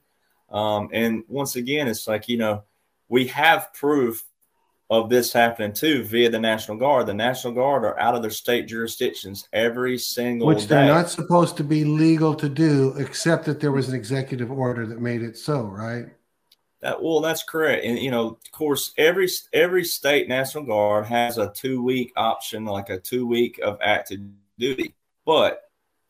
Um, 0.51 0.89
and 0.93 1.25
once 1.29 1.57
again, 1.57 1.89
it's 1.89 2.07
like, 2.07 2.29
you 2.29 2.39
know, 2.39 2.63
we 3.09 3.27
have 3.27 3.75
proof 3.75 4.25
of 4.89 5.09
this 5.09 5.33
happening 5.33 5.73
too 5.73 6.05
via 6.05 6.31
the 6.31 6.39
National 6.39 6.77
Guard. 6.77 7.07
The 7.07 7.15
National 7.15 7.53
Guard 7.53 7.85
are 7.85 7.99
out 7.99 8.15
of 8.15 8.23
their 8.23 8.31
state 8.31 8.69
jurisdictions 8.69 9.49
every 9.53 9.99
single 9.99 10.49
day. 10.49 10.55
Which 10.55 10.67
they're 10.67 10.87
not 10.87 11.11
supposed 11.11 11.57
to 11.57 11.65
be 11.65 11.85
legal 11.85 12.35
to 12.37 12.49
do, 12.49 12.95
except 12.99 13.45
that 13.47 13.59
there 13.59 13.73
was 13.73 13.89
an 13.89 13.95
executive 13.95 14.53
order 14.53 14.87
that 14.87 15.01
made 15.01 15.23
it 15.23 15.37
so, 15.37 15.63
right? 15.63 16.07
That 16.83 17.03
well, 17.03 17.21
that's 17.21 17.43
correct. 17.43 17.85
And 17.85 17.99
you 17.99 18.11
know, 18.11 18.29
of 18.29 18.53
course, 18.53 18.93
every 18.99 19.29
every 19.53 19.85
state 19.85 20.29
National 20.29 20.65
Guard 20.65 21.07
has 21.07 21.39
a 21.39 21.51
two 21.53 21.83
week 21.83 22.13
option, 22.17 22.65
like 22.67 22.91
a 22.91 22.99
two 22.99 23.27
week 23.27 23.59
of 23.63 23.79
active 23.81 24.21
duty. 24.59 24.95
But 25.25 25.63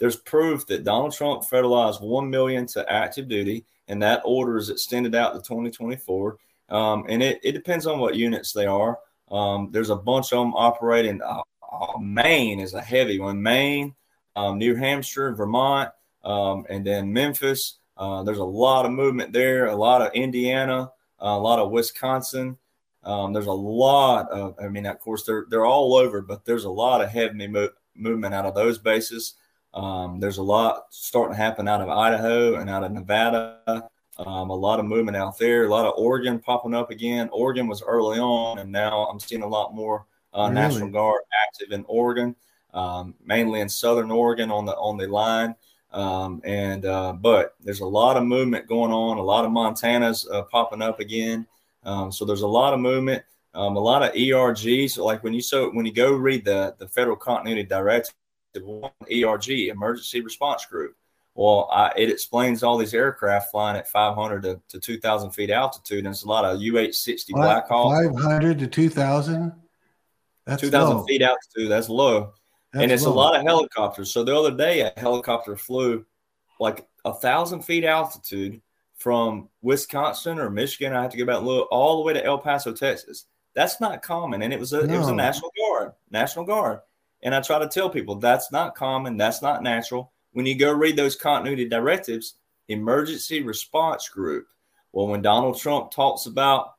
there's 0.02 0.16
proof 0.16 0.66
that 0.66 0.82
Donald 0.82 1.12
Trump 1.12 1.44
federalized 1.44 2.02
one 2.02 2.28
million 2.28 2.66
to 2.66 2.92
active 2.92 3.28
duty, 3.28 3.64
and 3.86 4.02
that 4.02 4.20
order 4.24 4.56
is 4.56 4.68
extended 4.68 5.14
out 5.14 5.32
to 5.32 5.38
2024. 5.38 6.38
Um, 6.70 7.04
and 7.08 7.22
it, 7.22 7.38
it 7.44 7.52
depends 7.52 7.86
on 7.86 8.00
what 8.00 8.16
units 8.16 8.52
they 8.52 8.66
are. 8.66 8.98
Um, 9.30 9.68
there's 9.70 9.90
a 9.90 9.96
bunch 9.96 10.32
of 10.32 10.40
them 10.40 10.54
operating. 10.54 11.22
Uh, 11.22 11.42
uh, 11.72 11.98
Maine 12.00 12.58
is 12.58 12.74
a 12.74 12.80
heavy 12.80 13.20
one. 13.20 13.40
Maine, 13.40 13.94
um, 14.34 14.58
New 14.58 14.74
Hampshire, 14.74 15.36
Vermont, 15.36 15.90
um, 16.24 16.66
and 16.68 16.84
then 16.84 17.12
Memphis. 17.12 17.78
Uh, 17.96 18.24
there's 18.24 18.38
a 18.38 18.44
lot 18.44 18.84
of 18.84 18.90
movement 18.90 19.32
there. 19.32 19.66
A 19.66 19.76
lot 19.76 20.02
of 20.02 20.12
Indiana, 20.14 20.90
uh, 21.22 21.26
a 21.26 21.38
lot 21.38 21.60
of 21.60 21.70
Wisconsin. 21.70 22.58
Um, 23.04 23.32
there's 23.32 23.46
a 23.46 23.52
lot 23.52 24.28
of. 24.32 24.56
I 24.60 24.66
mean, 24.66 24.86
of 24.86 24.98
course, 24.98 25.22
they're 25.22 25.46
they're 25.48 25.64
all 25.64 25.94
over, 25.94 26.22
but 26.22 26.44
there's 26.44 26.64
a 26.64 26.70
lot 26.70 27.02
of 27.02 27.08
heavy 27.08 27.46
mo- 27.46 27.68
movement 27.94 28.34
out 28.34 28.46
of 28.46 28.56
those 28.56 28.78
bases. 28.78 29.34
Um, 29.74 30.20
there's 30.20 30.38
a 30.38 30.42
lot 30.42 30.84
starting 30.90 31.34
to 31.34 31.42
happen 31.42 31.68
out 31.68 31.80
of 31.80 31.88
Idaho 31.88 32.56
and 32.56 32.68
out 32.68 32.84
of 32.84 32.92
Nevada. 32.92 33.88
Um, 34.18 34.50
a 34.50 34.54
lot 34.54 34.78
of 34.78 34.84
movement 34.84 35.16
out 35.16 35.38
there, 35.38 35.64
a 35.64 35.70
lot 35.70 35.86
of 35.86 35.94
Oregon 35.96 36.38
popping 36.38 36.74
up 36.74 36.90
again. 36.90 37.30
Oregon 37.32 37.66
was 37.66 37.82
early 37.82 38.18
on, 38.18 38.58
and 38.58 38.70
now 38.70 39.06
I'm 39.06 39.18
seeing 39.18 39.42
a 39.42 39.48
lot 39.48 39.74
more 39.74 40.06
uh, 40.34 40.42
really? 40.42 40.54
National 40.54 40.88
Guard 40.88 41.22
active 41.46 41.72
in 41.72 41.84
Oregon, 41.88 42.36
um, 42.74 43.14
mainly 43.24 43.60
in 43.60 43.68
Southern 43.68 44.10
Oregon 44.10 44.50
on 44.50 44.66
the 44.66 44.76
on 44.76 44.98
the 44.98 45.06
line. 45.06 45.54
Um, 45.92 46.40
and 46.44 46.84
uh, 46.84 47.12
but 47.14 47.54
there's 47.62 47.80
a 47.80 47.86
lot 47.86 48.16
of 48.16 48.24
movement 48.24 48.66
going 48.66 48.92
on. 48.92 49.18
A 49.18 49.22
lot 49.22 49.44
of 49.44 49.50
Montanas 49.50 50.26
uh, 50.30 50.42
popping 50.42 50.82
up 50.82 51.00
again. 51.00 51.46
Um, 51.84 52.12
so 52.12 52.24
there's 52.24 52.42
a 52.42 52.46
lot 52.46 52.74
of 52.74 52.80
movement. 52.80 53.22
Um, 53.54 53.76
a 53.76 53.80
lot 53.80 54.02
of 54.02 54.14
ERGs. 54.14 54.92
So 54.92 55.04
like 55.04 55.22
when 55.22 55.34
you 55.34 55.42
so 55.42 55.70
when 55.70 55.84
you 55.84 55.92
go 55.92 56.12
read 56.12 56.44
the 56.44 56.74
the 56.78 56.88
Federal 56.88 57.16
Continuity 57.16 57.64
Directive, 57.64 58.14
ERG 58.60 59.50
Emergency 59.68 60.20
Response 60.20 60.66
Group. 60.66 60.96
Well, 61.34 61.68
I, 61.72 61.92
it 61.96 62.10
explains 62.10 62.62
all 62.62 62.76
these 62.76 62.92
aircraft 62.92 63.50
flying 63.50 63.76
at 63.76 63.88
500 63.88 64.42
to, 64.42 64.60
to 64.68 64.80
2,000 64.80 65.30
feet 65.30 65.50
altitude, 65.50 66.00
and 66.04 66.08
it's 66.08 66.24
a 66.24 66.28
lot 66.28 66.44
of 66.44 66.58
UH-60 66.58 67.30
Black 67.30 67.68
Hawk. 67.68 68.04
500 68.14 68.58
to 68.58 68.66
2,000. 68.66 69.52
That's 70.44 70.60
2,000 70.60 71.06
feet 71.06 71.22
altitude. 71.22 71.70
That's 71.70 71.88
low, 71.88 72.32
that's 72.72 72.82
and 72.82 72.92
it's 72.92 73.04
low. 73.04 73.12
a 73.12 73.14
lot 73.14 73.36
of 73.36 73.42
helicopters. 73.42 74.10
So 74.10 74.24
the 74.24 74.36
other 74.36 74.54
day, 74.54 74.80
a 74.80 74.92
helicopter 74.98 75.56
flew 75.56 76.04
like 76.60 76.86
a 77.04 77.14
thousand 77.14 77.62
feet 77.62 77.84
altitude 77.84 78.60
from 78.96 79.48
Wisconsin 79.62 80.38
or 80.38 80.50
Michigan. 80.50 80.92
I 80.92 81.02
have 81.02 81.12
to 81.12 81.16
go 81.16 81.24
back 81.24 81.38
and 81.38 81.46
look 81.46 81.68
all 81.70 81.96
the 81.96 82.02
way 82.02 82.12
to 82.12 82.24
El 82.24 82.38
Paso, 82.38 82.72
Texas. 82.72 83.26
That's 83.54 83.80
not 83.80 84.02
common, 84.02 84.42
and 84.42 84.52
it 84.52 84.60
was 84.60 84.72
a 84.72 84.86
no. 84.86 84.94
it 84.94 84.98
was 84.98 85.08
a 85.08 85.14
National 85.14 85.50
Guard, 85.58 85.92
National 86.10 86.44
Guard. 86.44 86.80
And 87.22 87.34
I 87.34 87.40
try 87.40 87.58
to 87.58 87.68
tell 87.68 87.88
people 87.88 88.16
that's 88.16 88.50
not 88.50 88.74
common, 88.74 89.16
that's 89.16 89.42
not 89.42 89.62
natural 89.62 90.12
when 90.32 90.46
you 90.46 90.54
go 90.54 90.72
read 90.72 90.96
those 90.96 91.16
continuity 91.16 91.68
directives, 91.68 92.34
emergency 92.68 93.42
response 93.42 94.08
group. 94.08 94.48
Well, 94.92 95.06
when 95.06 95.22
Donald 95.22 95.58
Trump 95.58 95.90
talks 95.90 96.26
about 96.26 96.74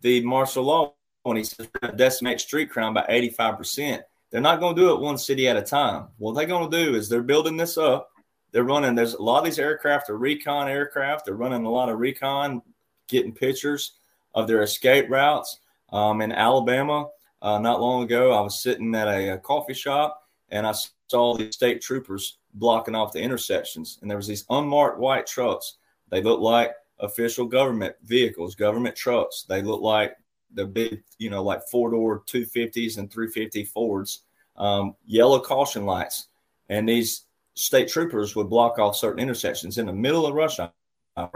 the 0.00 0.22
martial 0.22 0.64
law, 0.64 0.94
when 1.22 1.36
he 1.36 1.44
says 1.44 1.68
decimate 1.96 2.40
street 2.40 2.70
crime 2.70 2.94
by 2.94 3.04
85%, 3.08 4.02
they're 4.30 4.40
not 4.40 4.60
going 4.60 4.76
to 4.76 4.80
do 4.80 4.92
it 4.92 5.00
one 5.00 5.18
city 5.18 5.48
at 5.48 5.56
a 5.56 5.62
time. 5.62 6.08
What 6.18 6.34
they're 6.34 6.46
going 6.46 6.70
to 6.70 6.84
do 6.84 6.94
is 6.94 7.08
they're 7.08 7.22
building 7.22 7.56
this 7.56 7.76
up. 7.76 8.10
They're 8.52 8.64
running, 8.64 8.94
there's 8.94 9.14
a 9.14 9.22
lot 9.22 9.40
of 9.40 9.44
these 9.44 9.58
aircraft 9.58 10.08
are 10.08 10.16
recon 10.16 10.68
aircraft. 10.68 11.24
They're 11.24 11.34
running 11.34 11.64
a 11.64 11.70
lot 11.70 11.88
of 11.88 11.98
recon, 11.98 12.62
getting 13.08 13.32
pictures 13.32 13.92
of 14.34 14.46
their 14.46 14.62
escape 14.62 15.06
routes. 15.10 15.60
Um, 15.90 16.20
in 16.20 16.32
Alabama, 16.32 17.08
uh, 17.40 17.58
not 17.58 17.80
long 17.80 18.02
ago, 18.02 18.32
I 18.32 18.40
was 18.40 18.62
sitting 18.62 18.94
at 18.94 19.08
a, 19.08 19.34
a 19.34 19.38
coffee 19.38 19.74
shop 19.74 20.28
and 20.50 20.66
I 20.66 20.74
saw 21.08 21.36
the 21.36 21.52
state 21.52 21.80
troopers 21.80 22.38
blocking 22.54 22.94
off 22.94 23.12
the 23.12 23.20
intersections. 23.20 23.98
And 24.00 24.10
there 24.10 24.16
was 24.16 24.26
these 24.26 24.44
unmarked 24.50 24.98
white 24.98 25.26
trucks. 25.26 25.76
They 26.10 26.22
looked 26.22 26.42
like 26.42 26.72
official 26.98 27.46
government 27.46 27.94
vehicles, 28.04 28.54
government 28.54 28.96
trucks. 28.96 29.44
They 29.48 29.62
looked 29.62 29.82
like 29.82 30.16
the 30.54 30.64
big, 30.64 31.02
you 31.18 31.30
know, 31.30 31.42
like 31.42 31.62
four 31.70 31.90
door 31.90 32.22
250s 32.26 32.98
and 32.98 33.12
350 33.12 33.64
Fords, 33.64 34.22
um, 34.56 34.96
yellow 35.06 35.38
caution 35.38 35.84
lights. 35.84 36.28
And 36.68 36.88
these 36.88 37.24
state 37.54 37.88
troopers 37.88 38.34
would 38.34 38.48
block 38.48 38.78
off 38.78 38.96
certain 38.96 39.20
intersections 39.20 39.78
in 39.78 39.86
the 39.86 39.92
middle 39.92 40.26
of 40.26 40.34
rush 40.34 40.58
hour. 40.58 41.30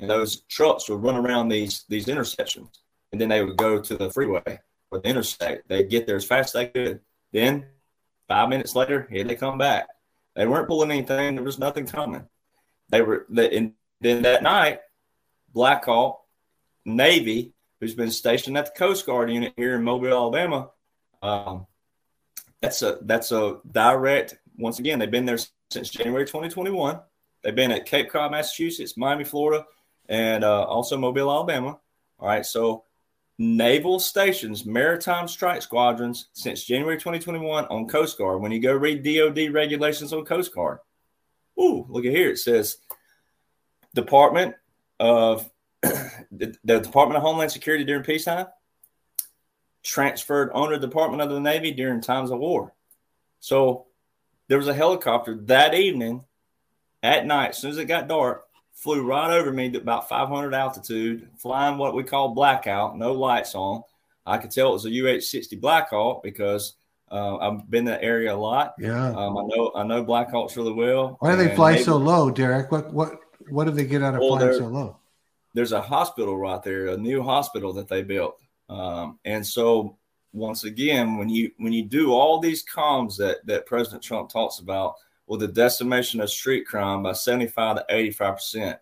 And 0.00 0.10
those 0.10 0.40
trucks 0.42 0.88
would 0.88 1.02
run 1.02 1.16
around 1.16 1.48
these 1.48 1.84
these 1.88 2.08
intersections. 2.08 2.80
And 3.12 3.20
then 3.20 3.28
they 3.28 3.44
would 3.44 3.56
go 3.56 3.80
to 3.80 3.96
the 3.96 4.10
freeway 4.10 4.58
or 4.94 5.00
the 5.00 5.08
interstate. 5.08 5.66
They'd 5.68 5.90
get 5.90 6.06
there 6.06 6.16
as 6.16 6.24
fast 6.24 6.54
as 6.54 6.60
they 6.60 6.66
could. 6.68 7.00
Then 7.32 7.66
five 8.28 8.48
minutes 8.48 8.74
later, 8.74 9.06
here 9.10 9.24
they 9.24 9.34
come 9.34 9.58
back. 9.58 9.88
They 10.34 10.46
weren't 10.46 10.68
pulling 10.68 10.90
anything. 10.90 11.34
There 11.34 11.44
was 11.44 11.58
nothing 11.58 11.86
coming. 11.86 12.26
They 12.90 13.02
were, 13.02 13.26
and 13.36 13.72
then 14.00 14.22
that 14.22 14.42
night, 14.42 14.80
Black 15.52 15.84
Hawk 15.84 16.20
Navy, 16.84 17.54
who's 17.80 17.94
been 17.94 18.10
stationed 18.10 18.56
at 18.56 18.66
the 18.66 18.78
Coast 18.78 19.06
Guard 19.06 19.30
unit 19.30 19.54
here 19.56 19.74
in 19.74 19.82
Mobile, 19.82 20.12
Alabama, 20.12 20.70
um, 21.22 21.66
that's 22.60 22.82
a 22.82 22.98
that's 23.02 23.32
a 23.32 23.58
direct. 23.70 24.36
Once 24.56 24.78
again, 24.78 24.98
they've 24.98 25.10
been 25.10 25.26
there 25.26 25.38
since 25.70 25.90
January 25.90 26.24
2021. 26.24 27.00
They've 27.42 27.54
been 27.54 27.70
at 27.70 27.86
Cape 27.86 28.10
Cod, 28.10 28.30
Massachusetts, 28.30 28.96
Miami, 28.96 29.24
Florida, 29.24 29.66
and 30.08 30.44
uh, 30.44 30.62
also 30.64 30.96
Mobile, 30.96 31.30
Alabama. 31.30 31.78
All 32.18 32.28
right, 32.28 32.46
so 32.46 32.84
naval 33.38 33.98
stations, 33.98 34.64
maritime 34.64 35.26
strike 35.28 35.62
squadrons 35.62 36.28
since 36.32 36.64
January 36.64 36.96
2021 36.96 37.64
on 37.66 37.88
Coast 37.88 38.16
Guard. 38.18 38.40
When 38.40 38.52
you 38.52 38.60
go 38.60 38.72
read 38.72 39.02
DoD 39.02 39.52
regulations 39.52 40.12
on 40.12 40.24
Coast 40.24 40.54
Guard, 40.54 40.78
ooh, 41.60 41.86
look 41.88 42.04
at 42.04 42.12
here. 42.12 42.30
It 42.30 42.38
says 42.38 42.78
Department 43.94 44.54
of 45.00 45.50
the, 45.82 46.54
the 46.64 46.80
Department 46.80 47.16
of 47.16 47.22
Homeland 47.22 47.50
Security 47.50 47.84
during 47.84 48.04
peacetime 48.04 48.46
transferred 49.82 50.50
under 50.54 50.78
Department 50.78 51.22
of 51.22 51.30
the 51.30 51.40
Navy 51.40 51.72
during 51.72 52.00
times 52.00 52.30
of 52.30 52.38
war. 52.38 52.74
So 53.40 53.86
there 54.48 54.58
was 54.58 54.68
a 54.68 54.74
helicopter 54.74 55.36
that 55.44 55.74
evening 55.74 56.24
at 57.02 57.26
night, 57.26 57.50
as 57.50 57.58
soon 57.58 57.70
as 57.70 57.78
it 57.78 57.84
got 57.84 58.08
dark, 58.08 58.43
flew 58.74 59.02
right 59.02 59.30
over 59.30 59.52
me 59.52 59.70
to 59.70 59.78
about 59.78 60.08
500 60.08 60.54
altitude, 60.54 61.28
flying 61.38 61.78
what 61.78 61.94
we 61.94 62.04
call 62.04 62.34
blackout, 62.34 62.98
no 62.98 63.12
lights 63.12 63.54
on. 63.54 63.82
I 64.26 64.38
could 64.38 64.50
tell 64.50 64.70
it 64.70 64.72
was 64.72 64.86
a 64.86 64.88
UH-60 64.88 65.60
Black 65.60 65.90
Hawk 65.90 66.22
because 66.22 66.74
uh, 67.10 67.36
I've 67.36 67.70
been 67.70 67.80
in 67.80 67.84
that 67.86 68.02
area 68.02 68.34
a 68.34 68.36
lot. 68.36 68.74
Yeah, 68.78 69.08
um, 69.08 69.38
I 69.38 69.42
know 69.46 69.72
I 69.74 69.82
know 69.84 70.02
Black 70.02 70.30
Hawks 70.30 70.56
really 70.56 70.72
well. 70.72 71.16
Why 71.20 71.32
do 71.32 71.36
they 71.36 71.54
fly 71.54 71.72
maybe, 71.72 71.84
so 71.84 71.96
low, 71.96 72.30
Derek? 72.30 72.72
What 72.72 72.92
what 72.92 73.20
what 73.50 73.64
do 73.64 73.70
they 73.70 73.84
get 73.84 74.02
out 74.02 74.14
of 74.14 74.20
well, 74.20 74.38
flying 74.38 74.54
so 74.54 74.66
low? 74.66 74.96
There's 75.52 75.72
a 75.72 75.80
hospital 75.80 76.36
right 76.36 76.62
there, 76.62 76.88
a 76.88 76.96
new 76.96 77.22
hospital 77.22 77.72
that 77.74 77.88
they 77.88 78.02
built, 78.02 78.40
um, 78.68 79.18
and 79.24 79.46
so 79.46 79.96
once 80.32 80.64
again, 80.64 81.16
when 81.16 81.28
you 81.28 81.52
when 81.58 81.72
you 81.72 81.84
do 81.84 82.12
all 82.12 82.40
these 82.40 82.64
comms 82.64 83.16
that 83.18 83.46
that 83.46 83.66
President 83.66 84.02
Trump 84.02 84.30
talks 84.30 84.58
about, 84.58 84.94
with 85.26 85.40
the 85.40 85.48
decimation 85.48 86.20
of 86.20 86.30
street 86.30 86.66
crime 86.66 87.02
by 87.02 87.12
75 87.12 87.76
to 87.76 87.84
85 87.88 88.34
percent. 88.34 88.78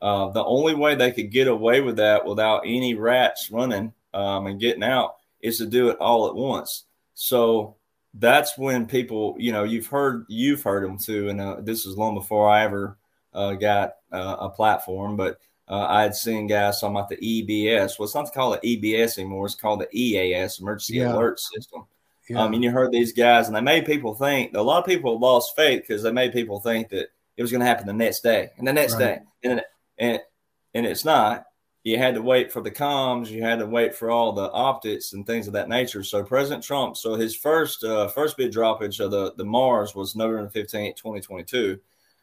Uh, 0.00 0.30
the 0.30 0.44
only 0.44 0.74
way 0.74 0.94
they 0.94 1.12
could 1.12 1.30
get 1.30 1.46
away 1.46 1.80
with 1.80 1.96
that 1.96 2.24
without 2.24 2.62
any 2.66 2.94
rats 2.94 3.50
running 3.52 3.92
um, 4.14 4.46
and 4.46 4.60
getting 4.60 4.82
out 4.82 5.16
is 5.40 5.58
to 5.58 5.66
do 5.66 5.90
it 5.90 5.98
all 5.98 6.26
at 6.26 6.34
once. 6.34 6.84
So 7.14 7.76
that's 8.14 8.58
when 8.58 8.86
people, 8.86 9.36
you 9.38 9.52
know, 9.52 9.64
you've 9.64 9.86
heard 9.86 10.26
you've 10.28 10.62
heard 10.62 10.84
them 10.84 10.98
too, 10.98 11.28
and 11.28 11.40
uh, 11.40 11.56
this 11.60 11.86
is 11.86 11.96
long 11.96 12.14
before 12.14 12.48
I 12.48 12.64
ever 12.64 12.98
uh, 13.32 13.52
got 13.54 13.94
uh, 14.10 14.36
a 14.40 14.50
platform, 14.50 15.16
but 15.16 15.38
uh, 15.68 15.86
I 15.88 16.02
had 16.02 16.14
seen 16.14 16.46
guys 16.46 16.80
talking 16.80 16.96
about 16.96 17.08
the 17.08 17.16
EBS. 17.16 17.98
Well, 17.98 18.06
it's 18.06 18.14
not 18.14 18.32
called 18.32 18.58
the 18.60 18.76
EBS 18.76 19.18
anymore; 19.18 19.46
it's 19.46 19.54
called 19.54 19.80
the 19.80 19.96
EAS, 19.96 20.60
Emergency 20.60 20.96
yeah. 20.96 21.14
Alert 21.14 21.40
System. 21.40 21.84
Yeah. 22.28 22.42
Um, 22.42 22.54
and 22.54 22.62
you 22.62 22.70
heard 22.70 22.92
these 22.92 23.12
guys, 23.12 23.48
and 23.48 23.56
they 23.56 23.60
made 23.60 23.84
people 23.84 24.14
think. 24.14 24.54
A 24.54 24.62
lot 24.62 24.78
of 24.78 24.86
people 24.86 25.18
lost 25.18 25.56
faith 25.56 25.82
because 25.82 26.02
they 26.02 26.12
made 26.12 26.32
people 26.32 26.60
think 26.60 26.88
that 26.90 27.08
it 27.36 27.42
was 27.42 27.50
going 27.50 27.60
to 27.60 27.66
happen 27.66 27.86
the 27.86 27.92
next 27.92 28.20
day 28.20 28.50
and 28.58 28.66
the 28.66 28.72
next 28.72 28.94
right. 28.94 29.00
day, 29.00 29.18
and 29.42 29.62
and 29.98 30.20
and 30.74 30.86
it's 30.86 31.04
not. 31.04 31.46
You 31.84 31.98
had 31.98 32.14
to 32.14 32.22
wait 32.22 32.52
for 32.52 32.62
the 32.62 32.70
comms. 32.70 33.28
You 33.28 33.42
had 33.42 33.58
to 33.58 33.66
wait 33.66 33.92
for 33.92 34.08
all 34.08 34.32
the 34.32 34.48
optics 34.52 35.14
and 35.14 35.26
things 35.26 35.48
of 35.48 35.54
that 35.54 35.68
nature. 35.68 36.04
So 36.04 36.22
President 36.22 36.62
Trump, 36.62 36.96
so 36.96 37.16
his 37.16 37.34
first 37.34 37.82
uh, 37.82 38.06
first 38.06 38.36
big 38.36 38.52
droppage 38.52 39.00
of 39.04 39.10
the 39.10 39.34
the 39.36 39.44
Mars 39.44 39.94
was 39.94 40.14
November 40.14 40.48
fifteenth, 40.48 40.96
twenty 40.96 41.20
twenty 41.20 41.42
two, 41.42 41.80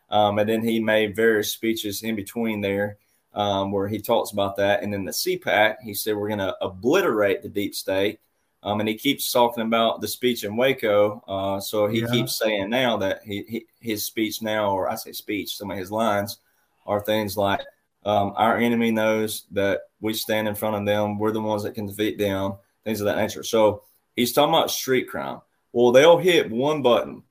um, 0.10 0.40
and 0.40 0.48
then 0.50 0.64
he 0.64 0.80
made 0.80 1.14
various 1.14 1.52
speeches 1.52 2.04
in 2.04 2.16
between 2.16 2.62
there. 2.62 2.98
um, 3.34 3.72
where 3.72 3.88
he 3.88 4.00
talks 4.00 4.32
about 4.32 4.56
that. 4.58 4.84
And 4.84 4.92
then 4.94 5.06
the 5.06 5.12
CPAC, 5.12 5.78
he 5.84 5.94
said 5.94 6.16
we're 6.16 6.28
going 6.28 6.40
to 6.40 6.56
obliterate 6.62 7.42
the 7.42 7.50
deep 7.50 7.76
state. 7.76 8.20
Um, 8.62 8.82
and 8.82 8.90
he 8.90 8.96
keeps 8.96 9.32
talking 9.32 9.64
about 9.64 10.02
the 10.02 10.08
speech 10.08 10.44
in 10.44 10.58
Waco. 10.58 11.24
Uh, 11.28 11.60
so 11.62 11.88
he 11.88 12.02
yeah. 12.02 12.08
keeps 12.08 12.38
saying 12.38 12.70
now 12.70 12.98
that 12.98 13.22
he, 13.24 13.44
he, 13.48 13.66
his 13.80 14.06
speech 14.06 14.42
now, 14.42 14.72
or 14.72 14.90
I 14.90 14.96
say 14.96 15.14
speech, 15.14 15.56
some 15.56 15.72
of 15.72 15.78
his 15.78 15.92
lines 15.92 16.40
are 16.86 17.00
things 17.00 17.38
like, 17.38 17.62
um, 18.06 18.34
our 18.36 18.58
enemy 18.58 18.92
knows 18.92 19.46
that 19.52 19.82
we 20.02 20.14
stand 20.14 20.48
in 20.48 20.56
front 20.56 20.76
of 20.76 20.86
them. 20.86 21.20
We're 21.20 21.32
the 21.32 21.42
ones 21.42 21.64
that 21.64 21.76
can 21.76 21.86
defeat 21.86 22.18
them, 22.18 22.54
things 22.84 23.02
of 23.02 23.06
that 23.06 23.18
nature. 23.18 23.44
So 23.44 23.84
he's 24.16 24.34
talking 24.34 24.54
about 24.54 24.72
street 24.72 25.10
crime. 25.10 25.42
Well, 25.72 25.92
they'll 25.92 26.18
hit 26.18 26.50
one 26.50 26.82
button. 26.82 27.24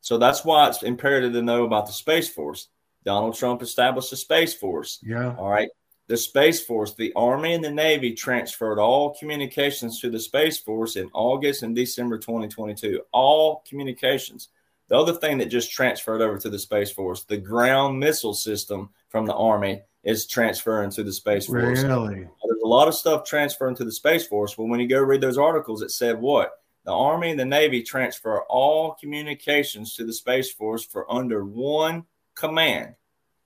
So 0.00 0.18
that's 0.18 0.44
why 0.44 0.68
it's 0.68 0.82
imperative 0.82 1.32
to 1.34 1.42
know 1.42 1.64
about 1.64 1.86
the 1.86 1.92
Space 1.92 2.28
Force. 2.28 2.68
Donald 3.04 3.36
Trump 3.36 3.62
established 3.62 4.10
the 4.10 4.16
Space 4.16 4.54
Force. 4.54 4.98
Yeah. 5.02 5.34
All 5.36 5.50
right. 5.50 5.68
The 6.08 6.16
Space 6.16 6.64
Force, 6.64 6.94
the 6.94 7.12
Army 7.14 7.52
and 7.52 7.62
the 7.62 7.70
Navy 7.70 8.14
transferred 8.14 8.78
all 8.78 9.14
communications 9.14 10.00
to 10.00 10.08
the 10.08 10.18
Space 10.18 10.58
Force 10.58 10.96
in 10.96 11.10
August 11.12 11.62
and 11.62 11.76
December 11.76 12.16
2022. 12.16 13.02
All 13.12 13.62
communications. 13.68 14.48
The 14.88 14.96
other 14.96 15.12
thing 15.12 15.36
that 15.36 15.50
just 15.50 15.70
transferred 15.70 16.22
over 16.22 16.38
to 16.38 16.48
the 16.48 16.58
Space 16.58 16.90
Force, 16.90 17.24
the 17.24 17.36
ground 17.36 18.00
missile 18.00 18.32
system 18.32 18.88
from 19.10 19.26
the 19.26 19.34
Army 19.34 19.82
is 20.02 20.26
transferring 20.26 20.90
to 20.92 21.04
the 21.04 21.12
Space 21.12 21.44
Force. 21.44 21.82
Really? 21.82 22.14
There's 22.14 22.62
a 22.64 22.66
lot 22.66 22.88
of 22.88 22.94
stuff 22.94 23.24
transferring 23.24 23.76
to 23.76 23.84
the 23.84 23.92
Space 23.92 24.26
Force. 24.26 24.54
But 24.54 24.64
when 24.64 24.80
you 24.80 24.88
go 24.88 25.02
read 25.02 25.20
those 25.20 25.36
articles, 25.36 25.82
it 25.82 25.90
said 25.90 26.18
what? 26.18 26.52
The 26.86 26.92
Army 26.92 27.32
and 27.32 27.38
the 27.38 27.44
Navy 27.44 27.82
transfer 27.82 28.44
all 28.44 28.94
communications 28.94 29.94
to 29.96 30.06
the 30.06 30.12
Space 30.14 30.50
Force 30.50 30.86
for 30.86 31.12
under 31.12 31.44
one 31.44 32.06
command. 32.34 32.94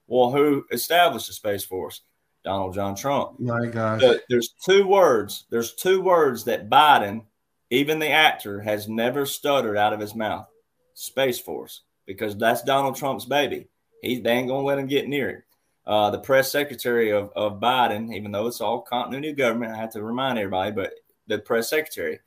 Well, 0.07 0.31
who 0.31 0.65
established 0.71 1.27
the 1.27 1.33
Space 1.33 1.65
Force? 1.65 2.03
Donald 2.45 2.75
John 2.75 2.95
Trump. 2.95 3.39
My 3.39 3.67
gosh. 3.67 4.03
there's 4.29 4.55
two 4.65 4.87
words. 4.87 5.45
There's 5.51 5.75
two 5.75 6.01
words 6.01 6.45
that 6.45 6.69
Biden, 6.69 7.25
even 7.71 7.99
the 7.99 8.11
actor, 8.11 8.61
has 8.61 8.89
never 8.89 9.27
stuttered 9.27 9.77
out 9.77 9.93
of 9.93 10.01
his 10.01 10.15
mouth. 10.15 10.47
Space 10.95 11.39
Force, 11.39 11.83
because 12.07 12.37
that's 12.37 12.63
Donald 12.63 12.97
Trump's 12.97 13.25
baby. 13.25 13.69
He 14.03 14.21
they 14.21 14.33
ain't 14.33 14.49
gonna 14.49 14.67
let 14.67 14.79
him 14.79 14.87
get 14.87 15.09
near 15.09 15.31
it. 15.31 15.45
Uh, 15.87 16.11
the 16.11 16.19
press 16.19 16.53
secretary 16.53 17.11
of, 17.11 17.31
of 17.35 17.61
Biden, 17.61 18.15
even 18.15 18.31
though 18.31 18.47
it's 18.47 18.61
all 18.61 18.83
continuity 18.83 19.31
of 19.31 19.37
government, 19.37 19.73
I 19.73 19.77
have 19.77 19.93
to 19.93 20.03
remind 20.03 20.39
everybody, 20.39 20.71
but 20.71 20.93
the 21.27 21.39
press 21.39 21.71
secretary, 21.71 22.21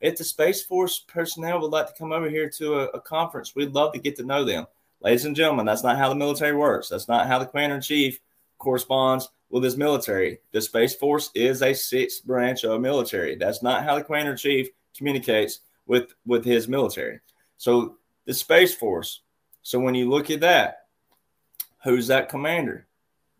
if 0.00 0.16
the 0.16 0.24
Space 0.24 0.62
Force 0.62 1.04
personnel 1.06 1.60
would 1.60 1.70
like 1.70 1.88
to 1.88 1.94
come 1.98 2.12
over 2.12 2.28
here 2.28 2.48
to 2.58 2.80
a, 2.80 2.84
a 2.86 3.00
conference, 3.00 3.54
we'd 3.54 3.72
love 3.72 3.92
to 3.92 3.98
get 3.98 4.16
to 4.16 4.24
know 4.24 4.44
them. 4.44 4.66
Ladies 5.00 5.24
and 5.24 5.36
gentlemen, 5.36 5.66
that's 5.66 5.82
not 5.82 5.98
how 5.98 6.08
the 6.08 6.14
military 6.14 6.56
works. 6.56 6.88
That's 6.88 7.08
not 7.08 7.26
how 7.26 7.38
the 7.38 7.46
commander 7.46 7.76
in 7.76 7.82
chief 7.82 8.20
corresponds 8.58 9.28
with 9.52 9.62
his 9.62 9.76
military. 9.76 10.38
The 10.50 10.62
Space 10.62 10.94
Force 10.96 11.30
is 11.34 11.62
a 11.62 11.74
sixth 11.74 12.24
branch 12.24 12.64
of 12.64 12.80
military. 12.80 13.36
That's 13.36 13.62
not 13.62 13.84
how 13.84 13.94
the 13.94 14.02
commander 14.02 14.32
in 14.32 14.38
chief 14.38 14.68
communicates 14.96 15.60
with, 15.86 16.14
with 16.26 16.44
his 16.44 16.66
military. 16.66 17.20
So 17.58 17.98
the 18.24 18.34
Space 18.34 18.74
Force. 18.74 19.20
So 19.62 19.78
when 19.78 19.94
you 19.94 20.08
look 20.08 20.30
at 20.30 20.40
that, 20.40 20.86
who's 21.84 22.06
that 22.06 22.30
commander? 22.30 22.86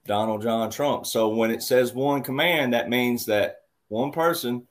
Donald 0.07 0.43
John 0.43 0.71
Trump. 0.71 1.07
So 1.07 1.29
when 1.29 1.51
it 1.51 1.63
says 1.63 1.95
one 1.95 2.23
command, 2.23 2.75
that 2.75 2.91
means 2.91 3.27
that 3.27 3.63
one 3.89 4.13
person, 4.13 4.67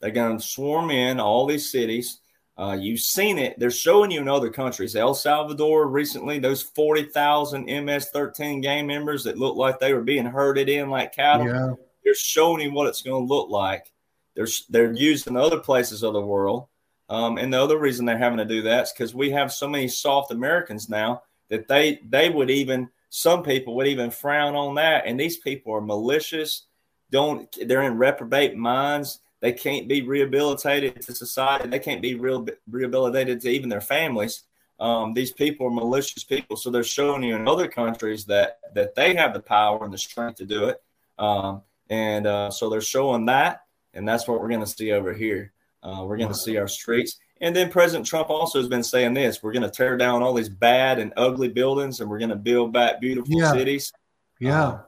they're 0.00 0.10
going 0.10 0.38
to 0.38 0.44
swarm 0.44 0.90
in 0.90 1.18
all 1.18 1.46
these 1.46 1.70
cities. 1.70 2.20
Uh, 2.58 2.76
you've 2.80 3.00
seen 3.00 3.38
it. 3.38 3.58
They're 3.58 3.70
showing 3.70 4.10
you 4.10 4.20
in 4.20 4.28
other 4.28 4.48
countries. 4.48 4.96
El 4.96 5.14
Salvador 5.14 5.88
recently, 5.88 6.38
those 6.38 6.62
40,000 6.62 7.66
MS 7.84 8.08
13 8.08 8.62
gang 8.62 8.86
members 8.86 9.24
that 9.24 9.38
looked 9.38 9.58
like 9.58 9.78
they 9.78 9.92
were 9.92 10.02
being 10.02 10.24
herded 10.24 10.68
in 10.68 10.88
like 10.88 11.14
cattle. 11.14 11.46
Yeah. 11.46 11.72
They're 12.02 12.14
showing 12.14 12.62
you 12.62 12.72
what 12.72 12.86
it's 12.86 13.02
going 13.02 13.26
to 13.26 13.34
look 13.34 13.50
like. 13.50 13.92
They're, 14.34 14.48
they're 14.70 14.92
used 14.92 15.26
in 15.26 15.36
other 15.36 15.58
places 15.58 16.02
of 16.02 16.14
the 16.14 16.20
world. 16.20 16.68
Um, 17.08 17.38
and 17.38 17.52
the 17.52 17.62
other 17.62 17.78
reason 17.78 18.04
they're 18.04 18.18
having 18.18 18.38
to 18.38 18.44
do 18.44 18.62
that 18.62 18.84
is 18.84 18.92
because 18.92 19.14
we 19.14 19.30
have 19.30 19.52
so 19.52 19.68
many 19.68 19.88
soft 19.88 20.32
Americans 20.32 20.88
now 20.88 21.22
that 21.48 21.68
they 21.68 22.00
they 22.08 22.30
would 22.30 22.50
even 22.50 22.88
some 23.10 23.42
people 23.42 23.76
would 23.76 23.86
even 23.86 24.10
frown 24.10 24.56
on 24.56 24.74
that. 24.74 25.06
And 25.06 25.18
these 25.18 25.36
people 25.36 25.72
are 25.74 25.80
malicious. 25.80 26.64
Don't 27.10 27.54
they're 27.66 27.82
in 27.82 27.98
reprobate 27.98 28.56
minds. 28.56 29.20
They 29.40 29.52
can't 29.52 29.88
be 29.88 30.02
rehabilitated 30.02 31.02
to 31.02 31.14
society. 31.14 31.68
They 31.68 31.78
can't 31.78 32.02
be 32.02 32.14
real 32.14 32.46
rehabilitated 32.70 33.40
to 33.42 33.50
even 33.50 33.68
their 33.68 33.80
families. 33.80 34.44
Um, 34.78 35.14
these 35.14 35.32
people 35.32 35.66
are 35.66 35.70
malicious 35.70 36.24
people, 36.24 36.56
so 36.56 36.70
they're 36.70 36.84
showing 36.84 37.22
you 37.22 37.34
in 37.36 37.48
other 37.48 37.68
countries 37.68 38.24
that 38.26 38.58
that 38.74 38.94
they 38.94 39.14
have 39.14 39.34
the 39.34 39.40
power 39.40 39.84
and 39.84 39.92
the 39.92 39.98
strength 39.98 40.36
to 40.36 40.46
do 40.46 40.68
it. 40.68 40.82
Um, 41.18 41.62
and 41.88 42.26
uh, 42.26 42.50
so 42.50 42.68
they're 42.68 42.80
showing 42.80 43.26
that, 43.26 43.62
and 43.94 44.06
that's 44.06 44.26
what 44.26 44.40
we're 44.40 44.48
going 44.48 44.60
to 44.60 44.66
see 44.66 44.92
over 44.92 45.12
here. 45.12 45.52
Uh, 45.82 46.04
we're 46.04 46.16
going 46.16 46.28
to 46.28 46.34
see 46.34 46.56
our 46.56 46.68
streets. 46.68 47.18
And 47.40 47.54
then 47.54 47.70
President 47.70 48.06
Trump 48.06 48.30
also 48.30 48.58
has 48.58 48.68
been 48.68 48.82
saying 48.82 49.14
this 49.14 49.42
we're 49.42 49.52
going 49.52 49.62
to 49.62 49.70
tear 49.70 49.96
down 49.96 50.22
all 50.22 50.34
these 50.34 50.48
bad 50.48 50.98
and 50.98 51.12
ugly 51.16 51.48
buildings 51.48 52.00
and 52.00 52.08
we're 52.08 52.18
going 52.18 52.30
to 52.30 52.36
build 52.36 52.72
back 52.72 53.00
beautiful 53.00 53.38
yeah. 53.38 53.52
cities. 53.52 53.92
Yeah. 54.40 54.68
Uh, 54.68 54.80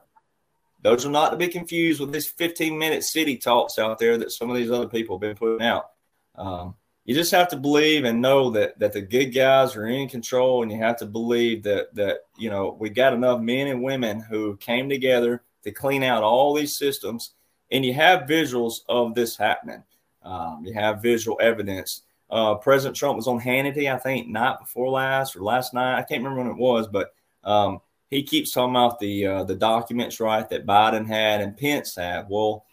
those 0.83 1.05
are 1.05 1.11
not 1.11 1.31
to 1.31 1.37
be 1.37 1.49
confused 1.49 2.01
with 2.01 2.13
this 2.13 2.27
15 2.27 2.79
minute 2.79 3.05
city 3.05 3.37
talks 3.37 3.79
out 3.79 3.99
there 3.99 4.17
that 4.19 4.33
some 4.33 4.51
of 4.51 4.57
these 4.57 4.71
other 4.71 4.89
people 4.89 5.17
have 5.17 5.21
been 5.21 5.37
putting 5.37 5.67
out. 5.67 5.91
Um, 6.37 6.75
you 7.05 7.15
just 7.15 7.33
have 7.33 7.49
to 7.49 7.57
believe 7.57 8.05
and 8.05 8.21
know 8.21 8.51
that 8.51 8.79
that 8.79 8.93
the 8.93 9.01
good 9.01 9.31
guys 9.31 9.75
are 9.77 9.87
in 9.87 10.09
control, 10.09 10.63
and 10.63 10.71
you 10.71 10.79
have 10.79 10.99
to 10.99 11.07
believe 11.07 11.63
that 11.63 11.95
that 11.95 12.27
you 12.37 12.51
know 12.51 12.77
we 12.79 12.91
got 12.91 13.15
enough 13.15 13.41
men 13.41 13.67
and 13.67 13.83
women 13.83 14.21
who 14.21 14.57
came 14.59 14.89
together 14.89 15.43
to 15.65 15.73
clean 15.73 16.03
out 16.03 16.23
all 16.23 16.55
these 16.55 16.77
systems, 16.77 17.33
and 17.73 17.85
you 17.85 17.95
have 17.95 18.29
visuals 18.29 18.81
of 18.89 19.15
this 19.15 19.37
happening. 19.37 19.83
Um, 20.23 20.63
you 20.65 20.75
have 20.75 21.03
visual 21.03 21.39
evidence. 21.41 22.03
Uh, 22.31 22.57
President 22.57 22.95
Trump 22.95 23.17
was 23.17 23.27
on 23.27 23.41
Hannity, 23.41 23.91
I 23.91 23.97
think, 23.97 24.29
night 24.29 24.59
before 24.61 24.91
last 24.91 25.35
or 25.35 25.41
last 25.41 25.73
night. 25.73 25.99
I 25.99 26.03
can't 26.03 26.23
remember 26.23 26.43
when 26.43 26.51
it 26.51 26.59
was, 26.59 26.89
but 26.89 27.15
um, 27.43 27.81
he 28.11 28.23
keeps 28.23 28.53
talking 28.53 28.75
about 28.75 28.99
the 28.99 29.27
uh, 29.27 29.45
the 29.45 29.55
documents, 29.55 30.21
right, 30.21 30.49
that 30.49 30.67
Biden 30.67 31.07
had 31.07 31.41
and 31.41 31.57
Pence 31.57 31.97
had. 31.97 32.27
Well, 32.29 32.65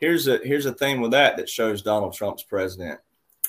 here's 0.00 0.26
a 0.26 0.38
here's 0.38 0.66
a 0.66 0.72
thing 0.72 1.00
with 1.00 1.12
that 1.12 1.36
that 1.36 1.48
shows 1.48 1.82
Donald 1.82 2.14
Trump's 2.14 2.42
president 2.42 3.00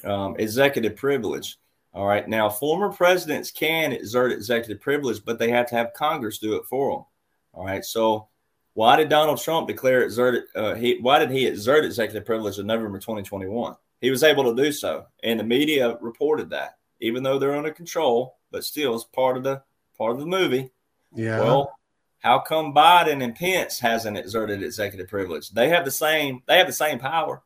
um, 0.04 0.36
executive 0.38 0.96
privilege. 0.96 1.58
All 1.94 2.08
right, 2.08 2.28
now 2.28 2.48
former 2.48 2.92
presidents 2.92 3.52
can 3.52 3.92
exert 3.92 4.32
executive 4.32 4.80
privilege, 4.80 5.26
but 5.26 5.40
they 5.40 5.50
have 5.50 5.68
to 5.68 5.76
have 5.76 5.94
Congress 5.94 6.38
do 6.38 6.56
it 6.56 6.66
for 6.66 6.92
them. 6.92 7.06
All 7.54 7.66
right, 7.66 7.84
so 7.84 8.30
why 8.74 8.96
did 8.96 9.10
Donald 9.10 9.42
Trump 9.42 9.68
declare 9.68 10.04
exert? 10.04 10.46
Uh, 10.56 10.76
he 10.76 11.00
why 11.02 11.20
did 11.20 11.32
he 11.32 11.46
exert 11.46 11.86
executive 11.86 12.26
privilege 12.26 12.60
in 12.60 12.68
November 12.68 13.00
2021? 13.00 13.76
He 14.00 14.10
was 14.10 14.24
able 14.24 14.44
to 14.44 14.64
do 14.64 14.72
so, 14.72 15.06
and 15.24 15.40
the 15.40 15.44
media 15.44 15.98
reported 16.02 16.50
that, 16.52 16.78
even 17.02 17.24
though 17.24 17.38
they're 17.38 17.56
under 17.56 17.72
control, 17.72 18.38
but 18.52 18.64
still 18.64 18.96
it's 18.96 19.04
part 19.04 19.38
of 19.38 19.44
the 19.44 19.62
part 19.98 20.14
of 20.14 20.20
the 20.20 20.26
movie. 20.26 20.72
Yeah. 21.14 21.40
Well, 21.40 21.78
how 22.20 22.40
come 22.40 22.74
Biden 22.74 23.24
and 23.24 23.36
Pence 23.36 23.80
hasn't 23.80 24.18
exerted 24.18 24.64
executive 24.64 25.08
privilege? 25.08 25.50
They 25.50 25.70
have 25.70 25.86
the 25.86 25.92
same 25.92 26.44
they 26.48 26.58
have 26.58 26.68
the 26.68 26.74
same 26.74 27.00
power. 27.00 27.42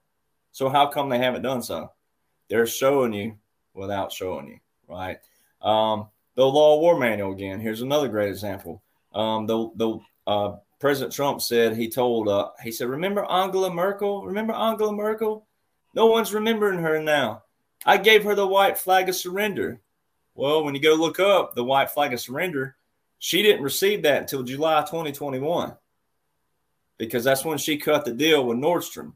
So 0.51 0.69
how 0.69 0.87
come 0.87 1.09
they 1.09 1.17
haven't 1.17 1.41
done 1.41 1.61
so? 1.61 1.91
They're 2.49 2.67
showing 2.67 3.13
you 3.13 3.37
without 3.73 4.11
showing 4.11 4.47
you, 4.47 4.59
right? 4.87 5.17
Um, 5.61 6.07
the 6.35 6.45
law 6.45 6.75
of 6.75 6.81
war 6.81 6.99
manual 6.99 7.31
again. 7.31 7.59
Here's 7.59 7.81
another 7.81 8.07
great 8.07 8.29
example. 8.29 8.83
Um, 9.13 9.47
the 9.47 9.69
the 9.75 9.99
uh, 10.27 10.55
President 10.79 11.13
Trump 11.13 11.41
said 11.41 11.75
he 11.75 11.89
told 11.89 12.27
uh, 12.27 12.49
he 12.61 12.71
said, 12.71 12.89
"Remember 12.89 13.25
Angela 13.25 13.73
Merkel? 13.73 14.25
Remember 14.25 14.53
Angela 14.53 14.93
Merkel? 14.93 15.47
No 15.93 16.07
one's 16.07 16.33
remembering 16.33 16.79
her 16.79 17.01
now. 17.01 17.43
I 17.85 17.97
gave 17.97 18.25
her 18.25 18.35
the 18.35 18.47
white 18.47 18.77
flag 18.77 19.09
of 19.09 19.15
surrender." 19.15 19.81
Well, 20.35 20.65
when 20.65 20.75
you 20.75 20.81
go 20.81 20.95
look 20.95 21.19
up 21.21 21.55
the 21.55 21.63
white 21.63 21.91
flag 21.91 22.11
of 22.11 22.19
surrender, 22.19 22.75
she 23.19 23.41
didn't 23.41 23.63
receive 23.63 24.03
that 24.03 24.21
until 24.21 24.43
July 24.43 24.81
2021 24.81 25.75
because 26.97 27.23
that's 27.23 27.45
when 27.45 27.57
she 27.57 27.77
cut 27.77 28.05
the 28.05 28.13
deal 28.13 28.45
with 28.45 28.57
Nord 28.57 28.83
Stream. 28.83 29.13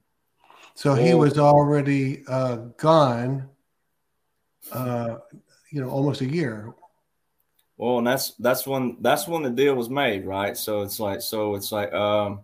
So 0.76 0.94
he 0.94 1.14
was 1.14 1.38
already 1.38 2.24
uh, 2.28 2.58
gone, 2.78 3.50
uh, 4.72 5.18
you 5.72 5.82
know, 5.82 5.90
almost 5.90 6.22
a 6.22 6.26
year 6.26 6.74
well, 7.80 8.00
and 8.00 8.08
that's 8.08 8.32
that's 8.32 8.68
when 8.68 8.98
that's 9.00 9.26
when 9.26 9.42
the 9.42 9.50
deal 9.50 9.74
was 9.74 9.90
made, 9.90 10.26
right? 10.26 10.58
So 10.58 10.82
it's 10.82 11.00
like 11.00 11.22
so 11.22 11.56
it's 11.56 11.72
like 11.72 11.94
um 11.94 12.42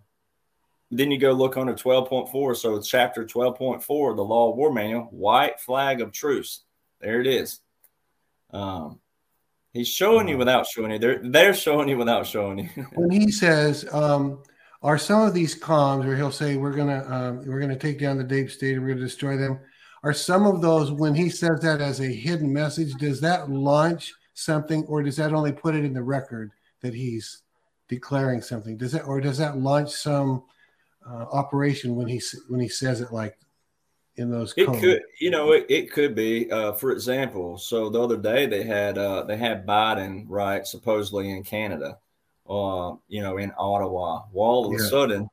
then 0.91 1.11
you 1.11 1.17
go 1.17 1.33
look 1.33 1.57
under 1.57 1.73
12.4. 1.73 2.55
So 2.55 2.75
it's 2.75 2.87
chapter 2.87 3.25
12.4, 3.25 4.15
the 4.15 4.23
law 4.23 4.49
of 4.49 4.55
war 4.55 4.71
manual, 4.71 5.09
white 5.11 5.59
flag 5.59 5.99
of 5.99 6.13
truce. 6.13 6.61
There 7.01 7.19
it 7.19 7.27
is. 7.27 7.59
Um 8.51 9.01
he's 9.75 9.89
showing 9.89 10.27
you 10.27 10.37
without 10.37 10.65
showing 10.65 10.91
you. 10.91 10.99
They're 10.99 11.19
they're 11.21 11.53
showing 11.53 11.89
you 11.89 11.97
without 11.97 12.25
showing 12.25 12.59
you. 12.59 12.87
when 12.95 13.11
he 13.11 13.31
says, 13.31 13.85
um, 13.93 14.41
are 14.81 14.97
some 14.97 15.21
of 15.21 15.33
these 15.33 15.59
comms 15.59 16.05
where 16.05 16.15
he'll 16.15 16.31
say 16.31 16.55
we're 16.55 16.75
gonna 16.75 17.05
um, 17.07 17.45
we're 17.45 17.59
gonna 17.59 17.77
take 17.77 17.99
down 17.99 18.17
the 18.17 18.23
deep 18.23 18.49
state, 18.49 18.75
and 18.75 18.81
we're 18.81 18.93
gonna 18.93 19.01
destroy 19.01 19.37
them. 19.37 19.59
Are 20.03 20.13
some 20.13 20.47
of 20.47 20.61
those 20.61 20.91
when 20.91 21.13
he 21.13 21.29
says 21.29 21.59
that 21.61 21.81
as 21.81 21.99
a 21.99 22.07
hidden 22.07 22.51
message, 22.51 22.93
does 22.95 23.21
that 23.21 23.49
launch 23.49 24.13
something, 24.33 24.85
or 24.85 25.03
does 25.03 25.17
that 25.17 25.33
only 25.33 25.51
put 25.51 25.75
it 25.75 25.83
in 25.83 25.93
the 25.93 26.03
record 26.03 26.51
that 26.81 26.93
he's 26.93 27.41
declaring 27.87 28.41
something? 28.41 28.77
Does 28.77 28.93
that 28.93 29.03
or 29.03 29.19
does 29.19 29.37
that 29.37 29.57
launch 29.57 29.91
some 29.91 30.43
uh, 31.07 31.25
operation 31.31 31.95
when 31.95 32.07
he 32.07 32.21
when 32.47 32.59
he 32.59 32.69
says 32.69 33.01
it 33.01 33.11
like 33.11 33.37
in 34.17 34.31
those? 34.31 34.53
It 34.57 34.67
could, 34.67 35.01
you 35.19 35.29
know, 35.29 35.51
it, 35.51 35.65
it 35.69 35.91
could 35.91 36.15
be. 36.15 36.49
Uh, 36.49 36.73
for 36.73 36.91
example, 36.91 37.57
so 37.57 37.89
the 37.89 38.01
other 38.01 38.17
day 38.17 38.45
they 38.45 38.63
had 38.63 38.97
uh, 38.97 39.23
they 39.23 39.37
had 39.37 39.65
Biden 39.65 40.25
right 40.27 40.65
supposedly 40.65 41.31
in 41.31 41.43
Canada, 41.43 41.97
uh, 42.49 42.93
you 43.07 43.21
know, 43.21 43.37
in 43.37 43.51
Ottawa. 43.57 44.23
Well, 44.31 44.49
all 44.49 44.65
of 44.67 44.79
yeah. 44.79 44.85
a 44.85 44.89
sudden, 44.89 45.29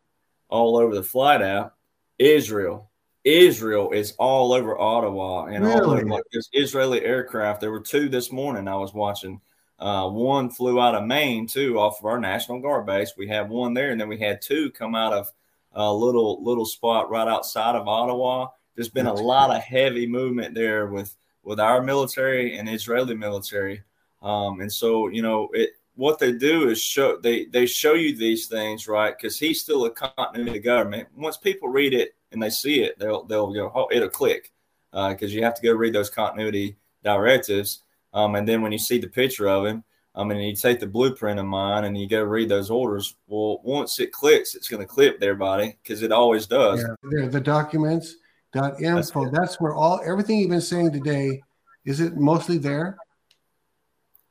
all 0.48 0.76
over 0.76 0.94
the 0.94 1.02
flight 1.02 1.42
app, 1.42 1.74
Israel. 2.18 2.88
Israel 3.24 3.92
is 3.92 4.14
all 4.18 4.52
over 4.52 4.76
Ottawa 4.76 5.44
and 5.44 5.64
really? 5.64 5.80
all 5.80 5.90
over 5.92 6.04
like 6.06 6.24
this 6.32 6.48
Israeli 6.52 7.04
aircraft. 7.04 7.60
There 7.60 7.70
were 7.70 7.80
two 7.80 8.08
this 8.08 8.32
morning 8.32 8.66
I 8.66 8.74
was 8.74 8.92
watching. 8.92 9.40
Uh, 9.78 10.08
one 10.08 10.50
flew 10.50 10.80
out 10.80 10.96
of 10.96 11.04
Maine 11.04 11.46
too, 11.46 11.78
off 11.78 12.00
of 12.00 12.04
our 12.04 12.18
National 12.18 12.60
Guard 12.60 12.84
base. 12.84 13.14
We 13.16 13.28
had 13.28 13.48
one 13.48 13.74
there, 13.74 13.90
and 13.90 14.00
then 14.00 14.08
we 14.08 14.18
had 14.18 14.42
two 14.42 14.72
come 14.72 14.96
out 14.96 15.12
of 15.12 15.32
a 15.72 15.92
little 15.92 16.42
little 16.42 16.66
spot 16.66 17.10
right 17.10 17.28
outside 17.28 17.76
of 17.76 17.86
Ottawa. 17.86 18.48
There's 18.74 18.88
been 18.88 19.06
That's 19.06 19.20
a 19.20 19.24
lot 19.24 19.50
of 19.50 19.62
heavy 19.62 20.06
movement 20.06 20.54
there 20.54 20.86
with 20.86 21.16
with 21.42 21.60
our 21.60 21.82
military 21.82 22.56
and 22.56 22.68
Israeli 22.68 23.14
military, 23.14 23.82
um, 24.22 24.60
and 24.60 24.72
so 24.72 25.08
you 25.08 25.22
know 25.22 25.48
it. 25.52 25.70
What 25.94 26.18
they 26.18 26.32
do 26.32 26.70
is 26.70 26.80
show 26.80 27.18
they 27.18 27.44
they 27.46 27.66
show 27.66 27.92
you 27.92 28.16
these 28.16 28.46
things 28.46 28.88
right 28.88 29.14
because 29.14 29.38
he's 29.38 29.60
still 29.60 29.84
a 29.84 29.90
continuity 29.90 30.58
government. 30.58 31.08
Once 31.14 31.36
people 31.36 31.68
read 31.68 31.92
it 31.92 32.14
and 32.32 32.42
they 32.42 32.48
see 32.48 32.82
it, 32.82 32.98
they'll 32.98 33.24
they'll 33.24 33.52
go 33.52 33.70
oh 33.74 33.88
it'll 33.92 34.08
click 34.08 34.52
because 34.90 35.30
uh, 35.30 35.34
you 35.34 35.42
have 35.42 35.54
to 35.54 35.62
go 35.62 35.74
read 35.74 35.92
those 35.92 36.08
continuity 36.08 36.76
directives, 37.04 37.82
um, 38.14 38.36
and 38.36 38.48
then 38.48 38.62
when 38.62 38.72
you 38.72 38.78
see 38.78 38.98
the 38.98 39.06
picture 39.06 39.48
of 39.48 39.66
him, 39.66 39.84
I 40.14 40.24
mean, 40.24 40.38
you 40.38 40.54
take 40.54 40.80
the 40.80 40.86
blueprint 40.86 41.40
of 41.40 41.46
mine 41.46 41.84
and 41.84 41.96
you 41.96 42.06
go 42.06 42.22
read 42.22 42.48
those 42.48 42.70
orders. 42.70 43.16
Well, 43.26 43.60
once 43.64 43.98
it 43.98 44.12
clicks, 44.12 44.54
it's 44.54 44.68
going 44.68 44.82
to 44.82 44.86
clip 44.86 45.18
there, 45.18 45.34
buddy, 45.34 45.78
because 45.82 46.02
it 46.02 46.12
always 46.12 46.46
does. 46.46 46.84
Yeah, 47.10 47.26
the 47.28 47.40
documents 47.40 48.16
dot 48.52 48.80
info. 48.80 49.24
That's, 49.24 49.38
that's, 49.38 49.60
where 49.60 49.74
all 49.74 50.00
everything 50.04 50.38
you've 50.38 50.50
been 50.50 50.60
saying 50.60 50.92
today 50.92 51.42
is 51.84 52.00
it 52.00 52.16
mostly 52.16 52.58
there. 52.58 52.96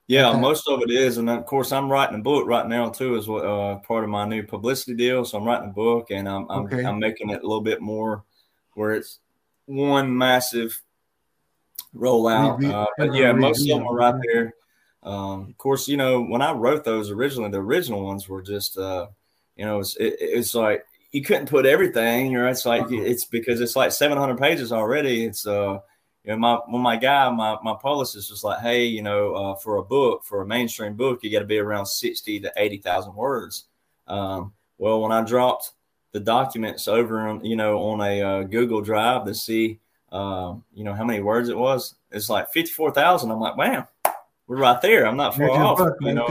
Yeah, 0.08 0.30
okay. 0.30 0.40
most 0.40 0.68
of 0.68 0.82
it 0.82 0.92
is, 0.92 1.18
and 1.18 1.30
of 1.30 1.46
course, 1.46 1.72
I'm 1.72 1.90
writing 1.90 2.20
a 2.20 2.24
book 2.24 2.46
right 2.46 2.68
now 2.68 2.90
too, 2.90 3.16
as 3.16 3.30
uh, 3.30 3.80
part 3.88 4.04
of 4.04 4.10
my 4.10 4.26
new 4.26 4.44
publicity 4.44 4.96
deal. 4.96 5.24
So 5.24 5.38
I'm 5.38 5.46
writing 5.46 5.70
a 5.70 5.74
book, 5.74 6.12
and 6.12 6.28
I'm 6.28 6.50
I'm, 6.50 6.66
okay. 6.66 6.84
I'm 6.84 7.00
making 7.00 7.30
it 7.30 7.44
a 7.44 7.48
little 7.48 7.62
bit 7.62 7.82
more 7.82 8.24
where 8.74 8.92
it's 8.92 9.20
one 9.66 10.18
massive 10.18 10.82
rollout. 11.96 12.64
Uh, 12.64 12.88
but 12.98 13.14
yeah, 13.14 13.32
most 13.32 13.62
of 13.62 13.68
them 13.68 13.88
are 13.88 13.96
right 13.96 14.16
there 14.24 14.54
um, 15.04 15.48
of 15.50 15.58
course, 15.58 15.88
you 15.88 15.98
know, 15.98 16.22
when 16.22 16.42
I 16.42 16.52
wrote 16.52 16.84
those 16.84 17.10
originally, 17.10 17.50
the 17.50 17.58
original 17.58 18.04
ones 18.04 18.30
were 18.30 18.42
just, 18.42 18.78
uh, 18.78 19.08
you 19.56 19.66
know, 19.66 19.80
it's, 19.80 19.96
it, 19.96 20.16
it's 20.20 20.54
like 20.54 20.86
you 21.12 21.22
couldn't 21.24 21.50
put 21.50 21.66
everything. 21.66 22.32
You 22.32 22.40
know, 22.40 22.48
it's 22.48 22.66
like 22.66 22.84
uh-huh. 22.84 22.96
it's 22.96 23.26
because 23.26 23.62
it's 23.62 23.76
like 23.76 23.92
700 23.92 24.38
pages 24.38 24.72
already. 24.72 25.26
It's 25.26 25.46
uh, 25.46 25.80
you 26.24 26.32
know, 26.32 26.38
my 26.38 26.60
when 26.68 26.82
my 26.82 26.98
guy, 26.98 27.30
my 27.30 27.58
my 27.64 27.76
publicist 27.82 28.32
was 28.32 28.44
like, 28.44 28.60
hey, 28.60 28.86
you 28.86 29.02
know, 29.02 29.34
uh, 29.34 29.56
for 29.56 29.78
a 29.78 29.84
book, 29.84 30.24
for 30.24 30.42
a 30.42 30.46
mainstream 30.46 30.96
book, 30.96 31.20
you 31.24 31.32
got 31.32 31.40
to 31.40 31.46
be 31.46 31.60
around 31.60 31.86
60 31.86 32.42
to 32.42 32.52
80,000 32.56 33.16
words. 33.16 33.66
Um, 34.08 34.54
well, 34.78 35.02
when 35.02 35.12
I 35.12 35.22
dropped 35.24 35.72
the 36.12 36.20
documents 36.20 36.88
over, 36.88 37.28
on, 37.28 37.46
you 37.46 37.56
know, 37.56 37.80
on 37.80 38.02
a 38.02 38.22
uh, 38.22 38.44
Google 38.44 38.82
Drive 38.82 39.26
to 39.26 39.34
see, 39.34 39.80
uh, 40.12 40.56
you 40.74 40.84
know, 40.84 40.94
how 40.94 41.06
many 41.06 41.22
words 41.22 41.50
it 41.50 41.58
was, 41.58 41.96
it's 42.12 42.30
like 42.30 42.52
54,000. 42.52 43.32
I'm 43.32 43.40
like, 43.40 43.58
wow 43.58 43.88
we're 44.52 44.58
right 44.58 44.82
there. 44.82 45.08
I'm 45.08 45.16
not 45.16 45.38
far 45.38 45.50
off. 45.50 45.80
you 46.02 46.14
know, 46.14 46.28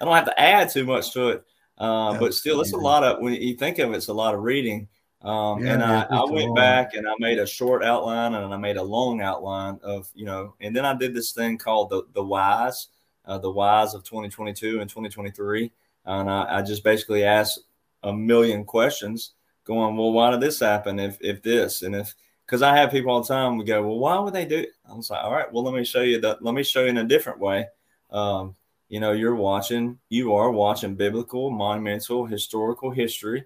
I 0.00 0.04
don't 0.04 0.14
have 0.14 0.26
to 0.26 0.40
add 0.40 0.70
too 0.70 0.84
much 0.84 1.12
to 1.14 1.30
it. 1.30 1.44
Uh, 1.78 2.18
but 2.18 2.34
still, 2.34 2.60
it's 2.60 2.72
a 2.72 2.76
lot 2.76 3.04
of 3.04 3.20
when 3.20 3.34
you 3.34 3.54
think 3.54 3.78
of 3.78 3.92
it, 3.92 3.96
it's 3.96 4.08
a 4.08 4.14
lot 4.14 4.34
of 4.34 4.42
reading. 4.42 4.88
Um, 5.22 5.64
yeah, 5.64 5.74
and 5.74 5.82
I, 5.82 6.02
I 6.10 6.24
went 6.24 6.54
back 6.54 6.94
and 6.94 7.08
I 7.08 7.12
made 7.18 7.38
a 7.38 7.46
short 7.46 7.82
outline 7.82 8.34
and 8.34 8.52
I 8.52 8.56
made 8.56 8.76
a 8.76 8.82
long 8.82 9.20
outline 9.20 9.78
of 9.82 10.08
you 10.14 10.24
know, 10.24 10.54
and 10.60 10.74
then 10.74 10.84
I 10.84 10.94
did 10.94 11.14
this 11.14 11.32
thing 11.32 11.58
called 11.58 11.90
the 11.90 12.02
the 12.14 12.24
whys, 12.24 12.88
uh, 13.24 13.38
the 13.38 13.50
whys 13.50 13.94
of 13.94 14.04
2022 14.04 14.80
and 14.80 14.88
2023, 14.88 15.70
and 16.04 16.30
I, 16.30 16.58
I 16.58 16.62
just 16.62 16.84
basically 16.84 17.24
asked 17.24 17.60
a 18.02 18.12
million 18.12 18.64
questions, 18.64 19.32
going, 19.64 19.96
well, 19.96 20.12
why 20.12 20.30
did 20.30 20.40
this 20.40 20.60
happen? 20.60 20.98
If 20.98 21.18
if 21.20 21.42
this 21.42 21.82
and 21.82 21.94
if 21.94 22.14
because 22.46 22.62
I 22.62 22.76
have 22.76 22.90
people 22.90 23.10
all 23.10 23.22
the 23.22 23.28
time. 23.28 23.58
We 23.58 23.64
go, 23.64 23.82
well, 23.82 23.98
why 23.98 24.18
would 24.18 24.32
they 24.32 24.44
do? 24.44 24.58
It? 24.58 24.70
I 24.88 24.94
was 24.94 25.10
like, 25.10 25.22
all 25.22 25.32
right, 25.32 25.52
well, 25.52 25.64
let 25.64 25.74
me 25.74 25.84
show 25.84 26.02
you 26.02 26.20
that. 26.20 26.42
Let 26.42 26.54
me 26.54 26.62
show 26.62 26.82
you 26.82 26.88
in 26.88 26.98
a 26.98 27.04
different 27.04 27.40
way. 27.40 27.66
Um, 28.10 28.54
you 28.88 29.00
know, 29.00 29.12
you're 29.12 29.34
watching, 29.34 29.98
you 30.08 30.34
are 30.34 30.50
watching 30.50 30.94
biblical, 30.94 31.50
monumental, 31.50 32.26
historical 32.26 32.90
history. 32.90 33.44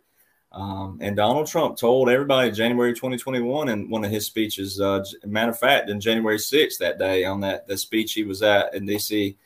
Um, 0.53 0.99
and 1.01 1.17
Donald 1.17 1.47
Trump 1.47 1.77
told 1.77 2.09
everybody 2.09 2.51
January 2.51 2.93
2021 2.93 3.69
in 3.69 3.89
one 3.89 4.05
of 4.05 4.11
his 4.11 4.27
speeches. 4.27 4.81
Uh, 4.81 5.05
matter 5.25 5.53
of 5.53 5.59
fact, 5.59 5.89
in 5.89 6.01
January 6.01 6.39
6th 6.39 6.79
that 6.79 6.99
day 6.99 7.25
on 7.25 7.41
that 7.41 7.69
the 7.69 7.79
speech 7.79 8.15
he 8.15 8.25
was 8.25 8.43
at 8.43 8.75
in 8.75 8.85
D.C., 8.85 9.37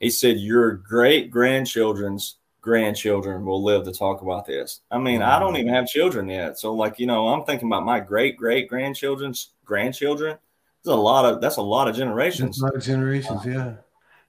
he 0.00 0.10
said, 0.10 0.38
"Your 0.38 0.72
great 0.72 1.30
grandchildren's 1.30 2.36
grandchildren 2.60 3.44
will 3.44 3.62
live 3.62 3.84
to 3.84 3.92
talk 3.92 4.22
about 4.22 4.46
this. 4.46 4.80
I 4.90 4.98
mean, 4.98 5.22
I 5.22 5.38
don't 5.38 5.56
even 5.56 5.72
have 5.72 5.86
children 5.86 6.28
yet. 6.28 6.58
So 6.58 6.74
like, 6.74 6.98
you 6.98 7.06
know, 7.06 7.28
I'm 7.28 7.44
thinking 7.44 7.68
about 7.68 7.84
my 7.84 8.00
great 8.00 8.36
great 8.36 8.68
grandchildren's 8.68 9.50
grandchildren. 9.64 10.36
There's 10.84 10.96
a 10.96 11.00
lot 11.00 11.24
of 11.24 11.40
that's 11.40 11.56
a 11.56 11.62
lot 11.62 11.88
of 11.88 11.96
generations. 11.96 12.56
That's 12.56 12.60
a 12.60 12.64
lot 12.64 12.76
of 12.76 12.82
generations, 12.82 13.46
uh, 13.46 13.48
yeah. 13.48 13.74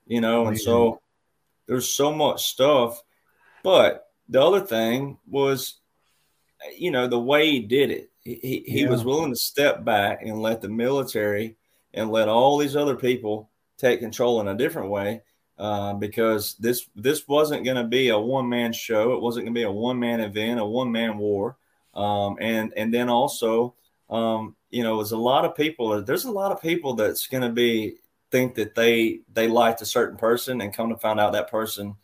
You 0.07 0.21
know, 0.21 0.47
and 0.47 0.59
so 0.59 1.01
there's 1.67 1.91
so 1.91 2.13
much 2.13 2.43
stuff. 2.43 3.01
But 3.63 4.07
the 4.29 4.41
other 4.41 4.61
thing 4.61 5.17
was, 5.29 5.79
you 6.77 6.91
know, 6.91 7.07
the 7.07 7.19
way 7.19 7.49
he 7.49 7.59
did 7.59 7.91
it. 7.91 8.09
He 8.23 8.63
he, 8.67 8.81
yeah. 8.83 8.89
was 8.89 9.03
willing 9.03 9.31
to 9.31 9.39
step 9.39 9.83
back 9.83 10.21
and 10.21 10.41
let 10.41 10.61
the 10.61 10.69
military 10.69 11.57
and 11.93 12.11
let 12.11 12.29
all 12.29 12.57
these 12.57 12.75
other 12.75 12.95
people 12.95 13.49
take 13.77 13.99
control 13.99 14.39
in 14.41 14.47
a 14.47 14.55
different 14.55 14.89
way 14.89 15.21
uh, 15.57 15.93
because 15.93 16.55
this 16.55 16.88
this 16.95 17.27
wasn't 17.27 17.65
going 17.65 17.77
to 17.77 17.83
be 17.83 18.09
a 18.09 18.19
one 18.19 18.47
man 18.47 18.73
show. 18.73 19.13
It 19.13 19.21
wasn't 19.21 19.45
going 19.45 19.53
to 19.53 19.59
be 19.59 19.63
a 19.63 19.71
one 19.71 19.99
man 19.99 20.19
event, 20.19 20.59
a 20.59 20.65
one 20.65 20.91
man 20.91 21.17
war. 21.17 21.57
Um, 21.93 22.38
and 22.39 22.73
and 22.77 22.93
then 22.93 23.09
also, 23.09 23.75
um, 24.09 24.55
you 24.69 24.83
know, 24.83 24.97
there's 24.97 25.11
a 25.11 25.17
lot 25.17 25.45
of 25.45 25.55
people. 25.55 26.01
There's 26.03 26.25
a 26.25 26.31
lot 26.31 26.51
of 26.51 26.61
people 26.61 26.93
that's 26.93 27.27
going 27.27 27.43
to 27.43 27.49
be 27.49 27.97
think 28.32 28.56
that 28.56 28.76
they 28.76 29.20
they 29.34 29.48
liked 29.48 29.82
a 29.82 29.86
certain 29.86 30.18
person 30.18 30.62
and 30.62 30.74
come 30.74 30.90
to 30.90 30.98
find 30.98 31.20
out 31.20 31.34
that 31.34 31.52
person 31.52 31.95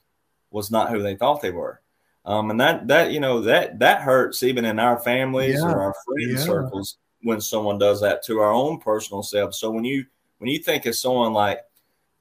was 0.51 0.71
not 0.71 0.89
who 0.89 1.01
they 1.01 1.15
thought 1.15 1.41
they 1.41 1.51
were. 1.51 1.81
Um, 2.25 2.51
and 2.51 2.59
that 2.59 2.87
that 2.87 3.11
you 3.11 3.19
know 3.19 3.41
that 3.41 3.79
that 3.79 4.01
hurts 4.01 4.43
even 4.43 4.65
in 4.65 4.79
our 4.79 4.99
families 4.99 5.55
yeah. 5.55 5.71
or 5.71 5.81
our 5.81 5.95
friend 6.05 6.31
yeah. 6.31 6.37
circles 6.37 6.97
when 7.23 7.41
someone 7.41 7.77
does 7.77 8.01
that 8.01 8.23
to 8.25 8.39
our 8.39 8.51
own 8.51 8.79
personal 8.79 9.23
self. 9.23 9.53
So 9.53 9.71
when 9.71 9.85
you 9.85 10.05
when 10.39 10.49
you 10.49 10.59
think 10.59 10.85
of 10.85 10.95
someone 10.95 11.33
like 11.33 11.61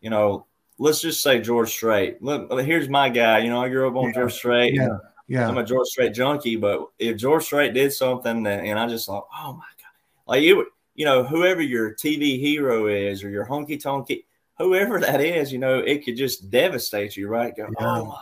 you 0.00 0.10
know 0.10 0.46
let's 0.78 1.00
just 1.00 1.22
say 1.22 1.40
George 1.40 1.70
Strait. 1.70 2.22
Look, 2.22 2.52
here's 2.60 2.88
my 2.88 3.08
guy. 3.08 3.38
You 3.38 3.50
know, 3.50 3.62
I 3.62 3.68
grew 3.68 3.88
up 3.88 3.96
on 3.96 4.08
yeah. 4.08 4.12
George 4.12 4.34
Strait. 4.34 4.74
Yeah. 4.74 4.88
Yeah. 5.28 5.48
I'm 5.48 5.58
a 5.58 5.64
George 5.64 5.88
Strait 5.88 6.14
junkie, 6.14 6.56
but 6.56 6.88
if 6.98 7.16
George 7.16 7.44
Strait 7.44 7.74
did 7.74 7.92
something 7.92 8.44
that, 8.44 8.62
and 8.62 8.78
I 8.78 8.86
just 8.86 9.06
thought, 9.06 9.26
oh 9.36 9.54
my 9.54 9.58
God, 9.58 10.28
like 10.28 10.42
you, 10.42 10.66
you 10.96 11.04
know, 11.04 11.22
whoever 11.22 11.62
your 11.62 11.94
TV 11.94 12.40
hero 12.40 12.88
is 12.88 13.22
or 13.22 13.30
your 13.30 13.46
honky 13.46 13.80
tonky, 13.80 14.24
whoever 14.58 14.98
that 15.00 15.20
is, 15.20 15.52
you 15.52 15.58
know, 15.58 15.78
it 15.78 16.04
could 16.04 16.16
just 16.16 16.50
devastate 16.50 17.16
you, 17.16 17.28
right? 17.28 17.56
Go, 17.56 17.68
yeah. 17.78 17.86
oh 17.86 18.06
my 18.06 18.20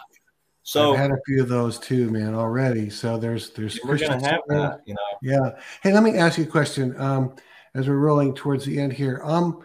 So 0.64 0.92
I've 0.92 0.98
had 0.98 1.10
a 1.12 1.18
few 1.26 1.40
of 1.40 1.48
those 1.48 1.78
too, 1.78 2.10
man, 2.10 2.34
already. 2.34 2.90
So 2.90 3.16
there's 3.16 3.50
there's 3.50 3.80
we're 3.84 3.98
gonna 3.98 4.20
have 4.26 4.40
that, 4.48 4.80
you 4.84 4.94
know. 4.94 5.00
Yeah. 5.22 5.58
Hey, 5.82 5.92
let 5.92 6.02
me 6.02 6.18
ask 6.18 6.36
you 6.36 6.44
a 6.44 6.48
question. 6.48 7.00
Um, 7.00 7.34
as 7.74 7.88
we're 7.88 7.96
rolling 7.96 8.34
towards 8.34 8.64
the 8.64 8.80
end 8.80 8.92
here. 8.92 9.20
Um, 9.24 9.62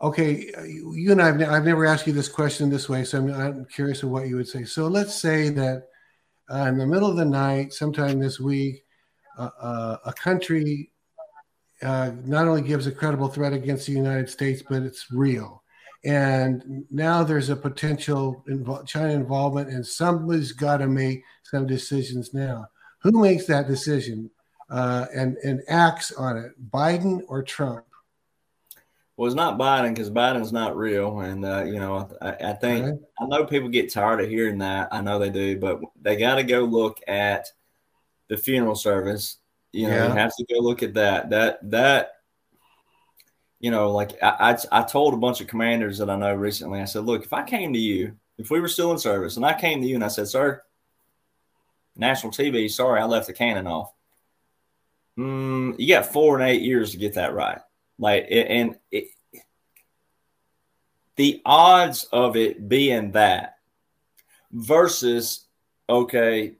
okay, 0.00 0.50
you 0.66 1.10
and 1.10 1.20
I 1.20 1.26
have 1.26 1.42
I've 1.42 1.64
never 1.64 1.84
asked 1.84 2.06
you 2.06 2.12
this 2.12 2.28
question 2.28 2.70
this 2.70 2.88
way, 2.88 3.04
so 3.04 3.18
I'm, 3.18 3.32
I'm 3.34 3.64
curious 3.66 4.02
of 4.02 4.10
what 4.10 4.28
you 4.28 4.36
would 4.36 4.48
say. 4.48 4.64
So 4.64 4.86
let's 4.86 5.14
say 5.14 5.50
that 5.50 5.88
uh, 6.50 6.66
in 6.68 6.78
the 6.78 6.86
middle 6.86 7.10
of 7.10 7.16
the 7.16 7.24
night, 7.24 7.72
sometime 7.72 8.18
this 8.18 8.40
week, 8.40 8.84
uh, 9.36 9.50
uh, 9.60 9.96
a 10.06 10.12
country 10.12 10.92
uh, 11.82 12.12
not 12.24 12.46
only 12.46 12.62
gives 12.62 12.86
a 12.86 12.92
credible 12.92 13.28
threat 13.28 13.52
against 13.52 13.86
the 13.86 13.92
United 13.92 14.28
States, 14.28 14.62
but 14.68 14.82
it's 14.82 15.10
real. 15.10 15.62
And 16.04 16.84
now 16.90 17.22
there's 17.22 17.50
a 17.50 17.56
potential 17.56 18.42
invo- 18.48 18.86
China 18.86 19.12
involvement, 19.12 19.70
and 19.70 19.86
somebody's 19.86 20.52
got 20.52 20.78
to 20.78 20.86
make 20.86 21.22
some 21.44 21.66
decisions 21.66 22.32
now. 22.32 22.66
Who 23.02 23.20
makes 23.20 23.46
that 23.46 23.66
decision 23.66 24.30
uh, 24.70 25.06
and, 25.14 25.36
and 25.38 25.62
acts 25.68 26.12
on 26.12 26.36
it, 26.38 26.52
Biden 26.70 27.22
or 27.28 27.42
Trump? 27.42 27.84
Well, 29.16 29.26
it's 29.26 29.36
not 29.36 29.58
Biden 29.58 29.90
because 29.90 30.10
Biden's 30.10 30.52
not 30.52 30.78
real, 30.78 31.20
and 31.20 31.44
uh, 31.44 31.64
you 31.64 31.78
know, 31.78 32.08
I, 32.22 32.30
I 32.32 32.52
think 32.54 32.86
right. 32.86 32.98
I 33.20 33.26
know 33.26 33.44
people 33.44 33.68
get 33.68 33.92
tired 33.92 34.22
of 34.22 34.30
hearing 34.30 34.56
that. 34.58 34.88
I 34.92 35.02
know 35.02 35.18
they 35.18 35.28
do, 35.28 35.58
but 35.58 35.80
they 36.00 36.16
got 36.16 36.36
to 36.36 36.42
go 36.42 36.60
look 36.60 37.00
at 37.06 37.46
the 38.28 38.38
funeral 38.38 38.74
service. 38.74 39.36
You 39.72 39.88
know, 39.88 39.94
yeah. 39.94 40.08
you 40.08 40.14
have 40.14 40.34
to 40.36 40.44
go 40.52 40.60
look 40.60 40.82
at 40.82 40.94
that. 40.94 41.30
That 41.30 41.70
that 41.70 42.12
you 43.60 43.70
know, 43.70 43.92
like 43.92 44.20
I, 44.22 44.56
I, 44.72 44.80
I 44.80 44.82
told 44.82 45.14
a 45.14 45.18
bunch 45.18 45.40
of 45.40 45.46
commanders 45.46 45.98
that 45.98 46.10
I 46.10 46.16
know 46.16 46.34
recently. 46.34 46.80
I 46.80 46.86
said, 46.86 47.04
look, 47.04 47.24
if 47.24 47.32
I 47.32 47.44
came 47.44 47.74
to 47.74 47.78
you, 47.78 48.16
if 48.38 48.50
we 48.50 48.60
were 48.60 48.68
still 48.68 48.90
in 48.90 48.98
service, 48.98 49.36
and 49.36 49.44
I 49.44 49.58
came 49.58 49.82
to 49.82 49.86
you 49.86 49.94
and 49.94 50.04
I 50.04 50.08
said, 50.08 50.28
"Sir, 50.28 50.62
national 51.94 52.32
TV, 52.32 52.70
sorry, 52.70 53.00
I 53.00 53.04
left 53.04 53.26
the 53.26 53.34
cannon 53.34 53.66
off." 53.66 53.92
Mm, 55.18 55.78
you 55.78 55.94
got 55.94 56.06
four 56.06 56.38
and 56.38 56.48
eight 56.48 56.62
years 56.62 56.92
to 56.92 56.96
get 56.96 57.14
that 57.14 57.34
right. 57.34 57.58
Like, 57.98 58.26
and 58.30 58.76
it, 58.90 59.08
the 61.16 61.42
odds 61.44 62.04
of 62.04 62.34
it 62.36 62.66
being 62.66 63.12
that 63.12 63.56
versus 64.50 65.44
okay, 65.86 66.54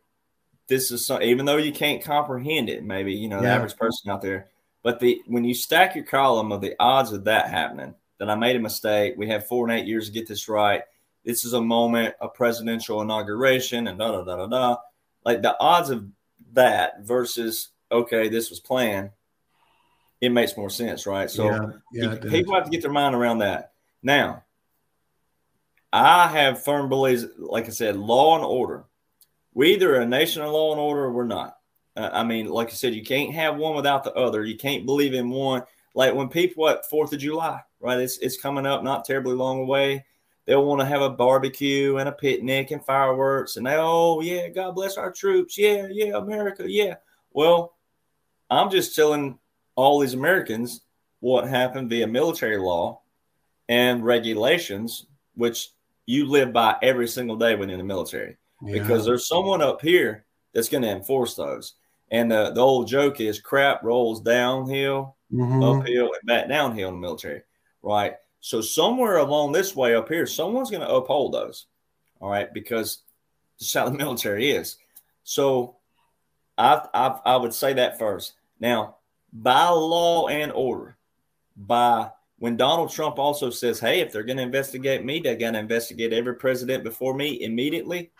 this 0.70 0.92
is 0.92 1.04
some, 1.04 1.20
even 1.20 1.44
though 1.44 1.56
you 1.56 1.72
can't 1.72 2.02
comprehend 2.02 2.70
it, 2.70 2.84
maybe 2.84 3.12
you 3.12 3.28
know 3.28 3.42
the 3.42 3.48
average 3.48 3.76
person 3.76 4.10
out 4.10 4.22
there. 4.22 4.48
But 4.82 5.00
the 5.00 5.20
when 5.26 5.44
you 5.44 5.52
stack 5.52 5.94
your 5.94 6.04
column 6.04 6.52
of 6.52 6.62
the 6.62 6.74
odds 6.78 7.12
of 7.12 7.24
that 7.24 7.50
happening, 7.50 7.94
that 8.18 8.30
I 8.30 8.36
made 8.36 8.54
a 8.54 8.60
mistake. 8.60 9.14
We 9.16 9.28
have 9.28 9.48
four 9.48 9.68
and 9.68 9.78
eight 9.78 9.86
years 9.86 10.06
to 10.06 10.12
get 10.12 10.28
this 10.28 10.48
right. 10.48 10.82
This 11.24 11.44
is 11.44 11.52
a 11.52 11.60
moment, 11.60 12.14
a 12.20 12.28
presidential 12.28 13.02
inauguration, 13.02 13.88
and 13.88 13.98
da 13.98 14.12
da 14.12 14.22
da 14.22 14.36
da 14.36 14.46
da. 14.46 14.76
Like 15.24 15.42
the 15.42 15.58
odds 15.60 15.90
of 15.90 16.06
that 16.52 17.02
versus 17.02 17.70
okay, 17.90 18.28
this 18.28 18.48
was 18.48 18.60
planned. 18.60 19.10
It 20.20 20.30
makes 20.30 20.56
more 20.56 20.70
sense, 20.70 21.04
right? 21.04 21.28
So 21.28 21.46
yeah, 21.46 21.66
yeah, 21.92 22.14
people 22.16 22.54
have 22.54 22.64
to 22.64 22.70
get 22.70 22.82
their 22.82 22.92
mind 22.92 23.16
around 23.16 23.38
that. 23.38 23.72
Now, 24.02 24.44
I 25.92 26.28
have 26.28 26.62
firm 26.62 26.88
beliefs, 26.88 27.24
like 27.38 27.66
I 27.66 27.70
said, 27.70 27.96
law 27.96 28.36
and 28.36 28.44
order. 28.44 28.84
We 29.54 29.74
either 29.74 29.96
a 29.96 30.06
nation 30.06 30.42
of 30.42 30.52
law 30.52 30.72
and 30.72 30.80
order 30.80 31.04
or 31.04 31.12
we're 31.12 31.24
not. 31.24 31.56
Uh, 31.96 32.10
I 32.12 32.24
mean, 32.24 32.46
like 32.46 32.68
I 32.68 32.72
said, 32.72 32.94
you 32.94 33.04
can't 33.04 33.34
have 33.34 33.56
one 33.56 33.74
without 33.74 34.04
the 34.04 34.14
other. 34.14 34.44
You 34.44 34.56
can't 34.56 34.86
believe 34.86 35.14
in 35.14 35.30
one. 35.30 35.62
Like 35.94 36.14
when 36.14 36.28
people 36.28 36.68
at 36.68 36.88
Fourth 36.88 37.12
of 37.12 37.18
July, 37.18 37.60
right? 37.80 37.98
It's 37.98 38.18
it's 38.18 38.40
coming 38.40 38.66
up, 38.66 38.84
not 38.84 39.04
terribly 39.04 39.34
long 39.34 39.60
away. 39.60 40.04
They'll 40.46 40.64
want 40.64 40.80
to 40.80 40.86
have 40.86 41.02
a 41.02 41.10
barbecue 41.10 41.96
and 41.98 42.08
a 42.08 42.12
picnic 42.12 42.70
and 42.70 42.84
fireworks, 42.84 43.56
and 43.56 43.66
they, 43.66 43.76
oh 43.76 44.20
yeah, 44.20 44.48
God 44.48 44.74
bless 44.74 44.96
our 44.96 45.12
troops, 45.12 45.58
yeah, 45.58 45.86
yeah, 45.90 46.16
America, 46.16 46.64
yeah. 46.66 46.96
Well, 47.32 47.74
I'm 48.48 48.70
just 48.70 48.96
telling 48.96 49.38
all 49.76 50.00
these 50.00 50.14
Americans 50.14 50.80
what 51.20 51.48
happened 51.48 51.90
via 51.90 52.06
military 52.06 52.56
law 52.56 53.02
and 53.68 54.04
regulations, 54.04 55.06
which 55.34 55.70
you 56.06 56.26
live 56.26 56.52
by 56.52 56.76
every 56.82 57.06
single 57.06 57.36
day 57.36 57.54
when 57.54 57.70
in 57.70 57.78
the 57.78 57.84
military, 57.84 58.36
yeah. 58.62 58.72
because 58.72 59.04
there's 59.04 59.26
someone 59.26 59.62
up 59.62 59.80
here 59.80 60.24
that's 60.52 60.68
going 60.68 60.82
to 60.82 60.90
enforce 60.90 61.34
those. 61.34 61.74
And 62.10 62.30
the, 62.30 62.50
the 62.50 62.60
old 62.60 62.88
joke 62.88 63.20
is 63.20 63.40
crap 63.40 63.82
rolls 63.82 64.20
downhill, 64.20 65.16
mm-hmm. 65.32 65.62
uphill, 65.62 66.10
and 66.12 66.26
back 66.26 66.48
downhill 66.48 66.88
in 66.88 66.94
the 66.94 67.00
military, 67.00 67.42
right? 67.82 68.14
So 68.40 68.60
somewhere 68.60 69.18
along 69.18 69.52
this 69.52 69.76
way 69.76 69.94
up 69.94 70.08
here, 70.08 70.26
someone's 70.26 70.70
going 70.70 70.82
to 70.82 70.92
uphold 70.92 71.34
those, 71.34 71.66
all 72.20 72.30
right? 72.30 72.52
Because 72.52 73.02
that's 73.58 73.72
how 73.72 73.88
the 73.88 73.96
military 73.98 74.50
is. 74.50 74.76
So 75.22 75.76
I, 76.60 76.86
I 76.92 77.20
I 77.24 77.36
would 77.36 77.54
say 77.54 77.74
that 77.74 77.98
first. 77.98 78.34
Now, 78.58 78.96
by 79.32 79.68
law 79.68 80.28
and 80.28 80.52
order, 80.52 80.96
by 81.56 82.10
when 82.38 82.56
Donald 82.56 82.90
Trump 82.90 83.18
also 83.18 83.50
says, 83.50 83.80
"Hey, 83.80 84.00
if 84.00 84.12
they're 84.12 84.22
going 84.22 84.36
to 84.36 84.42
investigate 84.42 85.04
me, 85.04 85.20
they're 85.20 85.36
going 85.36 85.54
to 85.54 85.58
investigate 85.58 86.12
every 86.12 86.34
president 86.34 86.84
before 86.84 87.14
me 87.14 87.42
immediately." 87.42 88.10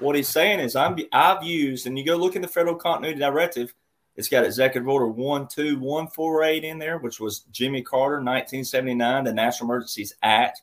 What 0.00 0.16
he's 0.16 0.28
saying 0.28 0.60
is, 0.60 0.76
I'm 0.76 0.96
I've 1.12 1.44
used, 1.44 1.86
and 1.86 1.98
you 1.98 2.04
go 2.04 2.16
look 2.16 2.34
in 2.34 2.42
the 2.42 2.48
Federal 2.48 2.74
Continuity 2.74 3.20
Directive. 3.20 3.74
It's 4.16 4.28
got 4.28 4.44
Executive 4.44 4.88
Order 4.88 5.06
12148 5.06 6.64
in 6.64 6.78
there, 6.78 6.98
which 6.98 7.20
was 7.20 7.40
Jimmy 7.52 7.82
Carter, 7.82 8.16
1979, 8.16 9.24
the 9.24 9.32
National 9.32 9.70
Emergencies 9.70 10.14
Act. 10.22 10.62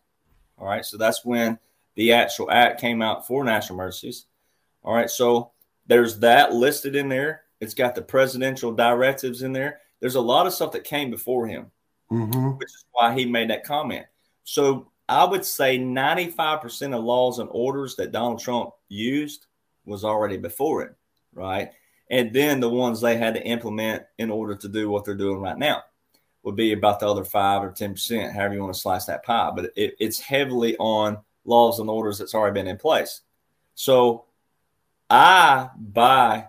All 0.57 0.67
right, 0.67 0.83
so 0.83 0.97
that's 0.97 1.23
when 1.23 1.57
the 1.95 2.13
actual 2.13 2.51
act 2.51 2.81
came 2.81 3.01
out 3.01 3.25
for 3.25 3.43
national 3.43 3.79
emergencies. 3.79 4.25
All 4.83 4.93
right, 4.93 5.09
so 5.09 5.51
there's 5.85 6.19
that 6.19 6.53
listed 6.53 6.95
in 6.95 7.07
there. 7.07 7.43
It's 7.59 7.73
got 7.73 7.95
the 7.95 8.01
presidential 8.01 8.71
directives 8.71 9.41
in 9.43 9.53
there. 9.53 9.81
There's 9.99 10.15
a 10.15 10.21
lot 10.21 10.47
of 10.47 10.53
stuff 10.53 10.71
that 10.73 10.83
came 10.83 11.09
before 11.09 11.47
him, 11.47 11.71
mm-hmm. 12.11 12.57
which 12.57 12.69
is 12.69 12.85
why 12.91 13.13
he 13.13 13.25
made 13.25 13.49
that 13.49 13.63
comment. 13.63 14.05
So 14.43 14.89
I 15.09 15.23
would 15.23 15.45
say 15.45 15.79
95% 15.79 16.97
of 16.97 17.03
laws 17.03 17.39
and 17.39 17.49
orders 17.51 17.95
that 17.95 18.11
Donald 18.11 18.39
Trump 18.39 18.71
used 18.89 19.45
was 19.85 20.03
already 20.03 20.37
before 20.37 20.83
it, 20.83 20.95
right? 21.33 21.71
And 22.09 22.33
then 22.33 22.59
the 22.59 22.69
ones 22.69 22.99
they 22.99 23.17
had 23.17 23.33
to 23.35 23.45
implement 23.45 24.03
in 24.17 24.29
order 24.29 24.55
to 24.55 24.67
do 24.67 24.89
what 24.89 25.05
they're 25.05 25.15
doing 25.15 25.39
right 25.39 25.57
now 25.57 25.83
would 26.43 26.55
be 26.55 26.73
about 26.73 26.99
the 26.99 27.09
other 27.09 27.25
five 27.25 27.63
or 27.63 27.71
10%, 27.71 28.33
however 28.33 28.53
you 28.53 28.61
want 28.61 28.73
to 28.73 28.79
slice 28.79 29.05
that 29.05 29.23
pie. 29.23 29.51
But 29.55 29.71
it, 29.75 29.95
it's 29.99 30.19
heavily 30.19 30.75
on 30.77 31.17
laws 31.45 31.79
and 31.79 31.89
orders 31.89 32.17
that's 32.17 32.35
already 32.35 32.53
been 32.53 32.67
in 32.67 32.77
place. 32.77 33.21
So 33.75 34.25
I, 35.09 35.69
by 35.77 36.47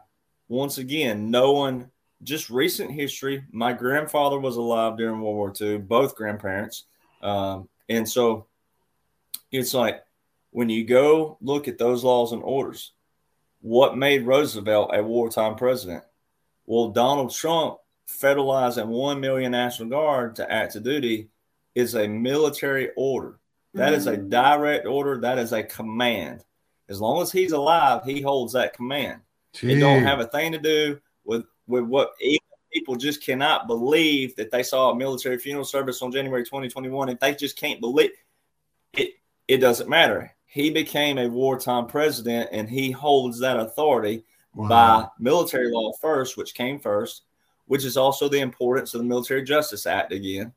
once 0.49 0.79
again, 0.79 1.31
knowing 1.31 1.91
just 2.23 2.51
recent 2.51 2.91
history, 2.91 3.45
my 3.53 3.73
grandfather 3.73 4.39
was 4.39 4.57
alive 4.57 4.97
during 4.97 5.21
World 5.21 5.37
War 5.37 5.53
II, 5.61 5.79
both 5.79 6.17
grandparents. 6.17 6.85
Um, 7.23 7.69
and 7.89 8.09
so 8.09 8.47
it's 9.51 9.75
like 9.75 10.05
when 10.51 10.69
you 10.69 10.85
go 10.85 11.39
look 11.41 11.69
at 11.69 11.79
those 11.79 12.05
laws 12.05 12.33
and 12.33 12.43
orders, 12.43 12.93
what 13.61 13.97
made 13.97 14.27
Roosevelt 14.27 14.91
a 14.93 15.03
wartime 15.03 15.57
president? 15.57 16.05
Well, 16.67 16.91
Donald 16.91 17.33
Trump 17.33 17.79
federalizing 18.09 18.87
1 18.87 19.21
million 19.21 19.53
National 19.53 19.89
Guard 19.89 20.37
to 20.37 20.51
active 20.51 20.83
duty 20.83 21.29
is 21.75 21.95
a 21.95 22.09
military 22.09 22.91
order. 22.97 23.39
That 23.75 23.93
is 23.93 24.07
a 24.07 24.17
mm-hmm. 24.17 24.29
direct 24.29 24.87
order. 24.87 25.21
That 25.21 25.39
is 25.39 25.53
a 25.53 25.63
command. 25.63 26.45
As 26.89 27.01
long 27.01 27.23
as 27.23 27.31
he's 27.31 27.53
alive, 27.53 28.03
he 28.05 28.21
holds 28.21 28.55
that 28.55 28.75
command. 28.75 29.21
Gee. 29.53 29.73
It 29.73 29.81
don't 29.81 30.03
have 30.03 30.21
a 30.21 30.27
thing 30.27 30.53
to 30.53 30.59
do 30.59 31.01
with 31.25 31.45
with 31.67 31.85
what 31.85 32.13
even 32.21 32.39
people 32.79 32.95
just 32.95 33.25
cannot 33.25 33.67
believe 33.67 34.37
that 34.37 34.53
they 34.53 34.63
saw 34.63 34.91
a 34.91 34.97
military 34.97 35.37
funeral 35.37 35.65
service 35.65 36.01
on 36.01 36.13
January 36.13 36.45
2021 36.45 37.09
and 37.09 37.19
they 37.19 37.35
just 37.35 37.59
can't 37.59 37.81
believe 37.81 38.11
it 38.93 39.15
it 39.49 39.59
doesn't 39.59 39.89
matter. 39.89 40.33
He 40.47 40.71
became 40.71 41.19
a 41.19 41.29
wartime 41.29 41.87
president 41.87 42.51
and 42.53 42.69
he 42.69 42.93
holds 42.93 43.41
that 43.41 43.59
authority 43.59 44.25
wow. 44.55 44.69
by 44.69 45.09
military 45.19 45.73
law 45.73 45.93
first, 46.01 46.37
which 46.37 46.55
came 46.55 46.79
first, 46.79 47.23
which 47.67 47.85
is 47.85 47.97
also 47.97 48.29
the 48.29 48.41
importance 48.41 48.95
of 48.95 49.01
the 49.01 49.07
Military 49.07 49.43
Justice 49.43 49.87
Act 49.87 50.13
again, 50.13 50.53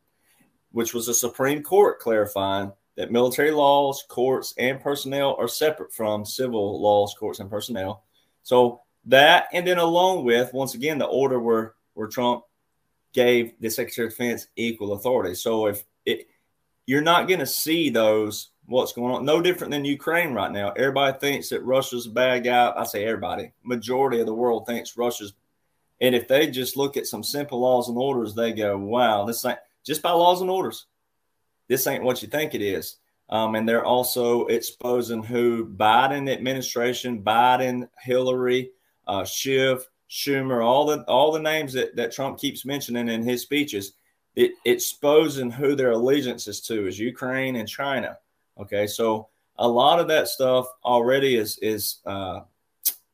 which 0.72 0.93
was 0.93 1.07
the 1.07 1.14
Supreme 1.14 1.64
Court 1.64 1.99
clarifying 1.99 2.72
that 2.98 3.11
military 3.11 3.52
laws, 3.52 4.03
courts, 4.10 4.53
and 4.57 4.80
personnel 4.80 5.35
are 5.39 5.48
separate 5.48 5.93
from 5.93 6.26
civil 6.26 6.80
laws, 6.81 7.15
courts, 7.18 7.39
and 7.39 7.49
personnel. 7.49 8.03
So 8.43 8.81
that, 9.06 9.48
and 9.53 9.65
then 9.65 9.77
along 9.77 10.26
with, 10.26 10.53
once 10.53 10.76
again, 10.76 10.98
the 10.98 11.06
order 11.06 11.39
where, 11.39 11.73
where 11.93 12.07
Trump 12.07 12.43
gave 13.13 13.53
the 13.59 13.69
Secretary 13.69 14.07
of 14.07 14.13
Defense 14.13 14.47
equal 14.55 14.93
authority. 14.93 15.35
So 15.35 15.68
if 15.68 15.84
it, 16.05 16.27
you're 16.85 17.01
not 17.01 17.27
going 17.27 17.39
to 17.39 17.45
see 17.45 17.89
those 17.89 18.49
what's 18.65 18.93
going 18.93 19.13
on. 19.13 19.26
No 19.26 19.41
different 19.41 19.72
than 19.72 19.85
Ukraine 19.85 20.34
right 20.34 20.51
now. 20.51 20.72
Everybody 20.72 21.18
thinks 21.19 21.49
that 21.49 21.63
Russia's 21.63 22.07
a 22.07 22.11
bad 22.11 22.43
guy. 22.43 22.73
I 22.76 22.84
say 22.85 23.05
everybody. 23.05 23.51
Majority 23.63 24.19
of 24.19 24.26
the 24.26 24.34
world 24.34 24.65
thinks 24.65 24.97
Russia's. 24.97 25.34
And 25.99 26.15
if 26.15 26.27
they 26.27 26.49
just 26.49 26.77
look 26.77 26.97
at 26.97 27.05
some 27.05 27.23
simple 27.23 27.59
laws 27.59 27.89
and 27.89 27.97
orders, 27.97 28.34
they 28.34 28.53
go, 28.53 28.77
"Wow, 28.77 29.26
this 29.26 29.45
ain't 29.45 29.59
just 29.84 30.01
by 30.01 30.11
laws 30.11 30.41
and 30.41 30.49
orders. 30.49 30.85
This 31.68 31.85
ain't 31.85 32.03
what 32.03 32.22
you 32.22 32.27
think 32.27 32.55
it 32.55 32.61
is." 32.61 32.97
Um, 33.30 33.55
and 33.55 33.68
they're 33.68 33.85
also 33.85 34.47
exposing 34.47 35.23
who 35.23 35.65
Biden 35.65 36.30
administration, 36.30 37.23
Biden, 37.23 37.88
Hillary, 38.01 38.72
uh, 39.07 39.23
Schiff, 39.23 39.88
Schumer, 40.11 40.63
all 40.63 40.85
the 40.85 41.03
all 41.03 41.31
the 41.31 41.39
names 41.39 41.71
that, 41.71 41.95
that 41.95 42.11
Trump 42.11 42.38
keeps 42.38 42.65
mentioning 42.65 43.07
in 43.07 43.23
his 43.23 43.41
speeches. 43.41 43.93
It 44.35 44.51
exposing 44.65 45.51
who 45.51 45.73
their 45.73 45.91
allegiance 45.91 46.47
is 46.49 46.59
to 46.61 46.85
is 46.85 46.99
Ukraine 46.99 47.55
and 47.55 47.67
China. 47.67 48.17
Okay, 48.59 48.88
so 48.88 49.29
a 49.57 49.67
lot 49.67 49.99
of 49.99 50.09
that 50.09 50.27
stuff 50.27 50.67
already 50.83 51.38
is 51.38 51.57
is 51.59 51.99
uh, 52.05 52.41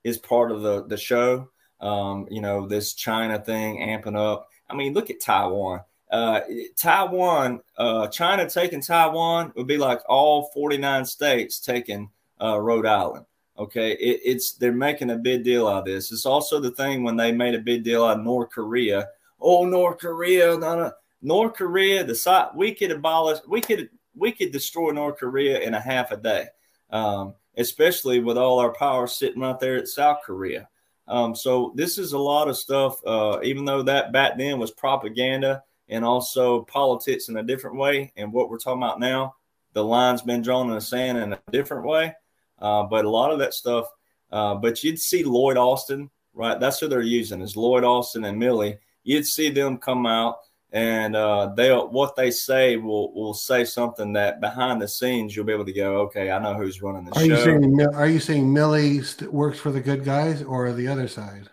is 0.03 0.17
part 0.17 0.51
of 0.51 0.63
the 0.63 0.85
the 0.85 0.97
show. 0.97 1.49
Um, 1.79 2.27
you 2.31 2.41
know, 2.41 2.67
this 2.67 2.95
China 2.95 3.37
thing 3.37 3.77
amping 3.77 4.17
up. 4.17 4.49
I 4.67 4.75
mean, 4.75 4.93
look 4.93 5.11
at 5.11 5.21
Taiwan. 5.21 5.81
Uh, 6.09 6.39
Taiwan, 6.75 7.61
uh, 7.77 8.07
China 8.07 8.49
taking 8.49 8.81
Taiwan 8.81 9.51
would 9.55 9.67
be 9.67 9.77
like 9.77 10.01
all 10.09 10.49
49 10.53 11.05
states 11.05 11.59
taking 11.59 12.09
uh, 12.41 12.59
Rhode 12.59 12.87
Island. 12.87 13.25
Okay, 13.59 13.93
it, 13.93 14.21
it's 14.23 14.53
they're 14.53 14.71
making 14.71 15.09
a 15.09 15.17
big 15.17 15.43
deal 15.43 15.67
out 15.67 15.79
of 15.79 15.85
this. 15.85 16.11
It's 16.11 16.25
also 16.25 16.59
the 16.59 16.71
thing 16.71 17.03
when 17.03 17.15
they 17.15 17.31
made 17.31 17.55
a 17.55 17.59
big 17.59 17.83
deal 17.83 18.05
out 18.05 18.19
of 18.19 18.23
North 18.23 18.51
Korea. 18.51 19.07
Oh, 19.39 19.65
North 19.65 19.99
Korea, 19.99 20.57
no, 20.57 20.75
no. 20.75 20.91
North 21.21 21.55
Korea, 21.55 22.03
the 22.03 22.13
site 22.13 22.55
we 22.55 22.73
could 22.75 22.91
abolish, 22.91 23.39
we 23.47 23.61
could 23.61 23.89
we 24.15 24.31
could 24.31 24.51
destroy 24.51 24.91
North 24.91 25.17
Korea 25.17 25.59
in 25.59 25.73
a 25.73 25.79
half 25.79 26.11
a 26.11 26.17
day, 26.17 26.47
um, 26.91 27.33
especially 27.57 28.19
with 28.19 28.37
all 28.37 28.59
our 28.59 28.73
power 28.73 29.07
sitting 29.07 29.41
right 29.41 29.59
there 29.59 29.77
at 29.77 29.87
South 29.87 30.19
Korea. 30.23 30.69
Um, 31.07 31.35
so 31.35 31.73
this 31.75 31.97
is 31.97 32.13
a 32.13 32.19
lot 32.19 32.49
of 32.49 32.57
stuff. 32.57 32.99
Uh, 33.05 33.39
even 33.43 33.65
though 33.65 33.81
that 33.83 34.11
back 34.11 34.37
then 34.37 34.59
was 34.59 34.71
propaganda 34.71 35.63
and 35.89 36.03
also 36.03 36.63
politics 36.63 37.29
in 37.29 37.37
a 37.37 37.43
different 37.43 37.77
way, 37.77 38.11
and 38.17 38.31
what 38.31 38.49
we're 38.49 38.59
talking 38.59 38.83
about 38.83 38.99
now, 38.99 39.35
the 39.73 39.83
line's 39.83 40.21
been 40.21 40.41
drawn 40.41 40.67
in 40.67 40.75
the 40.75 40.81
sand 40.81 41.17
in 41.17 41.33
a 41.33 41.39
different 41.51 41.85
way. 41.85 42.13
Uh, 42.59 42.83
but 42.83 43.05
a 43.05 43.09
lot 43.09 43.31
of 43.31 43.39
that 43.39 43.53
stuff, 43.53 43.87
uh, 44.31 44.55
but 44.55 44.83
you'd 44.83 44.99
see 44.99 45.23
Lloyd 45.23 45.57
Austin, 45.57 46.09
right? 46.33 46.59
That's 46.59 46.79
who 46.79 46.87
they're 46.87 47.01
using 47.01 47.41
is 47.41 47.55
Lloyd 47.55 47.83
Austin 47.83 48.25
and 48.25 48.41
Milley. 48.41 48.77
You'd 49.03 49.27
see 49.27 49.49
them 49.49 49.77
come 49.77 50.05
out 50.05 50.37
and 50.71 51.15
uh, 51.15 51.53
they 51.55 51.71
what 51.71 52.15
they 52.15 52.29
say 52.29 52.75
will 52.75 53.13
will 53.13 53.33
say 53.33 53.63
something 53.63 54.13
that 54.13 54.41
behind 54.41 54.81
the 54.81 54.87
scenes 54.87 55.35
you'll 55.35 55.45
be 55.45 55.53
able 55.53 55.65
to 55.65 55.73
go, 55.73 56.01
okay, 56.01 56.29
I 56.29 56.39
know 56.39 56.55
who's 56.55 56.81
running 56.81 57.05
the 57.05 57.11
are 57.11 57.19
show. 57.19 57.25
You 57.25 57.37
saying, 57.37 57.87
are 57.93 58.07
you 58.07 58.19
saying 58.19 58.45
Milley 58.53 59.27
works 59.27 59.59
for 59.59 59.71
the 59.71 59.79
good 59.79 60.03
guys 60.03 60.43
or 60.43 60.73
the 60.73 60.87
other 60.89 61.07
side? 61.07 61.49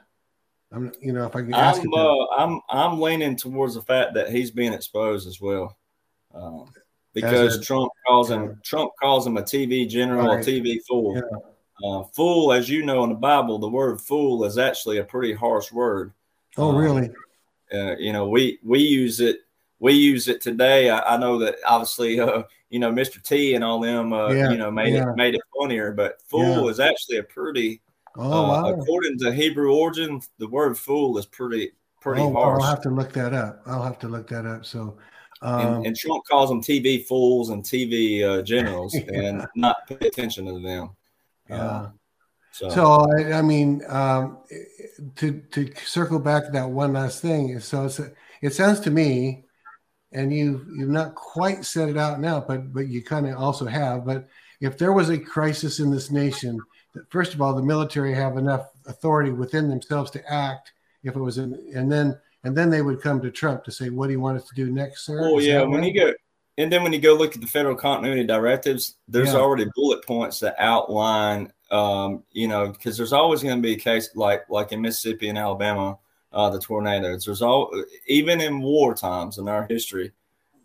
I'm, 0.73 0.91
you 1.01 1.13
know, 1.13 1.25
if 1.25 1.37
I 1.37 1.43
can 1.43 1.55
ask 1.55 1.81
I'm, 1.81 1.95
uh, 1.95 2.27
I'm, 2.37 2.61
I'm 2.69 3.01
leaning 3.01 3.37
towards 3.37 3.75
the 3.75 3.83
fact 3.83 4.15
that 4.15 4.31
he's 4.31 4.51
being 4.51 4.73
exposed 4.73 5.29
as 5.29 5.41
well, 5.41 5.79
um, 6.35 6.67
because 7.15 7.57
a, 7.57 7.62
Trump 7.62 7.91
calls 8.07 8.31
him 8.31 8.45
yeah. 8.45 8.53
Trump 8.65 8.93
calls 9.01 9.27
him 9.27 9.36
a 9.36 9.43
TV 9.43 9.89
general, 9.89 10.35
right. 10.35 10.47
a 10.47 10.51
TV 10.51 10.78
fool. 10.86 11.15
Yeah. 11.15 11.39
Uh, 11.85 12.05
fool, 12.15 12.53
as 12.53 12.69
you 12.69 12.85
know 12.85 13.03
in 13.05 13.11
the 13.11 13.16
Bible, 13.16 13.59
the 13.59 13.69
word 13.69 14.01
fool 14.01 14.45
is 14.45 14.59
actually 14.59 14.99
a 14.99 15.05
pretty 15.05 15.32
harsh 15.32 15.73
word. 15.73 16.12
Oh, 16.57 16.70
um, 16.70 16.77
really? 16.77 17.11
Uh, 17.73 17.97
you 17.97 18.12
know, 18.12 18.28
we 18.28 18.59
we 18.62 18.81
use 18.81 19.20
it 19.20 19.41
we 19.81 19.93
use 19.93 20.28
it 20.28 20.41
today. 20.41 20.91
I, 20.91 21.15
I 21.15 21.16
know 21.16 21.39
that 21.39 21.57
obviously, 21.66 22.20
uh, 22.20 22.45
you 22.70 22.78
know, 22.78 22.93
Mr. 22.93 23.23
T 23.23 23.55
and 23.55 23.65
all 23.65 23.81
them, 23.81 24.12
uh, 24.12 24.31
yeah, 24.31 24.51
you 24.51 24.59
know, 24.59 24.70
made 24.70 24.95
it 24.95 25.07
made 25.16 25.35
it 25.35 25.43
funnier. 25.59 25.93
But 25.93 26.20
fool 26.23 26.69
is 26.69 26.81
actually 26.81 27.19
a 27.19 27.23
pretty. 27.23 27.81
Oh, 28.16 28.23
uh, 28.23 28.49
wow. 28.49 28.74
According 28.74 29.19
to 29.20 29.32
Hebrew 29.32 29.74
origin, 29.74 30.20
the 30.39 30.49
word 30.49 30.78
fool 30.78 31.19
is 31.19 31.27
pretty 31.27 31.73
pretty 32.01 32.23
oh, 32.23 32.32
harsh. 32.32 32.62
I'll 32.62 32.70
have 32.70 32.82
to 32.82 32.91
look 32.91 33.12
that 33.15 33.32
up. 33.32 33.62
I'll 33.66 33.82
have 33.82 33.99
to 34.01 34.09
look 34.09 34.28
that 34.28 34.47
up. 34.47 34.65
So. 34.65 34.97
Um, 35.45 35.61
and, 35.61 35.87
and, 35.89 35.97
Trump 35.97 36.25
calls 36.25 36.49
them 36.49 36.62
TV 36.62 37.05
fools 37.05 37.51
and 37.51 37.62
TV 37.62 38.25
uh, 38.25 38.41
generals, 38.41 38.95
and 39.15 39.47
not 39.55 39.87
pay 39.87 40.07
attention 40.07 40.47
to 40.47 40.59
them. 40.59 40.91
Yeah. 41.51 41.57
Uh, 41.57 41.91
so, 42.51 42.69
so 42.71 43.07
I, 43.19 43.35
I, 43.35 43.43
mean, 43.43 43.83
um, 43.89 44.39
to 45.16 45.43
to 45.53 45.71
circle 45.85 46.19
back 46.19 46.47
to 46.47 46.53
that 46.53 46.71
one 46.71 46.95
last 46.95 47.21
thing. 47.21 47.61
So 47.61 47.85
it's, 47.85 48.01
it 48.41 48.55
sounds 48.55 48.81
to 48.81 48.91
me, 48.91 49.45
and 50.12 50.33
you 50.33 50.65
you've 50.75 50.89
not 50.89 51.15
quite 51.15 51.66
said 51.66 51.91
it 51.91 51.99
out 51.99 52.21
now, 52.21 52.41
but 52.41 52.73
but 52.73 52.89
you 52.89 53.03
kind 53.03 53.27
of 53.27 53.37
also 53.37 53.66
have. 53.66 54.07
But 54.07 54.27
if 54.61 54.79
there 54.79 54.95
was 54.95 55.11
a 55.11 55.19
crisis 55.19 55.79
in 55.79 55.91
this 55.91 56.11
nation, 56.11 56.59
that 56.95 57.11
first 57.11 57.35
of 57.35 57.43
all, 57.43 57.55
the 57.55 57.62
military 57.62 58.15
have 58.15 58.39
enough 58.39 58.71
authority 58.87 59.31
within 59.31 59.69
themselves 59.69 60.11
to 60.12 60.33
act. 60.33 60.73
If 61.03 61.16
it 61.16 61.21
was, 61.21 61.37
in, 61.37 61.53
and 61.75 61.93
then 61.93 62.19
and 62.45 62.57
then 62.57 62.71
they 62.71 62.83
would 62.83 63.03
come 63.03 63.21
to 63.23 63.31
Trump 63.31 63.65
to 63.65 63.73
say, 63.73 63.91
"What 63.91 64.07
do 64.07 64.12
you 64.12 64.21
want 64.21 64.39
us 64.39 64.49
to 64.49 64.55
do 64.55 64.71
next, 64.71 65.07
sir?" 65.07 65.21
Oh 65.23 65.39
yeah, 65.39 65.62
when 65.62 65.81
right? 65.81 65.93
you 65.93 66.01
go, 66.01 66.12
and 66.59 66.73
then 66.73 66.83
when 66.83 66.93
you 66.93 67.01
go 67.01 67.15
look 67.15 67.35
at 67.35 67.41
the 67.41 67.47
federal 67.47 67.75
continuity 67.75 68.25
directives, 68.25 68.97
there's 69.09 69.33
yeah. 69.33 69.39
already 69.41 69.66
bullet 69.75 70.05
points 70.07 70.41
that 70.41 70.55
outline 70.59 71.53
um, 71.71 72.23
you 72.33 72.47
know, 72.47 72.69
because 72.69 72.97
there's 72.97 73.12
always 73.12 73.43
going 73.43 73.57
to 73.57 73.62
be 73.62 73.75
a 73.75 73.79
case 73.79 74.11
like 74.15 74.49
like 74.49 74.73
in 74.73 74.81
Mississippi 74.81 75.29
and 75.29 75.39
Alabama, 75.39 75.99
uh, 76.33 76.51
the 76.51 76.61
tornadoes. 76.61 77.25
There's 77.25 77.43
all 77.43 77.71
even 78.07 78.41
in 78.41 78.61
war 78.61 78.95
times 78.95 79.39
in 79.39 79.49
our 79.49 79.66
history, 79.69 80.12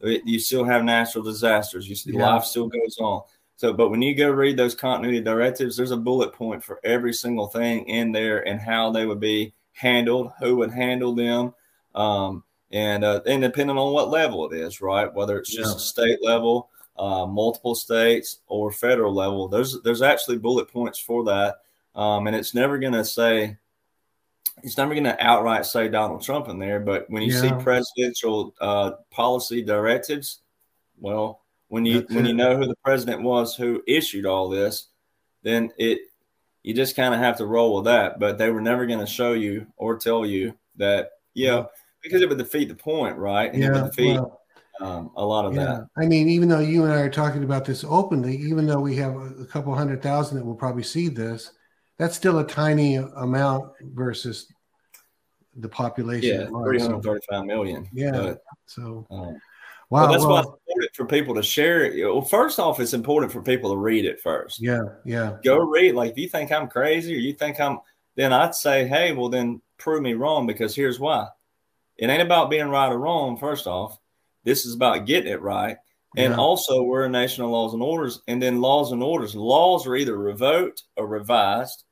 you 0.02 0.40
still 0.40 0.64
have 0.64 0.84
natural 0.84 1.24
disasters. 1.24 1.90
You 1.90 1.96
see, 1.96 2.12
yeah. 2.12 2.30
life 2.30 2.44
still 2.44 2.68
goes 2.68 2.98
on. 3.00 3.24
So, 3.56 3.74
but 3.74 3.90
when 3.90 4.02
you 4.02 4.16
go 4.16 4.30
read 4.30 4.56
those 4.56 4.76
continuity 4.76 5.20
directives, 5.20 5.76
there's 5.76 5.92
a 5.92 5.98
bullet 5.98 6.32
point 6.32 6.64
for 6.64 6.80
every 6.84 7.14
single 7.14 7.48
thing 7.48 7.86
in 7.90 8.12
there 8.12 8.48
and 8.48 8.60
how 8.60 8.92
they 8.92 9.06
would 9.06 9.20
be 9.20 9.54
handled, 9.74 10.32
who 10.40 10.56
would 10.58 10.72
handle 10.72 11.14
them, 11.14 11.54
um, 11.96 12.44
and 12.72 13.04
uh, 13.04 13.22
and 13.26 13.42
depending 13.42 13.78
on 13.78 13.94
what 13.94 14.10
level 14.10 14.52
it 14.52 14.58
is, 14.58 14.82
right? 14.82 15.14
Whether 15.14 15.40
it's 15.40 15.54
just 15.54 15.78
yeah. 15.78 16.06
state 16.06 16.20
level 16.24 16.70
uh, 17.00 17.26
multiple 17.26 17.76
states 17.76 18.40
or 18.48 18.72
federal 18.72 19.14
level. 19.14 19.48
There's 19.48 19.82
there's 19.84 20.02
actually 20.02 20.38
bullet 20.38 20.70
points 20.70 21.00
for 21.00 21.24
that, 21.24 21.62
um, 21.96 22.28
and 22.28 22.36
it's 22.36 22.54
never 22.54 22.78
going 22.78 22.94
to 22.94 23.06
say 23.06 23.58
it's 24.62 24.78
never 24.78 24.94
going 24.94 25.06
to 25.06 25.26
outright 25.26 25.66
say 25.66 25.88
Donald 25.88 26.22
Trump 26.22 26.50
in 26.50 26.60
there. 26.60 26.82
But 26.82 27.10
when 27.10 27.24
you 27.24 27.34
yeah. 27.34 27.42
see 27.42 27.64
presidential 27.64 28.54
uh, 28.60 28.92
policy 29.10 29.64
directives, 29.64 30.40
well, 31.00 31.42
when 31.70 31.86
you 31.86 32.02
That's 32.02 32.14
when 32.14 32.26
it. 32.26 32.30
you 32.30 32.36
know 32.36 32.58
who 32.58 32.68
the 32.68 32.76
president 32.84 33.24
was 33.24 33.56
who 33.56 33.82
issued 33.88 34.26
all 34.26 34.50
this, 34.50 34.88
then 35.42 35.72
it 35.78 36.02
you 36.64 36.74
just 36.74 36.98
kind 36.98 37.14
of 37.14 37.22
have 37.22 37.38
to 37.38 37.46
roll 37.46 37.76
with 37.76 37.86
that. 37.86 38.20
But 38.20 38.38
they 38.38 38.52
were 38.52 38.62
never 38.62 38.86
going 38.86 39.00
to 39.00 39.08
show 39.08 39.32
you 39.32 39.68
or 39.78 39.98
tell 39.98 40.26
you 40.26 40.58
that 40.76 41.12
yeah, 41.40 41.64
because 42.04 42.22
it 42.22 42.30
would 42.30 42.38
defeat 42.38 42.70
the 42.70 42.76
point, 42.76 43.18
right? 43.18 43.54
Yeah, 43.54 43.68
it 43.68 43.74
would 43.74 43.92
defeat. 43.92 44.14
Well 44.14 44.40
um, 44.82 45.12
a 45.16 45.26
lot 45.26 45.46
of 45.46 45.56
yeah. 45.56 45.66
that. 45.66 45.88
I 45.98 46.06
mean, 46.08 46.30
even 46.30 46.48
though 46.48 46.60
you 46.60 46.84
and 46.84 46.94
I 46.94 47.02
are 47.02 47.10
talking 47.10 47.44
about 47.44 47.66
this 47.66 47.84
openly, 47.84 48.36
even 48.38 48.66
though 48.66 48.80
we 48.80 48.96
have 48.98 49.16
a, 49.16 49.42
a 49.42 49.46
couple 49.46 49.76
hundred 49.76 50.02
thousand 50.02 50.38
that 50.38 50.46
will 50.46 50.56
probably 50.56 50.84
see 50.84 51.10
this, 51.10 51.52
that's 51.98 52.16
still 52.16 52.40
a 52.40 52.48
tiny 52.48 52.96
amount 52.96 53.72
versus 53.82 54.52
the 55.56 55.68
population. 55.68 56.42
Yeah, 56.42 56.48
335 56.48 57.46
million. 57.46 57.88
Yeah. 57.92 58.12
But, 58.12 58.42
so, 58.68 59.06
um, 59.12 59.20
wow. 59.20 59.34
Well, 59.90 60.12
that's 60.12 60.24
well, 60.24 60.30
why 60.30 60.40
it's 60.40 60.48
important 60.48 60.96
for 60.96 61.06
people 61.06 61.36
to 61.36 61.44
share 61.44 61.84
it. 61.84 62.02
Well, 62.02 62.22
first 62.22 62.60
off, 62.60 62.80
it's 62.80 62.94
important 62.94 63.34
for 63.34 63.42
people 63.42 63.72
to 63.72 63.78
read 63.78 64.06
it 64.06 64.22
first. 64.22 64.62
Yeah. 64.62 64.84
Yeah. 65.04 65.38
Go 65.44 65.58
read. 65.58 65.96
Like, 65.96 66.12
if 66.12 66.18
you 66.18 66.30
think 66.30 66.52
I'm 66.52 66.70
crazy 66.70 67.14
or 67.16 67.18
you 67.18 67.34
think 67.34 67.60
I'm, 67.60 67.80
then 68.16 68.32
I'd 68.32 68.56
say, 68.56 68.88
hey, 68.88 69.12
well, 69.12 69.30
then 69.30 69.62
prove 69.80 70.02
me 70.02 70.14
wrong 70.14 70.46
because 70.46 70.76
here's 70.76 71.00
why. 71.00 71.28
It 71.98 72.10
ain't 72.10 72.22
about 72.22 72.50
being 72.50 72.70
right 72.70 72.92
or 72.92 73.00
wrong, 73.00 73.38
first 73.38 73.68
off. 73.68 73.98
This 74.44 74.66
is 74.66 74.76
about 74.76 75.06
getting 75.06 75.32
it 75.32 75.42
right. 75.42 75.78
And 76.18 76.34
yeah. 76.34 76.40
also, 76.40 76.82
we're 76.84 77.06
a 77.06 77.10
nation 77.10 77.44
of 77.44 77.50
laws 77.50 77.74
and 77.74 77.84
orders. 77.84 78.22
And 78.28 78.42
then 78.42 78.62
laws 78.62 78.92
and 78.92 79.04
orders. 79.04 79.36
Laws 79.36 79.86
are 79.86 79.96
either 79.96 80.18
revoked 80.18 80.84
or 80.96 81.08
revised, 81.08 81.84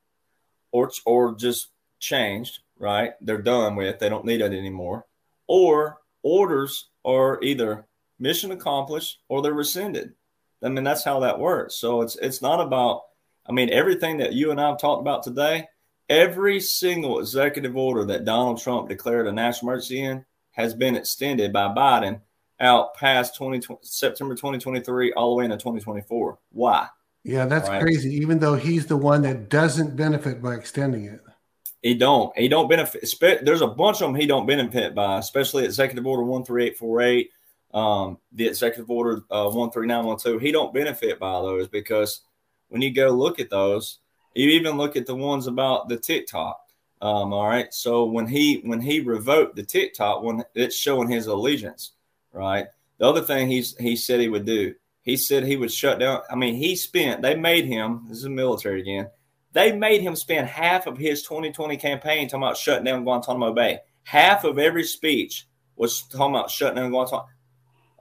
or 0.71 0.91
or 1.05 1.35
just 1.35 1.69
changed. 1.99 2.59
Right? 2.79 3.11
They're 3.21 3.41
done 3.41 3.75
with. 3.75 3.99
They 3.99 4.09
don't 4.09 4.25
need 4.25 4.41
it 4.41 4.53
anymore. 4.53 5.05
Or 5.47 5.97
orders 6.23 6.89
are 7.05 7.39
either 7.41 7.87
mission 8.19 8.51
accomplished 8.51 9.19
or 9.29 9.41
they're 9.41 9.53
rescinded. 9.53 10.13
I 10.63 10.69
mean, 10.69 10.83
that's 10.83 11.03
how 11.03 11.19
that 11.19 11.39
works. 11.39 11.75
So 11.75 12.01
it's 12.01 12.15
it's 12.15 12.41
not 12.41 12.59
about. 12.59 13.03
I 13.45 13.51
mean, 13.53 13.69
everything 13.71 14.17
that 14.17 14.33
you 14.33 14.51
and 14.51 14.59
I 14.59 14.69
have 14.69 14.79
talked 14.79 15.01
about 15.01 15.23
today, 15.23 15.67
every 16.09 16.59
single 16.59 17.19
executive 17.19 17.75
order 17.75 18.05
that 18.05 18.25
Donald 18.25 18.61
Trump 18.61 18.89
declared 18.89 19.27
a 19.27 19.31
national 19.31 19.71
emergency 19.71 20.03
in 20.03 20.25
has 20.51 20.73
been 20.73 20.95
extended 20.95 21.53
by 21.53 21.67
Biden 21.67 22.21
out 22.59 22.95
past 22.95 23.35
20, 23.35 23.61
September 23.83 24.33
2023 24.33 25.13
all 25.13 25.31
the 25.31 25.35
way 25.35 25.45
into 25.45 25.57
2024. 25.57 26.39
Why? 26.51 26.87
Yeah, 27.23 27.45
that's 27.45 27.69
right? 27.69 27.81
crazy. 27.81 28.15
Even 28.15 28.39
though 28.39 28.55
he's 28.55 28.85
the 28.87 28.97
one 28.97 29.21
that 29.23 29.49
doesn't 29.49 29.95
benefit 29.95 30.41
by 30.41 30.55
extending 30.55 31.05
it. 31.05 31.19
He 31.83 31.93
don't. 31.93 32.35
He 32.37 32.47
don't 32.47 32.69
benefit. 32.69 33.07
There's 33.43 33.61
a 33.61 33.67
bunch 33.67 34.01
of 34.01 34.07
them 34.07 34.15
he 34.15 34.25
don't 34.25 34.47
benefit 34.47 34.95
by, 34.95 35.19
especially 35.19 35.65
Executive 35.65 36.07
Order 36.07 36.23
13848, 36.23 37.29
um, 37.73 38.17
the 38.31 38.47
Executive 38.47 38.89
Order 38.89 39.21
uh, 39.29 39.49
13912. 39.49 40.41
He 40.41 40.51
don't 40.51 40.73
benefit 40.73 41.19
by 41.19 41.33
those 41.33 41.67
because 41.67 42.21
when 42.69 42.81
you 42.81 42.93
go 42.93 43.09
look 43.11 43.39
at 43.39 43.49
those, 43.49 43.99
you 44.37 44.49
even 44.49 44.77
look 44.77 44.95
at 44.95 45.05
the 45.05 45.15
ones 45.15 45.47
about 45.47 45.89
the 45.89 45.97
TikTok. 45.97 46.59
Um, 47.01 47.33
all 47.33 47.47
right. 47.47 47.73
So 47.73 48.05
when 48.05 48.27
he 48.27 48.61
when 48.63 48.81
he 48.81 48.99
revoked 48.99 49.55
the 49.55 49.63
TikTok, 49.63 50.23
when 50.23 50.43
it's 50.55 50.75
showing 50.75 51.09
his 51.09 51.27
allegiance 51.27 51.91
right? 52.37 52.67
The 52.99 53.05
other 53.05 53.21
thing 53.21 53.49
he's 53.49 53.75
he 53.77 53.95
said 53.95 54.19
he 54.19 54.29
would 54.29 54.45
do, 54.45 54.75
he 55.01 55.17
said 55.17 55.43
he 55.43 55.57
would 55.57 55.71
shut 55.71 55.99
down. 55.99 56.21
I 56.29 56.35
mean, 56.35 56.55
he 56.55 56.75
spent. 56.75 57.21
They 57.21 57.35
made 57.35 57.65
him. 57.65 58.05
This 58.07 58.19
is 58.19 58.29
military 58.29 58.81
again. 58.81 59.09
They 59.53 59.71
made 59.71 60.01
him 60.01 60.15
spend 60.15 60.47
half 60.47 60.87
of 60.87 60.97
his 60.97 61.23
2020 61.23 61.77
campaign 61.77 62.27
talking 62.27 62.43
about 62.43 62.57
shutting 62.57 62.83
down 62.83 63.03
Guantanamo 63.03 63.53
Bay. 63.53 63.79
Half 64.03 64.43
of 64.43 64.59
every 64.59 64.83
speech 64.83 65.47
was 65.75 66.01
talking 66.03 66.35
about 66.35 66.51
shutting 66.51 66.75
down 66.75 66.91
Guantanamo. 66.91 67.27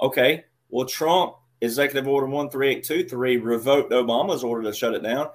Okay, 0.01 0.45
well, 0.69 0.87
Trump 0.87 1.35
Executive 1.61 2.07
Order 2.07 2.27
13823 2.27 3.39
revoked 3.39 3.93
Obama's 3.93 4.45
order 4.45 4.65
to 4.65 4.77
shut 4.77 4.95
it 4.95 5.03
down. 5.03 5.31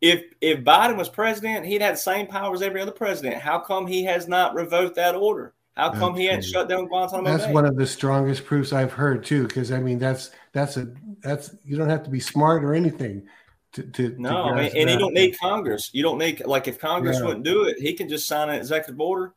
If 0.00 0.24
if 0.40 0.60
Biden 0.60 0.96
was 0.96 1.08
president, 1.08 1.64
he'd 1.64 1.80
had 1.80 1.94
the 1.94 1.98
same 1.98 2.26
power 2.26 2.54
as 2.54 2.62
every 2.62 2.80
other 2.80 2.92
president. 2.92 3.36
How 3.36 3.58
come 3.58 3.86
he 3.86 4.04
has 4.04 4.28
not 4.28 4.54
revoked 4.54 4.96
that 4.96 5.14
order? 5.14 5.54
How 5.76 5.90
come 5.90 6.14
he 6.14 6.24
had 6.24 6.42
shut 6.42 6.70
down 6.70 6.86
Guantanamo 6.86 7.30
That's 7.30 7.46
Bay? 7.46 7.52
one 7.52 7.66
of 7.66 7.76
the 7.76 7.86
strongest 7.86 8.46
proofs 8.46 8.72
I've 8.72 8.92
heard 8.92 9.24
too. 9.24 9.46
Because 9.46 9.70
I 9.70 9.78
mean, 9.78 9.98
that's 9.98 10.30
that's 10.52 10.78
a 10.78 10.88
that's 11.20 11.54
you 11.64 11.76
don't 11.76 11.90
have 11.90 12.02
to 12.04 12.10
be 12.10 12.20
smart 12.20 12.64
or 12.64 12.74
anything. 12.74 13.26
To, 13.72 13.82
to, 13.82 14.14
no, 14.18 14.30
to 14.30 14.38
I 14.38 14.54
mean, 14.54 14.72
and 14.74 14.88
you 14.88 14.98
don't 14.98 15.12
need 15.12 15.38
Congress. 15.38 15.90
You 15.92 16.02
don't 16.02 16.16
need 16.16 16.46
like 16.46 16.66
if 16.66 16.78
Congress 16.78 17.18
yeah. 17.18 17.26
wouldn't 17.26 17.44
do 17.44 17.64
it, 17.64 17.78
he 17.78 17.92
can 17.92 18.08
just 18.08 18.26
sign 18.26 18.48
an 18.48 18.54
executive 18.54 18.98
order, 18.98 19.34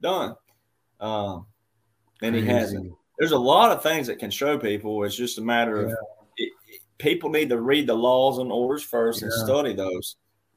done. 0.00 0.36
Um, 1.00 1.46
and 2.22 2.34
Crazy. 2.34 2.46
he 2.46 2.52
hasn't. 2.52 2.92
There's 3.18 3.32
a 3.32 3.38
lot 3.38 3.70
of 3.70 3.82
things 3.82 4.06
that 4.06 4.18
can 4.18 4.30
show 4.30 4.58
people. 4.58 5.04
It's 5.04 5.14
just 5.14 5.36
a 5.36 5.42
matter 5.42 5.82
yeah. 5.82 5.92
of 5.92 5.98
people 6.98 7.30
need 7.30 7.48
to 7.50 7.60
read 7.60 7.86
the 7.86 7.94
laws 7.94 8.38
and 8.38 8.50
orders 8.50 8.82
first 8.82 9.20
yeah. 9.20 9.26
and 9.26 9.32
study 9.32 9.74
those. 9.74 10.16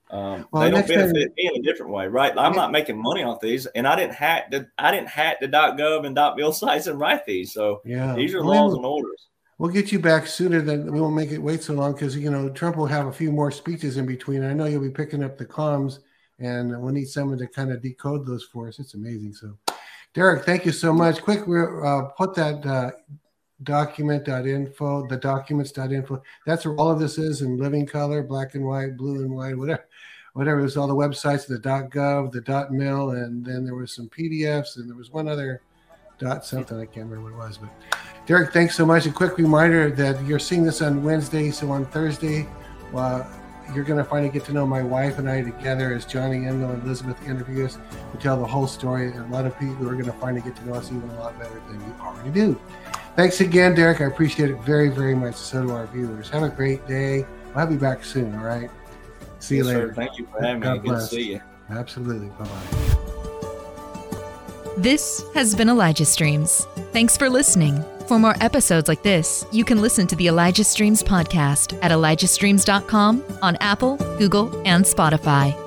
Um, 0.10 0.48
well, 0.52 0.64
they 0.64 0.72
don't 0.72 0.88
benefit 0.88 1.34
me 1.36 1.52
in 1.54 1.60
a 1.60 1.64
different 1.64 1.92
way, 1.92 2.08
right? 2.08 2.32
I'm 2.38 2.56
not 2.56 2.72
making 2.72 3.02
money 3.02 3.24
off 3.24 3.42
these, 3.42 3.66
and 3.66 3.86
I 3.86 3.96
didn't 3.96 4.14
hack 4.14 4.52
the 4.52 4.68
I 4.78 4.92
didn't 4.92 5.10
hack 5.10 5.42
the 5.42 5.48
.gov 5.48 6.06
and 6.06 6.38
.mil 6.38 6.54
sites 6.54 6.88
and 6.88 7.00
write 7.00 7.26
these. 7.26 7.54
So 7.54 7.82
yeah, 7.84 8.16
these 8.16 8.34
are 8.34 8.42
laws 8.42 8.74
and 8.74 8.86
orders. 8.86 9.28
we'll 9.58 9.72
get 9.72 9.92
you 9.92 10.00
back 10.00 10.26
sooner 10.26 10.62
than 10.62 10.94
we 10.94 11.02
won't 11.02 11.16
make 11.16 11.32
it 11.32 11.40
wait 11.40 11.62
so 11.62 11.74
long 11.74 11.92
because 11.92 12.16
you 12.16 12.32
know 12.32 12.50
Trump 12.50 12.78
will 12.78 12.86
have 12.86 13.08
a 13.08 13.12
few 13.12 13.34
more 13.34 13.52
speeches 13.52 13.98
in 13.98 14.06
between. 14.06 14.46
I 14.46 14.54
know 14.54 14.66
you'll 14.66 14.82
be 14.82 14.90
picking 14.90 15.24
up 15.24 15.38
the 15.38 15.46
comms, 15.46 16.00
and 16.40 16.70
we'll 16.82 16.94
need 16.94 17.10
someone 17.10 17.38
to 17.40 17.48
kind 17.48 17.74
of 17.74 17.82
decode 17.82 18.26
those 18.26 18.46
for 18.46 18.70
us. 18.70 18.80
It's 18.80 18.94
amazing. 18.94 19.34
So, 19.34 19.58
Derek, 20.14 20.46
thank 20.46 20.66
you 20.66 20.72
so 20.72 20.94
much. 20.94 21.22
Quick, 21.22 21.42
uh, 21.42 22.04
put 22.18 22.34
that 22.36 22.66
uh, 22.66 22.92
document.info, 23.64 25.08
the 25.08 25.18
documents.info. 25.18 26.22
That's 26.46 26.66
where 26.66 26.76
all 26.76 26.92
of 26.92 27.00
this 27.00 27.18
is 27.18 27.42
in 27.42 27.58
living 27.58 27.86
color, 27.86 28.24
black 28.24 28.56
and 28.56 28.66
white, 28.66 28.98
blue 28.98 29.22
and 29.22 29.32
white, 29.32 29.58
whatever. 29.58 29.88
Whatever, 30.34 30.60
it 30.60 30.64
was 30.64 30.78
all 30.78 30.88
the 30.88 30.94
websites, 30.94 31.48
the 31.48 31.58
.gov, 31.58 32.32
the 32.32 32.68
.mil, 32.70 33.10
and 33.10 33.44
then 33.44 33.66
there 33.66 33.74
was 33.74 33.96
some 33.96 34.08
PDFs, 34.10 34.76
and 34.76 34.88
there 34.88 34.96
was 34.96 35.10
one 35.10 35.28
other 35.28 35.64
dot 36.20 36.46
something. 36.46 36.78
I 36.80 36.86
can't 36.86 37.10
remember 37.10 37.32
what 37.32 37.46
it 37.46 37.48
was, 37.48 37.58
but 37.58 37.70
Derek, 38.28 38.54
thanks 38.54 38.76
so 38.76 38.86
much. 38.86 39.08
A 39.08 39.12
quick 39.12 39.38
reminder 39.38 39.90
that 39.90 40.24
you're 40.26 40.38
seeing 40.38 40.64
this 40.64 40.82
on 40.84 41.04
Wednesday, 41.04 41.50
so 41.50 41.72
on 41.72 41.86
Thursday, 41.88 42.48
well, 42.92 43.28
you're 43.74 43.84
going 43.84 43.98
to 43.98 44.04
finally 44.04 44.30
get 44.30 44.46
to 44.46 44.54
know 44.54 44.66
my 44.66 44.82
wife 44.82 45.18
and 45.18 45.30
I 45.30 45.42
together 45.42 45.94
as 45.94 46.06
Johnny 46.06 46.46
and 46.46 46.64
Elizabeth 46.84 47.22
interview 47.28 47.66
us 47.66 47.78
to 48.12 48.18
tell 48.20 48.38
the 48.38 48.46
whole 48.46 48.68
story. 48.68 49.08
And 49.12 49.26
a 49.26 49.34
lot 49.34 49.46
of 49.46 49.58
people 49.60 49.90
are 49.90 49.94
going 49.94 50.06
to 50.06 50.14
finally 50.14 50.42
get 50.42 50.56
to 50.58 50.66
know 50.68 50.76
us 50.76 50.92
even 50.92 51.10
a 51.10 51.20
lot 51.20 51.38
better 51.40 51.62
than 51.68 51.80
you 51.80 51.96
already 52.00 52.30
do. 52.30 52.60
Thanks 53.18 53.42
again, 53.42 53.74
Derek. 53.74 54.00
I 54.00 54.06
appreciate 54.06 54.52
it 54.52 54.62
very, 54.62 54.90
very 54.90 55.16
much. 55.16 55.34
So 55.36 55.64
do 55.64 55.72
our 55.72 55.88
viewers. 55.88 56.30
Have 56.30 56.44
a 56.44 56.50
great 56.50 56.86
day. 56.88 57.26
I'll 57.48 57.62
have 57.62 57.72
you 57.72 57.80
back 57.80 58.06
soon. 58.06 58.34
All 58.36 58.46
right. 58.46 58.70
See 59.40 59.58
you 59.58 59.66
yes, 59.66 59.74
later. 59.74 59.88
Sir. 59.88 59.94
Thank 59.96 60.20
you 60.20 60.28
for 60.32 60.40
having 60.40 60.62
God 60.62 60.74
me. 60.74 60.78
Good 60.78 60.86
bless. 60.86 61.10
to 61.10 61.16
see 61.16 61.32
you. 61.32 61.42
Absolutely. 61.72 62.28
Bye 62.28 62.46
bye. 62.46 62.98
This 64.78 65.24
has 65.34 65.56
been 65.56 65.68
Elijah 65.68 66.06
Streams. 66.06 66.68
Thanks 66.94 67.18
for 67.18 67.28
listening. 67.28 67.84
For 68.08 68.20
more 68.20 68.36
episodes 68.40 68.88
like 68.88 69.02
this, 69.02 69.44
you 69.52 69.66
can 69.66 69.82
listen 69.82 70.06
to 70.08 70.16
the 70.16 70.28
Elijah 70.28 70.64
Streams 70.64 71.02
podcast 71.02 71.78
at 71.82 71.90
ElijahStreams.com 71.90 73.24
on 73.42 73.56
Apple, 73.56 73.98
Google, 74.20 74.56
and 74.66 74.86
Spotify. 74.86 75.67